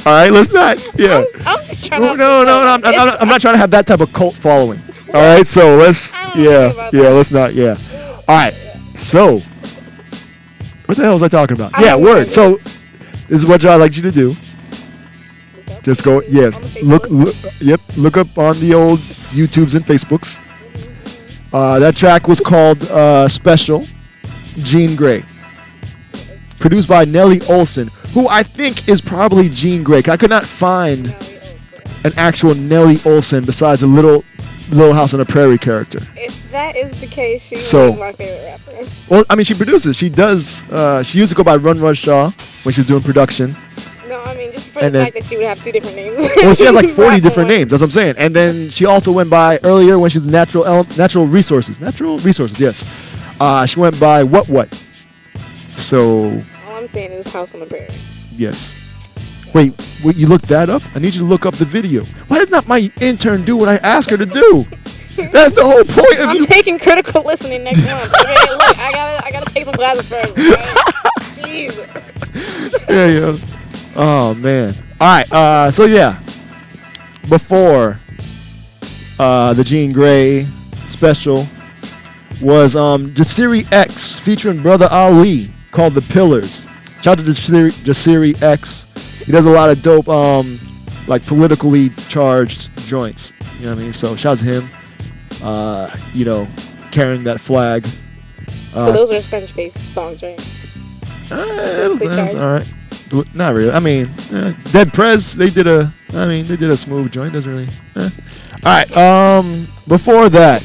All 0.04 0.12
right, 0.14 0.32
let's 0.32 0.52
not. 0.52 0.82
Yeah. 0.98 1.22
I'm 1.46 1.58
just 1.60 1.86
trying 1.86 2.00
No, 2.00 2.12
to. 2.12 2.16
no, 2.16 2.44
no, 2.44 2.64
no. 2.64 2.66
I'm, 2.72 2.84
I'm, 2.84 2.94
not, 2.94 3.22
I'm 3.22 3.28
not 3.28 3.40
trying 3.40 3.54
to 3.54 3.58
have 3.58 3.70
that 3.70 3.86
type 3.86 4.00
of 4.00 4.12
cult 4.12 4.34
following. 4.34 4.82
All 5.14 5.20
right, 5.20 5.46
so 5.46 5.76
let's. 5.76 6.10
Yeah, 6.34 6.90
yeah. 6.92 7.08
Let's 7.10 7.30
not. 7.30 7.54
Yeah. 7.54 7.76
All 8.26 8.34
right. 8.34 8.54
So, 8.96 9.38
what 10.86 10.96
the 10.96 11.04
hell 11.04 11.12
was 11.12 11.22
I 11.22 11.28
talking 11.28 11.54
about? 11.54 11.72
Yeah, 11.78 11.94
word. 11.94 12.28
So, 12.28 12.58
this 13.28 13.42
is 13.42 13.46
what 13.46 13.64
I'd 13.64 13.76
like 13.76 13.96
you 13.96 14.02
to 14.02 14.10
do. 14.10 14.34
Just 15.82 16.04
go. 16.04 16.22
Yes. 16.28 16.82
Look, 16.82 17.08
look. 17.10 17.34
Yep. 17.60 17.80
Look 17.96 18.16
up 18.16 18.38
on 18.38 18.58
the 18.60 18.74
old 18.74 19.00
YouTubes 19.30 19.74
and 19.74 19.84
Facebooks. 19.84 20.40
Uh, 21.52 21.78
that 21.78 21.96
track 21.96 22.28
was 22.28 22.40
called 22.40 22.82
uh, 22.84 23.28
"Special." 23.28 23.84
Jean 24.58 24.90
Grae. 24.90 25.24
Produced 26.58 26.88
by 26.88 27.04
Nellie 27.04 27.40
Oleson, 27.40 27.88
who 28.12 28.28
I 28.28 28.42
think 28.42 28.88
is 28.88 29.00
probably 29.00 29.48
Jean 29.48 29.84
Grae. 29.84 30.08
I 30.08 30.16
could 30.16 30.30
not 30.30 30.44
find 30.44 31.06
an 32.04 32.12
actual 32.16 32.54
Nellie 32.54 32.96
Oleson 32.96 33.44
besides 33.46 33.82
a 33.82 33.86
little 33.86 34.24
Little 34.72 34.94
House 34.94 35.12
on 35.12 35.18
the 35.20 35.26
Prairie 35.26 35.58
character. 35.58 35.98
If 36.16 36.50
that 36.50 36.76
is 36.76 36.98
the 37.00 37.06
case, 37.06 37.46
she 37.46 37.56
So- 37.58 37.92
my 37.94 38.12
favorite 38.12 38.44
rapper. 38.66 38.88
Well, 39.08 39.24
I 39.28 39.34
mean, 39.34 39.44
she 39.44 39.54
produces. 39.54 39.96
She 39.96 40.08
does. 40.08 40.62
Uh, 40.70 41.02
she 41.02 41.18
used 41.18 41.30
to 41.30 41.36
go 41.36 41.44
by 41.44 41.56
Run 41.56 41.78
Run 41.80 41.94
Shaw 41.94 42.30
when 42.62 42.72
she 42.74 42.80
was 42.80 42.86
doing 42.88 43.02
production. 43.02 43.56
No, 44.08 44.22
I 44.22 44.34
mean 44.36 44.52
just 44.52 44.72
for 44.72 44.80
And 44.80 44.88
the 44.94 44.98
then- 44.98 45.06
fact 45.06 45.16
that 45.16 45.24
she 45.24 45.36
would 45.36 45.46
have 45.46 45.60
two 45.62 45.72
different 45.72 45.96
names. 45.96 46.28
Well, 46.42 46.54
she 46.54 46.64
had 46.64 46.74
like 46.74 46.90
40 46.96 47.20
different 47.20 47.48
names. 47.48 47.70
That's 47.70 47.80
what 47.80 47.86
I'm 47.88 47.92
saying. 47.92 48.14
And 48.18 48.34
then 48.34 48.70
she 48.70 48.84
also 48.86 49.12
went 49.12 49.30
by 49.30 49.58
earlier 49.62 49.98
when 49.98 50.10
she 50.10 50.18
was 50.18 50.26
natural 50.26 50.64
ele- 50.66 50.86
natural 50.96 51.26
resources. 51.26 51.78
Natural 51.80 52.18
resources. 52.18 52.58
Yes. 52.58 52.82
Uh, 53.40 53.64
she 53.66 53.78
went 53.80 53.98
by 54.00 54.22
what 54.22 54.48
what. 54.48 54.72
So 55.76 56.42
All 56.68 56.76
I'm 56.76 56.86
saying 56.86 57.12
is 57.12 57.26
House 57.32 57.54
on 57.54 57.60
the 57.60 57.66
Prairie. 57.66 57.88
yes. 58.36 58.74
Wait, 59.54 59.74
wait, 60.02 60.16
you 60.16 60.26
looked 60.26 60.48
that 60.48 60.70
up? 60.70 60.82
I 60.94 60.98
need 60.98 61.14
you 61.14 61.20
to 61.20 61.26
look 61.26 61.44
up 61.44 61.54
the 61.54 61.64
video. 61.64 62.04
Why 62.28 62.38
did 62.38 62.50
not 62.50 62.66
my 62.66 62.90
intern 63.00 63.44
do 63.44 63.56
what 63.56 63.68
I 63.68 63.76
asked 63.76 64.10
her 64.10 64.16
to 64.16 64.26
do? 64.26 64.64
That's 65.16 65.54
the 65.54 65.62
whole 65.62 65.84
point 65.84 66.18
of 66.20 66.28
I'm 66.30 66.36
you. 66.36 66.46
taking 66.46 66.78
critical 66.78 67.22
listening 67.22 67.64
next 67.64 67.84
month. 67.84 68.12
Okay, 68.22 68.52
look, 68.52 68.78
I 68.78 68.92
gotta, 68.92 69.26
I 69.26 69.30
gotta 69.30 69.50
take 69.52 69.64
some 69.64 69.74
classes 69.74 70.08
first. 70.08 70.32
Okay? 70.32 70.54
Jeez. 71.42 72.88
yeah, 72.88 73.06
yeah. 73.06 73.36
Oh 73.94 74.34
man. 74.34 74.74
All 75.00 75.16
right. 75.16 75.30
Uh, 75.32 75.70
so 75.70 75.84
yeah, 75.84 76.18
before 77.28 78.00
uh, 79.18 79.52
the 79.52 79.62
Jean 79.64 79.92
Grae 79.92 80.46
special 80.74 81.46
was 82.40 82.74
um, 82.74 83.12
Jasiri 83.14 83.70
X 83.70 84.18
featuring 84.20 84.62
Brother 84.62 84.88
Ali 84.90 85.52
called 85.72 85.92
The 85.92 86.02
Pillars. 86.02 86.66
Shout 87.02 87.18
out 87.18 87.26
to 87.26 87.32
Jasiri, 87.32 87.70
Jasiri 87.84 88.42
X. 88.42 88.86
He 89.24 89.32
does 89.32 89.46
a 89.46 89.50
lot 89.50 89.70
of 89.70 89.82
dope, 89.82 90.08
um, 90.08 90.58
like 91.06 91.24
politically 91.26 91.90
charged 92.08 92.76
joints. 92.86 93.32
You 93.58 93.66
know 93.66 93.74
what 93.74 93.80
I 93.80 93.84
mean? 93.84 93.92
So 93.92 94.16
shout 94.16 94.38
out 94.38 94.44
to 94.44 94.44
him. 94.44 94.68
Uh, 95.42 95.96
you 96.12 96.24
know, 96.24 96.46
carrying 96.90 97.24
that 97.24 97.40
flag. 97.40 97.86
Uh, 98.74 98.84
so 98.86 98.92
those 98.92 99.10
are 99.10 99.20
Spanish-based 99.20 99.92
songs, 99.92 100.22
right? 100.22 100.38
That's 101.28 102.32
charged? 102.32 102.34
all 102.36 102.52
right. 102.52 103.34
Not 103.34 103.54
really. 103.54 103.70
I 103.70 103.78
mean, 103.78 104.08
eh, 104.32 104.54
Dead 104.72 104.92
Prez. 104.92 105.34
They 105.34 105.50
did 105.50 105.66
a. 105.66 105.92
I 106.14 106.26
mean, 106.26 106.46
they 106.46 106.56
did 106.56 106.70
a 106.70 106.76
smooth 106.76 107.12
joint. 107.12 107.34
Doesn't 107.34 107.50
really. 107.50 107.68
eh. 107.96 108.08
All 108.64 108.72
right. 108.72 108.96
Um. 108.96 109.66
Before 109.86 110.28
that, 110.30 110.62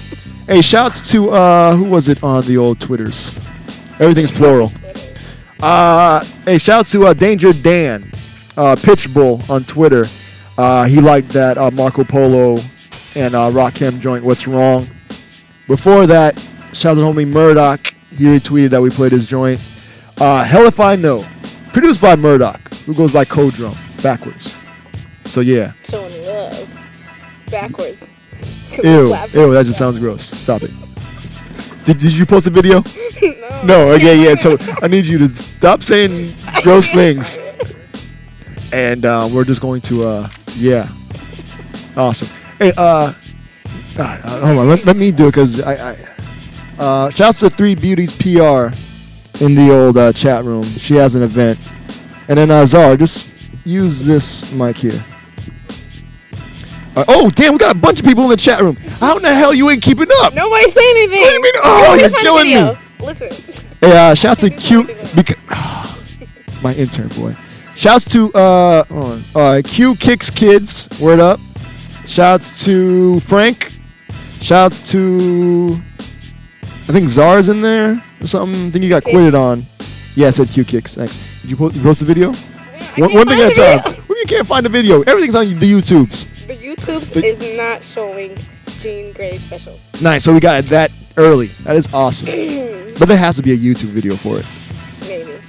hey, 0.47 0.61
shouts 0.61 1.01
to 1.11 1.31
uh, 1.31 1.75
who 1.75 1.83
was 1.85 2.07
it 2.07 2.23
on 2.23 2.43
the 2.45 2.55
old 2.57 2.79
Twitters? 2.79 3.37
Everything's 3.99 4.31
plural. 4.31 4.71
Uh, 5.59 6.23
hey, 6.45 6.57
shouts 6.57 6.91
to 6.91 7.07
uh, 7.07 7.13
Danger 7.13 7.51
Dan, 7.51 8.11
uh, 8.57 8.75
Pitchbull 8.75 9.47
on 9.49 9.63
Twitter. 9.63 10.05
Uh, 10.57 10.85
he 10.85 10.99
liked 10.99 11.29
that 11.29 11.57
uh, 11.57 11.71
Marco 11.71 12.03
Polo 12.03 12.53
and 13.15 13.35
uh, 13.35 13.49
Rakim 13.51 13.99
joint. 13.99 14.23
What's 14.23 14.47
wrong? 14.47 14.87
Before 15.67 16.07
that, 16.07 16.37
shout 16.73 16.97
out 16.97 17.01
to 17.01 17.01
homie 17.01 17.31
MURDOC. 17.31 17.93
He 18.11 18.25
retweeted 18.25 18.69
that 18.69 18.81
we 18.81 18.89
played 18.89 19.11
his 19.11 19.27
joint. 19.27 19.61
Uh, 20.19 20.43
Hell 20.43 20.65
if 20.65 20.79
I 20.79 20.95
know, 20.95 21.25
produced 21.73 22.01
by 22.01 22.15
MURDOC, 22.15 22.85
who 22.85 22.93
goes 22.95 23.13
by 23.13 23.25
Codrum 23.25 23.75
backwards. 24.01 24.57
So 25.25 25.41
yeah, 25.41 25.73
Showing 25.83 26.25
love 26.25 26.75
backwards. 27.51 28.09
ew, 28.83 29.09
ew, 29.33 29.53
that 29.53 29.65
just 29.65 29.77
sounds 29.77 29.99
gross. 29.99 30.25
Stop 30.25 30.63
it. 30.63 30.71
Did, 31.85 31.99
did 31.99 32.13
you 32.13 32.25
post 32.25 32.47
a 32.47 32.49
video? 32.49 32.83
no. 33.21 33.33
No. 33.63 33.89
Okay, 33.93 34.23
yeah. 34.23 34.35
So 34.35 34.55
I 34.83 34.87
need 34.87 35.05
you 35.05 35.17
to 35.17 35.35
stop 35.35 35.81
saying 35.81 36.31
gross 36.61 36.89
things, 36.89 37.37
and 38.71 39.05
uh, 39.05 39.29
we're 39.31 39.43
just 39.43 39.61
going 39.61 39.81
to 39.81 40.03
uh, 40.03 40.29
yeah, 40.55 40.89
awesome. 41.95 42.27
Hey, 42.59 42.73
uh, 42.77 43.13
uh, 43.97 44.01
uh, 44.01 44.45
hold 44.45 44.59
on, 44.59 44.69
let, 44.69 44.85
let 44.85 44.95
me 44.95 45.11
do 45.11 45.27
it 45.27 45.31
because 45.31 45.61
I, 45.61 45.91
I 45.91 45.97
uh, 46.79 47.09
shouts 47.09 47.39
to 47.39 47.49
Three 47.49 47.75
Beauties 47.75 48.15
PR 48.17 48.69
in 49.43 49.55
the 49.55 49.69
old 49.71 49.97
uh, 49.97 50.13
chat 50.13 50.43
room. 50.43 50.63
She 50.63 50.95
has 50.95 51.15
an 51.15 51.23
event, 51.23 51.59
and 52.27 52.37
then 52.37 52.51
uh, 52.51 52.65
Zara, 52.65 52.97
just 52.97 53.51
use 53.65 54.05
this 54.05 54.51
mic 54.53 54.77
here. 54.77 55.03
Uh, 56.95 57.05
oh 57.07 57.29
damn, 57.29 57.53
we 57.53 57.59
got 57.59 57.75
a 57.75 57.77
bunch 57.77 57.99
of 57.99 58.05
people 58.05 58.23
in 58.23 58.29
the 58.31 58.37
chat 58.37 58.61
room. 58.61 58.75
How 58.75 59.17
in 59.17 59.23
the 59.23 59.33
hell 59.33 59.53
you 59.53 59.69
ain't 59.69 59.83
keeping 59.83 60.07
up? 60.21 60.33
Nobody 60.33 60.67
say 60.69 60.81
anything. 60.89 61.21
What 61.21 61.29
do 61.29 61.33
you 61.33 61.41
mean? 61.43 61.53
Oh, 61.63 61.97
you're 61.99 62.09
killing 62.09 62.47
me. 62.47 63.05
Listen. 63.05 63.65
Hey, 63.81 63.95
uh, 63.95 64.15
shouts 64.15 64.41
to 64.41 64.49
Q. 64.49 64.83
Beca- 64.83 65.37
my 66.63 66.73
intern 66.73 67.09
boy. 67.09 67.35
Shouts 67.77 68.05
to 68.05 68.33
uh, 68.33 69.15
uh, 69.35 69.61
Q 69.63 69.95
Kicks 69.95 70.31
Kids. 70.31 70.89
Word 70.99 71.19
up. 71.19 71.39
Shouts 72.07 72.63
to 72.65 73.19
Frank. 73.19 73.79
Shouts 74.41 74.89
to 74.89 75.79
I 76.89 76.91
think 76.91 77.09
Czar's 77.09 77.49
in 77.49 77.61
there 77.61 78.03
or 78.19 78.25
something. 78.25 78.67
I 78.67 78.69
think 78.71 78.83
he 78.83 78.89
got 78.89 79.03
quitted 79.03 79.35
on. 79.35 79.63
Yeah, 80.15 80.29
I 80.29 80.31
said 80.31 80.47
Q 80.47 80.63
Kicks. 80.63 80.95
Thanks. 80.95 81.41
Did 81.41 81.51
you 81.51 81.55
post, 81.55 81.75
you 81.75 81.83
post 81.83 81.99
the 81.99 82.05
video? 82.05 82.33
One, 82.97 83.13
one 83.13 83.27
thing 83.27 83.41
at 83.41 83.51
a 83.51 83.53
time. 83.53 83.93
the 83.93 84.01
What 84.07 84.17
you 84.17 84.25
can't 84.25 84.47
find 84.47 84.65
the 84.65 84.69
video? 84.69 85.03
Everything's 85.03 85.35
on 85.35 85.45
the 85.59 85.71
YouTubes. 85.71 86.47
The 86.47 86.55
YouTube's 86.57 87.13
But- 87.13 87.23
is 87.25 87.57
not 87.57 87.83
showing 87.83 88.35
Jean 88.79 89.13
Grae 89.13 89.35
special. 89.37 89.79
Nice. 90.01 90.23
So 90.23 90.33
we 90.33 90.39
got 90.39 90.63
it 90.63 90.69
that 90.69 90.91
early. 91.15 91.47
That 91.65 91.75
is 91.75 91.93
awesome. 91.93 92.25
but 92.97 93.07
there 93.07 93.17
has 93.17 93.35
to 93.35 93.43
be 93.43 93.51
a 93.51 93.57
YouTube 93.57 93.89
video 93.89 94.15
for 94.15 94.39
it. 94.39 94.45
Maybe. 95.07 95.39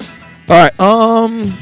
All 0.51 0.57
right. 0.63 0.79
Um. 0.79 1.55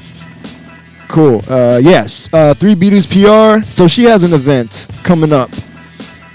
Cool. 1.09 1.43
Uh. 1.49 1.81
Yeah. 1.83 2.09
Uh. 2.33 2.55
Three 2.55 2.75
Beauties 2.75 3.07
PR. 3.07 3.63
So 3.65 3.89
she 3.89 4.05
has 4.05 4.23
an 4.23 4.33
event 4.33 4.89
coming 5.03 5.33
up. 5.33 5.51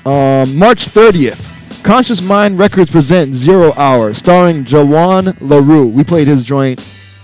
Um. 0.06 0.57
March 0.57 0.88
30th. 0.88 1.49
Conscious 1.84 2.22
Mind 2.22 2.60
Records 2.60 2.91
present 2.91 3.34
Zero 3.34 3.73
Hour, 3.73 4.14
starring 4.14 4.65
Jawan 4.65 5.35
LaRue. 5.41 5.88
We 5.88 6.03
played 6.03 6.27
his 6.27 6.45
joint 6.45 6.80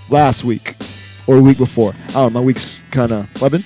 last 0.10 0.44
week 0.44 0.76
or 1.28 1.36
the 1.36 1.44
week 1.44 1.60
before. 1.60 1.94
Know. 2.14 2.30
My 2.32 2.40
week's 2.40 2.82
kind 2.90 3.12
of 3.12 3.42
webbing. 3.42 3.64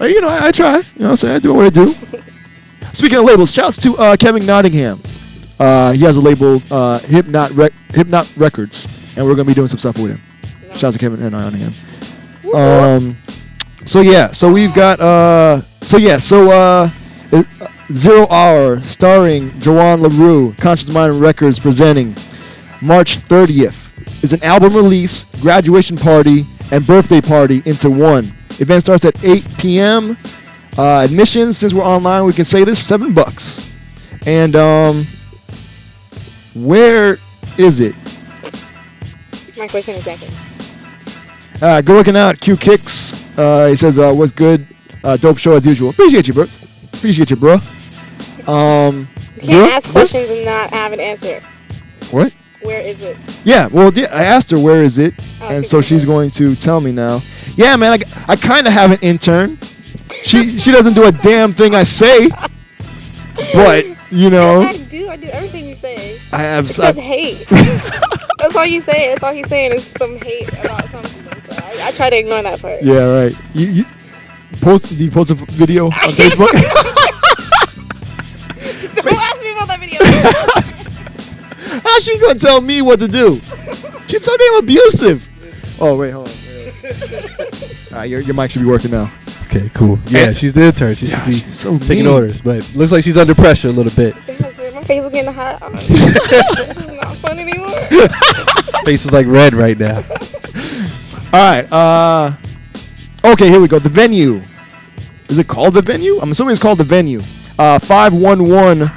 Uh, 0.00 0.06
you 0.06 0.20
know, 0.20 0.28
I, 0.28 0.46
I 0.46 0.52
try. 0.52 0.76
You 0.76 0.82
know 0.96 1.04
what 1.06 1.10
I'm 1.10 1.16
saying? 1.16 1.36
I 1.36 1.38
do 1.40 1.54
what 1.54 1.66
I 1.66 1.70
do. 1.70 1.92
Speaking 2.94 3.18
of 3.18 3.24
labels, 3.24 3.52
shouts 3.52 3.76
to 3.78 3.96
uh, 3.98 4.16
Kevin 4.16 4.46
Nottingham. 4.46 5.00
Uh, 5.58 5.92
he 5.92 6.04
has 6.04 6.16
a 6.16 6.20
label, 6.20 6.56
uh, 6.70 6.98
Hypnot 7.00 8.36
Records, 8.38 9.16
and 9.16 9.26
we're 9.26 9.34
going 9.34 9.46
to 9.46 9.50
be 9.50 9.54
doing 9.54 9.68
some 9.68 9.78
stuff 9.78 9.98
with 9.98 10.12
him. 10.12 10.22
Shouts 10.74 10.96
to 10.96 10.98
Kevin 10.98 11.20
and 11.20 11.32
Nottingham. 11.32 11.72
Um, 12.54 13.16
so 13.86 14.00
yeah, 14.00 14.32
so 14.32 14.52
we've 14.52 14.74
got, 14.74 15.00
uh, 15.00 15.62
so 15.82 15.96
yeah, 15.96 16.18
so 16.18 16.50
uh, 16.50 16.90
uh, 17.32 17.42
Zero 17.92 18.26
Hour, 18.28 18.82
starring 18.82 19.50
Jawan 19.60 20.00
LaRue, 20.02 20.54
Conscious 20.58 20.88
Mind 20.88 21.20
Records, 21.20 21.58
presenting 21.58 22.14
March 22.80 23.18
30th. 23.18 23.74
Is 24.22 24.32
an 24.32 24.42
album 24.42 24.74
release, 24.74 25.24
graduation 25.40 25.96
party, 25.96 26.44
and 26.72 26.86
birthday 26.86 27.20
party 27.20 27.62
into 27.64 27.90
one. 27.90 28.32
Event 28.58 28.84
starts 28.84 29.04
at 29.04 29.22
8 29.24 29.46
p.m. 29.58 30.18
Uh, 30.76 31.02
admissions, 31.04 31.58
since 31.58 31.72
we're 31.72 31.84
online, 31.84 32.24
we 32.24 32.32
can 32.32 32.44
say 32.44 32.64
this 32.64 32.84
seven 32.84 33.12
bucks. 33.12 33.76
And 34.26 34.56
um, 34.56 35.06
where 36.54 37.18
is 37.56 37.80
it? 37.80 37.94
My 39.56 39.68
question 39.68 39.94
is 39.94 40.06
exactly. 40.06 40.47
Uh, 41.60 41.80
good 41.80 41.96
looking 41.96 42.16
out, 42.16 42.40
Q 42.40 42.56
Kicks. 42.56 43.36
Uh, 43.36 43.66
he 43.68 43.76
says, 43.76 43.98
uh, 43.98 44.12
"What's 44.12 44.32
good? 44.32 44.66
Uh, 45.02 45.16
dope 45.16 45.38
show 45.38 45.52
as 45.54 45.64
usual. 45.64 45.90
Appreciate 45.90 46.28
you, 46.28 46.34
bro. 46.34 46.44
Appreciate 46.92 47.30
you, 47.30 47.36
bro." 47.36 47.54
Um, 48.46 49.08
You 49.42 49.48
can't 49.48 49.70
bruh, 49.70 49.76
ask 49.76 49.90
questions 49.90 50.30
and 50.30 50.44
not 50.44 50.70
have 50.70 50.92
an 50.92 51.00
answer. 51.00 51.42
What? 52.10 52.32
Where 52.62 52.80
is 52.80 53.00
it? 53.02 53.16
Yeah, 53.44 53.66
well, 53.66 53.92
yeah, 53.92 54.08
I 54.12 54.24
asked 54.24 54.50
her 54.50 54.58
where 54.58 54.82
is 54.82 54.98
it, 54.98 55.14
Oh, 55.42 55.48
and 55.48 55.64
she 55.64 55.68
so 55.70 55.80
she's 55.80 56.04
going 56.04 56.30
to 56.32 56.54
tell 56.56 56.80
me 56.80 56.90
now. 56.92 57.20
Yeah, 57.56 57.76
man, 57.76 57.92
I, 57.92 58.32
I 58.32 58.36
kind 58.36 58.66
of 58.66 58.72
have 58.72 58.90
an 58.92 58.98
intern. 59.02 59.58
She 60.24 60.58
she 60.58 60.70
doesn't 60.72 60.94
do 60.94 61.04
a 61.04 61.12
damn 61.12 61.52
thing 61.52 61.74
I 61.74 61.84
say, 61.84 62.28
but 63.52 63.84
you 64.10 64.30
know, 64.30 64.62
I 64.62 64.76
do. 64.76 65.08
I 65.08 65.16
do 65.16 65.28
everything 65.28 65.68
you 65.68 65.74
say. 65.74 66.18
I 66.32 66.38
have. 66.38 66.70
Except 66.70 66.98
I- 66.98 67.00
hate. 67.00 67.46
That's 68.38 68.54
all 68.56 68.66
you 68.66 68.80
say. 68.80 69.08
That's 69.08 69.22
all 69.24 69.32
he's 69.32 69.48
saying 69.48 69.72
is 69.74 69.84
some 69.84 70.16
hate 70.20 70.48
about 70.64 70.88
something. 70.90 71.17
So 71.78 71.84
I, 71.84 71.88
I 71.88 71.92
try 71.92 72.10
to 72.10 72.18
ignore 72.18 72.42
that 72.42 72.60
part. 72.60 72.82
yeah, 72.82 73.22
right. 73.22 73.34
You, 73.54 73.66
you 73.66 73.84
post. 74.60 74.86
Do 74.86 74.94
you 75.04 75.10
post 75.10 75.30
a 75.30 75.34
v- 75.34 75.44
video 75.48 75.86
on 75.86 75.90
Facebook? 75.92 76.52
Don't 78.94 79.06
ask 79.06 79.42
me 79.42 79.52
about 79.52 79.68
that 79.68 79.78
video. 79.80 79.98
How's 81.82 82.04
she 82.04 82.18
gonna 82.18 82.34
tell 82.38 82.60
me 82.60 82.82
what 82.82 82.98
to 83.00 83.08
do? 83.08 83.36
She's 84.08 84.24
so 84.24 84.36
damn 84.36 84.56
abusive. 84.56 85.26
Oh 85.80 85.96
wait, 85.96 86.10
hold 86.10 86.28
on. 86.28 86.34
All 87.92 87.98
right, 87.98 88.08
your, 88.10 88.20
your 88.20 88.34
mic 88.34 88.50
should 88.50 88.62
be 88.62 88.68
working 88.68 88.90
now. 88.90 89.10
Okay, 89.44 89.70
cool. 89.74 89.98
Yeah, 90.06 90.32
she's 90.32 90.52
the 90.54 90.62
intern. 90.64 90.94
She 90.94 91.08
should 91.08 91.24
be 91.24 91.38
so 91.40 91.78
taking 91.78 92.04
mean. 92.04 92.14
orders, 92.14 92.42
but 92.42 92.56
looks 92.74 92.92
like 92.92 93.04
she's 93.04 93.16
under 93.16 93.34
pressure 93.34 93.68
a 93.68 93.72
little 93.72 93.92
bit. 93.92 94.14
My 94.16 94.84
face 94.84 95.02
is 95.04 95.08
getting 95.10 95.32
hot. 95.32 95.62
I'm- 95.62 95.72
this 95.74 96.76
is 96.76 96.90
not 97.00 97.16
fun 97.16 97.38
anymore. 97.38 97.70
Face 98.84 99.06
is 99.06 99.12
like 99.12 99.26
red 99.26 99.54
right 99.54 99.78
now. 99.78 100.02
All 101.32 101.40
right. 101.40 101.70
Uh, 101.72 102.32
okay, 103.24 103.48
here 103.48 103.60
we 103.60 103.68
go. 103.68 103.78
The 103.78 103.88
venue. 103.88 104.42
Is 105.28 105.38
it 105.38 105.46
called 105.46 105.74
the 105.74 105.82
venue? 105.82 106.18
I'm 106.20 106.30
assuming 106.32 106.52
it's 106.52 106.62
called 106.62 106.78
the 106.78 106.84
venue. 106.84 107.20
Uh, 107.58 107.78
511 107.78 108.90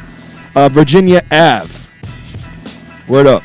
uh, 0.55 0.69
Virginia 0.69 1.23
Ave. 1.31 1.73
Word 3.07 3.27
up. 3.27 3.43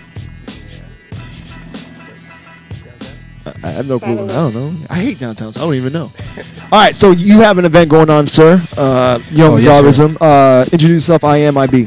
I- 3.44 3.52
I 3.62 3.70
have 3.70 3.88
no 3.88 3.98
clue. 3.98 4.24
I 4.24 4.26
don't 4.28 4.54
know. 4.54 4.72
I 4.90 4.96
hate 4.96 5.18
downtown, 5.18 5.52
so 5.52 5.60
I 5.60 5.64
don't 5.64 5.74
even 5.74 5.92
know. 5.92 6.12
All 6.72 6.80
right, 6.80 6.94
so 6.94 7.10
you 7.12 7.40
have 7.40 7.58
an 7.58 7.64
event 7.64 7.90
going 7.90 8.10
on, 8.10 8.26
sir. 8.26 8.60
Uh, 8.76 9.18
Young 9.30 9.54
Oh, 9.54 9.56
yes, 9.56 9.96
sir. 9.96 10.16
Uh, 10.20 10.62
introduce 10.64 10.90
yourself. 11.08 11.24
I 11.24 11.38
am 11.38 11.56
IB. 11.56 11.86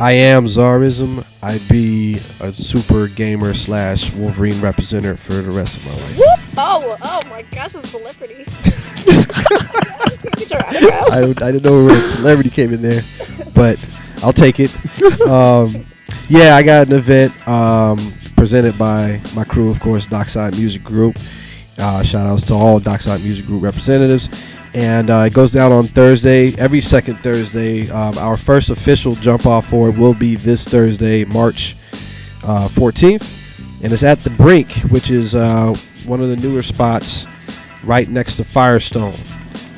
I 0.00 0.12
am 0.12 0.46
Zarism. 0.46 1.24
I 1.42 1.58
be 1.70 2.14
a 2.40 2.52
super 2.52 3.08
gamer 3.08 3.54
slash 3.54 4.12
Wolverine 4.14 4.60
representative 4.60 5.20
for 5.20 5.34
the 5.34 5.50
rest 5.50 5.78
of 5.78 5.86
my 5.86 5.92
life. 5.92 6.18
Whoop. 6.18 6.40
Oh, 6.56 6.96
oh 7.02 7.20
my 7.28 7.42
gosh, 7.42 7.74
a 7.74 7.86
celebrity. 7.86 8.44
Get 10.36 10.50
your 10.50 10.64
autograph. 10.64 11.12
I, 11.12 11.20
I 11.20 11.52
didn't 11.52 11.64
know 11.64 11.84
where 11.84 12.02
a 12.02 12.06
celebrity 12.06 12.50
came 12.50 12.72
in 12.72 12.82
there, 12.82 13.02
but 13.54 13.78
I'll 14.22 14.32
take 14.32 14.60
it. 14.60 14.70
Um, 15.22 15.86
yeah, 16.28 16.56
I 16.56 16.62
got 16.62 16.88
an 16.88 16.94
event 16.94 17.48
um, 17.48 17.98
presented 18.36 18.78
by 18.78 19.20
my 19.34 19.44
crew, 19.44 19.70
of 19.70 19.80
course, 19.80 20.06
Dockside 20.06 20.56
Music 20.56 20.82
Group. 20.82 21.18
Uh, 21.78 22.02
shout 22.02 22.26
outs 22.26 22.44
to 22.44 22.54
all 22.54 22.80
Dockside 22.80 23.22
Music 23.22 23.46
Group 23.46 23.62
representatives. 23.62 24.28
And 24.74 25.10
uh, 25.10 25.24
it 25.26 25.34
goes 25.34 25.52
down 25.52 25.70
on 25.70 25.84
Thursday, 25.84 26.54
every 26.56 26.80
second 26.80 27.16
Thursday. 27.16 27.90
Um, 27.90 28.16
our 28.16 28.36
first 28.36 28.70
official 28.70 29.14
jump 29.16 29.44
off 29.44 29.68
for 29.68 29.90
it 29.90 29.96
will 29.96 30.14
be 30.14 30.34
this 30.34 30.64
Thursday, 30.64 31.24
March 31.24 31.76
uh, 32.44 32.68
14th. 32.68 33.82
And 33.84 33.92
it's 33.92 34.02
at 34.02 34.18
the 34.20 34.30
Brink, 34.30 34.72
which 34.90 35.10
is 35.10 35.34
uh, 35.34 35.74
one 36.06 36.20
of 36.20 36.28
the 36.28 36.36
newer 36.36 36.62
spots 36.62 37.26
right 37.84 38.08
next 38.08 38.36
to 38.36 38.44
Firestone, 38.44 39.14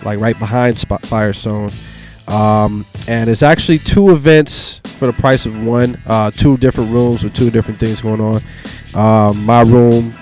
like 0.05 0.21
right 0.21 0.39
behind 0.39 0.79
Firestone. 1.03 1.71
Um, 2.29 2.87
and 3.09 3.29
it's 3.29 3.43
actually 3.43 3.79
two 3.79 4.11
events 4.11 4.81
for 4.85 5.07
the 5.07 5.13
price 5.13 5.47
of 5.47 5.65
one. 5.65 6.01
Uh, 6.07 6.31
two 6.31 6.57
different 6.59 6.91
rooms 6.91 7.25
with 7.25 7.35
two 7.35 7.51
different 7.51 7.81
things 7.81 8.01
going 8.01 8.21
on. 8.21 8.43
Um, 8.95 9.45
my 9.45 9.63
room 9.63 10.15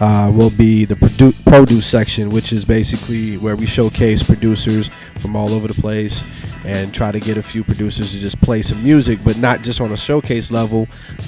uh, 0.00 0.30
will 0.34 0.50
be 0.50 0.84
the 0.84 0.94
produ- 0.94 1.44
produce 1.46 1.86
section, 1.86 2.30
which 2.30 2.52
is 2.52 2.64
basically 2.64 3.38
where 3.38 3.56
we 3.56 3.66
showcase 3.66 4.22
producers 4.22 4.90
from 5.18 5.34
all 5.34 5.52
over 5.52 5.68
the 5.68 5.80
place 5.80 6.44
and 6.64 6.92
try 6.92 7.10
to 7.10 7.20
get 7.20 7.38
a 7.38 7.42
few 7.42 7.64
producers 7.64 8.12
to 8.12 8.18
just 8.18 8.40
play 8.40 8.60
some 8.60 8.82
music, 8.82 9.18
but 9.24 9.38
not 9.38 9.62
just 9.62 9.80
on 9.80 9.92
a 9.92 9.96
showcase 9.96 10.50
level. 10.50 10.86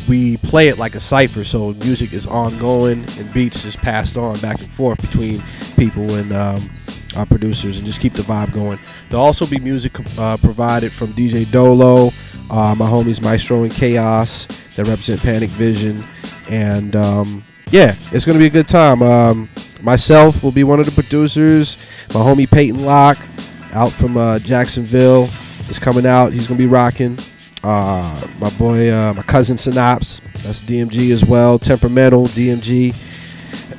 We 0.08 0.36
play 0.38 0.68
it 0.68 0.78
like 0.78 0.94
a 0.94 1.00
cipher, 1.00 1.44
so 1.44 1.72
music 1.74 2.12
is 2.12 2.26
ongoing 2.26 3.04
and 3.18 3.32
beats 3.32 3.62
just 3.62 3.78
passed 3.78 4.16
on 4.16 4.38
back 4.40 4.60
and 4.60 4.70
forth 4.70 5.00
between 5.00 5.42
people 5.76 6.14
and 6.14 6.32
um, 6.32 6.70
our 7.16 7.26
producers 7.26 7.78
and 7.78 7.86
just 7.86 8.00
keep 8.00 8.12
the 8.12 8.22
vibe 8.22 8.52
going. 8.52 8.78
There'll 9.08 9.24
also 9.24 9.46
be 9.46 9.58
music 9.60 9.98
uh, 10.18 10.36
provided 10.36 10.92
from 10.92 11.08
DJ 11.08 11.50
Dolo, 11.50 12.10
uh, 12.50 12.74
my 12.78 12.86
homies 12.86 13.22
Maestro 13.22 13.62
and 13.62 13.72
Chaos 13.72 14.46
that 14.76 14.86
represent 14.86 15.22
Panic 15.22 15.50
Vision, 15.50 16.04
and 16.48 16.94
um, 16.96 17.44
yeah, 17.70 17.94
it's 18.12 18.24
gonna 18.24 18.38
be 18.38 18.46
a 18.46 18.50
good 18.50 18.68
time. 18.68 19.02
Um, 19.02 19.48
myself 19.82 20.42
will 20.42 20.52
be 20.52 20.64
one 20.64 20.80
of 20.80 20.86
the 20.86 20.92
producers. 20.92 21.76
My 22.08 22.20
homie 22.20 22.50
Peyton 22.50 22.84
Locke, 22.84 23.18
out 23.72 23.92
from 23.92 24.16
uh, 24.16 24.38
Jacksonville, 24.38 25.24
is 25.68 25.78
coming 25.78 26.06
out. 26.06 26.32
He's 26.32 26.46
gonna 26.46 26.58
be 26.58 26.66
rocking. 26.66 27.18
Uh, 27.62 28.26
my 28.38 28.50
boy, 28.50 28.90
uh, 28.92 29.12
my 29.14 29.22
cousin 29.22 29.56
Synapse, 29.56 30.20
that's 30.42 30.62
DMG 30.62 31.12
as 31.12 31.24
well. 31.24 31.58
Temperamental 31.58 32.28
DMG. 32.28 32.94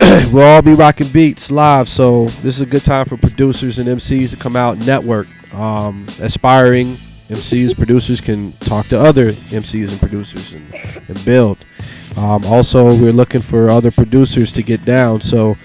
we'll 0.34 0.44
all 0.44 0.62
be 0.62 0.74
rocking 0.74 1.08
beats 1.08 1.52
live. 1.52 1.88
So 1.88 2.26
this 2.26 2.56
is 2.56 2.62
a 2.62 2.66
good 2.66 2.84
time 2.84 3.06
for 3.06 3.18
producers 3.18 3.80
and 3.80 3.88
MCs 3.88 4.32
to 4.32 4.38
come 4.38 4.56
out 4.56 4.78
and 4.78 4.86
network. 4.86 5.28
Um, 5.54 6.06
aspiring 6.22 6.98
MCs, 7.30 7.76
producers 7.76 8.22
can 8.22 8.52
talk 8.54 8.88
to 8.88 9.00
other 9.00 9.32
MCs 9.32 9.92
and 9.92 10.00
producers 10.00 10.54
and, 10.54 10.74
and 11.08 11.26
build. 11.26 11.58
Um, 12.18 12.44
also, 12.46 12.88
we're 12.88 13.12
looking 13.14 13.42
for 13.42 13.70
other 13.70 13.92
producers 13.92 14.52
to 14.54 14.64
get 14.64 14.84
down. 14.86 15.22
So 15.22 15.56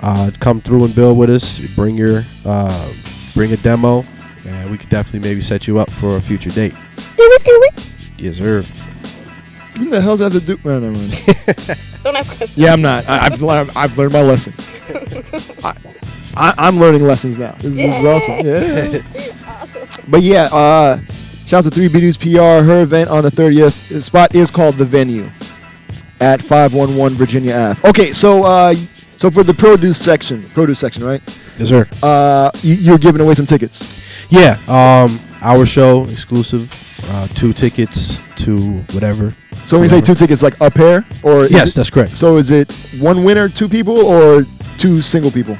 uh, 0.00 0.30
come 0.40 0.60
through 0.60 0.84
and 0.84 0.94
build 0.94 1.18
with 1.18 1.30
us. 1.30 1.58
Bring 1.74 1.96
your 1.96 2.22
uh, 2.44 2.92
bring 3.34 3.52
a 3.52 3.56
demo, 3.58 4.04
and 4.44 4.70
we 4.70 4.78
could 4.78 4.88
definitely 4.90 5.28
maybe 5.28 5.40
set 5.40 5.66
you 5.66 5.78
up 5.78 5.90
for 5.90 6.16
a 6.16 6.20
future 6.20 6.50
date. 6.50 6.74
Yes, 8.18 8.36
sir. 8.38 8.62
Who 9.78 9.88
the 9.88 10.00
hell's 10.00 10.20
that 10.20 10.32
to 10.32 10.40
do? 10.40 10.58
No, 10.64 10.78
never 10.80 10.92
mind. 10.96 11.22
Don't 12.04 12.14
ask 12.16 12.36
questions. 12.36 12.58
Yeah, 12.58 12.72
I'm 12.74 12.82
not. 12.82 13.08
I, 13.08 13.26
I've 13.26 13.40
learned. 13.40 13.70
I've 13.74 13.96
learned 13.96 14.12
my 14.12 14.22
lesson. 14.22 14.52
I, 15.64 15.74
I, 16.36 16.54
I'm 16.58 16.78
learning 16.78 17.02
lessons 17.06 17.38
now. 17.38 17.52
This, 17.52 17.66
is- 17.66 17.76
this 17.76 17.98
is 17.98 18.04
awesome. 18.04 18.46
Yeah. 18.46 19.38
But 20.08 20.22
yeah, 20.22 20.44
uh, 20.52 21.00
shout 21.46 21.66
out 21.66 21.72
to 21.72 21.78
3B 21.80 21.94
News 21.94 22.16
PR. 22.16 22.64
Her 22.64 22.82
event 22.82 23.10
on 23.10 23.22
the 23.22 23.30
30th. 23.30 23.88
The 23.88 24.02
spot 24.02 24.34
is 24.34 24.50
called 24.50 24.76
the 24.76 24.84
venue 24.86 25.30
at 26.22 26.40
511 26.40 27.18
Virginia 27.18 27.54
Ave. 27.54 27.88
Okay, 27.88 28.12
so 28.12 28.44
uh, 28.44 28.74
so 29.16 29.30
for 29.30 29.42
the 29.42 29.52
produce 29.52 30.00
section, 30.00 30.42
produce 30.50 30.78
section, 30.78 31.04
right? 31.04 31.20
Yes, 31.58 31.68
sir. 31.68 31.88
Uh, 32.02 32.50
you, 32.62 32.74
you're 32.74 32.98
giving 32.98 33.20
away 33.20 33.34
some 33.34 33.46
tickets. 33.46 33.98
Yeah, 34.30 34.56
um, 34.68 35.18
our 35.42 35.66
show 35.66 36.04
exclusive, 36.06 36.72
uh, 37.10 37.26
two 37.28 37.52
tickets 37.52 38.18
to 38.36 38.56
whatever. 38.92 39.34
So 39.66 39.78
when 39.78 39.84
you 39.90 39.90
say 39.90 40.00
two 40.00 40.14
tickets, 40.14 40.42
like 40.42 40.56
a 40.60 40.70
pair, 40.70 41.04
or 41.22 41.44
is 41.44 41.50
Yes, 41.50 41.72
it- 41.72 41.76
that's 41.76 41.90
correct. 41.90 42.12
So 42.12 42.36
is 42.36 42.50
it 42.50 42.70
one 42.98 43.24
winner, 43.24 43.48
two 43.48 43.68
people, 43.68 43.98
or 43.98 44.44
two 44.78 45.02
single 45.02 45.30
people? 45.30 45.58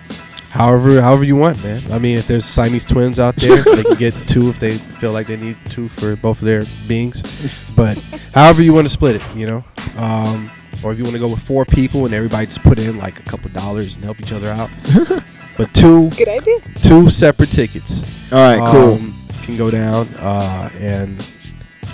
However, 0.52 1.00
however 1.00 1.24
you 1.24 1.34
want, 1.34 1.64
man. 1.64 1.80
I 1.90 1.98
mean, 1.98 2.18
if 2.18 2.26
there's 2.26 2.44
Siamese 2.44 2.84
twins 2.84 3.18
out 3.18 3.36
there, 3.36 3.62
they 3.74 3.82
can 3.82 3.94
get 3.96 4.12
two 4.28 4.50
if 4.50 4.58
they 4.60 4.72
feel 4.72 5.10
like 5.10 5.26
they 5.26 5.38
need 5.38 5.56
two 5.70 5.88
for 5.88 6.14
both 6.16 6.40
of 6.40 6.44
their 6.44 6.64
beings. 6.86 7.22
But 7.74 7.96
however 8.34 8.60
you 8.62 8.74
want 8.74 8.84
to 8.86 8.92
split 8.92 9.16
it, 9.16 9.22
you 9.34 9.46
know. 9.46 9.64
Um, 9.96 10.50
or 10.84 10.92
if 10.92 10.98
you 10.98 11.04
want 11.04 11.14
to 11.16 11.20
go 11.20 11.28
with 11.28 11.40
four 11.42 11.64
people 11.64 12.04
and 12.04 12.12
everybody 12.12 12.44
just 12.46 12.62
put 12.62 12.78
in 12.78 12.98
like 12.98 13.18
a 13.18 13.22
couple 13.22 13.48
dollars 13.50 13.94
and 13.94 14.04
help 14.04 14.20
each 14.20 14.30
other 14.30 14.50
out. 14.50 14.68
but 15.56 15.72
two, 15.72 16.10
Good 16.10 16.28
idea. 16.28 16.58
two 16.82 17.08
separate 17.08 17.50
tickets. 17.50 18.30
All 18.30 18.38
right, 18.38 18.70
cool. 18.70 18.94
um, 18.96 19.14
Can 19.44 19.56
go 19.56 19.70
down, 19.70 20.06
uh, 20.18 20.68
and 20.78 21.26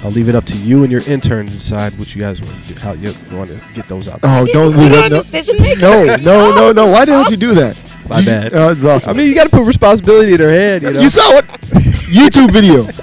I'll 0.02 0.10
leave 0.10 0.28
it 0.28 0.34
up 0.34 0.44
to 0.46 0.56
you 0.58 0.82
and 0.82 0.90
your 0.90 1.02
intern 1.02 1.46
to 1.46 1.52
decide 1.52 1.96
what 1.96 2.12
you 2.12 2.20
guys 2.20 2.40
want 2.42 2.54
to 2.56 2.74
do, 2.74 2.80
how 2.80 2.92
you 2.94 3.12
want 3.30 3.50
to 3.50 3.62
get 3.72 3.86
those 3.86 4.08
out. 4.08 4.20
There. 4.20 4.30
Oh, 4.32 4.46
don't 4.46 4.76
leave 4.76 4.90
it. 4.92 5.78
No, 5.80 6.06
no, 6.06 6.16
no, 6.16 6.54
no, 6.56 6.72
no. 6.72 6.86
Why 6.90 7.04
didn't 7.04 7.30
you 7.30 7.36
do 7.36 7.54
that? 7.54 7.76
My 8.08 8.24
bad. 8.24 8.54
Oh, 8.54 8.70
it's 8.70 8.84
awesome. 8.84 9.10
I 9.10 9.12
mean, 9.12 9.26
you 9.26 9.34
got 9.34 9.44
to 9.44 9.56
put 9.56 9.66
responsibility 9.66 10.32
in 10.32 10.38
their 10.38 10.50
head. 10.50 10.82
You 10.82 10.92
know. 10.92 11.00
You 11.00 11.10
saw 11.10 11.38
it. 11.38 11.44
YouTube 11.44 12.50
video. 12.50 12.86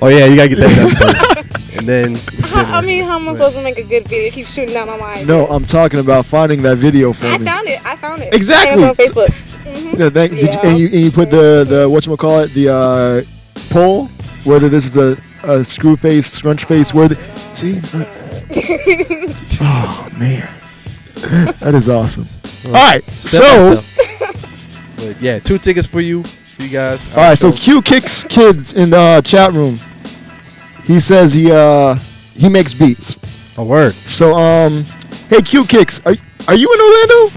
Oh 0.00 0.06
yeah, 0.06 0.26
you 0.26 0.36
gotta 0.36 0.48
get 0.48 0.58
that 0.60 0.76
done 0.76 0.90
first, 0.94 1.76
and 1.76 1.84
then. 1.84 2.14
How, 2.44 2.78
I 2.78 2.82
mean, 2.82 3.02
how 3.02 3.18
am 3.18 3.28
I 3.28 3.34
supposed 3.34 3.56
to 3.56 3.62
make 3.64 3.78
a 3.78 3.82
good 3.82 4.06
video? 4.06 4.30
Keep 4.30 4.46
shooting 4.46 4.72
down 4.72 4.86
my 4.86 4.96
mind. 4.96 5.26
No, 5.26 5.46
I'm 5.48 5.64
talking 5.64 5.98
about 5.98 6.24
finding 6.24 6.62
that 6.62 6.76
video 6.76 7.12
for 7.12 7.26
I 7.26 7.36
me. 7.38 7.44
found 7.44 7.66
it. 7.66 7.84
I 7.84 7.96
found 7.96 8.22
it. 8.22 8.32
Exactly. 8.32 8.84
And 8.84 8.96
it's 8.96 9.18
on 9.18 9.24
Facebook. 9.26 9.98
Yeah, 9.98 10.08
thank, 10.10 10.30
did 10.30 10.42
you, 10.42 10.48
and, 10.60 10.78
you, 10.78 10.86
and 10.86 11.00
you 11.00 11.10
put 11.10 11.32
the 11.32 11.64
the 11.68 11.88
what 11.90 12.06
you 12.06 12.16
call 12.16 12.38
it 12.38 12.52
the 12.52 12.68
uh, 12.72 13.22
poll 13.70 14.06
whether 14.44 14.68
this 14.68 14.86
is 14.86 14.96
a, 14.96 15.20
a 15.42 15.64
screw 15.64 15.96
face, 15.96 16.30
scrunch 16.30 16.64
face. 16.64 16.94
Where 16.94 17.08
the, 17.08 17.16
see? 17.54 17.80
oh 19.60 20.08
man, 20.16 20.48
that 21.58 21.74
is 21.74 21.88
awesome. 21.88 22.26
All 22.66 22.72
right, 22.72 23.04
Step 23.04 23.42
so 23.42 23.74
step. 23.74 24.27
But 24.98 25.20
yeah, 25.22 25.38
two 25.38 25.58
tickets 25.58 25.86
for 25.86 26.00
you, 26.00 26.24
for 26.24 26.62
you 26.62 26.68
guys. 26.70 27.16
all 27.16 27.22
right, 27.22 27.38
so 27.38 27.52
Q 27.52 27.80
kicks 27.82 28.24
kids 28.24 28.72
in 28.72 28.90
the 28.90 28.98
uh, 28.98 29.22
chat 29.22 29.52
room. 29.52 29.78
He 30.84 30.98
says 31.00 31.32
he 31.32 31.50
uh 31.52 31.94
he 32.34 32.48
makes 32.48 32.74
beats. 32.74 33.16
A 33.58 33.64
word. 33.64 33.92
So 33.94 34.34
um, 34.34 34.84
hey 35.30 35.42
Q 35.42 35.64
Kicks, 35.64 36.00
are 36.06 36.14
are 36.46 36.54
you 36.54 36.72
in 36.72 36.80
Orlando? 36.80 37.34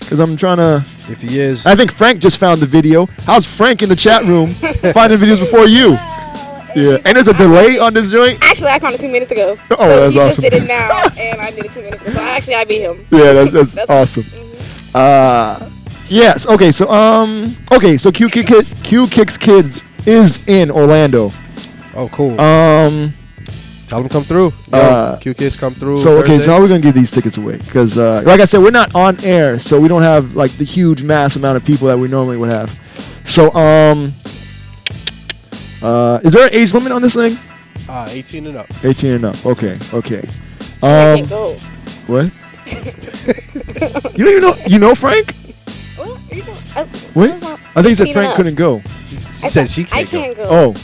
Because 0.00 0.18
I'm 0.20 0.36
trying 0.36 0.56
to. 0.58 0.84
If 1.08 1.20
he 1.22 1.38
is, 1.38 1.66
I 1.66 1.76
think 1.76 1.92
Frank 1.94 2.20
just 2.20 2.38
found 2.38 2.60
the 2.60 2.66
video. 2.66 3.06
How's 3.26 3.46
Frank 3.46 3.82
in 3.82 3.88
the 3.88 3.94
chat 3.94 4.24
room 4.24 4.48
finding 4.92 5.18
videos 5.18 5.38
before 5.38 5.66
you? 5.66 5.90
Yeah, 6.74 6.98
and 7.04 7.16
there's 7.16 7.28
a 7.28 7.32
delay 7.32 7.78
on 7.78 7.94
this 7.94 8.10
joint. 8.10 8.38
Actually, 8.42 8.70
I 8.70 8.78
found 8.80 8.94
it 8.96 9.00
two 9.00 9.08
minutes 9.08 9.30
ago. 9.30 9.56
Oh, 9.70 9.76
so 9.88 10.00
that's 10.00 10.12
he 10.14 10.18
awesome. 10.20 10.28
just 10.28 10.40
did 10.40 10.52
it 10.52 10.66
now, 10.66 11.04
and 11.16 11.40
I 11.40 11.50
did 11.52 11.64
it 11.66 11.72
two 11.72 11.82
minutes 11.82 12.02
ago. 12.02 12.12
So 12.12 12.20
actually, 12.20 12.54
I 12.56 12.64
beat 12.64 12.80
him. 12.82 13.06
Yeah, 13.12 13.32
that's, 13.32 13.52
that's, 13.52 13.74
That's- 13.76 14.18
awesome. 14.18 14.24
Uh, 14.94 15.70
yes. 16.08 16.46
Okay. 16.46 16.72
So 16.72 16.88
um. 16.90 17.56
Okay. 17.72 17.96
So 17.98 18.10
Q 18.12 18.28
Kick 18.28 18.46
Q 18.82 19.06
Kicks 19.08 19.36
Kids 19.36 19.82
is 20.06 20.46
in 20.48 20.70
Orlando. 20.70 21.30
Oh, 21.94 22.08
cool. 22.10 22.38
Um. 22.40 23.14
Tell 23.88 24.00
them 24.00 24.08
come 24.08 24.24
through. 24.24 24.52
Yo, 24.72 24.78
Uh, 24.78 25.16
Q 25.20 25.32
Kids 25.34 25.54
come 25.56 25.72
through. 25.72 26.02
So 26.02 26.16
okay, 26.18 26.26
Thursday. 26.28 26.44
so 26.46 26.50
how 26.50 26.58
are 26.58 26.62
we 26.62 26.66
gonna 26.68 26.80
give 26.80 26.94
these 26.94 27.10
tickets 27.10 27.36
away? 27.36 27.58
Because 27.58 27.96
uh, 27.96 28.20
like 28.26 28.40
I 28.40 28.44
said, 28.44 28.60
we're 28.60 28.72
not 28.72 28.92
on 28.96 29.22
air, 29.24 29.60
so 29.60 29.80
we 29.80 29.86
don't 29.86 30.02
have 30.02 30.34
like 30.34 30.50
the 30.52 30.64
huge 30.64 31.04
mass 31.04 31.36
amount 31.36 31.56
of 31.56 31.64
people 31.64 31.86
that 31.86 31.96
we 31.96 32.08
normally 32.08 32.36
would 32.36 32.52
have. 32.52 32.80
So 33.24 33.52
um, 33.54 34.12
uh, 35.82 36.18
is 36.24 36.32
there 36.32 36.48
an 36.48 36.52
age 36.52 36.72
limit 36.74 36.90
on 36.90 37.00
this 37.00 37.14
thing? 37.14 37.36
Uh, 37.88 38.08
18 38.10 38.48
and 38.48 38.56
up. 38.56 38.66
18 38.84 39.12
and 39.12 39.24
up. 39.24 39.46
Okay, 39.46 39.78
okay. 39.94 40.28
I 40.82 41.10
Um, 41.12 41.16
can't 41.18 41.28
go. 41.28 41.52
what? 42.08 42.24
you 44.16 44.24
don't 44.24 44.28
even 44.34 44.42
know? 44.42 44.54
You 44.66 44.78
know 44.80 44.94
Frank? 44.96 45.32
Well, 46.42 46.58
I, 46.76 46.84
What? 47.14 47.60
I 47.76 47.82
think 47.82 47.88
he 47.88 47.94
said 47.94 48.12
Frank 48.12 48.30
up. 48.30 48.36
couldn't 48.36 48.54
go. 48.54 48.82
I 49.42 49.48
said 49.48 49.70
she 49.70 49.84
can't 49.84 50.08
can't 50.08 50.36
go. 50.36 50.46
Oh, 50.48 50.74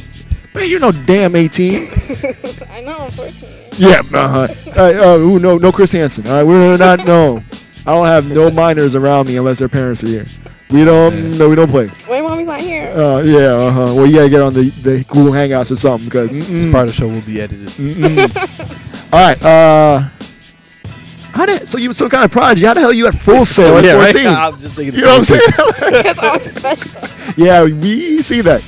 man, 0.55 0.69
you're 0.69 0.81
no 0.81 0.93
damn 0.93 1.35
18. 1.35 1.73
I 2.71 2.81
know, 2.81 2.99
I'm 2.99 3.11
14. 3.11 3.49
Yeah, 3.77 4.01
uh-huh. 4.13 4.49
uh, 4.77 4.81
uh, 4.81 5.19
ooh, 5.19 5.39
no, 5.39 5.57
no 5.59 5.73
Chris 5.73 5.91
Hansen. 5.93 6.27
All 6.27 6.33
right, 6.35 6.43
we're 6.43 6.77
not. 6.77 7.07
No, 7.07 7.43
I 7.87 7.93
don't 7.93 8.07
have 8.07 8.31
no 8.31 8.51
minors 8.51 8.95
around 8.95 9.29
me 9.29 9.37
unless 9.37 9.59
their 9.59 9.69
parents 9.69 10.03
are 10.05 10.09
here. 10.09 10.27
We 10.71 10.85
don't. 10.85 11.37
No, 11.39 11.49
we 11.49 11.57
don't 11.57 11.71
play. 11.71 11.91
Wait, 12.09 12.23
mommy's 12.23 12.47
not 12.47 12.61
here. 12.61 12.91
Uh, 12.93 13.21
yeah, 13.23 13.55
uh 13.55 13.71
huh. 13.71 13.95
Well, 13.95 14.07
you 14.07 14.17
gotta 14.17 14.31
get 14.31 14.41
on 14.43 14.55
the 14.55 14.71
the 14.83 15.05
Google 15.09 15.33
Hangouts 15.33 15.71
or 15.71 15.77
something 15.77 16.07
because 16.09 16.31
This 16.31 16.67
part 16.67 16.89
of 16.89 16.95
the 16.95 17.01
show 17.01 17.09
will 17.09 17.21
be 17.23 17.41
edited. 17.41 17.71
All 19.13 19.21
right. 19.21 19.43
Uh, 19.43 20.09
how 21.33 21.47
did 21.47 21.67
so 21.67 21.79
you 21.79 21.89
were 21.89 21.95
some 21.95 22.11
kind 22.11 22.25
of 22.25 22.31
prodigy? 22.31 22.67
How 22.67 22.75
the 22.75 22.81
hell 22.81 22.93
you 22.93 23.07
at 23.07 23.15
full 23.15 23.45
Sail 23.55 23.79
at 23.79 23.85
Yeah, 23.85 23.95
right? 23.95 24.15
I'm 24.17 24.59
just 24.59 24.75
thinking 24.77 24.95
the 24.95 25.01
You 25.01 25.07
know 25.07 25.19
what 25.19 25.19
I'm 25.19 25.25
saying? 25.25 25.43
Because 26.03 26.19
I'm 26.19 26.41
special. 26.41 27.35
yeah, 27.37 27.65
we 27.65 28.23
see 28.23 28.41
that. 28.43 28.63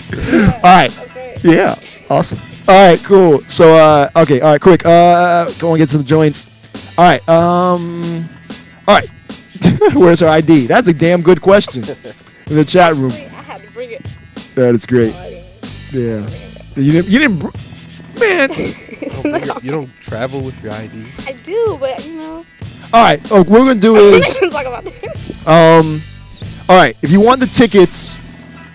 All 0.63 0.63
right. 0.63 1.45
Yeah, 1.45 1.75
awesome. 2.09 2.39
All 2.67 2.89
right, 2.91 2.99
cool. 3.05 3.43
So, 3.49 3.75
uh, 3.75 4.09
okay, 4.17 4.41
all 4.41 4.53
right, 4.53 4.61
quick. 4.61 4.87
Uh, 4.87 5.51
go 5.59 5.71
and 5.73 5.79
get 5.79 5.91
some 5.91 6.05
joints. 6.05 6.51
All 6.97 7.05
right. 7.05 7.29
Um. 7.29 8.29
All 8.89 8.95
right. 8.95 9.11
Where's 9.95 10.21
her 10.21 10.29
ID? 10.29 10.67
That's 10.67 10.89
a 10.89 10.93
damn 10.95 11.23
good 11.23 11.43
question. 11.43 11.83
In 11.85 12.57
the 12.57 12.65
chat 12.65 12.95
room. 12.95 13.13
I 13.13 13.43
had 13.43 13.63
to 13.63 13.71
bring 13.73 13.91
it. 13.91 14.07
That 14.55 14.75
is 14.75 14.87
great. 14.87 15.15
Yeah. 15.93 16.29
You 16.77 16.93
didn't. 16.93 17.09
You 17.09 17.19
didn't. 17.19 17.74
Br- 18.15 18.21
Man. 18.25 18.51
You 19.25 19.41
don't, 19.41 19.65
you 19.65 19.71
don't 19.71 19.91
travel 20.01 20.41
with 20.43 20.63
your 20.63 20.73
ID. 20.73 21.05
I 21.27 21.33
do, 21.45 21.77
but 21.81 22.05
you 22.07 22.15
know. 22.17 22.45
All 22.93 23.03
right. 23.03 23.21
Oh, 23.31 23.39
what 23.39 23.49
we're 23.49 23.59
gonna 23.67 23.75
do 23.81 23.97
is. 24.15 24.39
talk 24.39 24.67
about 24.67 24.85
this. 24.85 25.47
Um, 25.47 26.01
all 26.69 26.77
right. 26.77 26.97
If 27.03 27.11
you 27.11 27.21
want 27.21 27.41
the 27.41 27.47
tickets 27.47 28.19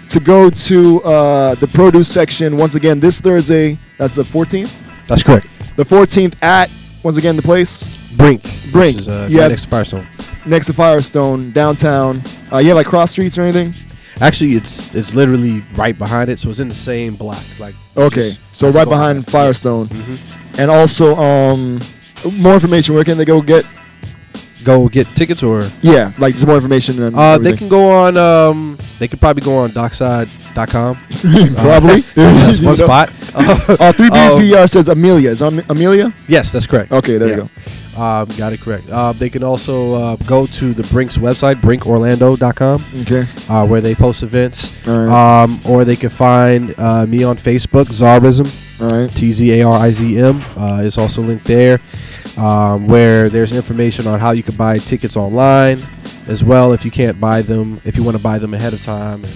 to 0.09 0.19
go 0.19 0.49
to 0.49 1.03
uh, 1.03 1.55
the 1.55 1.67
produce 1.67 2.11
section 2.11 2.57
once 2.57 2.73
again 2.75 2.99
this 2.99 3.19
Thursday, 3.21 3.77
that's 3.97 4.15
the 4.15 4.23
14th. 4.23 4.83
That's 5.07 5.21
correct. 5.23 5.47
The 5.75 5.83
14th 5.83 6.35
at 6.41 6.69
once 7.03 7.17
again 7.17 7.35
the 7.35 7.41
place 7.43 7.83
Brink. 8.15 8.41
Brink. 8.71 8.95
Which 8.97 9.01
is, 9.01 9.09
uh, 9.09 9.27
Yeah. 9.29 9.47
next 9.49 9.63
to 9.63 9.69
Firestone. 9.69 10.07
next 10.45 10.65
to 10.67 10.73
Firestone 10.73 11.51
downtown. 11.51 12.21
Uh, 12.51 12.57
you 12.57 12.67
have 12.69 12.77
like 12.77 12.87
cross 12.87 13.11
streets 13.11 13.37
or 13.37 13.43
anything? 13.43 13.73
Actually, 14.21 14.51
it's 14.51 14.93
it's 14.95 15.15
literally 15.15 15.61
right 15.75 15.97
behind 15.97 16.29
it, 16.29 16.39
so 16.39 16.49
it's 16.49 16.59
in 16.59 16.67
the 16.67 16.75
same 16.75 17.15
block. 17.15 17.41
Like 17.59 17.75
Okay, 17.95 18.31
so 18.51 18.69
right 18.69 18.87
behind. 18.87 19.25
Firestone, 19.27 19.87
Mhm. 19.87 20.59
and 20.59 20.69
also 20.71 21.15
um, 21.15 21.79
more 22.37 22.55
information. 22.55 22.95
Where 22.95 23.03
can 23.05 23.17
they 23.17 23.25
go 23.25 23.41
get? 23.41 23.65
Go 24.63 24.89
get 24.89 25.07
tickets 25.07 25.41
or 25.41 25.67
Yeah, 25.81 26.11
like 26.17 26.33
just 26.35 26.45
more 26.45 26.55
information. 26.57 27.15
Uh, 27.15 27.37
they 27.37 27.53
can 27.55 27.69
go 27.69 27.91
on. 27.91 28.17
Um, 28.17 28.77
they 28.99 29.07
could 29.07 29.19
probably 29.19 29.41
go 29.41 29.57
on 29.59 29.69
dockside.com. 29.71 30.95
Probably. 31.55 32.01
that's, 32.15 32.61
one 32.61 32.75
spot. 32.75 33.09
Uh, 33.33 33.93
three 33.93 34.09
Um, 34.09 34.39
PR 34.39 34.67
says 34.67 34.89
Amelia. 34.89 35.29
Is 35.29 35.41
it 35.41 35.69
Amelia? 35.69 36.13
Yes, 36.27 36.51
that's 36.51 36.67
correct. 36.67 36.91
Okay, 36.91 37.17
there 37.17 37.29
you 37.29 37.35
go. 37.35 38.01
Um, 38.01 38.27
got 38.37 38.53
it 38.53 38.59
correct. 38.59 38.89
Uh, 38.89 39.13
they 39.13 39.29
can 39.29 39.43
also 39.43 39.93
uh, 39.93 40.15
go 40.27 40.45
to 40.45 40.73
the 40.73 40.83
Brink's 40.83 41.17
website, 41.17 41.61
brinkorlando.com, 41.61 42.83
Okay. 43.01 43.25
uh, 43.49 43.65
where 43.67 43.81
they 43.81 43.93
post 43.95 44.23
events. 44.23 44.85
Right. 44.85 45.07
Um, 45.43 45.59
or 45.65 45.85
they 45.85 45.95
can 45.95 46.09
find 46.09 46.73
uh, 46.77 47.05
me 47.05 47.23
on 47.23 47.35
Facebook, 47.37 47.85
Tzarizm. 47.85 48.47
All 48.81 48.89
right. 48.89 49.11
T 49.11 49.31
Z 49.33 49.59
A 49.59 49.65
R 49.67 49.77
I 49.79 49.91
Z 49.91 50.17
M 50.17 50.41
uh, 50.57 50.81
is 50.83 50.97
also 50.97 51.21
linked 51.21 51.45
there, 51.45 51.79
um, 52.39 52.87
where 52.87 53.29
there's 53.29 53.51
information 53.51 54.07
on 54.07 54.19
how 54.19 54.31
you 54.31 54.43
can 54.43 54.55
buy 54.55 54.77
tickets 54.77 55.17
online, 55.17 55.79
as 56.27 56.43
well 56.43 56.73
if 56.73 56.85
you 56.85 56.91
can't 56.91 57.19
buy 57.19 57.41
them, 57.41 57.81
if 57.85 57.97
you 57.97 58.03
want 58.03 58.15
to 58.17 58.23
buy 58.23 58.37
them 58.39 58.53
ahead 58.53 58.73
of 58.73 58.81
time, 58.81 59.23
and 59.23 59.33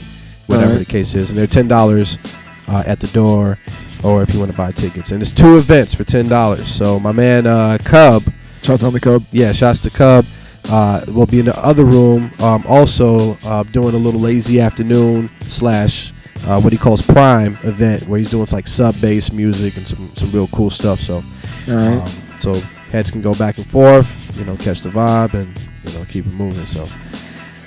whatever 0.47 0.71
Alright. 0.71 0.88
the 0.88 0.91
case 0.91 1.13
is. 1.15 1.30
And 1.30 1.38
they're 1.38 1.47
ten 1.47 1.67
dollars 1.67 2.17
uh, 2.67 2.84
at 2.88 2.99
the 2.99 3.07
door, 3.07 3.57
or 4.03 4.23
if 4.23 4.34
you 4.34 4.39
want 4.39 4.51
to 4.51 4.57
buy 4.57 4.71
tickets. 4.71 5.11
And 5.11 5.21
it's 5.21 5.31
two 5.31 5.57
events 5.57 5.93
for 5.93 6.03
ten 6.03 6.27
dollars. 6.30 6.67
So 6.67 6.99
my 6.99 7.11
man 7.11 7.45
uh, 7.45 7.77
Cub, 7.84 8.23
Shout 8.61 8.81
out 8.84 8.93
to 8.93 8.99
Cub. 8.99 9.23
yeah, 9.31 9.51
shouts 9.51 9.80
to 9.81 9.89
Cub. 9.89 10.25
Uh, 10.69 11.03
will 11.09 11.25
be 11.25 11.39
in 11.39 11.45
the 11.45 11.57
other 11.59 11.84
room, 11.84 12.31
um, 12.39 12.63
also 12.65 13.38
uh, 13.43 13.63
doing 13.63 13.93
a 13.93 13.97
little 13.97 14.21
lazy 14.21 14.61
afternoon 14.61 15.30
slash 15.41 16.13
uh, 16.47 16.57
what 16.61 16.71
he 16.71 16.80
calls 16.80 17.01
prime 17.01 17.57
event, 17.63 18.07
where 18.07 18.17
he's 18.17 18.30
doing 18.30 18.47
like 18.53 18.65
sub 18.65 18.95
bass 19.01 19.34
music 19.34 19.75
and 19.75 19.85
some 19.85 20.07
some 20.15 20.31
real 20.31 20.47
cool 20.47 20.69
stuff. 20.69 21.01
So, 21.01 21.15
All 21.15 21.75
right. 21.75 22.01
um, 22.01 22.07
so 22.39 22.53
heads 22.94 23.10
can 23.10 23.22
go 23.22 23.34
back 23.34 23.57
and 23.57 23.65
forth, 23.65 24.38
you 24.38 24.45
know, 24.45 24.56
catch 24.56 24.82
the 24.82 24.90
vibe 24.90 25.34
and 25.34 25.49
you 25.84 25.98
know 25.98 26.06
keep 26.06 26.26
it 26.28 26.32
moving. 26.32 26.64
So, 26.65 26.82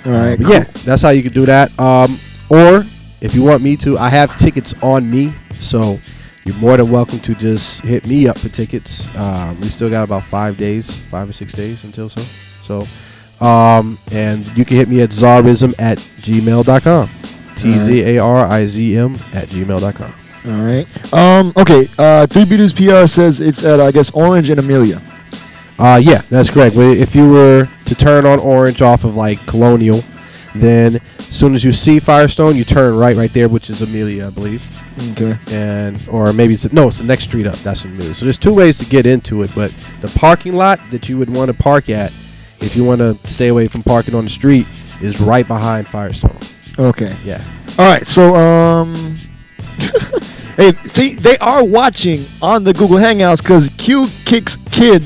All 0.05 0.11
right. 0.13 0.33
uh, 0.33 0.37
but 0.37 0.47
yeah, 0.49 0.63
that's 0.85 1.01
how 1.01 1.09
you 1.09 1.21
can 1.21 1.33
do 1.33 1.45
that. 1.45 1.77
Um, 1.77 2.17
or 2.49 2.83
if 3.21 3.35
you 3.35 3.43
want 3.43 3.61
me 3.61 3.75
to, 3.77 3.97
I 3.97 4.07
have 4.09 4.35
tickets 4.37 4.73
on 4.81 5.11
me, 5.11 5.33
so 5.53 5.99
you're 6.45 6.55
more 6.55 6.77
than 6.77 6.89
welcome 6.89 7.19
to 7.19 7.35
just 7.35 7.81
hit 7.81 8.07
me 8.07 8.27
up 8.27 8.39
for 8.39 8.47
tickets. 8.47 9.13
Um, 9.17 9.59
we 9.59 9.67
still 9.67 9.89
got 9.89 10.05
about 10.05 10.23
five 10.23 10.55
days, 10.55 10.95
five 10.95 11.27
or 11.29 11.33
six 11.33 11.53
days 11.53 11.83
until 11.83 12.07
so. 12.09 12.21
So, 12.61 13.45
um, 13.45 13.99
and 14.11 14.45
you 14.57 14.63
can 14.63 14.77
hit 14.77 14.87
me 14.87 15.01
at 15.01 15.09
tzarizm 15.09 15.75
at 15.77 15.97
gmail.com. 15.97 17.09
T 17.55 17.73
Z 17.73 18.03
A 18.15 18.19
R 18.19 18.45
I 18.45 18.65
Z 18.65 18.95
M 18.95 19.13
at 19.33 19.47
gmail.com. 19.49 20.13
All 20.45 20.65
right. 20.65 21.13
Um. 21.13 21.51
Okay. 21.57 21.87
Uh. 21.97 22.25
Three 22.27 22.45
Beauties 22.45 22.71
PR 22.71 23.07
says 23.07 23.41
it's 23.41 23.65
at 23.65 23.81
I 23.81 23.91
guess 23.91 24.09
Orange 24.11 24.49
and 24.49 24.59
Amelia. 24.59 25.01
Uh, 25.79 25.99
yeah, 26.03 26.21
that's 26.29 26.49
correct. 26.49 26.75
But 26.75 26.97
If 26.97 27.15
you 27.15 27.29
were 27.29 27.69
to 27.85 27.95
turn 27.95 28.25
on 28.25 28.39
Orange 28.39 28.81
off 28.81 29.03
of 29.03 29.15
like 29.15 29.45
Colonial, 29.45 30.01
then 30.55 30.99
as 31.19 31.25
soon 31.25 31.53
as 31.53 31.63
you 31.63 31.71
see 31.71 31.99
Firestone, 31.99 32.55
you 32.55 32.63
turn 32.63 32.95
right, 32.97 33.15
right 33.15 33.31
there, 33.31 33.47
which 33.47 33.69
is 33.69 33.81
Amelia, 33.81 34.27
I 34.27 34.29
believe. 34.31 34.65
Okay. 35.11 35.37
And 35.51 36.03
or 36.09 36.33
maybe 36.33 36.55
it's 36.55 36.71
no, 36.71 36.87
it's 36.87 36.97
the 36.97 37.05
next 37.05 37.25
street 37.25 37.45
up. 37.45 37.55
That's 37.57 37.85
Amelia. 37.85 38.13
So 38.13 38.25
there's 38.25 38.39
two 38.39 38.53
ways 38.53 38.79
to 38.79 38.85
get 38.85 39.05
into 39.05 39.43
it, 39.43 39.51
but 39.53 39.69
the 40.01 40.07
parking 40.19 40.53
lot 40.53 40.79
that 40.89 41.07
you 41.07 41.17
would 41.17 41.29
want 41.29 41.51
to 41.51 41.57
park 41.57 41.89
at, 41.89 42.11
if 42.59 42.75
you 42.75 42.83
want 42.83 42.99
to 42.99 43.15
stay 43.29 43.49
away 43.49 43.67
from 43.67 43.83
parking 43.83 44.15
on 44.15 44.23
the 44.23 44.29
street, 44.29 44.65
is 45.01 45.21
right 45.21 45.47
behind 45.47 45.87
Firestone. 45.87 46.37
Okay. 46.79 47.13
Yeah. 47.23 47.43
All 47.77 47.85
right. 47.85 48.07
So 48.07 48.35
um. 48.35 48.95
hey, 50.55 50.73
see, 50.85 51.13
they 51.13 51.37
are 51.37 51.63
watching 51.63 52.25
on 52.41 52.63
the 52.63 52.73
Google 52.73 52.97
Hangouts 52.97 53.43
because 53.43 53.69
Q 53.77 54.07
Kicks 54.25 54.55
Kid. 54.71 55.03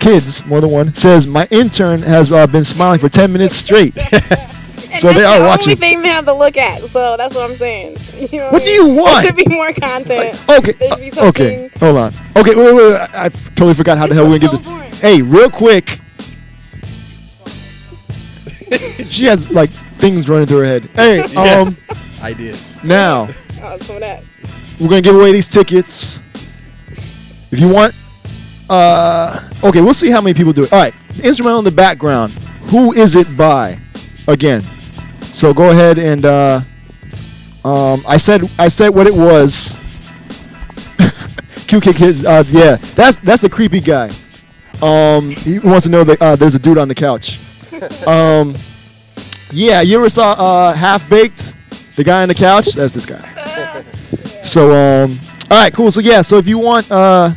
Kids, 0.00 0.44
more 0.46 0.60
than 0.60 0.70
one, 0.70 0.94
says 0.94 1.26
my 1.26 1.46
intern 1.50 2.02
has 2.02 2.32
uh, 2.32 2.46
been 2.46 2.64
smiling 2.64 3.00
for 3.00 3.08
10 3.08 3.32
minutes 3.32 3.56
straight. 3.56 3.94
so 4.00 4.08
That's 4.08 5.02
they 5.02 5.12
the 5.14 5.26
are 5.26 5.58
only 5.58 5.74
thing 5.74 6.02
they 6.02 6.08
have 6.08 6.24
to 6.26 6.32
look 6.34 6.56
at. 6.56 6.82
So 6.82 7.16
that's 7.16 7.34
what 7.34 7.48
I'm 7.50 7.56
saying. 7.56 7.96
You 8.32 8.40
know 8.40 8.50
What 8.50 8.62
I 8.62 8.64
do 8.64 8.70
you 8.70 8.88
want? 8.88 9.22
There 9.22 9.26
should 9.26 9.36
be 9.36 9.54
more 9.54 9.72
content. 9.72 10.40
Okay. 10.48 10.72
There 10.72 10.90
should 10.90 11.00
be 11.00 11.10
uh, 11.12 11.14
something. 11.14 11.66
okay. 11.66 11.70
Hold 11.78 11.96
on. 11.98 12.12
Okay. 12.36 12.54
Wait. 12.56 12.74
Wait. 12.74 12.74
wait. 12.74 12.96
I, 12.96 13.26
I 13.26 13.28
totally 13.28 13.74
forgot 13.74 13.96
how 13.96 14.06
the 14.08 14.14
hell 14.14 14.28
we're 14.28 14.38
gonna 14.40 14.58
get 14.58 14.64
this. 14.64 15.00
Hey, 15.00 15.22
real 15.22 15.48
quick. 15.50 16.00
she 19.06 19.24
has 19.26 19.50
like 19.52 19.70
things 19.70 20.28
running 20.28 20.46
through 20.48 20.58
her 20.58 20.64
head. 20.64 20.82
Hey. 20.94 21.24
Yeah. 21.28 21.60
Um. 21.60 21.76
Ideas. 22.22 22.78
Now 22.82 23.28
Oh, 23.62 23.78
some 23.78 23.96
of 23.96 24.02
that. 24.02 24.24
we're 24.80 24.88
gonna 24.88 25.00
give 25.02 25.14
away 25.14 25.30
these 25.32 25.48
tickets. 25.48 26.20
If 27.50 27.60
you 27.60 27.72
want. 27.72 27.94
Uh. 28.68 29.48
Okay. 29.64 29.80
We'll 29.80 29.94
see 29.94 30.10
how 30.10 30.20
many 30.20 30.34
people 30.34 30.52
do 30.52 30.64
it. 30.64 30.72
All 30.72 30.78
right. 30.78 30.94
Instrumental 31.22 31.60
in 31.60 31.64
the 31.64 31.70
background. 31.70 32.32
Who 32.70 32.92
is 32.92 33.16
it 33.16 33.36
by? 33.36 33.78
Again. 34.26 34.62
So 35.22 35.54
go 35.54 35.70
ahead 35.70 35.98
and. 35.98 36.24
Uh, 36.24 36.60
um. 37.64 38.02
I 38.06 38.16
said. 38.16 38.42
I 38.58 38.68
said 38.68 38.88
what 38.90 39.06
it 39.06 39.14
was. 39.14 39.74
Q 41.66 41.80
kick. 41.80 42.00
Uh, 42.00 42.44
yeah, 42.48 42.76
that's 42.76 43.18
that's 43.18 43.42
the 43.42 43.50
creepy 43.50 43.80
guy. 43.80 44.10
Um, 44.80 45.30
he 45.30 45.58
wants 45.58 45.84
to 45.84 45.90
know 45.90 46.04
that 46.04 46.22
uh, 46.22 46.36
there's 46.36 46.54
a 46.54 46.58
dude 46.58 46.78
on 46.78 46.88
the 46.88 46.94
couch. 46.94 47.38
Um, 48.08 48.56
yeah, 49.52 49.82
you 49.82 49.98
ever 49.98 50.10
saw 50.10 50.32
uh, 50.32 50.74
Half 50.74 51.08
Baked? 51.08 51.54
The 51.94 52.02
guy 52.02 52.22
on 52.22 52.28
the 52.28 52.34
couch? 52.34 52.72
That's 52.72 52.94
this 52.94 53.06
guy. 53.06 53.24
So 54.42 54.72
um, 54.72 55.18
all 55.50 55.62
right, 55.62 55.72
cool. 55.72 55.92
So 55.92 56.00
yeah, 56.00 56.22
so 56.22 56.38
if 56.38 56.48
you 56.48 56.58
want, 56.58 56.90
uh, 56.90 57.34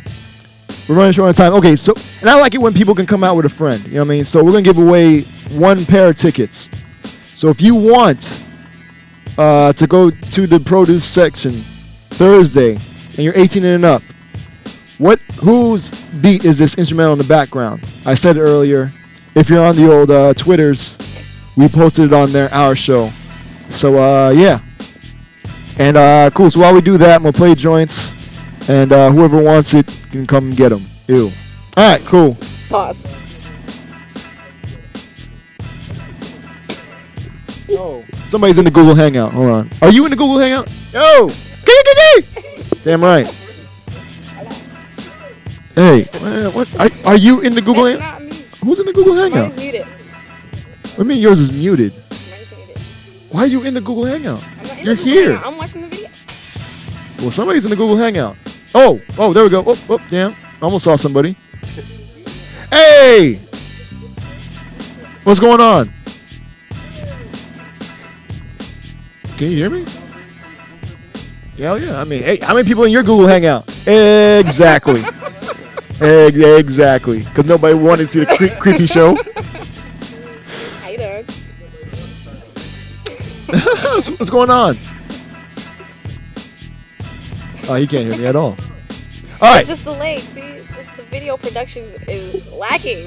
we're 0.88 0.96
running 0.96 1.12
short 1.12 1.28
on 1.28 1.34
time. 1.34 1.52
Okay, 1.54 1.76
so 1.76 1.94
and 2.20 2.28
I 2.28 2.40
like 2.40 2.54
it 2.54 2.58
when 2.58 2.72
people 2.72 2.94
can 2.94 3.06
come 3.06 3.22
out 3.22 3.36
with 3.36 3.46
a 3.46 3.50
friend. 3.50 3.84
You 3.86 3.94
know 3.94 4.00
what 4.00 4.06
I 4.06 4.16
mean? 4.16 4.24
So 4.24 4.42
we're 4.42 4.52
gonna 4.52 4.62
give 4.62 4.78
away 4.78 5.22
one 5.52 5.84
pair 5.84 6.08
of 6.08 6.16
tickets. 6.16 6.68
So 7.34 7.48
if 7.48 7.60
you 7.60 7.74
want 7.74 8.46
uh, 9.38 9.72
to 9.72 9.86
go 9.86 10.10
to 10.10 10.46
the 10.46 10.60
produce 10.60 11.04
section 11.04 11.52
Thursday 11.52 12.72
and 12.72 13.18
you're 13.18 13.36
18 13.36 13.64
and 13.64 13.84
up, 13.84 14.02
what 14.98 15.20
whose 15.42 15.90
beat 16.20 16.44
is 16.44 16.58
this 16.58 16.74
instrumental 16.76 17.12
in 17.12 17.18
the 17.18 17.24
background? 17.24 17.84
I 18.06 18.14
said 18.14 18.36
earlier. 18.36 18.92
If 19.34 19.48
you're 19.48 19.64
on 19.64 19.74
the 19.74 19.90
old 19.90 20.10
uh, 20.10 20.34
Twitters, 20.34 20.98
we 21.56 21.68
posted 21.68 22.06
it 22.06 22.12
on 22.12 22.32
there, 22.32 22.52
our 22.52 22.74
show. 22.74 23.10
So 23.70 23.98
uh, 23.98 24.30
yeah. 24.30 24.60
And 25.78 25.96
uh, 25.96 26.30
cool. 26.34 26.50
So 26.50 26.60
while 26.60 26.74
we 26.74 26.80
do 26.80 26.98
that, 26.98 27.16
I'm 27.16 27.22
gonna 27.22 27.32
play 27.32 27.54
joints, 27.54 28.21
and 28.68 28.92
uh, 28.92 29.10
whoever 29.10 29.42
wants 29.42 29.74
it 29.74 29.86
can 30.10 30.26
come 30.26 30.46
and 30.48 30.56
get 30.56 30.70
them. 30.70 30.82
Ew. 31.08 31.30
All 31.76 31.88
right, 31.88 32.00
cool. 32.02 32.36
Pause. 32.68 33.06
Oh, 37.70 38.04
somebody's 38.26 38.58
in 38.58 38.64
the 38.64 38.70
Google 38.70 38.94
Hangout. 38.94 39.32
Hold 39.32 39.48
on. 39.48 39.70
Are 39.80 39.90
you 39.90 40.04
in 40.04 40.10
the 40.10 40.16
Google 40.16 40.38
Hangout? 40.38 40.70
Yo, 40.92 41.30
damn 42.84 43.02
right. 43.02 43.26
Hey, 45.74 46.02
uh, 46.20 46.50
what? 46.50 46.68
Are, 46.78 46.90
are 47.06 47.16
you 47.16 47.40
in 47.40 47.54
the 47.54 47.62
Google 47.62 47.86
Hangout? 47.86 48.20
Who's 48.62 48.78
in 48.78 48.86
the 48.86 48.92
Google 48.92 49.14
Hangout? 49.14 49.48
Mine's 49.48 49.56
muted. 49.56 49.86
What 49.86 50.96
do 50.96 51.02
you 51.02 51.04
mean 51.04 51.18
yours 51.18 51.38
is 51.40 51.58
muted? 51.58 51.92
Why 53.30 53.44
are 53.44 53.46
you 53.46 53.62
in 53.64 53.72
the 53.72 53.80
Google 53.80 54.04
Hangout? 54.04 54.44
You're 54.82 54.94
Google 54.94 55.12
here. 55.12 55.32
Hangout. 55.32 55.46
I'm 55.46 55.56
watching 55.56 55.80
the 55.80 55.88
video. 55.88 56.08
Well, 57.18 57.30
somebody's 57.30 57.64
in 57.64 57.70
the 57.70 57.76
Google 57.76 57.96
Hangout. 57.96 58.36
Oh, 58.74 59.00
oh, 59.18 59.32
there 59.32 59.44
we 59.44 59.50
go. 59.50 59.62
Oh, 59.66 59.78
oh, 59.90 60.06
damn. 60.10 60.34
Almost 60.60 60.84
saw 60.84 60.96
somebody. 60.96 61.36
Hey! 62.70 63.38
What's 65.24 65.40
going 65.40 65.60
on? 65.60 65.92
Can 69.36 69.50
you 69.50 69.56
hear 69.56 69.70
me? 69.70 69.84
Hell 71.58 71.80
yeah. 71.80 72.00
I 72.00 72.04
mean, 72.04 72.22
hey, 72.22 72.38
how 72.38 72.54
many 72.54 72.66
people 72.66 72.84
in 72.84 72.92
your 72.92 73.02
Google 73.02 73.26
Hangout? 73.26 73.68
Exactly. 73.86 75.02
Exactly. 76.00 77.20
Because 77.20 77.44
nobody 77.46 77.74
wanted 77.74 78.06
to 78.06 78.08
see 78.08 78.20
the 78.20 78.26
cre- 78.26 78.60
creepy 78.60 78.86
show. 78.86 79.14
Hey, 80.82 80.92
you 80.92 80.98
doing? 80.98 81.26
what's, 83.94 84.08
what's 84.10 84.30
going 84.30 84.50
on? 84.50 84.74
Oh, 87.68 87.74
he 87.76 87.86
can't 87.86 88.08
hear 88.10 88.18
me 88.18 88.26
at 88.26 88.36
all. 88.36 88.56
All 89.40 89.50
right. 89.50 89.60
It's 89.60 89.68
just 89.68 89.84
the 89.84 89.92
delayed. 89.92 90.20
See, 90.20 90.40
this, 90.40 90.86
the 90.96 91.04
video 91.04 91.36
production 91.36 91.84
is 92.08 92.50
lacking. 92.52 93.06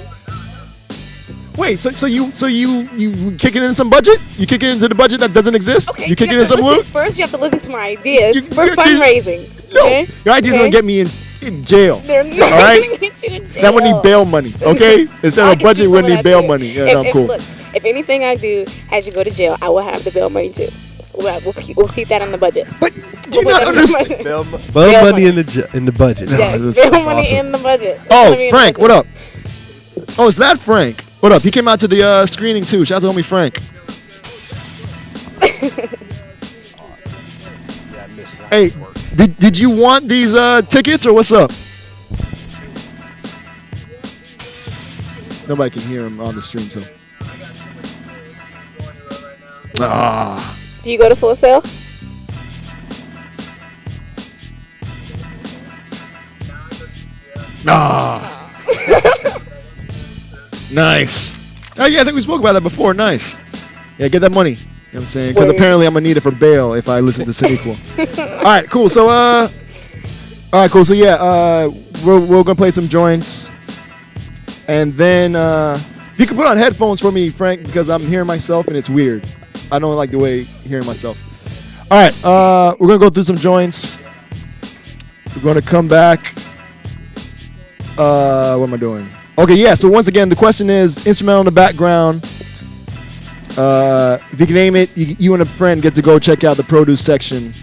Wait, 1.57 1.79
so 1.79 1.89
so 1.91 2.05
you 2.05 2.31
so 2.31 2.47
you 2.47 2.83
you 2.97 3.31
kicking 3.37 3.63
in 3.63 3.73
some 3.75 3.89
budget? 3.89 4.19
You 4.37 4.45
kicking 4.45 4.69
into 4.71 4.89
the 4.89 4.95
budget 4.95 5.21
that 5.21 5.33
doesn't 5.33 5.55
exist? 5.55 5.87
you 5.99 6.15
kicking 6.15 6.33
You 6.33 6.41
in 6.41 6.45
some 6.45 6.59
listen- 6.59 6.75
loot? 6.77 6.85
First, 6.85 7.17
you 7.17 7.23
have 7.23 7.31
to 7.31 7.37
listen 7.37 7.59
to 7.59 7.69
my 7.71 7.95
ideas 7.95 8.37
for 8.53 8.65
you're- 8.65 8.75
fundraising. 8.75 9.47
okay? 9.71 10.05
Your 10.25 10.33
idea's 10.35 10.53
Okay? 10.53 10.59
gonna 10.63 10.71
get 10.71 10.83
me 10.83 10.99
in, 10.99 11.07
in 11.41 11.63
jail. 11.63 11.97
They're 12.03 12.23
all 12.23 12.27
not 12.27 12.51
right? 12.51 12.83
gonna 12.83 12.97
get 13.07 13.23
you 13.23 13.29
in 13.39 13.47
That 13.61 13.73
would 13.73 13.85
need 13.85 14.01
bail 14.03 14.25
money, 14.25 14.51
okay? 14.63 15.07
Instead 15.23 15.53
of 15.53 15.59
budget, 15.63 15.85
some 15.85 15.93
we 15.93 16.01
need 16.01 16.23
bail 16.23 16.41
too. 16.41 16.47
money. 16.47 16.67
Yeah, 16.67 16.83
if, 16.87 16.93
no, 16.93 17.01
if- 17.03 17.13
cool. 17.13 17.25
Look, 17.27 17.41
if 17.73 17.85
anything 17.85 18.25
I 18.25 18.35
do 18.35 18.65
has 18.89 19.07
you 19.07 19.13
go 19.13 19.23
to 19.23 19.31
jail, 19.31 19.55
I 19.61 19.69
will 19.69 19.79
have 19.79 20.03
the 20.03 20.11
bail 20.11 20.29
money 20.29 20.51
too. 20.51 20.67
We'll, 21.17 21.39
we'll, 21.41 21.53
keep, 21.53 21.77
we'll 21.77 21.87
keep 21.87 22.07
that 22.09 22.21
in 22.21 22.31
the 22.31 22.37
budget. 22.37 22.67
But 22.79 22.93
you 22.95 23.41
not 23.43 23.63
understand- 23.63 24.23
Bail, 24.23 24.43
Bail 24.73 25.11
money 25.11 25.25
in 25.25 25.35
the 25.35 25.43
ju- 25.43 25.65
in 25.73 25.85
the 25.85 25.91
budget. 25.91 26.29
Yes, 26.29 26.59
this 26.59 26.67
is 26.67 26.75
bail 26.75 26.87
awesome. 26.93 27.05
money 27.05 27.37
in 27.37 27.51
the 27.51 27.57
budget. 27.57 28.01
Oh, 28.11 28.25
gonna 28.25 28.37
be 28.37 28.43
in 28.47 28.51
the 28.51 28.57
Frank, 28.57 28.77
budget. 28.77 28.81
what 28.81 28.91
up? 28.91 29.07
Oh, 30.19 30.27
is 30.27 30.35
that 30.37 30.59
Frank? 30.59 31.01
What 31.21 31.31
up? 31.31 31.41
He 31.41 31.51
came 31.51 31.67
out 31.67 31.79
to 31.79 31.87
the 31.87 32.03
uh, 32.03 32.25
screening 32.25 32.63
too. 32.65 32.85
Shout 32.85 33.03
out 33.03 33.11
to 33.11 33.17
homie 33.17 33.23
Frank. 33.25 33.59
Hey, 38.49 38.71
did, 39.15 39.37
did 39.37 39.57
you 39.57 39.69
want 39.69 40.07
these 40.07 40.33
uh, 40.33 40.61
tickets 40.63 41.05
or 41.05 41.13
what's 41.13 41.31
up? 41.31 41.51
Nobody 45.47 45.69
can 45.69 45.81
hear 45.83 46.05
him 46.05 46.19
on 46.19 46.33
the 46.35 46.41
stream 46.41 46.67
too. 46.67 46.83
Ah. 49.79 50.57
Do 50.85 50.91
you 50.91 50.99
go 50.99 51.09
to 51.09 51.15
Full 51.15 51.35
Sail? 51.35 51.63
Ah. 57.67 58.51
nice. 60.71 61.73
Oh 61.79 61.87
yeah, 61.87 62.01
I 62.01 62.03
think 62.03 62.13
we 62.13 62.21
spoke 62.21 62.39
about 62.39 62.53
that 62.53 62.61
before. 62.61 62.93
Nice. 62.93 63.35
Yeah, 63.97 64.09
get 64.09 64.19
that 64.19 64.31
money. 64.31 64.51
You 64.51 64.57
know 64.57 64.67
what 64.91 64.99
I'm 64.99 65.05
saying? 65.07 65.33
Because 65.33 65.49
apparently 65.49 65.87
I'm 65.87 65.95
gonna 65.95 66.03
need 66.03 66.17
it 66.17 66.21
for 66.21 66.29
bail 66.29 66.75
if 66.75 66.87
I 66.87 66.99
listen 66.99 67.25
to 67.25 67.31
Cinequel. 67.31 68.37
all 68.37 68.43
right, 68.43 68.69
cool. 68.69 68.91
So 68.91 69.09
uh, 69.09 69.49
all 70.53 70.61
right, 70.61 70.69
cool. 70.69 70.85
So 70.85 70.93
yeah, 70.93 71.15
uh, 71.15 71.71
we're 72.05 72.23
we're 72.23 72.43
gonna 72.43 72.53
play 72.53 72.69
some 72.69 72.87
joints, 72.87 73.49
and 74.67 74.93
then 74.93 75.35
uh, 75.35 75.79
if 76.13 76.19
you 76.19 76.27
could 76.27 76.37
put 76.37 76.45
on 76.45 76.57
headphones 76.57 76.99
for 76.99 77.11
me, 77.11 77.31
Frank, 77.31 77.65
because 77.65 77.89
I'm 77.89 78.01
hearing 78.01 78.27
myself 78.27 78.67
and 78.67 78.77
it's 78.77 78.87
weird. 78.87 79.25
I 79.71 79.79
don't 79.79 79.95
like 79.95 80.11
the 80.11 80.17
way 80.17 80.43
hearing 80.43 80.85
myself. 80.85 81.21
All 81.91 81.97
right, 81.99 82.25
uh, 82.25 82.75
we're 82.79 82.87
gonna 82.87 82.99
go 82.99 83.09
through 83.09 83.23
some 83.23 83.37
joints. 83.37 84.01
We're 85.35 85.43
gonna 85.43 85.61
come 85.61 85.87
back. 85.87 86.35
Uh, 87.97 88.57
what 88.57 88.67
am 88.67 88.73
I 88.73 88.77
doing? 88.77 89.09
Okay, 89.37 89.55
yeah. 89.55 89.75
So 89.75 89.89
once 89.89 90.07
again, 90.07 90.29
the 90.29 90.35
question 90.35 90.69
is 90.69 91.05
instrumental 91.05 91.41
in 91.41 91.45
the 91.45 91.51
background. 91.51 92.23
Uh, 93.57 94.17
if 94.31 94.39
you 94.39 94.45
can 94.45 94.55
name 94.55 94.75
it, 94.75 94.95
you, 94.97 95.15
you 95.19 95.33
and 95.33 95.41
a 95.41 95.45
friend 95.45 95.81
get 95.81 95.95
to 95.95 96.01
go 96.01 96.19
check 96.19 96.43
out 96.43 96.57
the 96.57 96.63
produce 96.63 97.03
section 97.03 97.53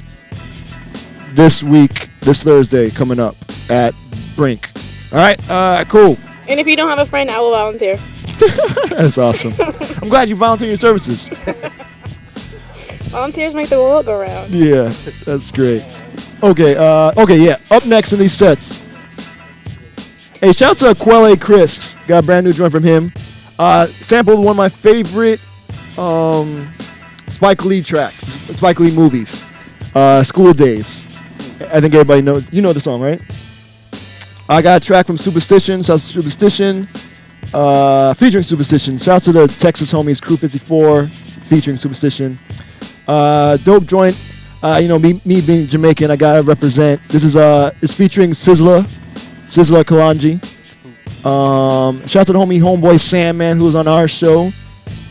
this 1.34 1.62
week, 1.62 2.10
this 2.20 2.42
Thursday, 2.42 2.90
coming 2.90 3.18
up 3.18 3.36
at 3.68 3.94
Brink. 4.36 4.70
All 5.12 5.18
right, 5.18 5.50
uh, 5.50 5.84
cool. 5.88 6.16
And 6.48 6.58
if 6.58 6.66
you 6.66 6.76
don't 6.76 6.88
have 6.88 6.98
a 6.98 7.06
friend, 7.06 7.30
I 7.30 7.40
will 7.40 7.50
volunteer. 7.50 7.96
That's 8.88 9.18
awesome. 9.18 9.54
I'm 10.02 10.08
glad 10.08 10.28
you 10.28 10.36
volunteer 10.36 10.68
your 10.68 10.76
services. 10.76 11.30
Volunteers 13.12 13.54
make 13.54 13.68
the 13.68 13.76
world 13.76 14.06
go 14.06 14.18
round. 14.18 14.50
Yeah, 14.50 14.88
that's 15.26 15.52
great. 15.52 15.84
Okay, 16.42 16.74
uh, 16.76 17.12
okay, 17.22 17.36
yeah. 17.38 17.58
Up 17.70 17.84
next 17.84 18.14
in 18.14 18.18
these 18.18 18.32
sets. 18.32 18.88
Hey, 20.40 20.54
shout 20.54 20.82
out 20.82 20.96
to 20.96 21.02
Quelle 21.02 21.36
Chris. 21.36 21.94
Got 22.06 22.24
a 22.24 22.26
brand 22.26 22.46
new 22.46 22.54
joint 22.54 22.72
from 22.72 22.82
him. 22.82 23.12
Uh, 23.58 23.84
sampled 23.86 24.38
one 24.38 24.52
of 24.52 24.56
my 24.56 24.70
favorite 24.70 25.40
um, 25.98 26.72
Spike 27.28 27.62
Lee 27.66 27.82
tracks, 27.82 28.16
Spike 28.16 28.80
Lee 28.80 28.90
movies. 28.90 29.44
Uh, 29.94 30.24
School 30.24 30.54
Days. 30.54 31.06
I 31.60 31.82
think 31.82 31.92
everybody 31.92 32.22
knows. 32.22 32.50
You 32.50 32.62
know 32.62 32.72
the 32.72 32.80
song, 32.80 33.02
right? 33.02 33.20
I 34.48 34.62
got 34.62 34.80
a 34.80 34.84
track 34.84 35.06
from 35.06 35.16
Supastition. 35.16 35.84
Shouts 35.84 36.10
to 36.14 36.20
Supastition. 36.20 36.88
Uh, 37.52 38.14
featuring 38.14 38.42
Supastition. 38.42 38.98
Shout 39.04 39.16
out 39.16 39.22
to 39.24 39.32
the 39.32 39.48
Texas 39.48 39.92
homies 39.92 40.20
Crew 40.20 40.38
54 40.38 41.04
featuring 41.06 41.76
Supastition. 41.76 42.38
Uh, 43.06 43.56
dope 43.58 43.86
joint. 43.86 44.16
Uh, 44.62 44.78
you 44.80 44.88
know, 44.88 44.98
me, 44.98 45.20
me 45.24 45.40
being 45.40 45.66
Jamaican, 45.66 46.10
I 46.10 46.16
gotta 46.16 46.42
represent. 46.42 47.00
This 47.08 47.24
is 47.24 47.34
uh, 47.34 47.72
it's 47.82 47.92
featuring 47.92 48.30
Sizzla, 48.30 48.82
Sizzla 49.46 49.84
Kalonji. 49.84 50.40
Um, 51.26 52.06
shout 52.06 52.22
out 52.22 52.26
to 52.28 52.32
the 52.32 52.38
homie 52.38 52.60
homeboy 52.60 53.00
Sandman 53.00 53.58
who 53.58 53.64
was 53.64 53.74
on 53.74 53.88
our 53.88 54.06
show. 54.08 54.50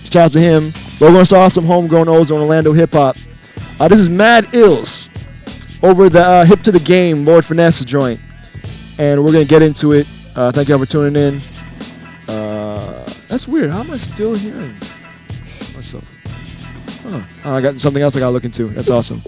Shout 0.06 0.16
out 0.16 0.32
to 0.34 0.40
him. 0.40 0.72
We're 1.00 1.12
gonna 1.12 1.26
saw 1.26 1.48
some 1.50 1.66
homegrown 1.66 2.08
O's 2.08 2.32
on 2.32 2.40
Orlando 2.40 2.74
hip 2.74 2.94
hop. 2.94 3.18
Uh, 3.80 3.88
this 3.88 4.00
is 4.00 4.10
Madd 4.10 4.46
Illz 4.48 5.10
over 5.84 6.10
the 6.10 6.24
uh, 6.24 6.46
Hip 6.46 6.62
to 6.62 6.72
the 6.72 6.80
Game 6.80 7.26
Lord 7.26 7.46
Finesse 7.46 7.84
joint, 7.84 8.20
and 9.00 9.24
we're 9.24 9.32
gonna 9.32 9.46
get 9.46 9.62
into 9.62 9.94
it. 9.94 10.08
Uh, 10.36 10.52
thank 10.52 10.68
you 10.68 10.76
all 10.76 10.80
for 10.80 10.86
tuning 10.86 11.22
in. 11.22 11.42
Uh, 12.28 13.04
that's 13.28 13.48
weird. 13.48 13.72
How 13.72 13.82
am 13.82 13.92
I 13.92 13.98
still 13.98 14.36
hearing? 14.36 14.76
Oh, 17.12 17.26
I 17.44 17.62
got 17.62 17.80
something 17.80 18.02
else 18.02 18.16
I 18.16 18.20
gotta 18.20 18.32
look 18.32 18.46
into. 18.46 18.70
That's 18.70 18.90
awesome. 18.90 19.22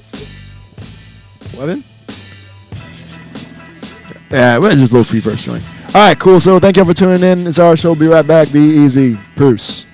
Weapon? 1.57 1.83
Yeah, 4.31 4.57
well, 4.57 4.71
just 4.71 4.91
a 4.91 4.95
little 4.95 5.03
free 5.03 5.19
verse 5.19 5.43
joint. 5.43 5.63
All 5.87 6.07
right, 6.07 6.17
cool. 6.17 6.39
So 6.39 6.59
thank 6.59 6.77
you 6.77 6.83
all 6.83 6.87
for 6.87 6.93
tuning 6.93 7.21
in. 7.21 7.45
It's 7.45 7.59
our 7.59 7.77
show. 7.77 7.93
Be 7.93 8.07
right 8.07 8.25
back. 8.25 8.51
Be 8.51 8.59
easy. 8.59 9.19
Bruce. 9.35 9.85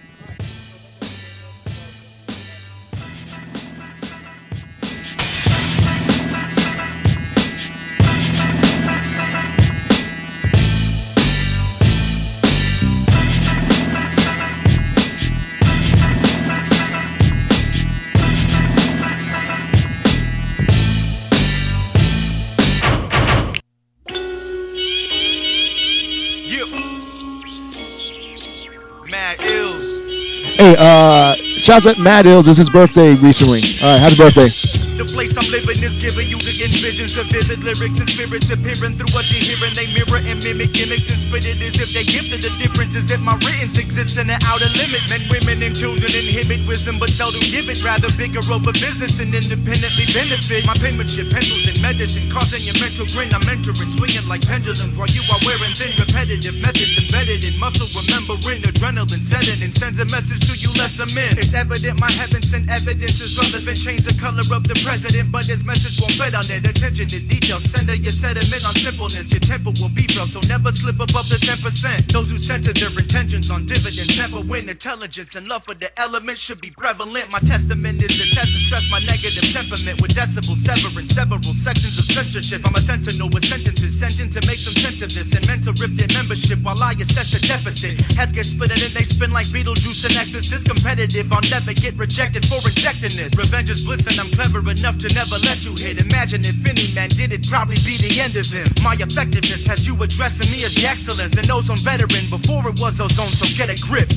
Shouts 31.69 31.85
at 31.85 31.99
Madd 31.99 32.25
Illz. 32.25 32.47
It's 32.47 32.57
his 32.57 32.67
birthday 32.67 33.13
recently. 33.13 33.61
All 33.83 33.93
right, 33.93 34.01
happy 34.01 34.17
birthday. 34.17 34.49
The 34.97 35.05
place 35.05 35.37
I'm 35.37 35.45
living 35.51 35.83
is 35.83 35.97
giving 35.97 36.27
you 36.27 36.39
the 36.59 36.67
envisions 36.67 37.15
of 37.15 37.27
vivid 37.31 37.63
lyrics 37.63 37.99
and 38.03 38.09
spirits 38.09 38.51
appearing 38.51 38.99
through 38.99 39.07
what 39.15 39.23
you're 39.31 39.39
hearing. 39.39 39.71
They 39.79 39.87
mirror 39.95 40.19
and 40.19 40.43
mimic 40.43 40.75
gimmicks 40.75 41.07
and 41.07 41.19
spit 41.23 41.47
it 41.47 41.63
as 41.63 41.79
if 41.79 41.95
they 41.95 42.03
gifted. 42.03 42.43
The 42.43 42.51
difference 42.59 42.99
is 42.99 43.07
that 43.07 43.23
my 43.23 43.39
writtens 43.39 43.79
exist 43.79 44.19
in 44.19 44.27
the 44.27 44.35
outer 44.43 44.67
limits. 44.75 45.07
Men, 45.07 45.23
women, 45.31 45.63
and 45.63 45.71
children 45.71 46.11
inhibit 46.11 46.67
wisdom 46.67 46.99
but 46.99 47.15
seldom 47.15 47.39
give 47.47 47.71
it. 47.71 47.79
Rather 47.79 48.11
bigger 48.19 48.43
over 48.51 48.75
business 48.75 49.23
and 49.23 49.31
independently 49.31 50.11
benefit. 50.11 50.67
My 50.67 50.75
penmanship, 50.75 51.31
pencils, 51.31 51.63
and 51.63 51.79
medicine 51.79 52.27
causing 52.27 52.67
your 52.67 52.75
mental 52.75 53.07
grin. 53.07 53.31
I'm 53.31 53.47
entering, 53.47 53.87
swinging 53.95 54.27
like 54.27 54.43
pendulums 54.43 54.99
while 54.99 55.07
you 55.07 55.23
are 55.31 55.39
wearing 55.47 55.71
thin 55.79 55.95
repetitive 55.95 56.59
methods 56.59 56.99
embedded 56.99 57.47
in 57.47 57.55
muscle. 57.55 57.87
Remembering 57.95 58.67
adrenaline 58.67 59.23
setting 59.23 59.63
and 59.63 59.71
sends 59.71 59.99
a 60.03 60.07
message 60.11 60.43
to 60.51 60.59
you 60.59 60.75
less 60.75 60.99
lesser 60.99 61.07
men. 61.15 61.39
It's 61.39 61.53
evident 61.53 61.99
my 61.99 62.11
heaven 62.11 62.43
sent 62.43 62.69
evidence 62.69 63.21
is 63.21 63.37
relevant. 63.37 63.77
Change 63.77 64.03
the 64.03 64.15
color 64.19 64.43
of 64.51 64.67
the 64.67 64.75
president, 64.83 65.31
but 65.31 65.45
his 65.45 65.63
message 65.63 65.99
won't 66.01 66.17
bet 66.19 66.35
on 66.35 66.45
it. 66.49 66.58
Attention 66.65 67.07
to 67.07 67.19
detail, 67.19 67.59
center 67.59 67.95
your 67.95 68.11
sediment 68.11 68.65
on 68.65 68.75
simpleness. 68.75 69.31
Your 69.31 69.39
temper 69.39 69.71
will 69.79 69.89
be 69.89 70.07
felt, 70.07 70.29
so 70.29 70.39
never 70.47 70.71
slip 70.71 70.99
above 70.99 71.29
the 71.29 71.35
10%. 71.35 72.11
Those 72.11 72.29
who 72.29 72.37
center 72.37 72.73
their 72.73 72.89
intentions 72.89 73.51
on 73.51 73.65
dividends 73.65 74.17
never 74.17 74.41
win. 74.41 74.67
Intelligence 74.69 75.35
and 75.35 75.47
love 75.47 75.63
for 75.63 75.73
the 75.73 75.89
elements 75.99 76.41
should 76.41 76.61
be 76.61 76.71
prevalent. 76.71 77.29
My 77.29 77.39
testament 77.39 78.01
is 78.01 78.17
to 78.17 78.25
test 78.35 78.51
and 78.51 78.63
stress 78.67 78.85
my 78.91 78.99
negative 78.99 79.45
temperament 79.53 80.01
with 80.01 80.15
decibels 80.15 80.61
severing 80.65 81.07
several 81.07 81.41
sections 81.41 81.97
of 81.97 82.05
censorship. 82.05 82.61
I'm 82.65 82.75
a 82.75 82.81
sentinel 82.81 83.29
with 83.29 83.45
sentences 83.45 83.99
sent 83.99 84.19
in 84.19 84.29
to 84.31 84.41
make 84.47 84.59
some 84.59 84.73
sense 84.73 85.01
of 85.01 85.13
this 85.13 85.33
and 85.33 85.45
meant 85.47 85.63
to 85.65 85.73
rip 85.73 85.91
their 85.95 86.09
membership 86.15 86.59
while 86.63 86.81
I 86.81 86.93
assess 86.93 87.31
the 87.31 87.39
deficit. 87.39 87.99
Heads 88.17 88.33
get 88.33 88.45
split 88.45 88.71
and 88.71 88.81
they 88.93 89.03
spin 89.03 89.31
like 89.31 89.47
Beetlejuice 89.47 90.05
and 90.05 90.15
Exorcist. 90.15 90.65
Competitive, 90.65 91.31
I'll 91.31 91.49
never 91.49 91.73
get 91.73 91.95
rejected 91.97 92.45
for 92.45 92.59
rejecting 92.61 93.15
this. 93.15 93.35
Revenge 93.35 93.69
is 93.69 93.83
bliss 93.83 94.07
and 94.07 94.19
I'm 94.19 94.31
clever 94.31 94.59
enough 94.69 94.97
to 94.99 95.13
never 95.13 95.37
let 95.39 95.63
you 95.63 95.75
hit. 95.75 95.99
Imagine 95.99 96.38
if 96.45 96.65
any 96.65 96.93
man 96.93 97.09
did 97.09 97.33
it, 97.33 97.47
probably 97.47 97.75
be 97.77 97.97
the 97.97 98.19
end 98.19 98.35
of 98.35 98.45
him. 98.47 98.67
My 98.83 98.93
effectiveness 98.93 99.65
has 99.67 99.85
you 99.85 100.01
addressing 100.01 100.51
me 100.51 100.63
as 100.63 100.75
the 100.75 100.85
excellence 100.85 101.37
and 101.37 101.49
ozone 101.49 101.77
veteran 101.77 102.29
before 102.29 102.67
it 102.69 102.79
was 102.79 102.99
ozone, 103.01 103.31
so 103.31 103.45
get 103.57 103.69
a 103.69 103.79
grip. 103.81 104.09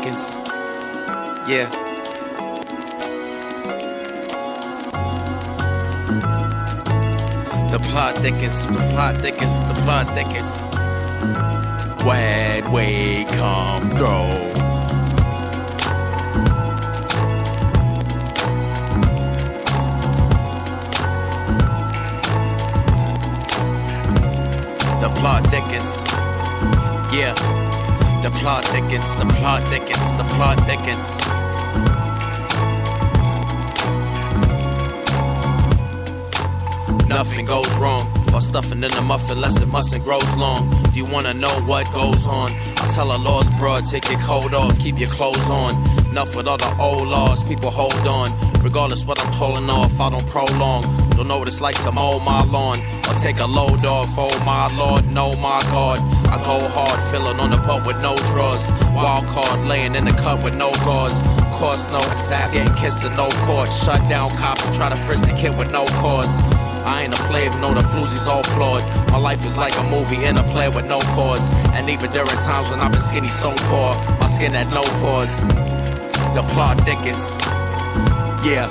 Thickens. 0.00 0.34
Yeah. 1.48 1.68
The 7.70 7.78
plot 7.90 8.16
thickens, 8.18 8.66
the 8.66 8.88
plot 8.92 9.16
thickens, 9.18 9.60
the 9.68 9.74
plot 9.84 10.06
thickens. 10.14 10.62
When 12.04 12.72
we 12.72 13.24
come 13.36 13.90
through. 13.96 14.48
The 25.00 25.10
plot 25.16 25.46
thickens. 25.50 26.00
Yeah. 27.12 27.59
The 28.40 28.44
plot 28.44 28.64
thickens, 28.64 29.16
the 29.16 29.26
plot 29.26 29.68
thickens, 29.68 30.14
the 30.14 30.24
plot 30.24 30.56
thickens. 30.66 31.06
Nothing 37.06 37.44
goes 37.44 37.70
wrong 37.74 38.10
for 38.30 38.40
stuffing 38.40 38.82
in 38.82 38.90
the 38.92 39.02
muffin 39.02 39.32
unless 39.32 39.60
it 39.60 39.66
mustn't 39.66 40.04
grows 40.04 40.34
long. 40.36 40.72
You 40.94 41.04
wanna 41.04 41.34
know 41.34 41.52
what 41.66 41.92
goes 41.92 42.26
on? 42.26 42.52
I 42.78 42.88
tell 42.94 43.14
a 43.14 43.18
lost 43.18 43.52
broad, 43.58 43.84
take 43.84 44.08
your 44.08 44.18
coat 44.20 44.54
off, 44.54 44.78
keep 44.78 44.98
your 44.98 45.10
clothes 45.10 45.50
on. 45.50 45.76
Enough 46.08 46.34
with 46.34 46.48
all 46.48 46.56
the 46.56 46.74
old 46.80 47.08
laws, 47.08 47.46
people 47.46 47.70
hold 47.70 48.06
on. 48.06 48.32
Regardless 48.62 49.04
what 49.04 49.20
I'm 49.20 49.30
pulling 49.34 49.68
off, 49.68 50.00
I 50.00 50.08
don't 50.08 50.26
prolong. 50.28 50.84
Don't 51.10 51.28
know 51.28 51.36
what 51.36 51.48
it's 51.48 51.60
like 51.60 51.76
to 51.82 51.92
mow 51.92 52.18
my 52.20 52.42
lawn. 52.44 52.80
Or 53.06 53.14
take 53.20 53.38
a 53.38 53.46
load 53.46 53.84
off, 53.84 54.08
oh 54.16 54.34
my 54.46 54.74
lord, 54.78 55.06
no 55.12 55.34
my 55.34 55.60
god. 55.64 56.19
I 56.30 56.38
go 56.44 56.62
hard, 56.68 56.98
filling 57.10 57.40
on 57.40 57.50
the 57.50 57.56
boat 57.58 57.84
with 57.84 58.00
no 58.00 58.16
drawers. 58.30 58.70
Wild 58.94 59.26
card, 59.26 59.66
laying 59.66 59.96
in 59.96 60.04
the 60.04 60.12
cut 60.12 60.42
with 60.44 60.54
no 60.54 60.70
gauze. 60.86 61.20
Course 61.58 61.90
no 61.90 62.00
sap, 62.28 62.52
getting 62.52 62.72
kissed 62.74 63.02
to 63.02 63.10
no 63.16 63.28
court. 63.46 63.68
Shut 63.68 64.00
down 64.08 64.30
cops 64.38 64.64
try 64.76 64.88
to 64.88 64.96
frisk 64.96 65.26
the 65.26 65.34
kid 65.34 65.58
with 65.58 65.72
no 65.72 65.84
cause. 66.00 66.30
I 66.86 67.02
ain't 67.02 67.12
a 67.12 67.22
player, 67.28 67.50
no 67.60 67.74
the 67.74 67.82
floozy's 67.82 68.26
all 68.26 68.42
flawed. 68.54 68.82
My 69.10 69.18
life 69.18 69.44
is 69.44 69.56
like 69.56 69.76
a 69.76 69.82
movie 69.90 70.24
in 70.24 70.38
a 70.38 70.44
play 70.44 70.68
with 70.68 70.86
no 70.86 71.00
pause. 71.18 71.50
And 71.74 71.90
even 71.90 72.10
during 72.12 72.28
times 72.28 72.70
when 72.70 72.80
I've 72.80 72.92
been 72.92 73.00
skinny 73.00 73.28
so 73.28 73.52
poor, 73.68 73.94
my 74.20 74.28
skin 74.28 74.52
had 74.52 74.70
no 74.70 74.82
pores. 75.02 75.42
The 76.34 76.42
plot 76.54 76.78
thickens. 76.86 77.36
Yeah. 78.46 78.68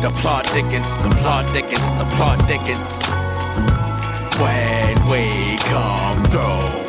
The 0.00 0.10
plot 0.20 0.46
thickens, 0.46 0.88
the 1.02 1.10
plot 1.20 1.50
thickens, 1.50 1.90
the 1.98 2.06
plot 2.14 2.38
thickens. 2.46 3.17
When 4.40 5.10
we 5.10 5.56
come 5.58 6.24
through. 6.30 6.88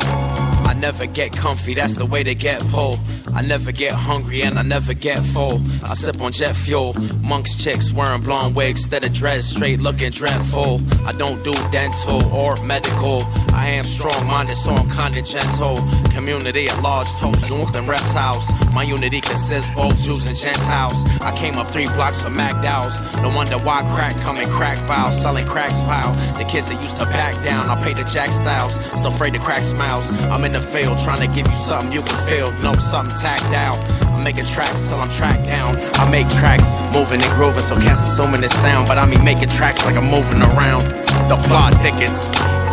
I 0.70 0.74
never 0.78 1.06
get 1.06 1.32
comfy, 1.32 1.74
that's 1.74 1.96
the 1.96 2.06
way 2.06 2.22
to 2.22 2.34
get 2.34 2.60
pulled. 2.68 3.00
I 3.34 3.42
never 3.42 3.72
get 3.72 3.92
hungry 3.92 4.42
and 4.42 4.58
I 4.58 4.62
never 4.62 4.92
get 4.92 5.22
full. 5.24 5.60
I 5.82 5.94
sip 5.94 6.20
on 6.20 6.32
jet 6.32 6.54
fuel. 6.54 6.94
Monks 7.22 7.54
chicks 7.54 7.92
wearing 7.92 8.22
blonde 8.22 8.54
wigs 8.54 8.82
instead 8.82 9.04
of 9.04 9.12
dreads, 9.12 9.48
straight 9.48 9.80
looking 9.80 10.10
dreadful. 10.10 10.80
I 11.06 11.12
don't 11.12 11.42
do 11.42 11.54
dental 11.70 12.24
or 12.34 12.56
medical. 12.64 13.22
I 13.52 13.68
am 13.70 13.84
strong 13.84 14.26
minded, 14.26 14.56
so 14.56 14.72
I'm 14.72 14.88
gentle. 15.24 15.76
Community 16.10 16.68
at 16.68 16.82
large, 16.82 17.08
toast 17.18 17.50
and 17.50 17.88
reptiles. 17.88 18.46
My 18.72 18.84
unity 18.84 19.20
consists 19.20 19.70
both 19.74 20.00
Jews 20.02 20.26
and 20.26 20.36
Gentiles. 20.36 21.04
I 21.20 21.36
came 21.36 21.56
up 21.56 21.70
three 21.70 21.86
blocks 21.86 22.22
from 22.22 22.34
McDowell's. 22.34 22.94
No 23.16 23.34
wonder 23.34 23.58
why 23.58 23.82
crack 23.94 24.14
come 24.22 24.36
in 24.38 24.48
crack 24.48 24.78
files, 24.78 25.20
selling 25.20 25.46
cracks 25.46 25.80
file. 25.80 26.14
The 26.38 26.44
kids 26.44 26.68
that 26.68 26.80
used 26.80 26.96
to 26.98 27.06
back 27.06 27.34
down, 27.44 27.68
I 27.68 27.82
pay 27.82 27.94
the 27.94 28.04
Jack 28.04 28.30
Styles. 28.30 28.74
Still 28.98 29.08
afraid 29.08 29.34
to 29.34 29.40
crack 29.40 29.64
smiles. 29.64 30.10
I'm 30.30 30.44
in 30.44 30.52
the 30.52 30.60
field 30.60 30.98
trying 30.98 31.20
to 31.20 31.34
give 31.34 31.50
you 31.50 31.56
something 31.56 31.92
you 31.92 32.02
can 32.02 32.28
feel. 32.28 32.54
You 32.54 32.62
know 32.62 32.74
something 32.76 33.16
tacked 33.16 33.52
out. 33.54 33.78
I'm 34.06 34.22
making 34.22 34.46
tracks 34.46 34.88
till 34.88 35.00
I'm 35.00 35.10
tracked 35.10 35.46
down. 35.46 35.76
I 35.94 36.08
make 36.10 36.28
tracks, 36.28 36.72
moving 36.94 37.20
and 37.20 37.32
grooving, 37.34 37.62
so 37.62 37.74
cats 37.74 38.00
assuming 38.00 38.40
this 38.40 38.54
sound. 38.60 38.86
But 38.86 38.98
I 38.98 39.06
mean 39.06 39.24
making 39.24 39.48
tracks 39.48 39.84
like 39.84 39.96
I'm 39.96 40.10
moving 40.10 40.42
around. 40.42 40.84
The 41.28 41.36
plot 41.48 41.74
thickens, 41.82 42.28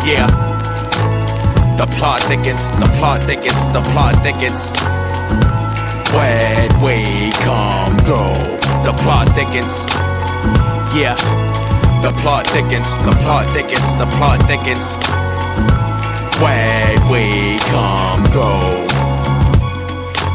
yeah. 0.06 0.26
The 1.76 1.86
plot 1.96 2.20
thickens, 2.22 2.66
the 2.78 2.90
plot 2.98 3.22
thickens, 3.24 3.60
the 3.72 3.82
plot 3.92 4.22
thickens. 4.22 4.72
When 6.14 6.68
we 6.80 7.30
come 7.44 7.96
through, 7.98 8.40
the 8.84 8.94
plot 9.02 9.28
thickens, 9.34 9.84
yeah. 10.96 11.16
The 12.02 12.12
plot 12.22 12.46
thickens, 12.46 12.90
the 13.04 13.12
plot 13.22 13.50
thickens, 13.50 13.96
the 13.96 14.06
plot 14.16 14.40
thickens. 14.48 14.96
When 16.40 16.96
we 17.10 17.58
come 17.70 18.24
through. 18.32 18.88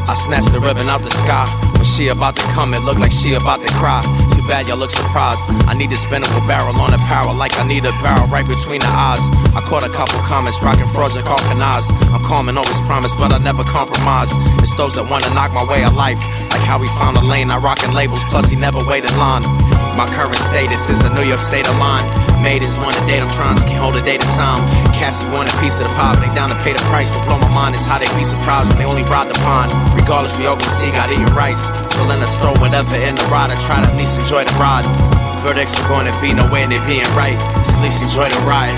I 0.05 0.15
snatched 0.25 0.51
the 0.51 0.59
ribbon 0.59 0.89
out 0.89 1.01
the 1.01 1.09
sky. 1.09 1.47
When 1.73 1.83
she 1.83 2.09
about 2.09 2.35
to 2.35 2.43
come, 2.53 2.73
it 2.73 2.81
looked 2.81 2.99
like 2.99 3.11
she 3.11 3.33
about 3.33 3.65
to 3.65 3.73
cry. 3.73 4.03
Bad 4.47 4.67
y'all 4.67 4.77
look 4.77 4.91
surprised. 4.91 5.41
I 5.67 5.73
need 5.73 5.91
a 5.91 5.95
spinnable 5.95 6.45
barrel 6.47 6.75
on 6.75 6.93
a 6.93 6.97
barrel 7.09 7.33
like 7.33 7.57
I 7.57 7.65
need 7.65 7.85
a 7.85 7.91
barrel 8.03 8.27
right 8.27 8.45
between 8.45 8.81
the 8.81 8.91
eyes. 8.91 9.23
I 9.55 9.61
caught 9.61 9.83
a 9.83 9.89
couple 9.89 10.19
comments 10.19 10.61
rocking 10.61 10.87
frozen 10.87 11.23
eyes. 11.23 11.89
I'm 12.11 12.23
calm 12.23 12.49
and 12.49 12.57
always 12.57 12.79
promise, 12.81 13.13
but 13.13 13.31
I 13.31 13.37
never 13.37 13.63
compromise. 13.63 14.31
It's 14.59 14.75
those 14.75 14.95
that 14.95 15.09
wanna 15.09 15.33
knock 15.33 15.53
my 15.53 15.63
way 15.63 15.83
of 15.85 15.95
life. 15.95 16.19
Like 16.51 16.61
how 16.61 16.77
we 16.77 16.87
found 16.99 17.17
a 17.17 17.21
lane, 17.21 17.49
I 17.51 17.57
rockin' 17.57 17.93
labels, 17.93 18.23
plus 18.29 18.49
he 18.49 18.55
never 18.55 18.79
waited 18.85 19.11
line. 19.17 19.43
My 19.93 20.09
current 20.09 20.41
status 20.49 20.89
is 20.89 21.01
a 21.01 21.13
New 21.13 21.21
York 21.21 21.39
state 21.39 21.69
of 21.69 21.77
mind. 21.77 22.05
Maidens 22.41 22.77
want 22.81 22.97
a 22.97 23.03
date, 23.05 23.21
I'm 23.21 23.29
trying 23.37 23.55
to 23.55 23.65
hold 23.77 23.95
a 23.95 24.01
date 24.01 24.25
at 24.25 24.31
time. 24.33 24.65
Cats 24.91 25.21
want 25.29 25.47
a 25.47 25.55
piece 25.61 25.79
of 25.79 25.85
the 25.85 25.93
pie, 25.93 26.17
but 26.17 26.25
they 26.25 26.33
down 26.33 26.49
to 26.49 26.57
pay 26.65 26.73
the 26.73 26.83
price. 26.89 27.13
What 27.13 27.29
blow 27.29 27.37
my 27.37 27.47
mind 27.53 27.75
is 27.75 27.85
how 27.85 28.01
they 28.01 28.09
be 28.17 28.25
surprised 28.25 28.69
when 28.69 28.77
they 28.81 28.89
only 28.89 29.05
ride 29.05 29.29
the 29.29 29.37
pond. 29.45 29.69
Regardless, 29.93 30.33
we 30.37 30.49
all 30.49 30.57
can 30.57 30.67
see, 30.73 30.89
got 30.91 31.13
eating 31.13 31.29
rice. 31.37 31.61
Filling 31.93 32.21
us 32.25 32.33
throw 32.41 32.57
whatever 32.57 32.97
in 32.97 33.13
the 33.13 33.25
ride, 33.29 33.53
I 33.53 33.57
try 33.69 33.79
to 33.79 33.87
at 33.87 33.95
least 33.95 34.17
enjoy 34.17 34.43
the 34.43 34.57
ride. 34.57 34.83
Verdicts 35.45 35.77
are 35.77 35.87
going 35.87 36.09
to 36.09 36.15
be 36.21 36.33
no 36.33 36.47
nowhere 36.47 36.65
near 36.67 36.81
being 36.89 37.07
right. 37.13 37.37
At 37.37 37.81
least 37.85 38.01
enjoy 38.01 38.33
the 38.33 38.41
ride. 38.49 38.73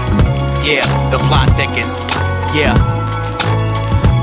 Yeah, 0.67 0.83
the 1.09 1.17
plot 1.31 1.47
thickens. 1.55 2.03
Yeah. 2.51 2.75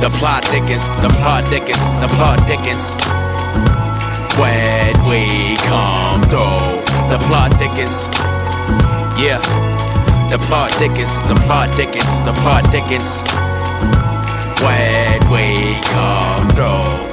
The 0.01 0.11
plot 0.19 0.45
thickens, 0.47 0.83
the 1.01 1.09
plot 1.23 1.47
thickens, 1.49 1.83
the 2.03 2.11
plot 2.19 2.43
thickens. 2.45 2.85
When 4.37 4.93
we 5.09 5.57
come 5.69 6.23
through, 6.29 6.72
the 7.11 7.19
plot 7.29 7.51
thickens. 7.59 7.95
Yeah, 9.21 9.41
the 10.31 10.39
plot 10.47 10.71
thickens, 10.73 11.13
the 11.29 11.37
plot 11.47 11.75
thickens, 11.75 12.11
the 12.25 12.33
plot 12.43 12.65
thickens. 12.73 13.21
When 14.63 15.19
we 15.31 15.75
come 15.95 16.49
through. 16.55 17.11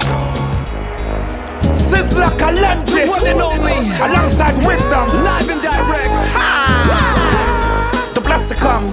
Sizzla 1.89 2.29
Kalonji, 2.37 3.03
The 3.05 3.09
one 3.09 3.27
and 3.27 3.41
only. 3.41 3.73
alongside 3.99 4.55
Wisdom, 4.65 5.07
Live 5.23 5.49
and 5.49 5.61
direct. 5.61 6.68
The 8.47 8.55
blessed 8.55 8.59
come. 8.59 8.87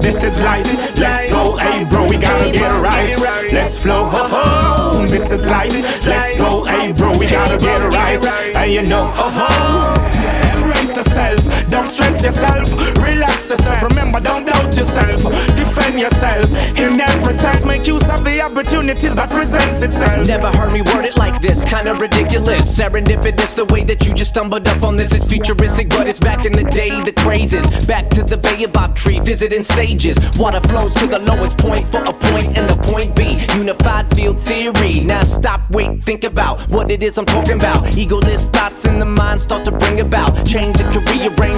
This 0.00 0.24
is 0.24 0.40
life. 0.40 0.66
Let's 0.98 1.30
go, 1.30 1.56
hey 1.56 1.84
bro, 1.84 2.08
we 2.08 2.16
gotta 2.16 2.50
get 2.50 2.70
it 2.70 2.80
right. 2.80 3.52
Let's 3.52 3.78
flow, 3.78 4.04
ho 4.04 4.28
ho. 4.28 5.06
This 5.06 5.30
is 5.32 5.46
life. 5.46 5.72
Let's 6.04 6.36
go, 6.36 6.64
hey 6.64 6.92
bro, 6.92 7.16
we 7.16 7.26
gotta 7.26 7.58
get 7.58 7.82
it 7.82 7.88
right. 7.88 8.56
And 8.56 8.72
you 8.72 8.82
know, 8.82 9.06
ho 9.06 9.28
ho. 9.30 9.94
Embrace 10.56 10.96
yourself, 10.96 11.44
don't 11.70 11.86
stress 11.86 12.22
yourself, 12.22 12.70
relax 12.98 13.50
yourself. 13.50 13.82
Remember, 13.82 14.20
don't 14.20 14.44
doubt 14.44 14.76
yourself, 14.76 15.22
defend 15.56 16.00
yourself. 16.00 16.50
In 16.78 17.00
every 17.00 17.34
sense, 17.34 17.64
make 17.64 17.86
use 17.86 18.08
of 18.08 18.24
the 18.24 18.40
opportunities 18.40 19.14
that 19.14 19.30
presents 19.30 19.82
itself. 19.82 20.26
Never 20.26 20.48
heard 20.48 20.72
me 20.72 20.82
word 20.82 21.04
it 21.04 21.16
like 21.16 21.40
this, 21.40 21.64
kinda 21.64 21.94
ridiculous. 21.94 22.78
Serendipitous, 22.78 23.54
the 23.54 23.66
way 23.66 23.84
that 23.84 24.06
you 24.06 24.14
just 24.14 24.30
stumbled 24.30 24.66
up 24.66 24.82
on 24.82 24.96
this. 24.96 25.12
It's 25.12 25.26
futuristic, 25.26 25.88
but 25.90 26.06
it's 26.06 26.20
back 26.20 26.44
in 26.44 26.52
the 26.52 26.64
day, 26.64 27.00
the 27.02 27.12
crazes. 27.12 27.66
Back 27.86 28.08
to 28.10 28.22
the 28.22 28.36
Baobab 28.36 28.94
tree, 28.94 29.20
visiting 29.20 29.62
sages. 29.62 30.16
Water 30.36 30.60
flows 30.68 30.94
to 30.94 31.06
the 31.06 31.18
lowest 31.18 31.58
point 31.58 31.86
for 31.86 32.02
a 32.04 32.12
point 32.12 32.56
and 32.58 32.68
the 32.68 32.76
point 32.76 33.14
B. 33.14 33.38
Unified 33.56 34.06
field 34.14 34.40
theory. 34.40 35.00
Now 35.00 35.24
stop, 35.24 35.62
wait, 35.70 36.02
think 36.04 36.24
about 36.24 36.60
what 36.68 36.90
it 36.90 37.02
is 37.02 37.18
I'm 37.18 37.26
talking 37.26 37.58
about. 37.58 37.84
Egoless 37.84 38.46
thoughts 38.52 38.84
in 38.84 38.98
the 38.98 39.06
mind 39.06 39.40
start 39.40 39.64
to 39.64 39.72
bring 39.72 40.00
about 40.00 40.46
change 40.46 40.80
and 40.80 40.92
can 40.92 41.02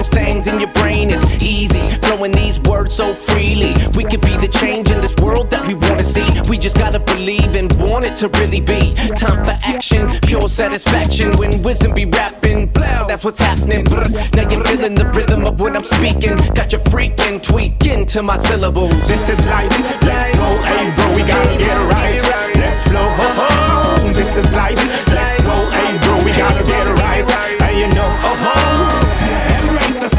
rearrange 0.01 0.09
things 0.09 0.47
in 0.47 0.59
your 0.59 0.71
brain. 0.73 1.09
It's 1.09 1.25
easy, 1.41 1.81
flowing 2.01 2.31
these 2.31 2.59
words 2.61 2.95
so 2.95 3.13
freely. 3.13 3.73
We 3.95 4.03
could 4.03 4.21
be 4.21 4.35
the 4.37 4.47
change 4.47 4.91
in 4.91 5.01
this 5.01 5.15
world 5.17 5.49
that 5.51 5.67
we 5.67 5.75
wanna 5.75 6.03
see. 6.03 6.27
We 6.49 6.57
just 6.57 6.77
gotta 6.77 6.99
believe 6.99 7.55
and 7.55 7.71
want 7.73 8.05
it 8.05 8.15
to 8.17 8.29
really 8.39 8.61
be. 8.61 8.93
Time 9.15 9.43
for 9.43 9.57
action, 9.63 10.09
pure 10.21 10.47
satisfaction 10.49 11.37
when 11.37 11.61
wisdom 11.61 11.93
be 11.93 12.05
rapping. 12.05 12.67
Blah, 12.67 13.07
that's 13.07 13.23
what's 13.23 13.39
happening. 13.39 13.85
Now 14.33 14.49
you're 14.49 14.63
feeling 14.65 14.95
the 14.95 15.09
rhythm 15.13 15.45
of 15.45 15.59
what 15.59 15.75
I'm 15.75 15.83
speaking. 15.83 16.37
Got 16.53 16.73
you 16.73 16.79
freaking 16.79 17.41
tweaking 17.41 18.05
to 18.07 18.23
my 18.23 18.37
syllables. 18.37 19.07
This 19.07 19.29
is 19.29 19.45
life. 19.45 19.69
This 19.69 19.91
is 19.91 20.01
life. 20.03 20.11
Let's 20.11 20.37
go, 20.37 20.47
hey 20.63 20.95
bro, 20.95 21.15
we 21.15 21.23
gotta 21.23 21.57
get 21.57 21.77
it 21.77 21.87
right. 21.93 22.21
Let's 22.55 22.83
flow, 22.83 23.09
ho 23.19 23.27
ho. 23.39 24.13
This 24.13 24.37
is 24.37 24.51
life. 24.51 24.77
Let's 25.07 25.37
go, 25.43 25.69
hey 25.69 25.97
bro, 26.03 26.17
we 26.25 26.31
gotta 26.31 26.63
get 26.63 26.87
it 26.87 26.93
right. 26.93 27.29
And 27.61 27.77
you 27.77 27.87
know, 27.95 28.09
ho 28.23 28.35
ho. 28.35 28.51
Embrace 28.91 29.10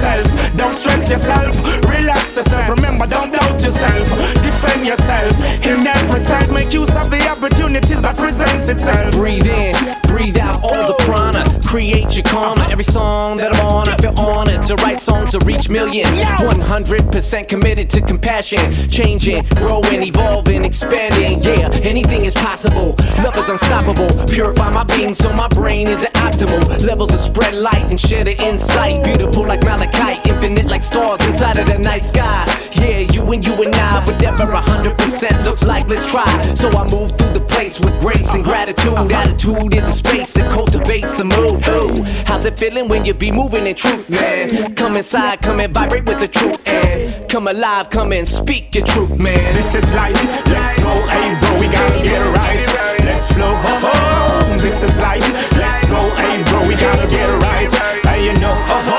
yourself, 0.03 0.57
don't 0.57 0.73
stress 0.73 1.11
yourself, 1.11 1.57
relax 1.89 2.37
yourself. 2.37 2.69
Remember, 2.69 3.07
don't 3.07 3.31
doubt 3.31 3.63
yourself, 3.63 4.09
defend 4.43 4.87
yourself. 4.87 5.33
In 5.67 5.87
every 5.87 6.21
sense, 6.21 6.51
make 6.51 6.73
use 6.73 6.95
of 6.97 7.11
the 7.11 7.29
opportunities 7.29 8.03
that 8.03 8.17
presents 8.17 8.69
itself. 8.69 9.13
Breathe 9.13 9.47
in, 9.47 10.02
breathe 10.13 10.39
out 10.39 10.63
all 10.63 10.87
the 10.87 10.95
prana. 11.05 11.43
Create 11.65 12.15
your 12.17 12.25
karma. 12.25 12.69
Every 12.71 12.85
song 12.85 13.39
that 13.39 13.55
I'm 13.55 13.67
on, 13.67 13.89
I 13.89 13.97
feel 13.97 14.19
honored 14.19 14.63
to 14.65 14.75
write 14.77 15.01
songs 15.01 15.33
to 15.33 15.39
reach 15.41 15.69
millions. 15.71 16.17
100% 16.19 17.49
committed 17.49 17.89
to 17.91 18.01
compassion. 18.03 18.61
Changing, 18.89 19.43
growing, 19.57 20.03
evolving, 20.03 20.65
expanding. 20.65 21.43
Yeah, 21.43 21.71
anything 21.83 22.25
is 22.27 22.35
possible. 22.35 22.95
Love 23.25 23.37
is 23.39 23.49
unstoppable. 23.49 24.11
Purify 24.27 24.71
my 24.71 24.85
being 24.85 25.15
so 25.15 25.33
my 25.33 25.49
brain 25.49 25.89
is 25.89 26.05
at 26.05 26.13
optimal. 26.15 26.63
Levels 26.85 27.15
of 27.15 27.21
spread 27.21 27.55
light 27.55 27.85
and 27.89 27.99
share 27.99 28.25
the 28.25 28.37
insight. 28.43 29.03
Beautiful 29.05 29.47
like 29.47 29.63
malachite, 29.65 30.27
infinite 30.27 30.67
like 30.67 30.83
stars 30.83 31.25
inside 31.27 31.57
of 31.57 31.67
the 31.67 31.79
night 31.79 32.03
sky. 32.03 32.45
Yeah, 32.73 32.99
you 32.99 33.23
and 33.33 33.47
you 33.47 33.55
and 33.63 33.75
I, 33.75 34.05
whatever 34.07 34.45
100% 34.45 35.45
looks 35.45 35.65
like, 35.65 35.89
let's 35.89 36.07
try. 36.11 36.31
So 36.55 36.69
I 36.71 36.89
move 36.91 37.17
through 37.17 37.33
the 37.33 37.41
place 37.41 37.81
with 37.81 37.99
grace 38.01 38.35
and 38.35 38.45
gratitude. 38.45 38.95
Attitude 39.11 39.75
is 39.75 39.89
a 39.89 39.93
space 40.05 40.33
that 40.35 40.51
cultivates 40.51 41.15
the 41.15 41.25
mood. 41.25 41.57
Ooh, 41.69 42.03
how's 42.27 42.45
it 42.45 42.59
feeling 42.59 42.89
when 42.89 43.05
you 43.05 43.15
be 43.15 43.31
moving 43.31 43.67
in 43.67 43.75
truth, 43.75 44.09
man? 44.09 44.75
Come 44.75 44.97
inside, 44.97 45.41
come 45.43 45.61
and 45.61 45.73
vibrate 45.73 46.05
with 46.05 46.21
the 46.21 46.29
truth, 46.29 46.61
and 46.67 47.29
come 47.29 47.47
alive, 47.49 47.91
come 47.91 48.13
and 48.13 48.27
speak 48.27 48.75
your 48.75 48.85
truth, 48.85 49.17
man. 49.19 49.55
This 49.55 49.75
is 49.75 49.87
life. 49.93 50.15
Let's 50.47 50.75
go, 50.83 50.93
hey 51.13 51.29
bro, 51.41 51.51
we 51.61 51.67
gotta 51.79 52.01
get 52.03 52.21
it 52.27 52.31
right. 52.41 52.65
Let's 53.07 53.33
flow, 53.33 53.55
ho 53.65 53.75
ho. 53.85 54.59
This 54.59 54.83
is 54.83 54.95
life. 54.99 55.23
Let's 55.57 55.83
go, 55.87 56.01
hey 56.21 56.43
bro, 56.49 56.59
we 56.69 56.75
gotta 56.75 57.07
get 57.09 57.29
it 57.29 57.39
right. 57.49 57.73
And 58.07 58.25
you 58.25 58.35
know, 58.41 58.55
ho 58.71 58.79
ho. 58.89 58.99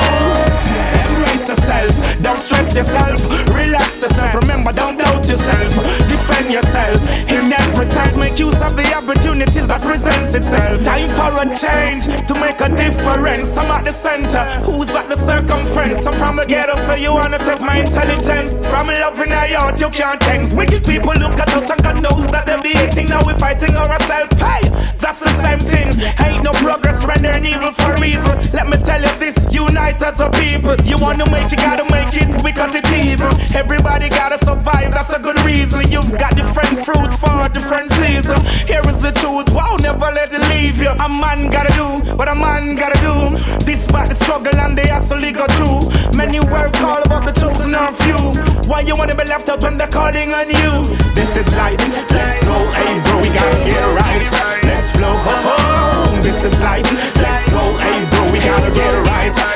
Embrace 1.09 1.47
yourself, 1.49 1.91
don't 2.21 2.39
stress 2.39 2.75
yourself, 2.75 3.19
relax 3.53 3.92
yourself. 4.03 4.35
Remember, 4.35 4.71
don't 4.73 4.97
doubt 4.97 5.27
yourself, 5.27 5.73
defend 6.11 6.51
yourself. 6.51 6.99
In 7.31 7.51
every 7.51 7.85
sense, 7.85 8.15
make 8.17 8.37
use 8.37 8.61
of 8.61 8.75
the 8.75 8.85
opportunities 8.93 9.67
that 9.67 9.81
presents 9.81 10.35
itself. 10.35 10.83
Time 10.83 11.09
for 11.15 11.31
a 11.41 11.45
change 11.55 12.05
to 12.27 12.33
make 12.35 12.59
a 12.59 12.69
difference. 12.75 13.55
I'm 13.55 13.71
at 13.71 13.85
the 13.85 13.91
center, 13.91 14.43
who's 14.67 14.89
at 14.89 15.07
the 15.07 15.15
circumference? 15.15 16.05
I'm 16.05 16.17
from 16.19 16.35
the 16.35 16.45
ghetto, 16.45 16.75
so 16.75 16.93
you 16.95 17.13
wanna 17.13 17.37
test 17.37 17.63
my 17.63 17.77
intelligence. 17.77 18.53
From 18.67 18.87
loving 18.87 19.31
a 19.31 19.47
yacht, 19.47 19.79
you 19.79 19.89
can't 19.89 20.21
thanks. 20.21 20.53
Wicked 20.53 20.83
people 20.83 21.13
look 21.15 21.39
at 21.39 21.49
us 21.55 21.69
and 21.69 21.81
God 21.81 22.01
knows 22.03 22.27
that 22.27 22.45
they 22.45 22.59
be 22.61 22.77
hating. 22.77 23.07
Now 23.07 23.23
we 23.25 23.33
fighting 23.35 23.75
ourselves. 23.75 24.35
Hey, 24.37 24.67
that's 24.99 25.19
the 25.19 25.31
same 25.41 25.59
thing. 25.59 25.89
Ain't 26.19 26.43
no 26.43 26.51
progress 26.51 27.05
rendering 27.05 27.45
evil 27.45 27.71
for 27.71 27.95
evil. 28.03 28.35
Let 28.51 28.67
me 28.67 28.77
tell 28.77 29.01
you 29.01 29.13
this, 29.19 29.37
unite 29.49 30.01
as 30.03 30.19
a 30.19 30.29
people. 30.29 30.75
You 30.83 30.97
wanna 30.97 31.29
make, 31.31 31.49
you 31.51 31.57
gotta 31.57 31.87
make 31.89 32.13
it. 32.21 32.43
We 32.43 32.51
cut 32.51 32.75
it 32.75 32.85
even. 32.91 33.31
Everybody 33.55 33.92
gotta 34.09 34.37
survive, 34.45 34.91
that's 34.91 35.11
a 35.13 35.19
good 35.19 35.39
reason. 35.41 35.89
You've 35.91 36.17
got 36.17 36.35
different 36.35 36.85
fruits 36.85 37.17
for 37.17 37.49
different 37.49 37.91
season. 37.91 38.39
Here 38.67 38.81
is 38.87 39.01
the 39.01 39.11
truth, 39.11 39.49
wow, 39.53 39.77
never 39.79 40.11
let 40.11 40.33
it 40.33 40.41
leave 40.49 40.77
you. 40.81 40.89
A 40.89 41.09
man 41.09 41.49
gotta 41.49 41.73
do 41.73 42.15
what 42.15 42.29
a 42.29 42.35
man 42.35 42.75
gotta 42.75 42.99
do. 43.01 43.37
Despite 43.65 44.09
the 44.09 44.15
struggle 44.15 44.55
and 44.55 44.77
the 44.77 44.87
hustle 44.87 45.19
he 45.19 45.31
go 45.31 45.45
through. 45.57 46.15
Many 46.15 46.39
work 46.39 46.75
all 46.81 47.01
about 47.01 47.25
the 47.25 47.31
chosen 47.31 47.75
are 47.75 47.91
few. 47.93 48.21
Why 48.69 48.81
you 48.81 48.95
wanna 48.95 49.15
be 49.15 49.25
left 49.25 49.49
out 49.49 49.61
when 49.61 49.77
they're 49.77 49.87
calling 49.87 50.31
on 50.33 50.49
you? 50.49 50.95
This 51.15 51.35
is 51.37 51.51
life, 51.53 51.79
let's 51.79 52.39
go, 52.39 52.71
hey 52.71 53.01
bro, 53.03 53.21
we 53.21 53.29
gotta 53.29 53.63
get 53.65 53.85
right. 53.99 54.63
Let's 54.63 54.91
flow, 54.91 55.15
ho 55.25 55.35
ho. 55.47 56.21
This 56.21 56.45
is 56.45 56.57
life, 56.59 56.85
let's 57.17 57.45
go, 57.49 57.77
hey 57.77 58.05
bro, 58.09 58.31
we 58.31 58.39
gotta 58.39 58.71
get 58.71 59.07
right. 59.07 59.52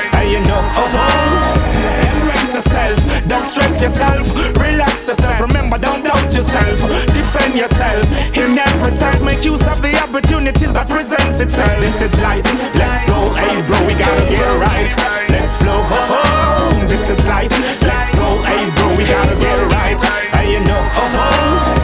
Yourself, 3.82 4.26
relax 4.58 5.06
yourself. 5.08 5.40
Remember, 5.40 5.78
don't 5.78 6.02
doubt 6.02 6.32
yourself, 6.34 6.78
defend 7.14 7.54
yourself. 7.54 8.04
In 8.36 8.58
every 8.58 8.90
sense, 8.90 9.22
make 9.22 9.44
use 9.44 9.66
of 9.66 9.80
the 9.82 9.94
opportunities 10.02 10.72
that 10.72 10.88
presents 10.88 11.40
itself. 11.40 11.80
This 11.80 12.02
is 12.02 12.14
life, 12.20 12.44
let's 12.74 13.02
go, 13.06 13.32
hey 13.34 13.62
bro, 13.66 13.78
we 13.86 13.94
gotta 13.94 14.24
get 14.28 14.46
right. 14.58 14.90
Let's 15.30 15.56
flow, 15.56 15.82
ho. 15.90 16.86
This 16.88 17.10
is 17.10 17.24
life, 17.26 17.50
let's 17.82 18.10
go, 18.14 18.42
hey 18.42 18.70
bro, 18.76 18.96
we 18.96 19.04
gotta 19.04 19.36
get 19.36 19.58
right. 19.72 19.98
And 20.34 20.50
you 20.50 20.60
know, 20.60 20.82
ho. 20.94 21.78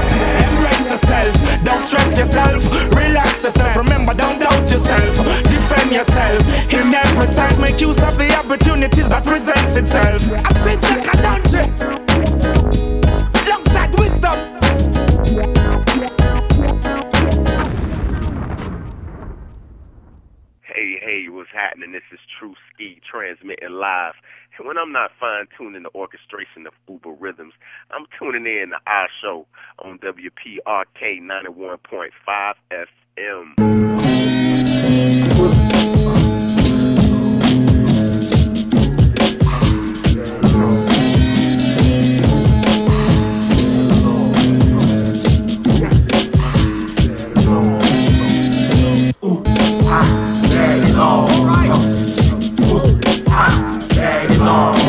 Embrace 0.46 0.90
yourself, 0.90 1.34
don't 1.64 1.80
stress 1.80 2.18
yourself, 2.18 2.64
relax 2.94 3.42
yourself. 3.44 3.76
Remember, 3.76 4.14
don't 4.14 4.38
doubt 4.38 4.70
yourself, 4.70 5.16
defend 5.44 5.92
yourself. 5.92 6.43
Presents 9.24 9.76
itself. 9.76 10.22
I 10.32 10.52
say, 10.62 10.76
take 10.76 11.14
a 11.14 11.16
wisdom. 13.98 14.38
Hey, 20.62 20.98
hey, 21.02 21.26
what's 21.28 21.51
happening? 21.52 21.92
This 21.92 22.02
is 22.12 22.18
True 22.38 22.55
Ski 22.72 23.01
transmitting 23.10 23.70
live. 23.70 24.14
And 24.59 24.66
when 24.68 24.78
I'm 24.78 24.92
not 24.92 25.10
fine 25.18 25.46
tuning 25.56 25.82
the 25.82 25.90
orchestration 25.94 26.66
of 26.66 26.72
Uber 26.88 27.12
rhythms, 27.18 27.55
I'm 27.90 28.06
tuning 28.18 28.46
in 28.46 28.70
to 28.70 28.76
our 28.86 29.09
show 29.20 29.46
on 29.80 29.98
WPRK 29.98 31.20
91.5 31.20 32.55
FM. 33.18 33.55
Ha, 49.86 50.01
daddy 50.51 50.93
long 50.93 51.27
toast. 51.66 52.19
Ah, 53.28 53.78
daddy 53.89 54.36
long 54.39 54.84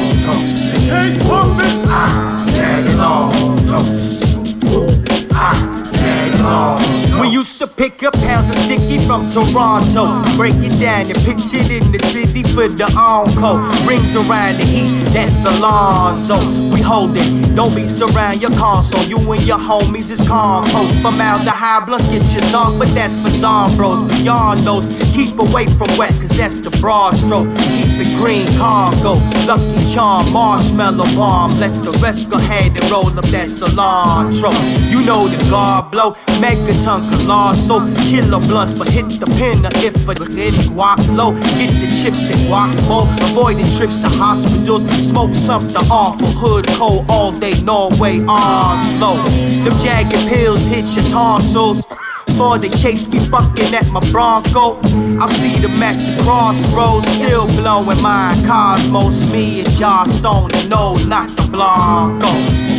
used 7.35 7.59
to 7.59 7.67
pick 7.67 8.01
up 8.01 8.13
pounds 8.13 8.49
of 8.49 8.55
sticky 8.55 8.97
from 9.05 9.27
Toronto. 9.27 10.23
Break 10.37 10.55
it 10.63 10.79
down 10.79 11.05
and 11.11 11.19
pitch 11.27 11.51
it 11.51 11.69
in 11.69 11.91
the 11.91 11.99
city 12.07 12.43
for 12.43 12.69
the 12.69 12.87
encore. 12.95 13.59
Rings 13.85 14.15
around 14.15 14.55
the 14.55 14.63
heat, 14.63 15.03
that's 15.11 15.43
Alonzo. 15.43 16.37
We 16.71 16.79
hold 16.79 17.17
it, 17.17 17.27
don't 17.53 17.75
be 17.75 17.87
surround 17.87 18.41
your 18.41 18.51
console. 18.51 19.03
You 19.03 19.19
and 19.33 19.41
your 19.43 19.57
homies 19.57 20.09
is 20.11 20.25
compost. 20.25 20.97
From 21.01 21.19
out 21.19 21.43
the 21.43 21.51
high 21.51 21.83
blunts, 21.83 22.07
get 22.07 22.23
your 22.31 22.45
on, 22.55 22.79
but 22.79 22.87
that's 22.95 23.17
for 23.17 23.27
zombros. 23.27 24.07
Beyond 24.07 24.61
those, 24.61 24.85
keep 25.11 25.37
away 25.37 25.65
from 25.75 25.91
wet, 25.97 26.15
cause 26.21 26.37
that's 26.37 26.55
the 26.55 26.71
broad 26.79 27.15
stroke. 27.17 27.49
Keep 27.67 27.99
it 27.99 28.15
green, 28.15 28.47
Congo. 28.57 29.15
Lucky 29.43 29.93
charm, 29.93 30.31
marshmallow 30.31 31.03
bomb. 31.15 31.51
Let 31.59 31.83
the 31.83 31.91
rest 31.99 32.29
go 32.29 32.37
ahead 32.37 32.77
and 32.77 32.89
roll 32.89 33.11
up 33.19 33.25
that 33.35 33.49
cilantro. 33.49 34.55
You 34.89 35.03
know 35.05 35.27
the 35.27 35.37
guard 35.49 35.91
blow, 35.91 36.13
megaton 36.39 37.03
colossal. 37.25 37.81
Killer 38.09 38.39
blunts, 38.39 38.73
but 38.77 38.87
hit 38.87 39.09
the 39.19 39.25
pin 39.37 39.65
if 39.83 39.95
a 40.07 40.13
hit 40.31 40.53
guap 40.71 40.99
low. 41.15 41.33
Get 41.57 41.71
the 41.81 41.87
chips 41.99 42.29
and 42.29 42.39
guac 42.47 42.73
mo. 42.87 43.07
Avoiding 43.29 43.69
trips 43.75 43.97
to 43.97 44.07
hospitals. 44.07 44.83
Smoke 45.05 45.33
something 45.33 45.75
awful, 45.91 46.27
hood 46.27 46.67
cold 46.77 47.05
all 47.09 47.31
day, 47.31 47.59
Norway, 47.61 48.23
Oslo. 48.27 49.15
Them 49.63 49.75
jagged 49.83 50.27
pills 50.27 50.65
hit 50.65 50.85
your 50.95 51.05
tonsils. 51.11 51.85
Before 52.27 52.57
they 52.57 52.69
chase 52.69 53.07
me 53.07 53.19
bucking 53.29 53.73
at 53.73 53.87
my 53.91 54.01
Bronco, 54.11 54.77
I'll 55.19 55.27
see 55.29 55.57
them 55.59 55.81
at 55.81 55.95
the 55.95 56.23
crossroads, 56.23 57.07
still 57.07 57.47
blowing 57.47 58.01
my 58.01 58.35
cosmos. 58.45 59.31
Me 59.31 59.61
and 59.61 59.73
Josh 59.73 60.09
Stone, 60.09 60.51
no, 60.67 60.97
not 61.07 61.29
the 61.29 61.47
Blanco. 61.49 62.27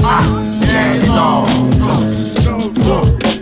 Ah, 0.02 0.24
daddy 0.62 1.08
long 1.08 1.70
toast. 1.82 2.38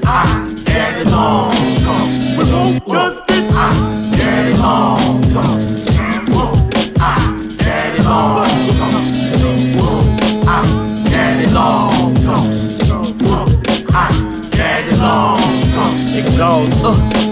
Ah, 0.05 0.51
daddy 0.65 1.05
long 1.09 1.53
toast. 1.79 2.37
We 2.37 2.45
won't 2.53 2.85
just 2.85 3.23
Ah, 3.55 3.77
daddy 4.17 4.55
long 4.57 5.23
toast. 5.31 5.89
Ah, 6.99 7.23
daddy 7.59 8.03
long 8.03 8.43
toast. 8.75 9.15
Ah, 10.49 10.67
daddy 11.05 11.47
long 11.53 12.15
toast. 12.17 12.83
Ah, 13.93 14.11
daddy 14.51 14.97
long 14.97 15.39
toast. 15.71 16.15
It 16.17 16.37
goes, 16.37 16.83
uh, 16.83 17.28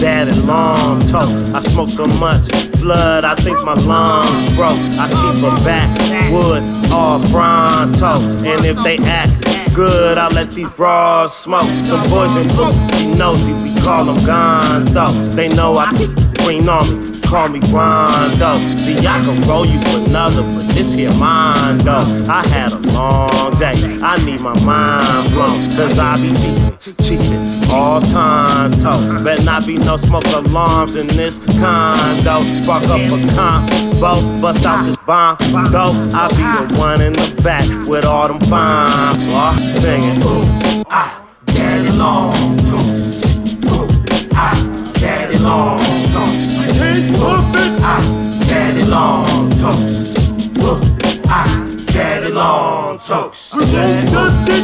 ah, 0.00 0.24
daddy 0.24 0.34
long 0.42 1.06
talk. 1.06 1.28
I 1.54 1.60
smoke 1.60 1.88
so 1.88 2.04
much 2.18 2.48
blood, 2.80 3.24
I 3.24 3.34
think 3.36 3.62
my 3.64 3.74
lungs 3.74 4.46
broke. 4.56 4.78
I 4.98 5.08
keep 5.08 5.42
a 5.44 5.50
backwood 5.64 6.62
all 6.92 7.20
front 7.28 7.98
fronto. 7.98 8.20
And 8.44 8.64
if 8.64 8.76
they 8.82 8.98
act 8.98 9.74
good, 9.74 10.18
I 10.18 10.28
let 10.28 10.52
these 10.52 10.70
bras 10.70 11.36
smoke. 11.36 11.66
The 11.66 12.06
boys 12.08 12.34
in 12.36 12.48
blue, 12.48 13.08
you 13.08 13.14
nosy, 13.14 13.52
we 13.52 13.78
call 13.80 14.06
them 14.06 14.16
gonzo. 14.16 15.34
They 15.34 15.48
know 15.48 15.76
I 15.76 15.90
keep 15.96 16.10
green 16.38 16.68
on 16.68 17.12
me. 17.12 17.19
Call 17.30 17.48
me 17.48 17.60
Rondo. 17.70 18.56
See, 18.82 19.06
I 19.06 19.20
can 19.24 19.40
roll 19.48 19.64
you 19.64 19.78
another, 19.94 20.42
but 20.42 20.66
this 20.74 20.92
here 20.92 21.14
mine 21.14 21.78
though. 21.78 22.26
I 22.28 22.44
had 22.48 22.72
a 22.72 22.78
long 22.90 23.56
day. 23.56 23.74
I 24.02 24.20
need 24.24 24.40
my 24.40 24.58
mind 24.64 25.30
blown. 25.32 25.76
Cause 25.76 25.96
I 25.96 26.20
be 26.20 26.30
cheating, 26.30 26.76
cheating 27.00 27.70
all 27.70 28.00
time. 28.00 28.72
Toe. 28.72 29.22
Better 29.22 29.44
not 29.44 29.64
be 29.64 29.76
no 29.76 29.96
smoke 29.96 30.26
alarms 30.26 30.96
in 30.96 31.06
this 31.06 31.38
condo. 31.60 32.40
Spark 32.64 32.82
up 32.88 33.00
a 33.00 33.34
combo, 33.36 34.40
bust 34.40 34.66
out 34.66 34.84
this 34.84 34.96
bomb. 35.06 35.36
Though 35.70 35.92
I 36.12 36.28
be 36.30 36.74
the 36.74 36.80
one 36.80 37.00
in 37.00 37.12
the 37.12 37.40
back 37.44 37.64
with 37.86 38.04
all 38.04 38.26
them. 38.26 38.40
Oh, 38.42 39.78
singing. 39.80 40.20
Ooh, 40.24 40.84
ah, 40.90 41.24
daddy 41.46 41.90
long 41.92 42.32
toast. 42.32 42.40
Ooh, 42.40 42.56
ah, 42.56 42.59
daddy 45.00 45.38
long 45.38 45.78
toast. 46.12 46.58
Ah, 47.82 48.02
daddy 48.48 48.84
long 48.84 49.50
toast. 49.56 50.16
Ooh, 50.58 50.80
ah, 51.28 51.68
daddy 51.86 52.30
long 52.30 52.98
toast. 52.98 53.54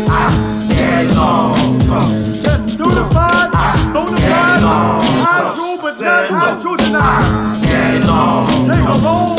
Ah, 0.09 0.69
daddy 0.69 1.15
long 1.15 1.79
toast. 1.81 2.43
Certified, 2.77 3.51
Ah, 3.55 3.91
bona 3.95 4.17
daddy 4.19 4.33
fide, 4.33 4.63
long 4.63 5.01
hydro, 5.25 5.69
but 5.83 5.95
not 6.01 6.29
hydrogenized. 6.29 6.95
Ah, 6.95 7.61
daddy 7.63 8.01
long 8.07 8.47
Take 8.67 8.83
a 8.83 9.01
toast. 9.01 9.36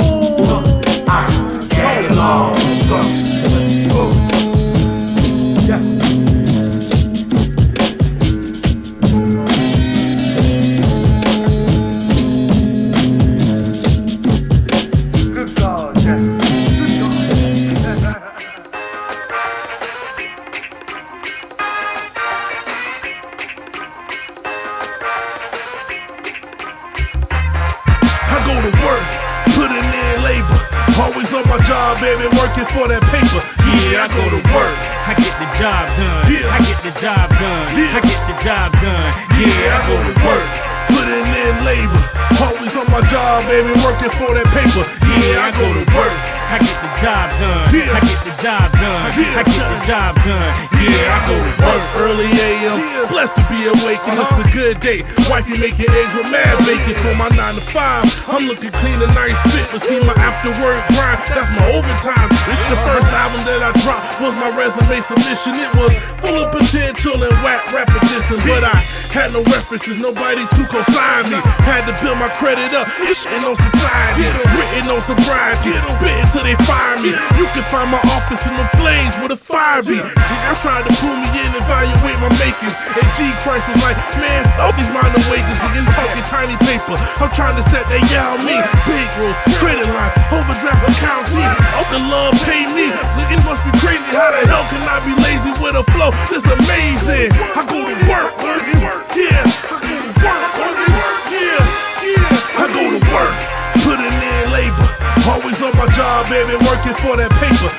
Working 43.97 44.13
for 44.17 44.33
that 44.33 44.45
paper. 44.53 44.85
Yeah, 45.25 45.41
I 45.41 45.49
go 45.57 45.65
to 45.65 45.83
work. 45.97 46.13
I 46.53 46.61
get 46.61 46.77
the 46.85 46.91
job 47.01 47.33
done. 47.41 47.65
Yeah. 47.73 47.97
I 47.97 47.99
get 48.05 48.19
the 48.21 48.33
job 48.37 48.69
done. 48.77 49.09
Yeah. 49.17 49.41
I 49.41 49.43
get 49.43 49.65
the 49.73 49.79
job 49.85 50.13
done. 50.21 50.53
Yeah, 50.77 51.17
I 51.17 51.19
go 51.25 51.33
to 51.33 51.51
work 51.65 51.83
early 52.05 52.29
AM. 52.29 53.06
Blessed 53.17 53.33
to 53.33 53.49
be 53.49 53.65
awake, 53.65 53.97
and 54.05 54.13
it's 54.13 54.37
a 54.37 54.45
good 54.53 54.77
day. 54.77 55.01
Wifey 55.25 55.57
making 55.57 55.89
eggs 55.89 56.13
with 56.13 56.29
mad 56.29 56.53
bacon 56.69 56.93
for 57.01 57.17
my 57.17 57.25
9 57.33 57.57
to 57.57 57.65
5. 57.65 58.29
I'm 58.29 58.45
looking 58.45 58.69
clean 58.77 59.01
and 59.01 59.09
nice 59.17 59.33
fit, 59.49 59.65
but 59.73 59.81
see 59.81 59.97
my 60.05 60.13
after 60.21 60.53
work 60.61 60.77
grind, 60.93 61.17
that's 61.33 61.49
my 61.49 61.65
overtime. 61.73 62.29
It's 62.45 62.61
the 62.69 62.77
first 62.85 63.09
album 63.17 63.41
that 63.49 63.65
I 63.65 63.73
dropped, 63.81 64.21
was 64.21 64.37
my 64.37 64.53
resume 64.53 65.01
submission. 65.01 65.57
It 65.57 65.73
was 65.81 65.97
full 66.21 66.37
of 66.37 66.53
potential 66.53 67.17
and 67.17 67.33
whack 67.41 67.65
repetition, 67.73 68.37
but 68.45 68.61
I 68.61 68.77
had 69.09 69.33
no 69.33 69.41
references, 69.49 69.97
nobody 69.97 70.45
to 70.53 70.61
co-sign 70.69 71.25
me. 71.33 71.41
Had 71.65 71.89
to 71.89 71.97
build 72.05 72.21
my 72.21 72.29
credit 72.37 72.69
up, 72.77 72.85
it's 73.01 73.25
shitting 73.25 73.41
on 73.41 73.57
society, 73.57 74.29
written 74.53 74.93
on 74.93 75.01
sobriety, 75.01 75.73
spitting 75.89 76.29
till 76.29 76.45
they 76.45 76.53
fire 76.69 77.01
me. 77.01 77.17
You 77.33 77.49
can 77.57 77.65
find 77.73 77.89
my 77.89 77.97
office 78.13 78.45
in 78.45 78.53
the 78.61 78.67
flames 78.77 79.17
with 79.17 79.33
a 79.33 79.39
fire 79.41 79.81
beat. 79.81 80.05
I 80.05 80.53
tried 80.61 80.85
to 80.85 80.93
pull 81.01 81.17
me 81.17 81.25
in, 81.33 81.49
and 81.49 81.57
evaluate 81.57 82.19
my 82.21 82.29
makings. 82.37 82.77
G 83.15 83.29
Christ 83.45 83.69
was 83.69 83.79
like, 83.85 83.95
man, 84.19 84.43
fuck 84.57 84.75
these 84.75 84.91
minor 84.91 85.21
wages. 85.31 85.57
Niggas 85.63 85.87
talking 85.93 86.25
tiny 86.27 86.57
paper. 86.65 86.97
I'm 87.21 87.31
trying 87.31 87.55
to 87.55 87.63
set 87.63 87.85
that 87.87 88.01
yeah 88.11 88.33
on 88.33 88.41
me. 88.43 88.57
Big 88.89 89.07
rules, 89.21 89.37
credit 89.61 89.87
lines, 89.87 90.15
overdraft 90.33 90.81
account 90.83 91.25
G. 91.31 91.39
Off 91.77 91.87
the 91.93 92.01
love, 92.11 92.33
pay 92.43 92.67
me. 92.73 92.91
So 93.15 93.21
it 93.29 93.39
must 93.47 93.63
be 93.63 93.71
crazy. 93.79 94.03
How 94.11 94.33
the 94.33 94.43
hell 94.49 94.65
can 94.67 94.83
I 94.83 94.97
be 95.05 95.13
lazy 95.23 95.53
with 95.61 95.79
a 95.79 95.85
flow? 95.95 96.11
This 96.27 96.43
amazing. 96.43 97.31
I 97.55 97.61
go 97.69 97.79
to 97.85 97.95
work, 98.09 98.31
work, 98.43 98.65
work. 98.83 99.03
Yeah. 99.15 99.45
I 99.45 99.77
go 99.79 99.93
to 99.93 100.11
work, 100.23 100.77
work. 100.91 101.19
Yeah. 101.31 101.86
Always 105.57 105.75
on 105.75 105.87
my 105.87 105.91
job, 105.93 106.29
baby, 106.29 106.53
working 106.69 106.93
for 107.01 107.17
that 107.17 107.31
paper. 107.41 107.69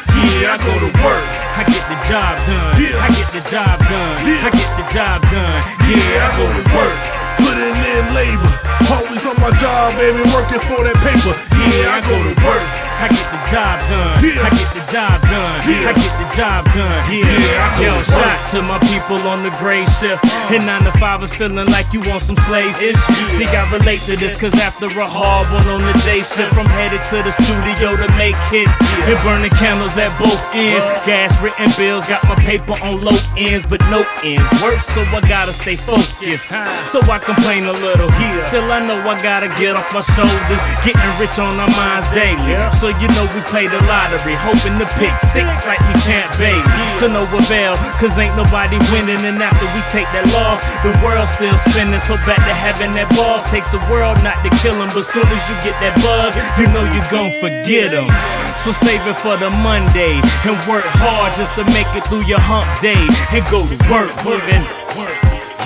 Yeah, 0.41 0.55
I 0.55 0.59
go 0.59 0.75
to 0.83 0.91
work. 0.99 1.25
I 1.55 1.63
get 1.63 1.85
the 1.87 1.99
job 2.11 2.35
done. 2.43 2.75
Yeah. 2.75 2.99
I 2.99 3.09
get 3.15 3.31
the 3.31 3.43
job 3.47 3.79
done. 3.79 4.19
Yeah. 4.27 4.47
I 4.47 4.51
get 4.51 4.71
the 4.75 4.87
job 4.91 5.23
done. 5.31 5.63
Yeah, 5.87 6.27
I 6.27 6.31
go 6.35 6.47
to 6.49 6.65
work, 6.75 6.99
putting 7.39 7.79
in 7.79 8.05
labor. 8.15 8.78
Always 8.89 9.25
on 9.27 9.37
my 9.41 9.53
job, 9.59 9.93
baby, 10.01 10.23
working 10.33 10.61
for 10.65 10.81
that 10.85 10.97
paper. 11.05 11.35
Yeah, 11.59 11.97
I 11.97 12.01
go 12.01 12.17
to 12.17 12.35
work. 12.47 12.89
I 12.99 13.07
get 13.15 13.29
the 13.31 13.39
job 13.47 13.79
done. 13.87 14.19
Yeah. 14.27 14.43
I 14.43 14.51
get 14.51 14.71
the 14.75 14.83
job 14.91 15.17
done. 15.31 15.59
Yeah. 15.71 15.87
I 15.87 15.93
get 15.95 16.15
the 16.19 16.29
job 16.35 16.67
done. 16.75 16.99
Yeah, 17.07 17.79
yo, 17.79 17.95
to 17.95 18.03
shot 18.03 18.39
to 18.51 18.59
my 18.67 18.79
people 18.91 19.23
on 19.29 19.47
the 19.47 19.55
gray 19.63 19.87
shift. 19.87 20.25
Uh. 20.27 20.55
And 20.59 20.67
9 20.67 20.83
to 20.83 20.95
5 20.99 21.23
is 21.23 21.31
feeling 21.31 21.71
like 21.71 21.87
you 21.95 22.03
want 22.11 22.27
some 22.27 22.35
slave 22.43 22.75
ish. 22.83 22.99
See, 23.31 23.47
I 23.47 23.63
relate 23.71 24.03
to 24.11 24.19
this, 24.19 24.35
cause 24.35 24.55
after 24.59 24.91
a 24.91 25.07
hard 25.07 25.47
one 25.55 25.69
on 25.71 25.87
the 25.87 25.95
day 26.03 26.27
shift, 26.27 26.59
I'm 26.59 26.67
headed 26.75 26.99
to 27.15 27.23
the 27.23 27.31
studio 27.31 27.95
to 27.95 28.09
make 28.19 28.35
hits. 28.51 28.75
And 29.07 29.19
burning 29.23 29.55
candles 29.63 29.95
at 29.95 30.11
both 30.19 30.43
ends. 30.51 30.83
Uh. 30.83 31.07
Gas 31.07 31.39
written 31.39 31.71
bills, 31.79 32.09
got 32.11 32.25
my 32.27 32.35
paper 32.43 32.75
on 32.83 32.99
low 33.05 33.15
ends, 33.39 33.63
but 33.63 33.79
no 33.95 34.03
ends. 34.27 34.51
Work, 34.59 34.83
so 34.83 35.07
I 35.15 35.23
gotta 35.31 35.55
stay 35.55 35.77
focused. 35.79 36.51
So 36.91 36.99
I 37.07 37.23
complain 37.23 37.71
a 37.71 37.77
little. 37.79 38.11
Still, 38.43 38.67
I 38.73 38.78
know 38.85 38.99
I 39.03 39.17
gotta 39.23 39.49
get 39.59 39.75
off 39.75 39.91
my 39.95 40.05
shoulders. 40.05 40.63
Getting 40.85 41.15
rich 41.19 41.39
on 41.41 41.59
our 41.59 41.71
minds 41.75 42.07
daily. 42.13 42.55
So 42.71 42.91
you 42.91 43.09
know 43.17 43.27
we 43.35 43.41
play 43.49 43.67
the 43.67 43.81
lottery, 43.89 44.37
hoping 44.39 44.77
to 44.79 44.87
pick 45.01 45.15
six 45.19 45.67
like 45.67 45.81
we 45.89 45.95
champ 46.05 46.29
baby. 46.37 46.63
To 47.03 47.11
no 47.11 47.25
avail, 47.35 47.75
cause 47.97 48.19
ain't 48.19 48.37
nobody 48.37 48.79
winning. 48.95 49.23
And 49.25 49.41
after 49.41 49.67
we 49.75 49.81
take 49.91 50.07
that 50.15 50.27
loss, 50.35 50.63
the 50.87 50.93
world's 51.01 51.33
still 51.35 51.57
spinning. 51.57 52.03
So 52.03 52.15
back 52.29 52.39
to 52.39 52.55
having 52.55 52.93
that 52.95 53.09
boss 53.17 53.49
takes 53.51 53.69
the 53.73 53.81
world 53.89 54.21
not 54.23 54.39
to 54.45 54.51
kill 54.63 54.77
him. 54.77 54.91
But 54.93 55.07
soon 55.07 55.27
as 55.27 55.43
you 55.49 55.57
get 55.65 55.77
that 55.81 55.95
buzz, 56.05 56.37
you 56.61 56.67
know 56.75 56.85
you 56.87 57.01
gon' 57.09 57.33
forget 57.41 57.95
him. 57.95 58.11
So 58.59 58.71
save 58.75 59.03
it 59.07 59.17
for 59.19 59.39
the 59.39 59.51
Monday 59.63 60.19
and 60.47 60.59
work 60.67 60.87
hard 60.99 61.31
just 61.39 61.55
to 61.57 61.65
make 61.75 61.89
it 61.95 62.05
through 62.07 62.27
your 62.27 62.43
hump 62.43 62.69
day. 62.83 62.99
And 63.35 63.45
go 63.51 63.63
to 63.63 63.77
work, 63.91 64.11
work. 64.27 64.43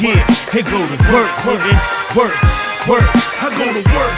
Yeah, 0.01 0.18
and 0.18 0.66
go 0.66 0.80
to 0.82 0.98
work, 1.14 1.30
working, 1.47 1.78
work, 2.16 2.34
work. 2.89 3.07
I 3.43 3.49
go 3.55 3.67
to 3.67 3.83
work, 3.95 4.15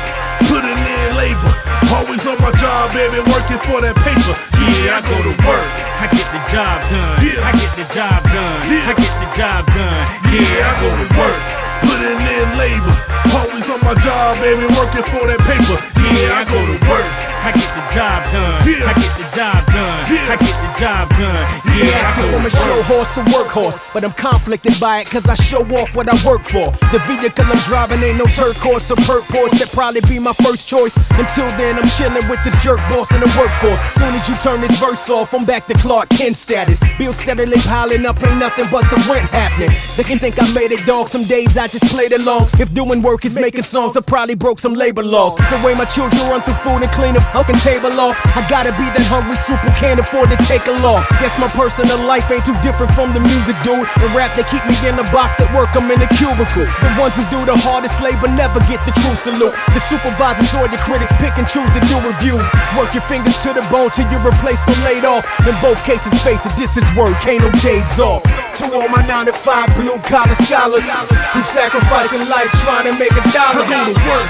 putting 0.48 0.78
in 0.78 1.08
labor. 1.16 1.52
Always 1.92 2.24
on 2.26 2.38
my 2.40 2.52
job, 2.56 2.92
baby, 2.96 3.20
working 3.28 3.60
for 3.60 3.80
that 3.84 3.96
paper. 4.02 4.34
Yeah, 4.56 4.98
I 4.98 5.00
go 5.04 5.16
to 5.20 5.34
work. 5.44 5.68
I 6.00 6.06
get 6.08 6.26
the 6.32 6.40
job 6.48 6.80
done. 6.88 7.16
I 7.20 7.52
get 7.52 7.72
the 7.76 7.86
job 7.92 8.20
done. 8.24 8.58
I 8.88 8.92
get 8.96 9.14
the 9.20 9.28
job 9.36 9.62
done. 9.72 10.04
Yeah, 10.32 10.70
I 10.70 10.72
go 10.80 10.88
to 10.90 11.06
work, 11.18 11.40
putting 11.84 12.18
in 12.18 12.46
labor. 12.56 12.94
Always 13.36 13.68
on 13.68 13.80
my 13.84 13.94
job, 14.00 14.38
baby, 14.40 14.66
working 14.74 15.06
for 15.12 15.24
that 15.28 15.40
paper. 15.44 15.76
Yeah, 16.00 16.40
I 16.40 16.42
go 16.48 16.58
to 16.58 16.76
work. 16.88 17.33
I 17.44 17.52
get 17.52 17.68
the 17.76 17.84
job 17.92 18.24
done. 18.32 18.56
I 18.64 18.92
get 18.96 19.12
the 19.20 19.26
job 19.36 19.60
done. 19.68 20.00
I 20.32 20.36
get 20.40 20.56
the 20.64 20.70
job 20.80 21.04
done. 21.20 21.44
Yeah, 21.76 21.92
I 22.00 22.16
go 22.16 22.24
I'm 22.40 22.46
a 22.46 22.48
to 22.48 22.56
show 22.56 22.76
work. 22.80 22.88
horse 22.88 23.18
or 23.18 23.24
workhorse, 23.36 23.78
but 23.92 24.02
I'm 24.04 24.12
conflicted 24.16 24.80
by 24.80 25.00
it 25.00 25.10
cause 25.12 25.28
I 25.28 25.34
show 25.34 25.60
off 25.76 25.94
what 25.94 26.08
I 26.08 26.16
work 26.24 26.40
for. 26.40 26.72
The 26.88 27.04
vehicle 27.04 27.44
I'm 27.44 27.60
driving 27.68 28.00
ain't 28.00 28.16
no 28.16 28.24
turquoise 28.32 28.88
or 28.90 28.96
Porsche, 28.96 29.58
that 29.60 29.68
probably 29.72 30.00
be 30.08 30.18
my 30.18 30.32
first 30.40 30.68
choice. 30.68 30.96
Until 31.20 31.44
then, 31.60 31.76
I'm 31.76 31.88
chilling 31.92 32.24
with 32.32 32.40
this 32.44 32.56
jerk 32.64 32.80
boss 32.88 33.12
in 33.12 33.20
the 33.20 33.28
workforce. 33.36 33.82
Soon 33.92 34.08
as 34.16 34.24
you 34.24 34.36
turn 34.40 34.62
this 34.64 34.78
verse 34.80 35.04
off, 35.10 35.34
I'm 35.34 35.44
back 35.44 35.66
to 35.66 35.74
Clark 35.74 36.08
Kent 36.16 36.36
status. 36.36 36.80
Bills 36.96 37.18
steadily 37.18 37.60
piling 37.68 38.06
up, 38.06 38.16
ain't 38.24 38.38
nothing 38.40 38.64
but 38.72 38.88
the 38.88 38.96
rent 39.10 39.28
happening. 39.28 39.68
They 39.96 40.04
can 40.04 40.16
think 40.18 40.40
I 40.40 40.48
made 40.56 40.72
it, 40.72 40.80
dog. 40.86 41.08
Some 41.08 41.24
days 41.24 41.58
I 41.58 41.68
just 41.68 41.84
played 41.92 42.12
along. 42.12 42.48
If 42.56 42.72
doing 42.72 43.02
work 43.02 43.24
is 43.26 43.36
making 43.36 43.68
songs, 43.68 43.96
I 43.96 44.00
probably 44.00 44.34
broke 44.34 44.58
some 44.60 44.72
labor 44.72 45.02
laws. 45.04 45.36
The 45.36 45.60
way 45.60 45.74
my 45.74 45.84
children 45.84 46.22
run 46.30 46.40
through 46.40 46.60
food 46.64 46.80
and 46.80 46.92
clean 46.92 47.16
up 47.16 47.33
fucking 47.34 47.58
table 47.66 47.90
off. 47.98 48.14
I 48.38 48.46
gotta 48.46 48.70
be 48.78 48.86
that 48.94 49.02
hungry 49.10 49.34
who 49.34 49.58
can't 49.74 49.98
afford 49.98 50.30
to 50.30 50.38
take 50.46 50.62
a 50.70 50.74
loss. 50.86 51.02
Guess 51.18 51.34
my 51.42 51.50
personal 51.50 51.98
life 52.06 52.30
ain't 52.30 52.46
too 52.46 52.54
different 52.62 52.94
from 52.94 53.10
the 53.10 53.18
music 53.18 53.58
dude. 53.66 53.82
The 53.98 54.06
rap 54.14 54.30
they 54.38 54.46
keep 54.46 54.62
me 54.70 54.78
in 54.86 54.94
the 54.94 55.02
box 55.10 55.42
at 55.42 55.50
work, 55.50 55.74
I'm 55.74 55.90
in 55.90 55.98
a 55.98 56.06
cubicle. 56.14 56.62
The 56.62 56.90
ones 56.94 57.18
who 57.18 57.26
do 57.34 57.42
the 57.42 57.58
hardest 57.58 57.98
labor 57.98 58.30
never 58.38 58.62
get 58.70 58.78
the 58.86 58.94
true 58.94 59.18
salute. 59.18 59.50
The 59.74 59.82
supervisors 59.82 60.46
or 60.54 60.70
your 60.70 60.78
critics 60.86 61.10
pick 61.18 61.34
and 61.34 61.44
choose 61.50 61.66
to 61.74 61.82
do 61.90 61.98
review. 62.06 62.38
Work 62.78 62.94
your 62.94 63.04
fingers 63.10 63.34
to 63.42 63.50
the 63.50 63.66
bone 63.66 63.90
till 63.90 64.06
you're 64.14 64.22
replaced 64.22 64.62
or 64.70 64.78
laid 64.86 65.02
off. 65.02 65.26
In 65.42 65.58
both 65.58 65.82
cases, 65.82 66.14
face 66.22 66.40
it, 66.46 66.54
this 66.54 66.78
is 66.78 66.86
work, 66.94 67.18
ain't 67.26 67.42
no 67.42 67.50
days 67.66 67.98
off. 67.98 68.22
To 68.62 68.64
all 68.78 68.86
my 68.86 69.02
9 69.10 69.26
to 69.26 69.34
5 69.34 69.82
blue 69.82 69.98
collar 70.06 70.38
scholars 70.46 70.86
who 71.34 71.40
sacrificing 71.42 72.22
life 72.30 72.46
trying 72.62 72.86
to 72.86 72.94
make 72.94 73.12
a 73.12 73.24
dollar. 73.34 73.66
I 73.66 73.66
go 73.66 73.80
to 73.90 73.96
work, 74.06 74.28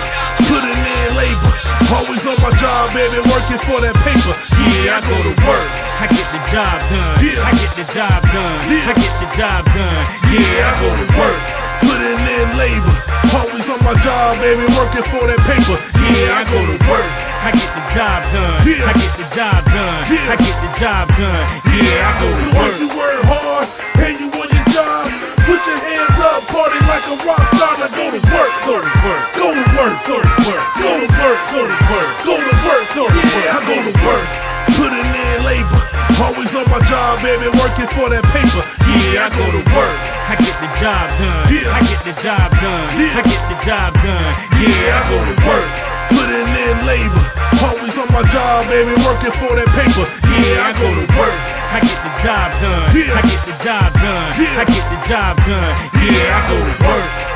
putting 0.49 0.73
in 0.73 1.09
labor. 1.21 1.64
Always 1.93 2.25
on 2.27 2.39
my 2.43 2.51
job, 2.57 2.93
baby, 2.95 3.21
working 3.29 3.61
for 3.67 3.79
that 3.83 3.95
paper. 4.07 4.35
Yeah, 4.85 4.97
I 4.97 5.01
go 5.05 5.17
to 5.21 5.35
work. 5.45 5.69
I 6.01 6.07
get 6.11 6.27
the 6.33 6.41
job 6.51 6.81
done. 6.89 7.17
I 7.21 7.53
get 7.55 7.73
the 7.77 7.87
job 7.93 8.21
done. 8.33 8.59
I 8.89 8.93
get 8.97 9.15
the 9.21 9.29
job 9.37 9.63
done. 9.75 10.03
Yeah, 10.33 10.69
I 10.69 10.73
go 10.81 10.89
to 10.91 11.07
work, 11.15 11.41
putting 11.85 12.19
in 12.19 12.49
labor. 12.59 12.95
Always 13.35 13.67
on 13.71 13.81
my 13.85 13.95
job, 14.03 14.39
baby, 14.43 14.67
working 14.75 15.07
for 15.07 15.27
that 15.27 15.39
paper. 15.47 15.77
Yeah, 15.77 16.41
I 16.41 16.43
go 16.49 16.59
to 16.63 16.77
work. 16.91 17.09
I 17.45 17.53
get 17.53 17.71
the 17.77 17.85
job 17.93 18.25
done. 18.33 18.59
I 18.65 18.93
get 18.97 19.13
the 19.21 19.27
job 19.37 19.61
done. 19.69 20.01
I 20.09 20.37
get 20.41 20.57
the 20.65 20.71
job 20.81 21.07
done. 21.15 21.45
Yeah, 21.69 22.09
I 22.09 22.13
go 22.19 22.29
to 22.33 22.49
work. 22.59 22.75
You 22.81 22.89
work 22.97 23.21
hard, 23.29 23.67
and 24.01 24.15
you 24.19 24.29
on 24.33 24.49
your 24.49 24.67
job. 24.73 25.05
Put 25.45 25.61
your 25.69 25.84
party 26.55 26.79
like 26.87 27.03
a 27.11 27.17
rock 27.27 27.43
star. 27.59 27.75
Now 27.83 27.91
go 27.91 28.07
to 28.15 28.21
work, 28.31 28.53
go 28.63 28.79
to 28.79 28.91
work, 29.03 29.23
go 29.35 29.49
to 29.51 29.65
work, 29.75 29.97
go 30.07 30.17
to 30.23 30.31
work, 30.47 30.63
go 30.79 30.91
to 31.03 31.09
work, 31.19 31.39
go 31.51 31.61
to 31.67 31.79
work, 31.91 32.09
go 32.23 32.35
to 32.39 32.55
work, 32.63 32.85
go 32.95 33.05
to 33.11 33.19
work. 33.19 33.35
Yeah, 33.35 33.59
I 33.59 33.61
go 33.67 33.75
to 33.75 33.95
work, 34.07 34.27
putting 34.79 35.03
in 35.03 35.39
labor. 35.43 35.83
Always 36.23 36.55
on 36.55 36.65
my 36.71 36.79
job, 36.87 37.19
baby, 37.27 37.51
working 37.59 37.91
for 37.91 38.07
that 38.09 38.23
paper. 38.31 38.63
Yeah, 38.87 39.27
I 39.27 39.29
go 39.35 39.45
to 39.51 39.63
work. 39.75 39.99
I 40.31 40.39
get 40.39 40.57
the 40.63 40.71
job 40.79 41.11
done. 41.19 41.45
Yeah, 41.51 41.75
I 41.75 41.83
get 41.83 42.01
the 42.07 42.15
job 42.23 42.49
done. 42.63 42.87
Yeah, 42.97 43.19
I 43.19 43.23
get 43.27 43.43
the 43.51 43.59
job 43.67 43.91
done. 43.99 44.31
Yeah, 44.63 44.95
I 44.95 45.03
go 45.11 45.19
to 45.19 45.35
work, 45.43 45.69
putting 46.13 46.45
in 46.45 46.77
labor. 46.85 47.23
Always 47.65 47.97
on 47.97 48.09
my 48.13 48.25
job, 48.29 48.67
baby, 48.69 48.93
working 49.05 49.33
for 49.33 49.53
that 49.57 49.69
paper. 49.73 50.05
Yeah, 50.29 50.69
I 50.69 50.71
go 50.77 50.89
to 50.91 51.07
work. 51.17 51.39
I 51.75 51.81
get 51.81 51.99
the 52.05 52.13
job 52.23 52.53
done. 52.61 52.89
Yeah. 52.95 53.17
I 53.17 53.23
get 53.23 53.41
the 53.47 53.57
job 53.65 53.91
done. 53.95 54.31
Yeah. 54.39 54.61
I 54.61 54.65
get 54.69 54.85
the 54.93 55.01
job 55.09 55.35
done. 55.47 55.75
Yeah, 55.99 56.37
I 56.37 56.41
go 56.49 56.57
to 56.59 56.75
work. 56.87 57.34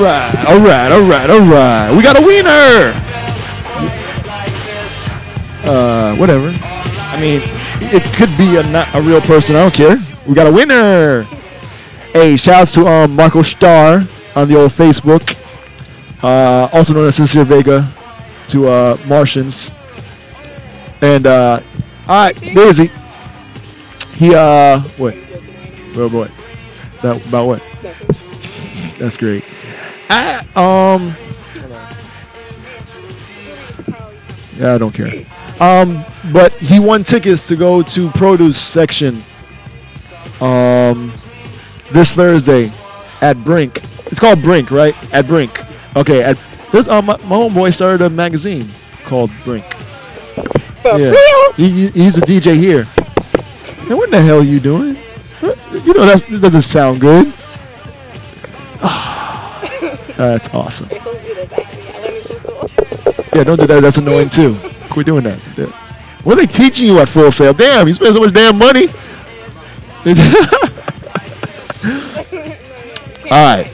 Right, 0.00 0.44
all 0.46 0.60
right, 0.60 0.92
all 0.92 1.02
right, 1.02 1.30
all 1.30 1.30
right, 1.30 1.30
all 1.30 1.40
right. 1.40 1.96
We 1.96 2.02
got 2.02 2.18
a 2.20 2.24
wiener. 2.24 2.94
Uh, 5.64 6.16
whatever. 6.16 6.48
I 6.48 7.20
mean, 7.20 7.42
it 7.92 8.02
could 8.14 8.36
be 8.36 8.56
a 8.56 8.62
not 8.62 8.94
a 8.94 9.02
real 9.02 9.20
person. 9.20 9.56
I 9.56 9.62
don't 9.62 9.74
care. 9.74 9.96
We 10.26 10.34
got 10.34 10.46
a 10.46 10.52
winner. 10.52 11.22
Hey, 12.12 12.36
shouts 12.36 12.72
to 12.74 12.86
um 12.86 13.14
Marco 13.14 13.42
Starr 13.42 14.08
on 14.34 14.48
the 14.48 14.56
old 14.56 14.72
Facebook, 14.72 15.36
uh, 16.22 16.68
also 16.72 16.94
known 16.94 17.08
as 17.08 17.16
Sincere 17.16 17.44
Vega, 17.44 17.92
to 18.48 18.68
uh, 18.68 18.98
Martians. 19.06 19.70
And 21.00 21.26
uh, 21.26 21.60
all 22.06 22.24
right, 22.26 22.34
Daisy. 22.34 22.90
He 24.14 24.34
uh, 24.34 24.80
what? 24.96 25.14
Oh 25.96 26.08
boy, 26.08 26.30
that 27.02 27.26
about 27.26 27.46
what? 27.46 27.62
That's 28.98 29.16
great. 29.16 29.44
I, 30.10 30.38
um, 30.96 31.16
yeah, 34.56 34.74
I 34.74 34.78
don't 34.78 34.92
care. 34.92 35.08
Um, 35.60 36.04
but 36.32 36.52
he 36.54 36.80
won 36.80 37.04
tickets 37.04 37.46
to 37.48 37.56
go 37.56 37.82
to 37.82 38.10
produce 38.10 38.58
section. 38.58 39.24
Um, 40.40 41.12
this 41.92 42.12
Thursday 42.12 42.72
at 43.20 43.42
Brink. 43.44 43.82
It's 44.06 44.18
called 44.18 44.42
Brink, 44.42 44.70
right? 44.70 44.94
At 45.12 45.26
Brink. 45.26 45.60
Okay. 45.96 46.22
At 46.22 46.38
this, 46.72 46.88
um, 46.88 47.06
my, 47.06 47.16
my 47.18 47.36
homeboy 47.36 47.74
started 47.74 48.04
a 48.04 48.10
magazine 48.10 48.72
called 49.04 49.30
Brink. 49.44 49.66
For 50.82 50.98
yeah. 50.98 51.10
real? 51.10 51.52
He, 51.54 51.70
he- 51.70 51.90
he's 51.90 52.16
a 52.16 52.22
DJ 52.22 52.56
here. 52.56 52.84
Hey, 52.84 53.94
what 53.94 54.10
the 54.10 54.20
hell 54.20 54.40
are 54.40 54.44
you 54.44 54.60
doing? 54.60 54.96
You 55.42 55.94
know 55.94 56.04
that 56.04 56.24
doesn't 56.40 56.62
sound 56.62 57.00
good. 57.00 57.32
That's 60.20 60.48
awesome. 60.50 60.88
You're 60.90 61.00
supposed 61.00 61.24
to 61.24 61.30
do 61.30 61.34
this 61.34 61.52
actually. 61.52 61.88
I 61.88 61.98
learned 61.98 62.16
this 62.16 62.30
in 62.30 62.38
school. 62.38 62.70
Yeah, 63.34 63.44
don't 63.44 63.58
do 63.58 63.66
that. 63.66 63.80
That's 63.80 63.96
annoying 63.96 64.28
too. 64.28 64.58
Quit 64.90 65.06
doing 65.06 65.24
that. 65.24 65.40
Yeah. 65.56 65.66
What 66.24 66.38
are 66.38 66.44
they 66.44 66.52
teaching 66.52 66.86
you 66.86 66.98
at 66.98 67.08
Full 67.08 67.32
Sail? 67.32 67.54
Damn, 67.54 67.88
you 67.88 67.94
spend 67.94 68.14
so 68.14 68.20
much 68.20 68.34
damn 68.34 68.58
money. 68.58 68.88
All 73.30 73.56
right. 73.56 73.72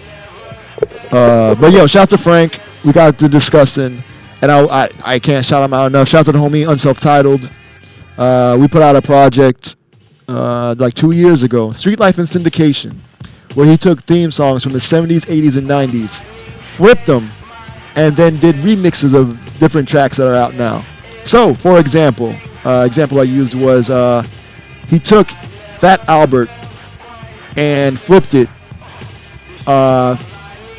Uh, 1.11 1.55
but 1.57 1.73
yo, 1.73 1.89
shout 1.89 2.03
out 2.03 2.11
to 2.11 2.19
Frank. 2.19 2.61
We 2.85 2.93
got 2.93 3.19
to 3.19 3.29
discussing, 3.29 4.05
and 4.41 4.53
I, 4.53 4.85
I 4.85 4.91
I 5.03 5.19
can't 5.19 5.45
shout 5.45 5.65
him 5.65 5.75
out 5.75 5.87
enough. 5.87 6.09
Shout 6.09 6.21
out 6.21 6.27
to 6.27 6.33
the 6.33 6.39
homie 6.39 6.71
Unself-Titled. 6.71 7.51
Uh, 8.17 8.57
we 8.61 8.69
put 8.69 8.83
out 8.83 8.95
a 8.95 9.03
project 9.03 9.75
uh, 10.29 10.77
like 10.79 10.95
two 10.95 11.11
years 11.11 11.43
ago, 11.43 11.73
Street 11.73 11.99
Life 11.99 12.19
and 12.19 12.29
Syndication, 12.29 13.01
where 13.55 13.67
he 13.67 13.77
took 13.77 14.05
theme 14.05 14.31
songs 14.31 14.63
from 14.63 14.73
the 14.73 14.79
70s, 14.79 15.23
80s, 15.27 15.57
and 15.57 15.69
90s, 15.69 16.23
flipped 16.77 17.07
them, 17.07 17.31
and 17.95 18.17
then 18.17 18.39
did 18.39 18.57
remixes 18.57 19.15
of 19.15 19.39
different 19.59 19.89
tracks 19.89 20.17
that 20.19 20.27
are 20.27 20.35
out 20.35 20.55
now. 20.55 20.85
So, 21.25 21.55
for 21.55 21.81
example, 21.81 22.37
uh, 22.65 22.85
example 22.87 23.21
I 23.21 23.25
used 23.25 23.55
was 23.55 23.91
uh, 23.91 24.27
he 24.89 24.99
took 24.99 25.29
Fat 25.81 26.07
Albert 26.09 26.49
and 27.57 27.99
flipped 27.99 28.35
it. 28.35 28.49
Uh, 29.67 30.17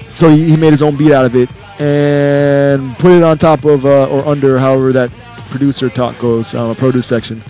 so 0.10 0.30
he, 0.30 0.52
he 0.52 0.58
made 0.58 0.72
his 0.72 0.82
own 0.82 0.96
beat 0.96 1.12
out 1.12 1.26
of 1.26 1.36
it 1.36 1.50
and 1.80 2.98
put 2.98 3.12
it 3.12 3.24
on 3.24 3.38
top 3.38 3.66
of 3.66 3.86
uh, 3.86 4.08
or 4.08 4.26
under, 4.26 4.58
however 4.58 4.92
that 4.94 5.12
producer 5.50 5.90
talk 5.90 6.18
goes, 6.20 6.54
um, 6.56 6.70
a 6.70 6.76
produce 6.76 7.06
section. 7.06 7.42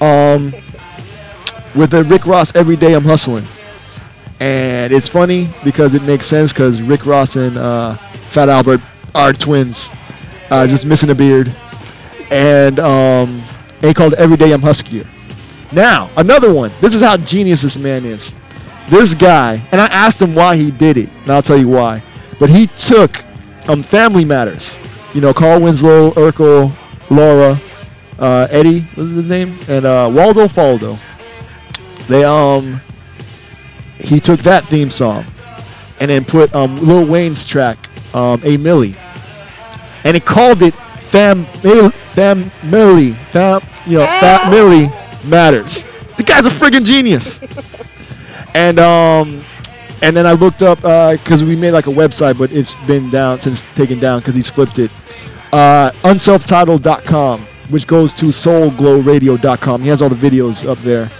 Um, 0.00 0.52
with 1.74 1.90
the 1.90 2.04
Rick 2.04 2.26
Ross 2.26 2.52
"Every 2.54 2.76
Day 2.76 2.94
I'm 2.94 3.04
Hustling," 3.04 3.46
and 4.40 4.92
it's 4.92 5.06
funny 5.06 5.54
because 5.62 5.94
it 5.94 6.02
makes 6.02 6.26
sense 6.26 6.52
because 6.52 6.80
Rick 6.80 7.04
Ross 7.04 7.36
and 7.36 7.58
uh, 7.58 7.96
Fat 8.30 8.48
Albert 8.48 8.80
are 9.14 9.32
twins, 9.32 9.90
uh, 10.50 10.66
just 10.66 10.86
missing 10.86 11.10
a 11.10 11.14
beard, 11.14 11.54
and 12.30 12.80
um, 12.80 13.42
they 13.80 13.92
called 13.94 14.14
"Every 14.14 14.36
Day 14.36 14.52
I'm 14.52 14.62
Huskier." 14.62 15.06
Now 15.72 16.10
another 16.16 16.52
one. 16.52 16.72
This 16.80 16.94
is 16.94 17.02
how 17.02 17.18
genius 17.18 17.62
this 17.62 17.76
man 17.76 18.04
is. 18.04 18.32
This 18.88 19.14
guy, 19.14 19.64
and 19.70 19.80
I 19.80 19.86
asked 19.86 20.20
him 20.20 20.34
why 20.34 20.56
he 20.56 20.70
did 20.70 20.96
it, 20.96 21.10
and 21.10 21.30
I'll 21.30 21.42
tell 21.42 21.58
you 21.58 21.68
why. 21.68 22.02
But 22.40 22.48
he 22.48 22.66
took 22.66 23.22
um, 23.68 23.82
Family 23.82 24.24
Matters. 24.24 24.76
You 25.14 25.20
know, 25.20 25.34
Carl 25.34 25.60
Winslow, 25.60 26.12
Urkel, 26.12 26.74
Laura, 27.10 27.60
uh, 28.18 28.46
Eddie, 28.50 28.80
what's 28.94 29.10
his 29.10 29.24
name, 29.26 29.58
and 29.68 29.84
uh, 29.84 30.10
Waldo 30.12 30.46
Faldo. 30.46 30.98
They 32.08 32.24
um, 32.24 32.80
he 34.00 34.20
took 34.20 34.40
that 34.40 34.66
theme 34.66 34.90
song, 34.90 35.26
and 35.98 36.10
then 36.10 36.24
put 36.24 36.54
um, 36.54 36.76
Lil 36.86 37.06
Wayne's 37.06 37.44
track, 37.44 37.88
um, 38.14 38.40
"A 38.44 38.56
Millie," 38.56 38.96
and 40.04 40.14
he 40.14 40.20
called 40.20 40.62
it 40.62 40.74
"Fam 41.10 41.46
Fam 42.14 42.50
Millie 42.64 43.12
Fam 43.32 43.62
you 43.86 43.98
know 43.98 44.06
Fat 44.06 44.50
Millie 44.50 44.90
Matters." 45.24 45.84
The 46.16 46.22
guy's 46.22 46.46
a 46.46 46.50
friggin' 46.50 46.84
genius. 46.84 47.40
and 48.54 48.78
um, 48.78 49.44
and 50.02 50.16
then 50.16 50.26
I 50.26 50.32
looked 50.32 50.62
up 50.62 50.78
because 51.18 51.44
we 51.44 51.56
made 51.56 51.72
like 51.72 51.86
a 51.86 51.90
website, 51.90 52.38
but 52.38 52.52
it's 52.52 52.74
been 52.86 53.10
down 53.10 53.40
since 53.40 53.62
taken 53.74 53.98
down 54.00 54.20
because 54.20 54.34
he's 54.34 54.48
flipped 54.48 54.78
it. 54.78 54.90
Uh, 55.52 55.90
unselftitled.com, 56.04 57.46
which 57.70 57.86
goes 57.86 58.12
to 58.14 58.26
soulglowradio.com. 58.26 59.82
He 59.82 59.88
has 59.88 60.00
all 60.00 60.08
the 60.08 60.14
videos 60.14 60.68
up 60.68 60.78
there. 60.82 61.10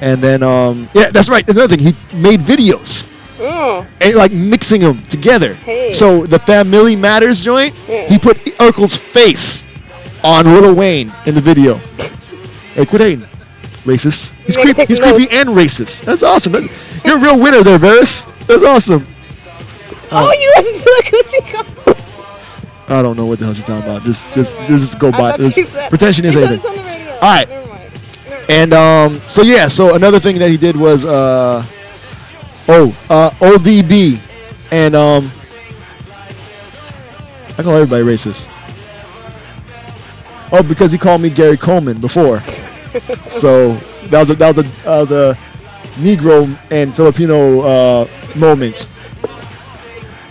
And 0.00 0.22
then, 0.22 0.42
um, 0.42 0.88
yeah, 0.94 1.10
that's 1.10 1.28
right. 1.28 1.48
Another 1.48 1.76
thing, 1.76 1.86
he 1.86 2.16
made 2.16 2.40
videos 2.40 3.06
Mm. 3.38 3.86
and 4.00 4.14
like 4.14 4.32
mixing 4.32 4.80
them 4.82 5.04
together. 5.06 5.54
Hey. 5.54 5.94
So 5.94 6.26
the 6.26 6.38
Family 6.40 6.96
Matters 6.96 7.40
joint, 7.40 7.74
Yeah. 7.88 8.08
he 8.08 8.18
put 8.18 8.36
Urkel's 8.58 8.96
face 8.96 9.62
on 10.24 10.44
Little 10.46 10.74
Wayne 10.74 11.12
in 11.26 11.34
the 11.34 11.40
video. 11.40 11.80
Hey, 12.74 12.86
quit 12.86 13.00
hating. 13.02 13.26
Racist. 13.84 14.30
He's, 14.46 14.56
Maybe 14.56 14.72
creep- 14.74 14.88
he's 14.88 14.96
some 14.96 15.04
creepy 15.16 15.24
notes. 15.24 15.32
and 15.32 15.48
racist. 15.50 16.04
That's 16.04 16.22
awesome. 16.22 16.52
That- 16.52 16.70
you're 17.04 17.16
a 17.16 17.20
real 17.20 17.36
winner 17.38 17.64
there, 17.64 17.80
Varys. 17.80 18.24
That's 18.46 18.64
awesome. 18.64 19.08
Oh, 20.12 20.32
you 20.32 20.52
listen 20.56 20.78
to 20.78 21.02
the 21.02 21.10
Coochie 21.10 21.52
Call. 21.52 21.94
I 22.96 23.02
don't 23.02 23.16
know 23.16 23.26
what 23.26 23.40
the 23.40 23.44
hell 23.46 23.54
you're 23.56 23.66
talking 23.66 23.82
about. 23.90 24.04
Just, 24.04 24.22
just, 24.34 24.52
just 24.68 24.98
go 25.00 25.08
I 25.08 25.10
by. 25.10 25.18
thought 25.32 25.40
Just 25.40 25.56
you 25.56 25.64
said- 25.64 25.88
pretend 25.88 26.14
she 26.14 26.22
didn't 26.22 26.34
say 26.34 26.42
anything. 26.44 26.62
said 26.62 26.70
it's 26.70 26.78
on 26.80 26.84
the 26.86 26.90
radio. 26.90 27.12
All 27.14 27.20
right. 27.20 27.48
And 28.48 28.72
um, 28.72 29.22
so 29.28 29.42
yeah, 29.42 29.68
so 29.68 29.94
another 29.94 30.18
thing 30.20 30.38
that 30.38 30.50
he 30.50 30.56
did 30.56 30.76
was 30.76 31.04
uh, 31.04 31.64
oh, 32.68 32.96
uh, 33.08 33.30
ODB, 33.30 34.20
and 34.70 34.96
um, 34.96 35.32
I 37.56 37.62
call 37.62 37.74
everybody 37.74 38.04
racist. 38.04 38.48
Oh, 40.52 40.62
because 40.62 40.90
he 40.90 40.98
called 40.98 41.20
me 41.20 41.30
Gary 41.30 41.56
Coleman 41.56 42.00
before. 42.00 42.42
so 43.30 43.74
that 44.08 44.20
was 44.20 44.30
a 44.30 44.34
that 44.34 44.56
was 44.56 44.66
a 44.66 44.68
that 44.68 45.00
was 45.00 45.10
a 45.10 45.38
Negro 45.96 46.58
and 46.70 46.94
Filipino 46.94 47.60
uh, 47.60 48.08
moment. 48.34 48.88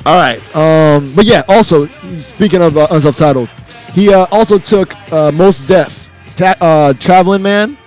All 0.05 0.15
right. 0.15 0.55
Um, 0.55 1.13
but 1.13 1.25
yeah, 1.25 1.43
also 1.47 1.87
speaking 2.17 2.61
of 2.61 2.77
uh, 2.77 2.87
unself-titled, 2.89 3.49
he 3.93 4.13
uh, 4.13 4.25
also 4.31 4.57
took 4.57 4.95
uh, 5.11 5.31
Mos 5.31 5.59
Def, 5.61 6.09
ta- 6.35 6.55
uh, 6.59 6.93
Traveling 6.93 7.41
Man, 7.41 7.77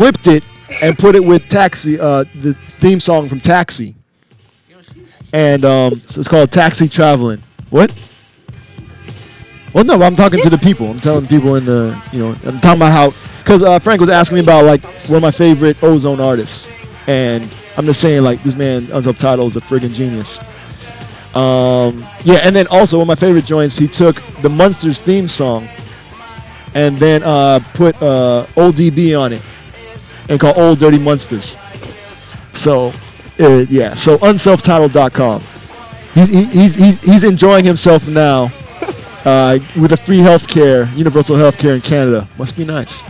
flipped 0.00 0.26
it 0.26 0.42
and 0.80 0.96
put 0.96 1.14
it 1.14 1.22
with 1.22 1.46
Taxi, 1.50 2.00
uh, 2.00 2.24
the 2.36 2.56
theme 2.78 3.00
song 3.00 3.28
from 3.28 3.38
Taxi, 3.38 3.94
and 5.34 5.62
um, 5.62 6.00
so 6.08 6.20
it's 6.20 6.28
called 6.28 6.50
Taxi 6.50 6.88
Traveling. 6.88 7.42
What? 7.68 7.92
Well, 9.74 9.84
no, 9.84 10.00
I'm 10.00 10.16
talking 10.16 10.40
to 10.40 10.48
the 10.48 10.56
people. 10.56 10.90
I'm 10.90 11.00
telling 11.00 11.26
people 11.26 11.56
in 11.56 11.66
the, 11.66 12.02
you 12.12 12.18
know, 12.18 12.30
I'm 12.44 12.60
talking 12.60 12.78
about 12.78 12.92
how, 12.92 13.12
because 13.40 13.62
uh, 13.62 13.78
Frank 13.78 14.00
was 14.00 14.08
asking 14.08 14.36
me 14.36 14.40
about 14.40 14.64
like 14.64 14.82
one 15.10 15.16
of 15.16 15.22
my 15.22 15.30
favorite 15.30 15.76
Ozone 15.82 16.18
artists, 16.18 16.70
and 17.06 17.52
I'm 17.76 17.84
just 17.84 18.00
saying 18.00 18.22
like 18.22 18.42
this 18.42 18.56
man 18.56 18.90
Unself-Titled 18.90 19.50
is 19.50 19.56
a 19.58 19.60
friggin' 19.60 19.92
genius. 19.92 20.38
Um, 21.34 22.08
yeah, 22.24 22.36
and 22.36 22.56
then 22.56 22.66
also 22.68 22.96
one 22.96 23.02
of 23.02 23.08
my 23.08 23.16
favorite 23.16 23.44
joints, 23.44 23.76
he 23.76 23.86
took 23.86 24.22
the 24.40 24.48
Munsters 24.48 24.98
theme 24.98 25.28
song, 25.28 25.68
and 26.72 26.96
then 26.96 27.22
uh, 27.22 27.60
put 27.74 28.00
uh, 28.02 28.46
Old 28.56 28.76
DB 28.76 29.20
on 29.20 29.34
it, 29.34 29.42
and 30.30 30.40
called 30.40 30.56
Old 30.56 30.78
Dirty 30.78 30.98
Munsters. 30.98 31.58
So, 32.52 32.92
uh, 33.38 33.66
yeah, 33.68 33.94
so 33.94 34.16
unselftitled.com. 34.18 35.44
He's, 36.14 36.28
he's, 36.28 36.74
he's, 36.74 37.00
he's 37.02 37.24
enjoying 37.24 37.64
himself 37.64 38.06
now 38.06 38.44
uh, 39.24 39.58
with 39.78 39.92
a 39.92 39.96
free 39.98 40.18
health 40.18 40.48
care, 40.48 40.86
universal 40.94 41.36
health 41.36 41.58
care 41.58 41.74
in 41.74 41.80
Canada. 41.82 42.28
Must 42.38 42.56
be 42.56 42.64
nice. 42.64 43.02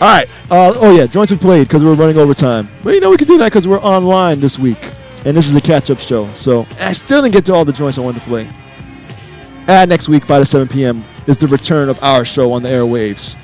All 0.00 0.08
right. 0.08 0.28
Uh, 0.50 0.72
oh, 0.76 0.94
yeah, 0.94 1.06
joints 1.06 1.32
we 1.32 1.38
played 1.38 1.66
because 1.66 1.82
we 1.82 1.88
were 1.88 1.96
running 1.96 2.18
overtime. 2.18 2.68
But 2.84 2.94
you 2.94 3.00
know, 3.00 3.10
we 3.10 3.16
can 3.16 3.26
do 3.26 3.38
that 3.38 3.46
because 3.46 3.66
we're 3.66 3.80
online 3.80 4.40
this 4.40 4.58
week. 4.58 4.92
And 5.24 5.36
this 5.36 5.48
is 5.48 5.56
a 5.56 5.60
catch 5.60 5.90
up 5.90 5.98
show. 5.98 6.32
So 6.32 6.66
I 6.78 6.92
still 6.92 7.22
didn't 7.22 7.34
get 7.34 7.44
to 7.46 7.54
all 7.54 7.64
the 7.64 7.72
joints 7.72 7.98
I 7.98 8.02
wanted 8.02 8.20
to 8.20 8.26
play. 8.26 8.48
And 9.66 9.90
next 9.90 10.08
week, 10.08 10.24
5 10.24 10.42
to 10.42 10.46
7 10.46 10.68
p.m., 10.68 11.04
is 11.26 11.36
the 11.36 11.48
return 11.48 11.88
of 11.88 12.02
our 12.02 12.24
show 12.24 12.52
on 12.52 12.62
the 12.62 12.68
airwaves. 12.70 13.36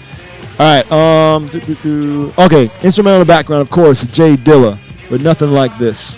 All 0.59 0.67
right. 0.67 0.93
Um. 0.93 1.47
doo, 1.49 1.61
doo, 1.61 1.75
doo. 1.83 2.35
Okay. 2.39 2.71
Instrumental 2.83 3.21
in 3.21 3.27
the 3.27 3.33
background, 3.33 3.63
of 3.63 3.71
course, 3.71 4.03
J 4.05 4.37
Dilla, 4.37 4.79
but 5.11 5.21
nothing 5.21 5.51
like 5.51 5.77
this. 5.79 6.17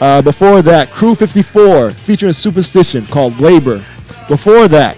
Uh, 0.00 0.20
before 0.22 0.60
that, 0.62 0.90
Crew 0.90 1.14
54 1.14 1.90
featuring 1.90 2.32
Supastition 2.32 3.08
called 3.08 3.40
Labor. 3.40 3.84
Before 4.28 4.68
that, 4.68 4.96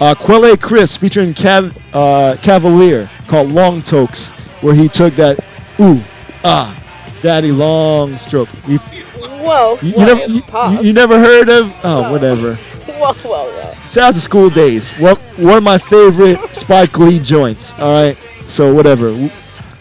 uh, 0.00 0.14
Quelle 0.14 0.56
Chris 0.56 0.96
featuring 0.96 1.34
Cav- 1.34 1.76
uh, 1.92 2.36
Cavalier 2.42 3.10
called 3.28 3.52
Long 3.52 3.82
Tokes, 3.82 4.28
where 4.62 4.74
he 4.74 4.88
took 4.88 5.14
that 5.16 5.38
ooh 5.78 6.00
ah 6.42 6.76
daddy 7.22 7.52
long 7.52 8.16
stroke. 8.18 8.48
You, 8.66 8.78
Whoa. 8.78 9.78
you, 9.82 9.90
you 9.90 9.96
never, 9.98 10.26
you, 10.26 10.42
you- 10.70 10.80
you 10.86 10.92
never 10.94 11.18
heard 11.18 11.48
of? 11.50 11.70
Oh, 11.84 12.10
whatever. 12.10 12.58
whoa, 13.14 13.14
whoa, 13.14 13.50
whoa. 13.50 13.74
Shout 13.86 13.98
out 14.04 14.14
to 14.14 14.20
School 14.20 14.50
Days. 14.50 14.90
One, 14.92 15.16
one 15.36 15.56
of 15.56 15.62
my 15.62 15.78
favorite 15.78 16.38
Spike 16.54 16.98
Lee 16.98 17.18
joints. 17.18 17.72
All 17.78 17.92
right, 17.92 18.28
so 18.46 18.74
whatever. 18.74 19.12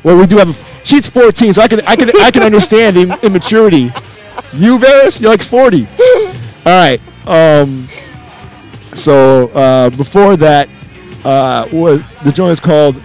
Well, 0.04 0.18
we 0.18 0.26
do 0.26 0.38
have. 0.38 0.50
A, 0.50 0.86
she's 0.86 1.06
14, 1.06 1.54
so 1.54 1.62
I 1.62 1.68
can 1.68 1.82
I 1.86 1.98
can 1.98 2.10
I 2.22 2.32
can 2.32 2.44
understand 2.44 2.98
Im- 2.98 3.12
immaturity. 3.22 3.92
You, 4.54 4.78
Varys, 4.78 5.20
you're 5.20 5.30
like 5.30 5.44
40. 5.44 5.86
All 5.86 6.64
right. 6.66 7.02
Um. 7.26 7.90
So 8.94 9.50
uh, 9.50 9.90
before 9.90 10.38
that, 10.38 10.70
uh, 11.26 11.68
what 11.68 12.02
the 12.24 12.32
joint 12.32 12.54
is 12.54 12.60
called? 12.62 12.96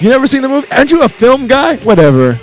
You 0.00 0.08
never 0.08 0.26
seen 0.26 0.40
the 0.40 0.48
movie? 0.48 0.72
Aren't 0.72 0.90
you 0.90 1.02
a 1.02 1.08
film 1.08 1.46
guy? 1.46 1.76
Whatever. 1.76 2.40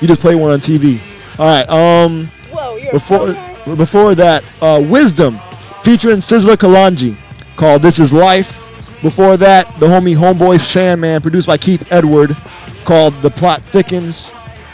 You 0.00 0.06
just 0.06 0.20
play 0.20 0.36
one 0.36 0.52
on 0.52 0.60
TV. 0.60 1.00
All 1.40 1.46
right. 1.46 1.68
Um. 1.68 2.30
Whoa, 2.52 2.76
you're 2.76 2.92
before 2.92 3.34
before 3.74 4.14
that, 4.14 4.44
uh, 4.62 4.80
Wisdom 4.80 5.40
featuring 5.86 6.16
Sizzla 6.16 6.56
Kalonji 6.56 7.16
called 7.54 7.80
This 7.80 8.00
Is 8.00 8.12
Life. 8.12 8.60
Before 9.02 9.36
that, 9.36 9.72
the 9.78 9.86
homie 9.86 10.16
Homeboy 10.16 10.60
Sandman 10.60 11.22
produced 11.22 11.46
by 11.46 11.58
Keith 11.58 11.86
Edward 11.92 12.36
called 12.84 13.22
The 13.22 13.30
Plot 13.30 13.62
Thickens. 13.70 14.32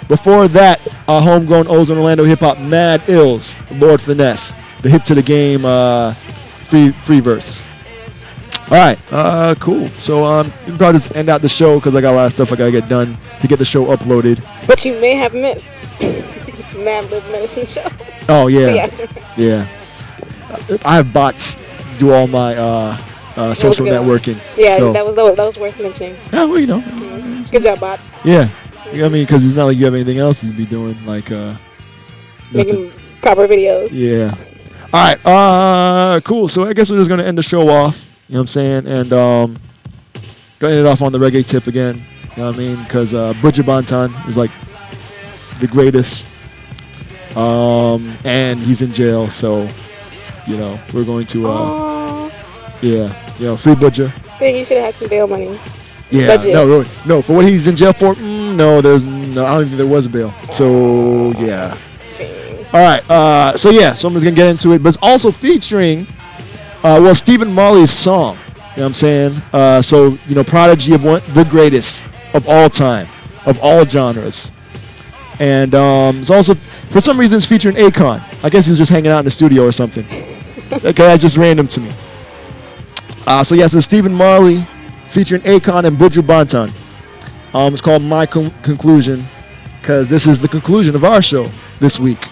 Before 0.09 0.48
that, 0.48 0.80
uh, 1.09 1.20
homegrown 1.20 1.68
Ozone 1.68 1.98
Orlando 1.98 2.24
hip 2.24 2.39
hop 2.39 2.56
Madd 2.56 3.02
Illz, 3.02 3.55
Lord 3.78 4.01
Finesse, 4.01 4.55
the 4.80 4.89
hip 4.89 5.05
to 5.05 5.14
the 5.14 5.20
game 5.22 5.66
uh, 5.66 6.14
free 6.70 6.93
free 7.05 7.20
verse. 7.20 7.60
All 8.70 8.78
right, 8.78 8.98
uh, 9.12 9.55
cool. 9.56 9.90
So 9.98 10.24
um, 10.24 10.47
we 10.60 10.68
can 10.68 10.78
probably 10.78 10.98
just 10.98 11.14
end 11.14 11.28
out 11.28 11.43
the 11.43 11.48
show 11.51 11.78
because 11.78 11.94
I 11.94 12.01
got 12.01 12.14
a 12.14 12.16
lot 12.16 12.26
of 12.28 12.32
stuff 12.32 12.52
I 12.52 12.56
gotta 12.56 12.72
get 12.72 12.89
done 12.89 13.18
to 13.43 13.47
get 13.47 13.59
the 13.59 13.66
show 13.66 13.94
uploaded. 13.94 14.43
But 14.66 14.82
you 14.86 14.98
may 14.98 15.12
have 15.12 15.34
missed 15.34 15.82
Madlib 16.72 17.30
Medicine 17.30 17.66
Show. 17.66 17.86
Oh 18.30 18.47
yeah, 18.47 18.89
yeah. 19.36 19.81
I 20.85 20.97
have 20.97 21.12
bots 21.12 21.57
do 21.99 22.12
all 22.12 22.27
my 22.27 22.57
uh, 22.57 22.99
uh, 23.37 23.55
social 23.55 23.87
networking. 23.87 24.41
Yeah, 24.57 24.79
so- 24.79 24.93
that 24.93 25.05
was 25.05 25.15
that 25.15 25.24
was, 25.24 25.37
that 25.37 25.45
was 25.45 25.59
worth 25.59 25.79
mentioning. 25.81 26.16
Yeah, 26.33 26.45
well, 26.45 26.59
you 26.59 26.66
know. 26.66 26.81
Mm. 26.81 27.51
Good 27.51 27.62
job, 27.62 27.81
Bot. 27.81 28.01
Yeah, 28.24 28.49
You 28.93 29.01
know 29.01 29.07
I 29.07 29.09
mean, 29.09 29.24
because 29.24 29.45
it's 29.45 29.55
not 29.57 29.66
like 29.66 29.77
you 29.77 29.85
have 29.85 29.95
anything 29.95 30.19
else 30.19 30.41
to 30.41 30.53
be 30.53 30.65
doing. 30.66 31.05
Like, 31.05 31.31
uh, 31.31 31.57
nothing. 32.53 32.89
Making 32.91 32.93
proper 33.20 33.47
videos. 33.49 33.93
Yeah. 33.93 34.37
All 34.93 35.05
right. 35.05 35.27
Uh, 35.27 36.20
cool. 36.20 36.49
So 36.49 36.66
I 36.66 36.73
guess 36.73 36.91
we're 36.91 36.99
just 36.99 37.09
gonna 37.09 37.24
end 37.24 37.39
the 37.39 37.43
show 37.43 37.69
off. 37.69 37.97
You 38.29 38.35
know 38.35 38.41
what 38.41 38.41
I'm 38.43 38.47
saying? 38.49 38.87
And 38.87 39.12
um, 39.12 39.59
gonna 40.59 40.74
end 40.77 40.87
it 40.87 40.87
off 40.87 41.03
on 41.03 41.12
the 41.12 41.19
reggae 41.19 41.45
tip 41.45 41.66
again. 41.66 42.05
You 42.37 42.43
know 42.43 42.47
what 42.49 42.57
I 42.57 42.59
mean? 42.59 42.83
Because 42.85 43.12
uh, 43.15 43.33
Buju 43.35 43.65
Banton 43.65 44.29
is 44.29 44.37
like 44.37 44.51
the 45.61 45.66
greatest. 45.66 46.27
Um, 47.37 48.16
and 48.24 48.61
he's 48.61 48.83
in 48.83 48.93
jail, 48.93 49.31
so 49.31 49.66
you 50.47 50.56
know 50.56 50.81
we're 50.93 51.05
going 51.05 51.27
to. 51.28 51.48
Uh, 51.48 52.31
yeah. 52.82 53.39
You 53.39 53.47
know, 53.47 53.56
free 53.56 53.74
Buju. 53.74 54.12
Think 54.39 54.59
you 54.59 54.64
should 54.64 54.77
have 54.77 54.86
had 54.86 54.94
some 54.97 55.09
bail 55.09 55.27
money. 55.27 55.59
Yeah, 56.10 56.27
Budget. 56.27 56.52
no, 56.52 56.66
really, 56.66 56.90
no. 57.06 57.23
For 57.23 57.36
what 57.36 57.48
he's 57.48 57.66
in 57.66 57.74
jail 57.74 57.94
for, 57.94 58.14
mm, 58.14 58.55
no, 58.55 58.82
there's 58.82 59.05
no. 59.05 59.47
I 59.47 59.55
don't 59.55 59.64
think 59.66 59.77
there 59.78 59.86
was 59.86 60.05
a 60.06 60.10
bail. 60.10 60.35
So 60.52 61.32
yeah. 61.39 61.78
All 62.73 62.82
right. 62.82 63.09
Uh, 63.10 63.56
so 63.56 63.70
yeah, 63.70 63.94
so 63.94 64.09
I'm 64.09 64.14
just 64.14 64.24
gonna 64.24 64.36
get 64.36 64.48
into 64.48 64.73
it, 64.73 64.82
but 64.82 64.90
it's 64.90 64.98
also 65.01 65.31
featuring, 65.32 66.06
uh, 66.82 67.01
well, 67.02 67.14
Stephen 67.14 67.52
Marley's 67.52 67.90
song. 67.90 68.36
You 68.36 68.52
know 68.52 68.66
what 68.66 68.78
I'm 68.85 68.94
saying? 68.94 69.43
Uh, 69.52 69.81
so 69.81 70.19
you 70.27 70.35
know, 70.35 70.44
Prodigy 70.44 70.93
of 70.93 71.02
one, 71.02 71.23
the 71.35 71.44
greatest 71.44 72.02
of 72.35 72.47
all 72.47 72.69
time, 72.69 73.09
of 73.47 73.59
all 73.60 73.86
genres, 73.86 74.52
and 75.39 75.74
um, 75.74 76.20
it's 76.20 76.31
also 76.31 76.55
for 76.90 77.01
some 77.01 77.19
reason 77.19 77.39
it's 77.39 77.47
featuring 77.47 77.77
Akon. 77.77 78.23
I 78.43 78.51
guess 78.51 78.66
he 78.66 78.70
was 78.70 78.78
just 78.78 78.90
hanging 78.90 79.10
out 79.10 79.20
in 79.20 79.24
the 79.24 79.31
studio 79.31 79.64
or 79.64 79.73
something. 79.73 80.06
Okay, 80.73 80.93
that's 80.93 81.23
just 81.23 81.36
random 81.36 81.69
to 81.69 81.81
me. 81.81 81.93
Uh, 83.27 83.44
so 83.44 83.55
yes, 83.55 83.74
it's 83.74 83.85
Stephen 83.85 84.12
Marley 84.12 84.66
featuring 85.11 85.43
Akon 85.43 85.85
and 85.85 85.97
Buju 85.97 86.23
Banton. 86.23 86.73
Um, 87.55 87.73
it's 87.73 87.82
called 87.82 88.03
My 88.03 88.27
Con- 88.27 88.53
Conclusion 88.62 89.27
because 89.81 90.09
this 90.09 90.27
is 90.27 90.39
the 90.39 90.49
conclusion 90.49 90.94
of 90.94 91.05
our 91.05 91.20
show 91.20 91.51
this 91.81 91.99
week. 91.99 92.28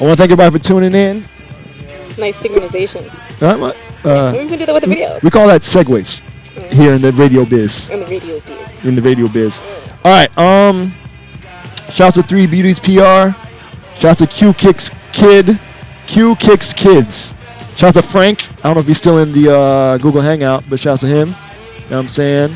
I 0.00 0.04
want 0.04 0.12
to 0.12 0.16
thank 0.16 0.30
everybody 0.32 0.56
for 0.58 0.62
tuning 0.62 0.94
in. 0.94 1.24
Nice 2.18 2.42
synchronization. 2.42 3.08
Uh. 3.40 3.72
Uh, 4.02 4.32
we 4.32 4.48
can 4.48 4.58
do 4.58 4.64
that 4.66 4.72
with 4.72 4.82
the 4.82 4.88
video. 4.88 5.18
we 5.22 5.30
call 5.30 5.46
that 5.46 5.62
segues 5.62 6.20
here 6.72 6.94
in 6.94 7.02
the 7.02 7.12
radio 7.12 7.44
biz. 7.44 7.88
In 7.90 8.00
the 8.00 8.06
radio 8.06 8.40
biz. 8.40 8.84
In 8.86 8.94
the 8.96 9.02
radio 9.02 9.28
biz. 9.28 9.60
All 10.04 10.12
right. 10.12 10.38
Um, 10.38 10.94
shouts 11.90 12.16
to 12.16 12.22
Three 12.22 12.46
Beauties 12.46 12.78
PR. 12.78 13.36
Shouts 13.96 14.20
to 14.20 14.26
Q 14.26 14.54
Kicks 14.54 14.90
Kid. 15.12 15.60
Q 16.06 16.34
Kicks 16.36 16.72
Kids. 16.72 17.34
Shouts 17.80 17.96
to 17.96 18.02
Frank. 18.02 18.46
I 18.58 18.64
don't 18.64 18.74
know 18.74 18.80
if 18.80 18.86
he's 18.86 18.98
still 18.98 19.16
in 19.16 19.32
the 19.32 19.56
uh, 19.56 19.96
Google 19.96 20.20
Hangout, 20.20 20.64
but 20.68 20.78
shouts 20.78 21.00
to 21.00 21.06
him. 21.06 21.28
You 21.28 21.34
know 21.34 21.86
what 21.88 21.92
I'm 21.92 22.08
saying? 22.10 22.50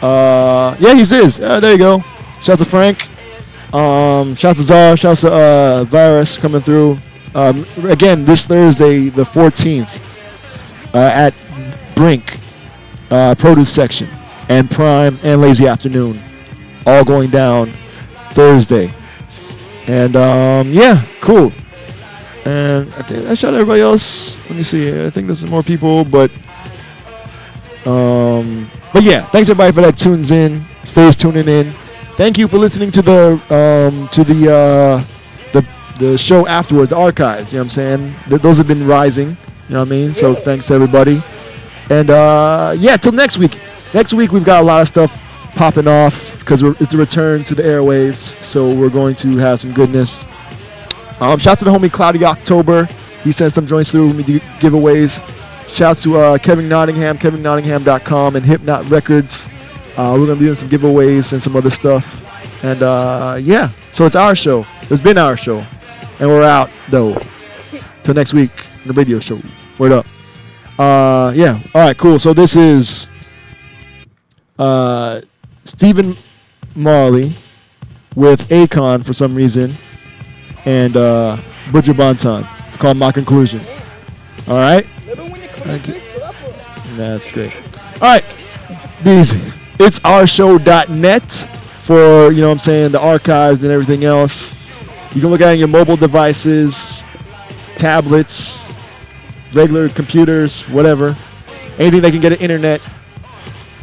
Uh, 0.00 0.74
yeah, 0.80 0.94
he's 0.94 1.12
is. 1.12 1.36
There 1.36 1.70
you 1.70 1.76
go. 1.76 2.02
Shouts 2.40 2.62
to 2.62 2.64
Frank. 2.64 3.10
Um, 3.74 4.34
shouts 4.34 4.60
to 4.60 4.64
Czar. 4.64 4.96
Shouts 4.96 5.20
to 5.20 5.30
uh, 5.30 5.84
Virus 5.84 6.38
coming 6.38 6.62
through. 6.62 6.98
Um, 7.34 7.66
again, 7.82 8.24
this 8.24 8.46
Thursday, 8.46 9.10
the 9.10 9.24
14th, 9.24 10.00
uh, 10.94 10.98
at 10.98 11.34
Brink 11.94 12.40
uh, 13.10 13.34
Produce 13.34 13.70
Section 13.70 14.08
and 14.48 14.70
Prime 14.70 15.18
and 15.22 15.42
Lazy 15.42 15.66
Afternoon, 15.66 16.22
all 16.86 17.04
going 17.04 17.28
down 17.28 17.70
Thursday. 18.32 18.94
And 19.86 20.16
um, 20.16 20.72
yeah, 20.72 21.06
cool. 21.20 21.52
And 22.44 22.92
I 22.94 23.02
think 23.02 23.26
I 23.26 23.34
shot 23.34 23.54
everybody 23.54 23.80
else. 23.80 24.38
Let 24.48 24.56
me 24.56 24.62
see. 24.62 25.06
I 25.06 25.10
think 25.10 25.26
there's 25.26 25.40
some 25.40 25.50
more 25.50 25.62
people, 25.62 26.04
but 26.04 26.30
um, 27.86 28.70
but 28.92 29.02
yeah, 29.02 29.26
thanks 29.30 29.48
everybody 29.48 29.72
for 29.72 29.80
that 29.80 29.96
tunes 29.96 30.30
in, 30.30 30.64
stays 30.84 31.16
tuning 31.16 31.48
in. 31.48 31.74
Thank 32.16 32.38
you 32.38 32.46
for 32.46 32.58
listening 32.58 32.90
to 32.92 33.02
the 33.02 33.32
um, 33.54 34.08
to 34.10 34.24
the 34.24 34.52
uh, 34.52 35.04
the 35.52 35.66
the 35.98 36.18
show 36.18 36.46
afterwards, 36.46 36.90
the 36.90 36.96
archives. 36.96 37.52
You 37.52 37.58
know 37.58 37.64
what 37.64 37.72
I'm 37.72 37.74
saying? 37.74 38.14
Th- 38.28 38.40
those 38.40 38.58
have 38.58 38.68
been 38.68 38.86
rising. 38.86 39.36
You 39.68 39.74
know 39.74 39.80
what 39.80 39.88
I 39.88 39.90
mean? 39.90 40.14
So 40.14 40.34
thanks 40.34 40.66
to 40.66 40.74
everybody. 40.74 41.22
And 41.90 42.10
uh, 42.10 42.74
yeah, 42.78 42.96
till 42.96 43.12
next 43.12 43.38
week. 43.38 43.58
Next 43.94 44.12
week 44.12 44.32
we've 44.32 44.44
got 44.44 44.62
a 44.62 44.66
lot 44.66 44.82
of 44.82 44.88
stuff 44.88 45.12
popping 45.54 45.86
off 45.86 46.36
because 46.40 46.62
it's 46.62 46.90
the 46.90 46.98
return 46.98 47.44
to 47.44 47.54
the 47.54 47.62
airwaves. 47.62 48.42
So 48.42 48.74
we're 48.74 48.90
going 48.90 49.14
to 49.16 49.36
have 49.36 49.60
some 49.60 49.72
goodness. 49.72 50.24
Um, 51.20 51.38
shouts 51.38 51.60
to 51.60 51.64
the 51.64 51.70
homie 51.70 51.92
Cloudy 51.92 52.24
October. 52.24 52.88
He 53.22 53.32
sent 53.32 53.54
some 53.54 53.66
joints 53.66 53.90
through 53.90 54.12
me 54.12 54.24
giveaways. 54.24 55.22
Shouts 55.68 56.02
to 56.02 56.18
uh, 56.18 56.38
Kevin 56.38 56.68
Nottingham, 56.68 57.18
kevinnottingham.com, 57.18 58.36
and 58.36 58.44
Hipnott 58.44 58.90
Records. 58.90 59.46
Uh, 59.96 60.16
we're 60.18 60.26
going 60.26 60.28
to 60.30 60.36
be 60.36 60.44
doing 60.46 60.56
some 60.56 60.68
giveaways 60.68 61.32
and 61.32 61.42
some 61.42 61.56
other 61.56 61.70
stuff. 61.70 62.06
And 62.62 62.82
uh, 62.82 63.38
yeah, 63.40 63.72
so 63.92 64.06
it's 64.06 64.16
our 64.16 64.34
show. 64.34 64.66
It's 64.82 65.00
been 65.00 65.18
our 65.18 65.36
show. 65.36 65.64
And 66.18 66.28
we're 66.28 66.42
out, 66.42 66.70
though. 66.90 67.20
Till 68.02 68.14
next 68.14 68.34
week, 68.34 68.50
the 68.86 68.92
radio 68.92 69.20
show. 69.20 69.40
Word 69.78 69.92
up. 69.92 70.06
Uh, 70.78 71.32
yeah. 71.34 71.62
All 71.74 71.82
right, 71.82 71.96
cool. 71.96 72.18
So 72.18 72.34
this 72.34 72.56
is 72.56 73.06
uh, 74.58 75.22
Stephen 75.64 76.16
Marley 76.74 77.36
with 78.14 78.40
Akon 78.48 79.04
for 79.04 79.12
some 79.12 79.34
reason 79.34 79.76
and 80.64 80.96
uh, 80.96 81.38
Buju 81.66 81.94
Banton. 81.94 82.48
It's 82.68 82.76
called 82.76 82.96
My 82.96 83.12
Conclusion. 83.12 83.60
All 84.46 84.56
right? 84.56 84.86
Thank 85.64 85.88
you. 85.88 86.00
That's 86.96 87.30
great. 87.32 87.54
All 87.54 88.00
right. 88.00 88.36
These, 89.02 89.32
it's 89.78 89.98
ourshow.net 90.00 91.48
for, 91.84 92.32
you 92.32 92.40
know 92.40 92.48
what 92.48 92.52
I'm 92.52 92.58
saying, 92.58 92.92
the 92.92 93.00
archives 93.00 93.62
and 93.62 93.72
everything 93.72 94.04
else. 94.04 94.50
You 95.14 95.20
can 95.20 95.30
look 95.30 95.40
at 95.40 95.48
it 95.48 95.52
on 95.52 95.58
your 95.58 95.68
mobile 95.68 95.96
devices, 95.96 97.04
tablets, 97.76 98.58
regular 99.52 99.88
computers, 99.88 100.62
whatever. 100.68 101.16
Anything 101.78 102.02
that 102.02 102.10
can 102.10 102.20
get 102.20 102.32
an 102.32 102.40
internet. 102.40 102.80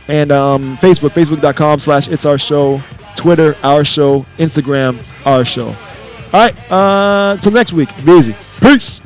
And 0.07 0.31
um, 0.31 0.77
Facebook, 0.77 1.11
facebook.com 1.11 1.79
slash 1.79 2.07
it's 2.07 2.25
our 2.25 2.37
show. 2.37 2.81
Twitter, 3.15 3.55
our 3.63 3.85
show. 3.85 4.25
Instagram, 4.37 5.03
our 5.25 5.45
show. 5.45 5.75
All 6.33 6.39
right. 6.39 6.71
Uh, 6.71 7.35
till 7.41 7.51
next 7.51 7.73
week. 7.73 7.89
Be 8.05 8.13
easy. 8.13 8.35
Peace. 8.61 9.01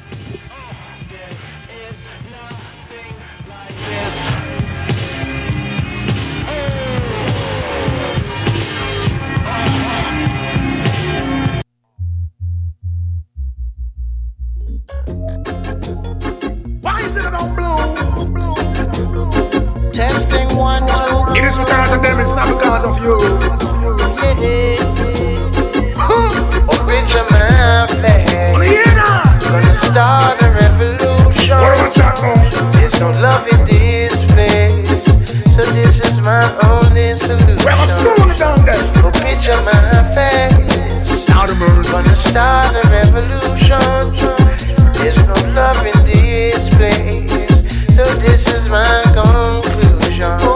Why 16.81 17.01
is 17.01 17.17
it 17.17 17.25
on 17.25 17.55
blue? 17.55 17.75
Testing 19.91 20.55
one, 20.55 20.85
two. 20.85 21.39
It 21.39 21.43
is 21.43 21.57
because 21.57 21.91
of 21.95 22.03
them, 22.03 22.19
it's 22.19 22.35
not 22.35 22.53
because 22.55 22.83
of 22.83 23.03
you. 23.03 23.15
Open 24.05 25.14
your 27.13 27.29
mouth? 27.31 27.91
Well, 28.53 28.61
Gonna 29.49 29.75
start 29.75 30.41
a 30.41 30.49
revolution. 30.51 31.57
There's 32.73 32.99
no 32.99 33.11
love 33.21 33.47
in 33.51 33.65
this 33.65 34.23
place. 34.25 35.05
So 35.55 35.63
this 35.65 36.03
is 36.03 36.19
my 36.19 36.43
only 36.63 37.15
solution. 37.15 37.57
Go 39.01 39.11
picture 39.11 39.59
my 39.63 40.03
face. 40.15 41.25
Gonna 41.91 42.15
start 42.15 42.75
a 42.75 42.87
revolution. 42.89 43.79
There's 44.97 45.17
no 45.17 45.35
love 45.53 45.85
in 45.85 46.05
this 46.05 46.69
place. 46.69 47.61
So 47.95 48.05
this 48.19 48.47
is 48.53 48.67
my 48.69 49.03
conclusion. 49.13 50.54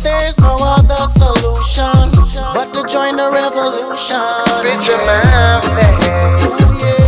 There's 0.00 0.38
no 0.38 0.56
other 0.60 1.08
solution, 1.18 2.12
but 2.54 2.72
to 2.72 2.86
join 2.86 3.16
the 3.16 3.30
revolution 3.30 4.20
Reach 4.62 4.86
your 4.86 4.98
mouth, 5.04 5.66
man 5.74 5.94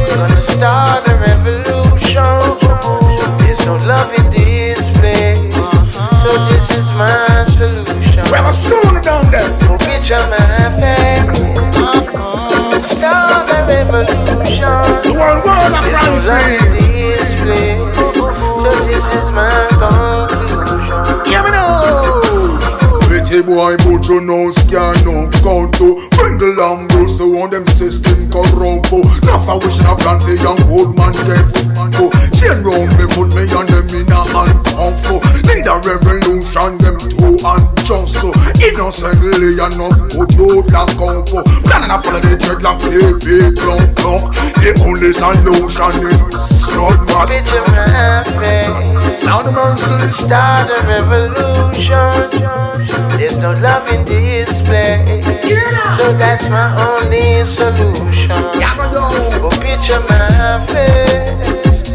We're 0.09 0.17
gonna 0.17 0.43
start 0.43 1.07
a 1.07 1.15
revolution. 1.15 2.25
There's 3.39 3.65
no 3.65 3.77
love 3.87 4.13
in 4.19 4.31
this 4.31 4.91
place. 4.91 5.71
So 6.23 6.31
this 6.49 6.77
is 6.77 6.91
my 6.93 7.45
solution. 7.47 8.00
Go 9.67 9.77
picture 9.79 10.25
my 10.29 10.71
face. 10.81 11.29
Start 12.85 13.51
a 13.51 13.67
revolution. 13.67 14.81
There's 15.03 15.15
no 15.15 16.13
love 16.27 16.49
in 16.49 16.71
this 16.71 17.35
place. 17.35 17.81
So 18.63 18.71
this 18.85 19.07
is 19.15 19.31
my 19.33 19.69
conclusion. 19.79 21.27
Hear 21.27 21.43
me 21.45 21.51
now. 21.51 22.20
Pretty 23.31 23.47
boy, 23.47 23.77
but 23.77 24.09
you 24.09 24.21
know 24.21 24.51
scan 24.51 25.05
no 25.05 25.31
count 25.39 25.75
to. 25.79 26.03
Bring 26.19 26.37
the 26.37 26.51
Lambos 26.59 27.17
to 27.17 27.31
one 27.31 27.49
them 27.49 27.65
system 27.69 28.29
corrupt 28.29 28.93
Enough 28.93 29.49
I 29.49 29.55
wish 29.57 29.79
I 29.81 29.95
plan 29.97 30.19
the 30.21 30.37
young 30.37 30.61
old 30.69 30.93
man 30.99 31.17
get 31.25 31.49
foot 31.97 32.13
Chain 32.37 32.61
round 32.61 32.93
me 32.99 33.09
foot 33.09 33.33
me 33.33 33.49
and 33.49 33.69
them 33.71 33.89
in 33.89 34.11
a 34.11 34.21
hand 34.35 34.61
for 35.07 35.23
Need 35.49 35.65
a 35.65 35.81
revolution 35.81 36.77
them 36.83 36.99
too 37.01 37.41
unjust 37.41 38.21
so 38.21 38.35
Innocently 38.61 39.57
enough 39.57 39.97
put 40.13 40.29
you 40.37 40.61
like 40.69 41.01
on 41.01 41.25
for 41.25 41.41
Planning 41.71 41.89
to 41.89 41.99
follow 42.03 42.21
the 42.21 42.37
dreadlock 42.37 42.85
play 42.85 43.17
big 43.17 43.57
long 43.65 43.87
clock 43.97 44.35
The 44.61 44.77
only 44.85 45.15
solution 45.17 45.93
is 46.05 46.21
blood 46.69 47.01
mass. 47.09 47.33
Picture 47.33 47.65
my 47.71 48.29
face. 48.37 49.25
Now 49.25 49.41
the 49.41 49.53
mercy 49.53 50.11
Start 50.11 50.69
a 50.69 50.85
revolution. 50.85 52.51
There's 53.21 53.37
no 53.37 53.53
love 53.61 53.87
in 53.93 54.07
this 54.07 54.63
place. 54.63 55.21
So 55.95 56.11
that's 56.17 56.49
my 56.49 56.73
only 56.89 57.45
solution. 57.45 58.31
Go 59.45 59.51
picture 59.61 60.01
my 60.09 60.65
face. 60.65 61.93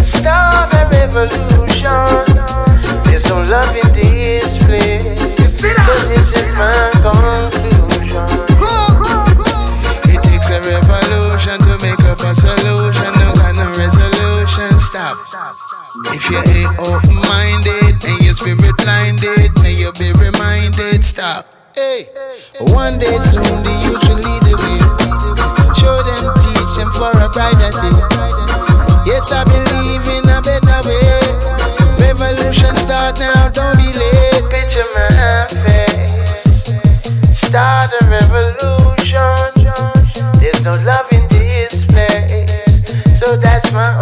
Start 0.00 0.72
a 0.72 0.88
revolution. 0.88 2.24
There's 3.04 3.28
no 3.28 3.42
love 3.52 3.76
in 3.76 3.92
this 3.92 4.56
place. 4.64 5.36
So 5.36 5.94
this 6.08 6.32
is 6.40 6.54
my 6.54 6.88
conclusion. 7.04 8.24
It 10.08 10.22
takes 10.24 10.48
a 10.48 10.58
revolution 10.64 11.60
to 11.68 11.76
make 11.84 12.00
up 12.08 12.20
a 12.20 12.34
solution. 12.34 13.12
No 13.20 13.34
kind 13.34 13.58
of 13.58 13.76
resolution. 13.76 14.78
Stop. 14.78 15.18
If 16.06 16.30
you 16.30 16.38
ain't 16.38 16.78
open 16.80 17.16
minded 17.28 17.81
your 18.32 18.56
spirit 18.56 18.76
blinded, 18.78 19.52
may 19.62 19.74
you 19.74 19.92
be 19.98 20.12
reminded. 20.12 21.04
Stop. 21.04 21.46
Hey, 21.74 22.04
one 22.72 22.98
day 22.98 23.18
soon 23.18 23.44
the 23.44 23.74
youth 23.84 24.00
will 24.08 24.16
lead 24.16 24.42
the 24.48 24.56
way. 24.56 24.80
Show 25.76 25.96
them, 26.00 26.32
teach 26.40 26.72
them 26.76 26.90
for 26.96 27.12
a 27.12 27.28
brighter 27.28 27.72
day. 27.76 27.92
Yes, 29.04 29.32
I 29.32 29.44
believe 29.44 30.04
in 30.16 30.24
a 30.32 30.40
better 30.40 30.80
way. 30.88 31.20
Revolution 32.00 32.74
start 32.76 33.18
now, 33.18 33.48
don't 33.48 33.76
be 33.76 33.92
late. 33.92 34.44
Picture 34.48 34.88
my 34.94 35.46
face. 35.64 36.72
Start 37.36 37.90
a 38.00 38.06
revolution. 38.08 39.52
There's 40.40 40.62
no 40.62 40.76
love 40.84 41.08
in 41.12 41.28
this 41.28 41.84
place. 41.84 43.18
So 43.18 43.36
that's 43.36 43.72
my 43.72 43.92